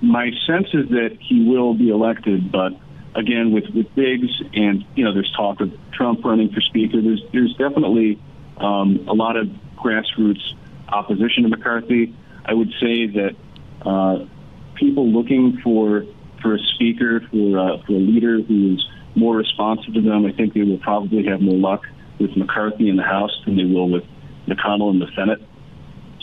my 0.00 0.30
sense 0.46 0.68
is 0.74 0.88
that 0.90 1.16
he 1.20 1.48
will 1.48 1.74
be 1.74 1.90
elected, 1.90 2.50
but 2.50 2.72
again 3.14 3.52
with 3.52 3.68
with 3.74 3.94
Biggs 3.94 4.30
and 4.54 4.84
you 4.94 5.04
know 5.04 5.12
there's 5.12 5.32
talk 5.36 5.60
of 5.60 5.72
Trump 5.92 6.24
running 6.24 6.50
for 6.52 6.60
speaker. 6.60 7.00
There's 7.00 7.22
there's 7.32 7.54
definitely 7.56 8.18
um, 8.56 9.06
a 9.08 9.14
lot 9.14 9.36
of 9.36 9.48
grassroots 9.76 10.54
opposition 10.88 11.44
to 11.44 11.48
McCarthy. 11.48 12.14
I 12.44 12.54
would 12.54 12.72
say 12.80 13.06
that 13.06 13.36
uh, 13.82 14.26
people 14.74 15.08
looking 15.08 15.58
for 15.62 16.04
for 16.42 16.54
a 16.54 16.58
speaker 16.74 17.20
for 17.30 17.58
uh, 17.58 17.82
for 17.86 17.92
a 17.92 17.98
leader 17.98 18.40
who's 18.40 18.88
more 19.14 19.36
responsive 19.36 19.94
to 19.94 20.00
them, 20.00 20.26
I 20.26 20.32
think 20.32 20.54
they 20.54 20.62
will 20.62 20.78
probably 20.78 21.24
have 21.26 21.40
more 21.40 21.56
luck 21.56 21.86
with 22.18 22.36
McCarthy 22.36 22.88
in 22.88 22.96
the 22.96 23.02
House 23.02 23.32
than 23.44 23.56
they 23.56 23.64
will 23.64 23.88
with 23.88 24.04
McConnell 24.46 24.90
in 24.90 24.98
the 24.98 25.08
Senate. 25.14 25.40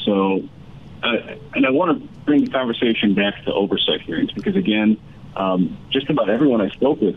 So, 0.06 0.42
uh, 1.04 1.36
and 1.54 1.66
I 1.66 1.72
want 1.72 2.02
to 2.02 2.08
bring 2.26 2.46
the 2.46 2.52
conversation 2.52 3.14
back 3.14 3.44
to 3.46 3.54
oversight 3.54 4.02
hearings 4.02 4.32
because 4.32 4.56
again 4.56 4.98
um, 5.36 5.78
just 5.90 6.10
about 6.10 6.30
everyone 6.30 6.62
I 6.62 6.70
spoke 6.70 7.02
with 7.02 7.16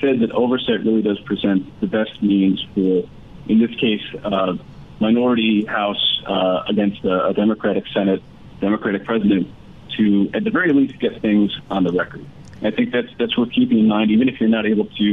said 0.00 0.20
that 0.20 0.30
oversight 0.32 0.84
really 0.84 1.02
does 1.02 1.18
present 1.20 1.80
the 1.80 1.86
best 1.86 2.22
means 2.22 2.64
for, 2.74 3.08
in 3.48 3.58
this 3.58 3.74
case, 3.80 4.02
uh, 4.24 4.54
minority 5.00 5.64
House 5.64 6.22
uh, 6.26 6.62
against 6.68 7.04
a, 7.04 7.26
a, 7.26 7.34
Democratic 7.34 7.84
Senate, 7.92 8.22
Democratic 8.60 9.04
President, 9.04 9.48
to 9.96 10.30
at 10.34 10.44
the 10.44 10.50
very 10.50 10.72
least 10.72 10.98
get 11.00 11.20
things 11.20 11.56
on 11.70 11.84
the 11.84 11.92
record. 11.92 12.24
I 12.62 12.70
think 12.70 12.92
that's 12.92 13.08
that's 13.18 13.36
worth 13.36 13.52
keeping 13.52 13.78
in 13.78 13.88
mind, 13.88 14.10
even 14.10 14.28
if 14.28 14.40
you're 14.40 14.48
not 14.48 14.66
able 14.66 14.86
to, 14.86 15.04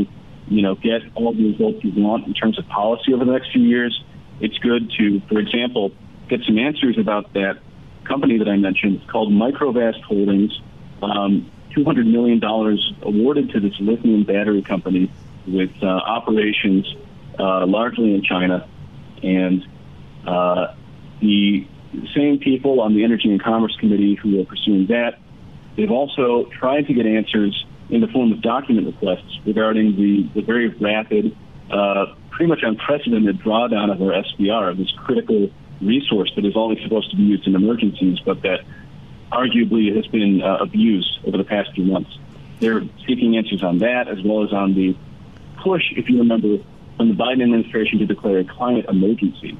you 0.48 0.62
know, 0.62 0.76
get 0.76 1.02
all 1.16 1.34
the 1.34 1.52
results 1.52 1.84
you 1.84 2.02
want 2.02 2.28
in 2.28 2.34
terms 2.34 2.58
of 2.58 2.68
policy 2.68 3.14
over 3.14 3.26
the 3.26 3.32
next 3.32 3.52
few 3.52 3.62
years. 3.62 4.04
It's 4.40 4.58
good 4.58 4.92
to, 4.98 5.22
for 5.30 5.40
example, 5.40 5.92
get 6.28 6.42
some 6.46 6.58
answers 6.58 6.98
about 6.98 7.34
that 7.34 7.60
company 8.04 8.38
that 8.40 8.48
I 8.48 8.58
mentioned 8.58 9.08
called 9.08 9.32
Microvast 9.32 10.02
Holdings. 10.04 10.60
Um, 11.02 11.52
$200 11.76 12.10
million 12.10 12.42
awarded 13.02 13.50
to 13.52 13.60
this 13.60 13.74
lithium 13.80 14.24
battery 14.24 14.62
company 14.62 15.12
with 15.46 15.72
uh, 15.84 15.88
operations 15.88 16.86
uh, 17.38 17.66
largely 17.66 18.14
in 18.14 18.24
China. 18.24 18.68
And 19.22 19.68
uh, 20.26 20.74
the 21.20 21.68
same 22.16 22.40
people 22.40 22.80
on 22.80 22.96
the 22.96 23.04
Energy 23.04 23.30
and 23.30 23.42
Commerce 23.42 23.76
Committee 23.80 24.16
who 24.16 24.42
are 24.42 24.46
pursuing 24.46 24.88
that, 24.88 25.20
they've 25.76 25.92
also 25.92 26.46
tried 26.60 26.88
to 26.88 26.94
get 26.94 27.06
answers 27.06 27.66
in 27.90 28.02
the 28.02 28.08
form 28.08 28.32
of 28.32 28.42
document 28.42 28.88
requests 28.88 29.40
regarding 29.46 29.96
the, 29.96 30.30
the 30.34 30.42
very 30.42 30.70
rapid, 30.70 31.36
uh, 31.72 32.06
pretty 32.32 32.50
much 32.50 32.60
unprecedented 32.64 33.40
drawdown 33.40 33.92
of 33.92 34.02
our 34.02 34.12
SPR, 34.24 34.76
this 34.78 34.92
critical 35.06 35.50
resource 35.82 36.32
that 36.36 36.46
is 36.46 36.54
only 36.56 36.82
supposed 36.84 37.12
to 37.12 37.18
be 37.18 37.24
used 37.24 37.48
in 37.48 37.56
emergencies, 37.56 38.20
but 38.26 38.42
that 38.42 38.62
arguably 39.32 39.96
has 39.96 40.08
been 40.08 40.42
uh, 40.42 40.58
abused 40.62 41.20
over 41.26 41.38
the 41.38 41.44
past 41.44 41.70
few 41.74 41.84
months. 41.84 42.18
They're 42.60 42.82
seeking 43.06 43.38
answers 43.38 43.64
on 43.64 43.80
that 43.80 44.08
as 44.08 44.24
well 44.24 44.44
as 44.44 44.54
on 44.54 44.74
the 44.74 44.96
push, 45.62 45.84
if 45.96 46.10
you 46.10 46.20
remember, 46.20 46.58
from 46.98 47.10
the 47.10 47.16
Biden 47.16 47.44
administration 47.44 48.00
to 48.00 48.06
declare 48.06 48.40
a 48.40 48.46
climate 48.46 48.86
emergency. 48.88 49.58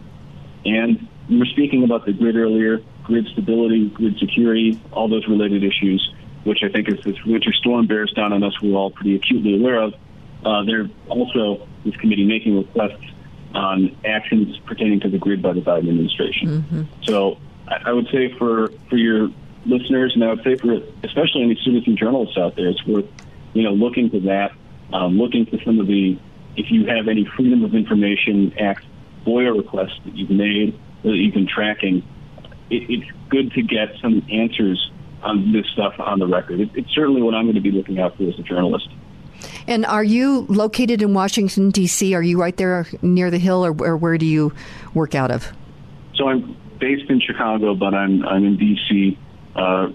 And 0.64 1.08
we 1.30 1.40
were 1.40 1.46
speaking 1.46 1.84
about 1.84 2.06
the 2.06 2.14
grid 2.14 2.36
earlier, 2.36 2.80
grid 3.06 3.28
stability, 3.28 3.90
grid 3.90 4.18
security, 4.20 4.82
all 4.92 5.08
those 5.08 5.28
related 5.28 5.64
issues, 5.64 6.14
which 6.44 6.60
I 6.64 6.70
think 6.70 6.90
as 6.90 7.04
this 7.04 7.24
winter 7.26 7.54
storm 7.54 7.88
bears 7.88 8.12
down 8.14 8.34
on 8.34 8.44
us, 8.44 8.54
we're 8.62 8.76
all 8.76 8.92
pretty 8.92 9.16
acutely 9.16 9.60
aware 9.60 9.82
of. 9.82 9.94
Uh, 10.44 10.64
they're 10.64 10.90
also, 11.08 11.68
this 11.84 11.96
committee, 11.96 12.26
making 12.26 12.58
requests 12.58 13.04
on 13.54 13.96
actions 14.06 14.58
pertaining 14.66 15.00
to 15.00 15.10
the 15.10 15.18
grid 15.18 15.42
by 15.42 15.54
the 15.54 15.62
Biden 15.62 15.90
administration. 15.90 16.48
Mm-hmm. 16.48 16.84
So 17.04 17.38
I, 17.68 17.90
I 17.90 17.94
would 17.94 18.08
say 18.12 18.34
for, 18.38 18.72
for 18.90 18.98
your 18.98 19.30
listeners, 19.66 20.14
and 20.14 20.24
I 20.24 20.30
would 20.30 20.44
say 20.44 20.56
for 20.56 20.74
especially 21.04 21.44
any 21.44 21.56
students 21.62 21.88
and 21.88 21.98
journalists 21.98 22.38
out 22.38 22.56
there, 22.56 22.70
it's 22.70 22.86
worth 22.86 23.06
you 23.54 23.64
know 23.64 23.72
looking 23.72 24.10
to 24.12 24.20
that, 24.22 24.52
um, 24.94 25.18
looking 25.18 25.46
to 25.48 25.64
some 25.64 25.80
of 25.80 25.88
the 25.88 26.20
if 26.56 26.72
you 26.72 26.86
have 26.86 27.08
any 27.08 27.26
Freedom 27.36 27.64
of 27.64 27.76
Information 27.76 28.54
Act 28.60 28.86
FOIA 29.26 29.56
requests 29.58 30.00
that 30.06 30.16
you've 30.16 30.30
made 30.30 30.80
that 31.04 31.16
you've 31.16 31.34
been 31.34 31.48
tracking. 31.48 32.04
It, 32.70 32.90
it's 32.90 33.12
good 33.30 33.52
to 33.54 33.62
get 33.62 33.90
some 34.02 34.26
answers 34.32 34.92
on 35.22 35.52
this 35.52 35.66
stuff 35.74 35.94
on 36.00 36.20
the 36.20 36.28
record. 36.28 36.60
It, 36.60 36.70
it's 36.76 36.92
certainly 36.92 37.22
what 37.22 37.34
I'm 37.34 37.46
going 37.46 37.56
to 37.56 37.62
be 37.62 37.72
looking 37.72 38.00
out 38.00 38.18
for 38.18 38.24
as 38.24 38.38
a 38.40 38.44
journalist. 38.44 38.90
And 39.68 39.86
are 39.86 40.04
you 40.04 40.46
located 40.48 41.02
in 41.02 41.14
Washington 41.14 41.72
D.C.? 41.72 42.14
Are 42.14 42.22
you 42.22 42.40
right 42.40 42.56
there 42.56 42.88
near 43.02 43.32
the 43.32 43.40
Hill, 43.40 43.66
or, 43.66 43.76
or 43.84 43.98
where 43.98 44.18
do 44.18 44.26
you 44.26 44.54
work 44.94 45.16
out 45.16 45.32
of? 45.32 45.52
So 46.16 46.28
I'm 46.28 46.56
based 46.80 47.10
in 47.10 47.20
Chicago, 47.20 47.76
but 47.76 47.94
I'm 47.94 48.26
I'm 48.26 48.46
in 48.46 48.58
D.C. 48.58 49.18
Uh, 49.56 49.90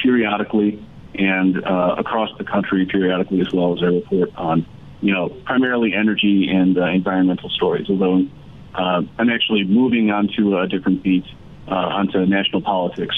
periodically 0.00 0.84
and 1.14 1.64
uh, 1.64 1.94
across 1.98 2.30
the 2.38 2.44
country 2.44 2.86
periodically 2.86 3.40
as 3.40 3.52
well 3.52 3.72
as 3.76 3.82
I 3.82 3.86
report 3.86 4.30
on, 4.36 4.66
you 5.00 5.12
know, 5.12 5.28
primarily 5.44 5.94
energy 5.94 6.48
and 6.50 6.76
uh, 6.76 6.86
environmental 6.86 7.48
stories. 7.50 7.88
Although 7.88 8.26
uh, 8.74 9.02
I'm 9.18 9.30
actually 9.30 9.64
moving 9.64 10.10
onto 10.10 10.58
a 10.58 10.66
different 10.66 11.02
beat, 11.02 11.24
uh, 11.68 11.74
onto 11.74 12.26
national 12.26 12.62
politics. 12.62 13.16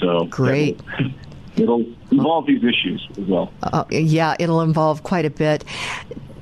So 0.00 0.24
great. 0.26 0.80
It'll 1.56 1.84
involve 2.10 2.46
these 2.46 2.64
issues 2.64 3.06
as 3.18 3.26
well. 3.26 3.52
Uh, 3.62 3.84
yeah, 3.90 4.34
it'll 4.40 4.62
involve 4.62 5.02
quite 5.02 5.26
a 5.26 5.30
bit. 5.30 5.64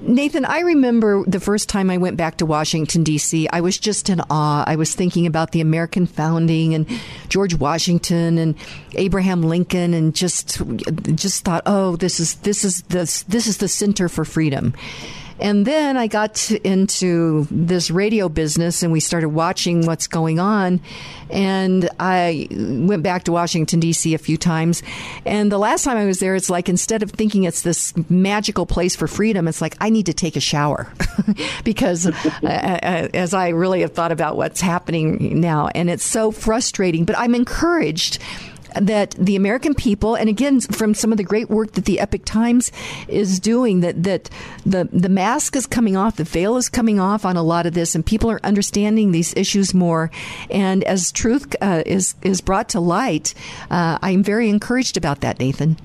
Nathan, 0.02 0.44
I 0.46 0.60
remember 0.60 1.24
the 1.26 1.40
first 1.40 1.68
time 1.68 1.90
I 1.90 1.98
went 1.98 2.16
back 2.16 2.38
to 2.38 2.46
Washington, 2.46 3.02
D.C., 3.02 3.48
I 3.48 3.60
was 3.60 3.76
just 3.76 4.08
in 4.08 4.20
awe. 4.30 4.64
I 4.66 4.76
was 4.76 4.94
thinking 4.94 5.26
about 5.26 5.52
the 5.52 5.60
American 5.60 6.06
founding 6.06 6.74
and 6.74 6.86
George 7.28 7.54
Washington 7.54 8.38
and 8.38 8.54
Abraham 8.94 9.42
Lincoln 9.42 9.92
and 9.92 10.14
just, 10.14 10.62
just 11.16 11.44
thought, 11.44 11.64
oh, 11.66 11.96
this 11.96 12.18
is, 12.18 12.36
this 12.36 12.64
is, 12.64 12.82
this, 12.82 13.24
this 13.24 13.46
is 13.46 13.58
the 13.58 13.68
center 13.68 14.08
for 14.08 14.24
freedom. 14.24 14.74
And 15.40 15.66
then 15.66 15.96
I 15.96 16.06
got 16.06 16.34
to, 16.34 16.66
into 16.66 17.46
this 17.50 17.90
radio 17.90 18.28
business 18.28 18.82
and 18.82 18.92
we 18.92 19.00
started 19.00 19.30
watching 19.30 19.86
what's 19.86 20.06
going 20.06 20.38
on. 20.38 20.80
And 21.30 21.88
I 21.98 22.48
went 22.50 23.02
back 23.02 23.24
to 23.24 23.32
Washington, 23.32 23.80
D.C. 23.80 24.14
a 24.14 24.18
few 24.18 24.36
times. 24.36 24.82
And 25.24 25.50
the 25.50 25.58
last 25.58 25.84
time 25.84 25.96
I 25.96 26.04
was 26.04 26.18
there, 26.18 26.34
it's 26.34 26.50
like 26.50 26.68
instead 26.68 27.02
of 27.02 27.12
thinking 27.12 27.44
it's 27.44 27.62
this 27.62 27.94
magical 28.10 28.66
place 28.66 28.96
for 28.96 29.06
freedom, 29.06 29.46
it's 29.46 29.60
like 29.60 29.76
I 29.80 29.90
need 29.90 30.06
to 30.06 30.12
take 30.12 30.36
a 30.36 30.40
shower 30.40 30.92
because 31.64 32.06
uh, 32.06 32.12
uh, 32.42 33.08
as 33.14 33.32
I 33.32 33.48
really 33.50 33.82
have 33.82 33.92
thought 33.92 34.12
about 34.12 34.36
what's 34.36 34.60
happening 34.60 35.40
now, 35.40 35.68
and 35.68 35.88
it's 35.88 36.04
so 36.04 36.32
frustrating. 36.32 37.04
But 37.04 37.16
I'm 37.16 37.34
encouraged 37.34 38.18
that 38.74 39.12
the 39.12 39.36
American 39.36 39.74
people, 39.74 40.14
and 40.14 40.28
again 40.28 40.60
from 40.60 40.94
some 40.94 41.12
of 41.12 41.18
the 41.18 41.24
great 41.24 41.50
work 41.50 41.72
that 41.72 41.84
the 41.84 42.00
Epoch 42.00 42.24
Times 42.24 42.70
is 43.08 43.40
doing, 43.40 43.80
that 43.80 44.02
that 44.02 44.30
the 44.64 44.88
the 44.92 45.08
mask 45.08 45.56
is 45.56 45.66
coming 45.66 45.96
off, 45.96 46.16
the 46.16 46.24
veil 46.24 46.56
is 46.56 46.68
coming 46.68 47.00
off 47.00 47.24
on 47.24 47.36
a 47.36 47.42
lot 47.42 47.66
of 47.66 47.74
this, 47.74 47.94
and 47.94 48.04
people 48.04 48.30
are 48.30 48.40
understanding 48.44 49.12
these 49.12 49.34
issues 49.36 49.74
more. 49.74 50.10
And 50.50 50.84
as 50.84 51.12
truth 51.12 51.54
uh, 51.60 51.82
is 51.86 52.14
is 52.22 52.40
brought 52.40 52.68
to 52.70 52.80
light, 52.80 53.34
uh, 53.70 53.98
I'm 54.02 54.22
very 54.22 54.48
encouraged 54.48 54.96
about 54.96 55.20
that, 55.20 55.38
Nathan. 55.38 55.76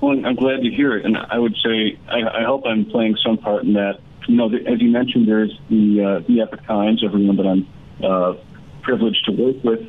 Well, 0.00 0.24
I'm 0.26 0.36
glad 0.36 0.62
to 0.62 0.70
hear 0.70 0.96
it, 0.96 1.04
and 1.04 1.16
I 1.16 1.38
would 1.38 1.56
say 1.64 1.98
I, 2.08 2.40
I 2.40 2.44
hope 2.44 2.64
I'm 2.66 2.84
playing 2.86 3.16
some 3.24 3.38
part 3.38 3.64
in 3.64 3.74
that. 3.74 4.00
You 4.28 4.36
know, 4.36 4.46
as 4.46 4.80
you 4.80 4.90
mentioned, 4.90 5.28
there's 5.28 5.58
the 5.70 6.02
uh, 6.02 6.26
the 6.26 6.42
Epoch 6.42 6.64
Times, 6.66 7.02
everyone 7.04 7.36
that 7.36 7.46
I'm 7.46 7.66
uh, 8.04 8.34
privileged 8.82 9.24
to 9.26 9.32
work 9.32 9.64
with 9.64 9.80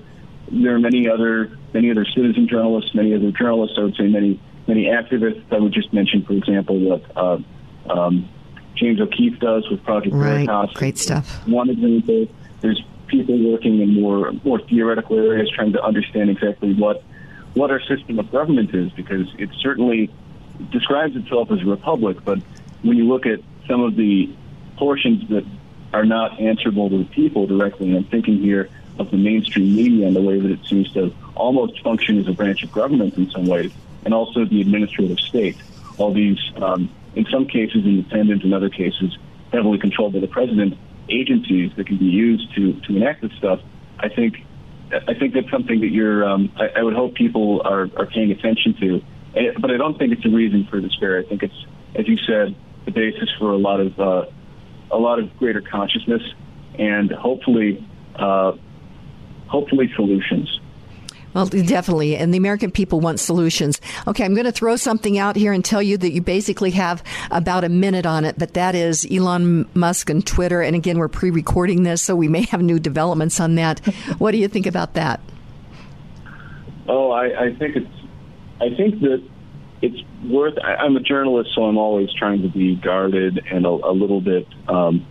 there 0.51 0.75
are 0.75 0.79
many 0.79 1.09
other 1.09 1.57
many 1.73 1.91
other 1.91 2.05
citizen 2.05 2.47
journalists, 2.47 2.93
many 2.95 3.13
other 3.13 3.31
journalists. 3.31 3.77
I 3.77 3.83
would 3.83 3.95
say 3.95 4.07
many 4.07 4.39
many 4.67 4.85
activists. 4.85 5.43
I 5.51 5.59
would 5.59 5.73
just 5.73 5.93
mention, 5.93 6.23
for 6.23 6.33
example, 6.33 6.79
what 6.79 7.03
uh, 7.17 7.39
um, 7.89 8.29
James 8.75 9.01
O'Keefe 9.01 9.39
does 9.39 9.69
with 9.69 9.83
Project 9.83 10.15
right. 10.15 10.45
Veritas. 10.45 10.75
Great 10.75 10.97
stuff. 10.97 11.47
One 11.47 11.69
example. 11.69 12.27
There's 12.61 12.81
people 13.07 13.51
working 13.51 13.81
in 13.81 14.01
more 14.01 14.31
more 14.43 14.59
theoretical 14.59 15.17
areas, 15.17 15.49
trying 15.53 15.73
to 15.73 15.83
understand 15.83 16.29
exactly 16.29 16.73
what 16.73 17.03
what 17.53 17.71
our 17.71 17.81
system 17.81 18.19
of 18.19 18.31
government 18.31 18.73
is, 18.73 18.91
because 18.91 19.27
it 19.37 19.49
certainly 19.61 20.09
describes 20.71 21.15
itself 21.15 21.51
as 21.51 21.61
a 21.61 21.65
republic. 21.65 22.17
But 22.23 22.39
when 22.83 22.97
you 22.97 23.07
look 23.07 23.25
at 23.25 23.39
some 23.67 23.81
of 23.81 23.95
the 23.95 24.29
portions 24.77 25.27
that 25.29 25.45
are 25.93 26.05
not 26.05 26.39
answerable 26.39 26.89
to 26.89 26.99
the 26.99 27.05
people 27.05 27.47
directly, 27.47 27.87
and 27.87 27.97
I'm 27.97 28.03
thinking 28.05 28.39
here 28.39 28.69
of 28.99 29.11
the 29.11 29.17
mainstream 29.17 29.75
media 29.75 30.07
and 30.07 30.15
the 30.15 30.21
way 30.21 30.39
that 30.39 30.51
it 30.51 30.59
seems 30.65 30.91
to 30.93 31.13
almost 31.35 31.81
function 31.83 32.19
as 32.19 32.27
a 32.27 32.33
branch 32.33 32.63
of 32.63 32.71
government 32.71 33.15
in 33.17 33.29
some 33.31 33.45
ways, 33.45 33.71
and 34.05 34.13
also 34.13 34.45
the 34.45 34.61
administrative 34.61 35.19
state. 35.19 35.57
All 35.97 36.13
these, 36.13 36.39
um, 36.57 36.89
in 37.15 37.25
some 37.31 37.45
cases, 37.47 37.85
independent, 37.85 38.43
in 38.43 38.53
other 38.53 38.69
cases, 38.69 39.17
heavily 39.51 39.79
controlled 39.79 40.13
by 40.13 40.19
the 40.19 40.27
president, 40.27 40.77
agencies 41.09 41.71
that 41.75 41.87
can 41.87 41.97
be 41.97 42.05
used 42.05 42.53
to, 42.55 42.73
to 42.81 42.95
enact 42.95 43.21
this 43.21 43.31
stuff. 43.33 43.59
I 43.99 44.09
think 44.09 44.43
I 44.91 45.13
think 45.13 45.33
that's 45.33 45.49
something 45.51 45.81
that 45.81 45.89
you're. 45.89 46.23
Um, 46.23 46.51
I, 46.55 46.79
I 46.79 46.83
would 46.83 46.93
hope 46.93 47.15
people 47.15 47.61
are, 47.65 47.89
are 47.97 48.05
paying 48.05 48.31
attention 48.31 48.73
to, 48.79 49.03
but 49.59 49.69
I 49.69 49.77
don't 49.77 49.97
think 49.97 50.13
it's 50.13 50.25
a 50.25 50.29
reason 50.29 50.65
for 50.69 50.79
despair. 50.79 51.19
I 51.19 51.23
think 51.23 51.43
it's, 51.43 51.65
as 51.95 52.07
you 52.07 52.17
said, 52.17 52.55
the 52.85 52.91
basis 52.91 53.29
for 53.37 53.51
a 53.51 53.57
lot 53.57 53.81
of 53.81 53.99
uh, 53.99 54.25
a 54.89 54.97
lot 54.97 55.19
of 55.19 55.35
greater 55.37 55.61
consciousness, 55.61 56.21
and 56.79 57.11
hopefully 57.11 57.85
uh, 58.15 58.53
hopefully 59.47 59.91
solutions. 59.95 60.59
Well, 61.33 61.45
definitely. 61.45 62.15
And 62.15 62.33
the 62.33 62.37
American 62.39 62.71
people 62.71 62.99
want 62.99 63.19
solutions. 63.19 63.79
Okay, 64.07 64.25
I'm 64.25 64.33
going 64.33 64.45
to 64.45 64.51
throw 64.51 64.75
something 64.75 65.19
out 65.19 65.35
here 65.35 65.53
and 65.53 65.63
tell 65.63 65.83
you 65.83 65.95
that 65.97 66.11
you 66.11 66.19
basically 66.19 66.71
have 66.71 67.03
about 67.29 67.63
a 67.63 67.69
minute 67.69 68.07
on 68.07 68.25
it, 68.25 68.39
but 68.39 68.55
that 68.55 68.73
is 68.73 69.05
Elon 69.11 69.69
Musk 69.75 70.09
and 70.09 70.25
Twitter. 70.25 70.61
And 70.61 70.75
again, 70.75 70.97
we're 70.97 71.07
pre 71.07 71.29
recording 71.29 71.83
this, 71.83 72.01
so 72.01 72.15
we 72.15 72.27
may 72.27 72.41
have 72.45 72.63
new 72.63 72.79
developments 72.79 73.39
on 73.39 73.53
that. 73.55 73.79
what 74.17 74.31
do 74.31 74.37
you 74.37 74.47
think 74.47 74.65
about 74.65 74.95
that? 74.95 75.19
Oh, 76.87 77.11
I, 77.11 77.47
I 77.47 77.53
think 77.53 77.75
it's, 77.75 77.95
I 78.59 78.73
think 78.75 79.01
that 79.01 79.21
it's 79.83 80.01
worth, 80.23 80.57
I, 80.63 80.75
I'm 80.77 80.95
a 80.95 81.01
journalist, 81.01 81.51
so 81.53 81.65
I'm 81.65 81.77
always 81.77 82.11
trying 82.13 82.41
to 82.41 82.47
be 82.47 82.75
guarded 82.75 83.45
and 83.51 83.65
a, 83.65 83.69
a 83.69 83.93
little 83.93 84.21
bit, 84.21 84.47
um, 84.67 85.05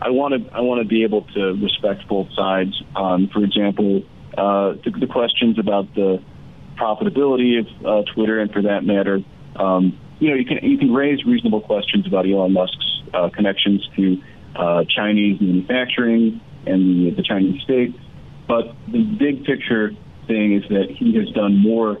I 0.00 0.10
want 0.10 0.34
to 0.34 0.54
I 0.54 0.60
want 0.60 0.82
to 0.82 0.88
be 0.88 1.04
able 1.04 1.22
to 1.34 1.54
respect 1.54 2.06
both 2.08 2.28
sides. 2.34 2.82
Um, 2.94 3.28
for 3.32 3.42
example, 3.42 4.02
uh, 4.36 4.74
the, 4.84 4.92
the, 5.00 5.06
questions 5.06 5.58
about 5.58 5.94
the 5.94 6.22
profitability 6.78 7.60
of 7.60 7.86
uh, 7.86 8.12
Twitter, 8.12 8.40
and 8.40 8.52
for 8.52 8.62
that 8.62 8.84
matter, 8.84 9.20
um, 9.56 9.98
you 10.18 10.30
know, 10.30 10.36
you 10.36 10.44
can 10.44 10.58
you 10.62 10.76
can 10.78 10.92
raise 10.92 11.24
reasonable 11.24 11.60
questions 11.62 12.06
about 12.06 12.26
Elon 12.26 12.52
Musk's 12.52 13.02
uh, 13.14 13.30
connections 13.30 13.88
to 13.96 14.22
uh, 14.54 14.84
Chinese 14.88 15.40
manufacturing 15.40 16.40
and 16.66 17.06
the, 17.06 17.16
the 17.16 17.22
Chinese 17.22 17.62
state. 17.62 17.94
But 18.46 18.74
the 18.88 19.02
big 19.02 19.44
picture 19.44 19.90
thing 20.26 20.54
is 20.54 20.62
that 20.68 20.90
he 20.90 21.14
has 21.14 21.28
done 21.30 21.56
more 21.56 21.98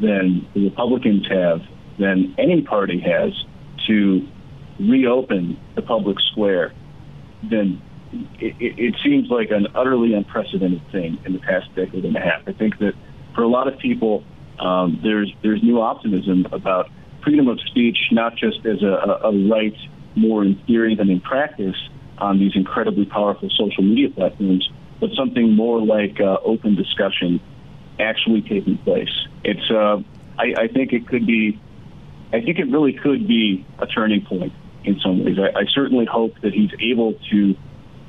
than 0.00 0.46
the 0.54 0.64
Republicans 0.64 1.26
have, 1.28 1.60
than 1.98 2.34
any 2.38 2.62
party 2.62 3.00
has, 3.00 3.32
to 3.86 4.26
reopen 4.80 5.58
the 5.74 5.82
public 5.82 6.16
square 6.32 6.72
then 7.42 7.82
it, 8.12 8.54
it, 8.60 8.94
seems 9.02 9.28
like 9.30 9.50
an 9.50 9.68
utterly 9.74 10.14
unprecedented 10.14 10.82
thing 10.90 11.18
in 11.24 11.32
the 11.32 11.38
past 11.38 11.74
decade 11.74 12.04
and 12.04 12.16
a 12.16 12.20
half. 12.20 12.42
I 12.46 12.52
think 12.52 12.78
that 12.78 12.92
for 13.34 13.42
a 13.42 13.48
lot 13.48 13.68
of 13.68 13.78
people, 13.78 14.24
um, 14.58 15.00
there's 15.02 15.32
there's 15.42 15.62
new 15.62 15.80
optimism 15.80 16.46
about 16.52 16.90
freedom 17.24 17.48
of 17.48 17.58
speech, 17.60 17.96
not 18.10 18.36
just 18.36 18.64
as 18.66 18.82
a, 18.82 19.20
a 19.24 19.48
right 19.48 19.76
more 20.14 20.44
in 20.44 20.60
theory 20.66 20.94
than 20.94 21.08
in 21.08 21.20
practice 21.20 21.76
on 22.18 22.38
these 22.38 22.52
incredibly 22.54 23.06
powerful 23.06 23.48
social 23.50 23.82
media 23.82 24.10
platforms, 24.10 24.68
but 25.00 25.10
something 25.16 25.54
more 25.56 25.80
like 25.80 26.20
uh, 26.20 26.36
open 26.44 26.74
discussion 26.74 27.40
actually 27.98 28.42
taking 28.42 28.78
place. 28.78 29.10
It's 29.44 29.70
uh, 29.70 30.02
I, 30.38 30.64
I 30.64 30.68
think 30.68 30.92
it 30.92 31.08
could 31.08 31.26
be, 31.26 31.60
I 32.32 32.40
think 32.40 32.58
it 32.58 32.68
really 32.70 32.92
could 32.92 33.26
be 33.26 33.66
a 33.78 33.86
turning 33.86 34.24
point 34.24 34.52
in 34.84 34.98
some 35.00 35.24
ways. 35.24 35.36
I, 35.38 35.60
I 35.60 35.64
certainly 35.72 36.04
hope 36.04 36.34
that 36.42 36.52
he's 36.52 36.70
able 36.80 37.14
to 37.30 37.54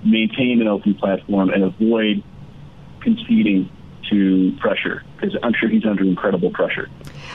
maintain 0.04 0.62
an 0.62 0.68
open 0.68 0.95
platform 0.95 1.50
and 1.50 1.64
avoid 1.64 2.24
conceding 3.02 3.70
to 4.10 4.56
pressure 4.60 5.04
because 5.16 5.38
I'm 5.44 5.54
sure 5.54 5.70
he's 5.70 5.86
under 5.86 6.04
incredible 6.04 6.52
pressure. 6.52 6.90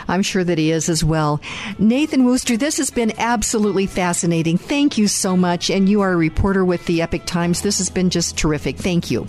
I'm 0.07 0.23
sure 0.23 0.45
that 0.45 0.59
he 0.59 0.71
is 0.71 0.89
as 0.89 1.03
well. 1.03 1.41
Nathan 1.79 2.25
Worcester, 2.25 2.57
this 2.57 2.79
has 2.79 2.91
been 2.91 3.13
absolutely 3.19 3.87
fascinating. 3.87 4.59
Thank 4.59 4.99
you 4.99 5.09
so 5.09 5.37
much. 5.37 5.71
And 5.71 5.89
you 5.89 6.01
are 6.01 6.13
a 6.13 6.17
reporter 6.17 6.65
with 6.65 6.85
the 6.87 7.03
Epoch 7.03 7.27
Times. 7.27 7.63
This 7.63 7.79
has 7.79 7.91
been 7.91 8.11
just 8.11 8.37
terrific. 8.37 8.77
Thank 8.77 9.11
you. 9.11 9.27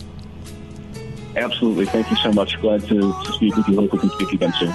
Absolutely. 1.35 1.85
Thank 1.85 2.09
you 2.09 2.17
so 2.17 2.31
much. 2.31 2.59
Glad 2.59 2.81
to, 2.87 2.99
to 2.99 3.31
speak 3.33 3.55
with 3.55 3.67
you. 3.67 3.75
Hope 3.75 3.93
we 3.93 3.99
can 3.99 4.09
speak 4.11 4.33
again 4.33 4.53
soon. 4.59 4.69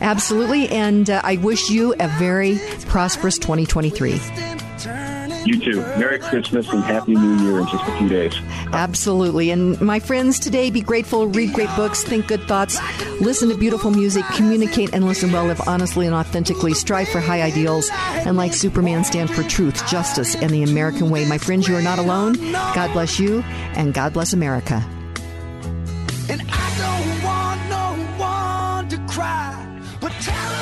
Absolutely. 0.00 0.68
And 0.68 1.10
uh, 1.10 1.20
I 1.22 1.36
wish 1.36 1.70
you 1.70 1.94
a 1.98 2.08
very 2.18 2.58
prosperous 2.86 3.38
2023. 3.38 4.67
You 5.44 5.58
too. 5.58 5.80
Merry 5.98 6.18
Christmas 6.18 6.68
and 6.68 6.82
Happy 6.84 7.14
New 7.14 7.36
Year 7.44 7.60
in 7.60 7.66
just 7.66 7.82
a 7.88 7.98
few 7.98 8.08
days. 8.08 8.34
Absolutely. 8.72 9.50
And 9.50 9.80
my 9.80 9.98
friends, 9.98 10.38
today 10.38 10.70
be 10.70 10.80
grateful, 10.80 11.26
read 11.26 11.52
great 11.52 11.74
books, 11.74 12.04
think 12.04 12.28
good 12.28 12.42
thoughts, 12.42 12.78
listen 13.20 13.48
to 13.48 13.56
beautiful 13.56 13.90
music, 13.90 14.24
communicate 14.34 14.92
and 14.94 15.06
listen 15.06 15.32
well, 15.32 15.46
live 15.46 15.60
honestly 15.66 16.06
and 16.06 16.14
authentically, 16.14 16.74
strive 16.74 17.08
for 17.08 17.20
high 17.20 17.42
ideals, 17.42 17.90
and 17.92 18.36
like 18.36 18.54
Superman, 18.54 19.04
stand 19.04 19.30
for 19.30 19.42
truth, 19.42 19.86
justice, 19.88 20.34
and 20.36 20.50
the 20.50 20.62
American 20.62 21.10
way. 21.10 21.26
My 21.26 21.38
friends, 21.38 21.66
you 21.66 21.74
are 21.76 21.82
not 21.82 21.98
alone. 21.98 22.34
God 22.52 22.92
bless 22.92 23.18
you, 23.18 23.42
and 23.74 23.92
God 23.92 24.12
bless 24.12 24.32
America. 24.32 24.84
And 26.30 26.42
I 26.50 26.68
don't 26.78 27.24
want 27.24 27.68
no 27.68 27.94
one 28.18 28.88
to 28.88 29.12
cry, 29.12 29.80
but 30.00 30.12
tell 30.20 30.57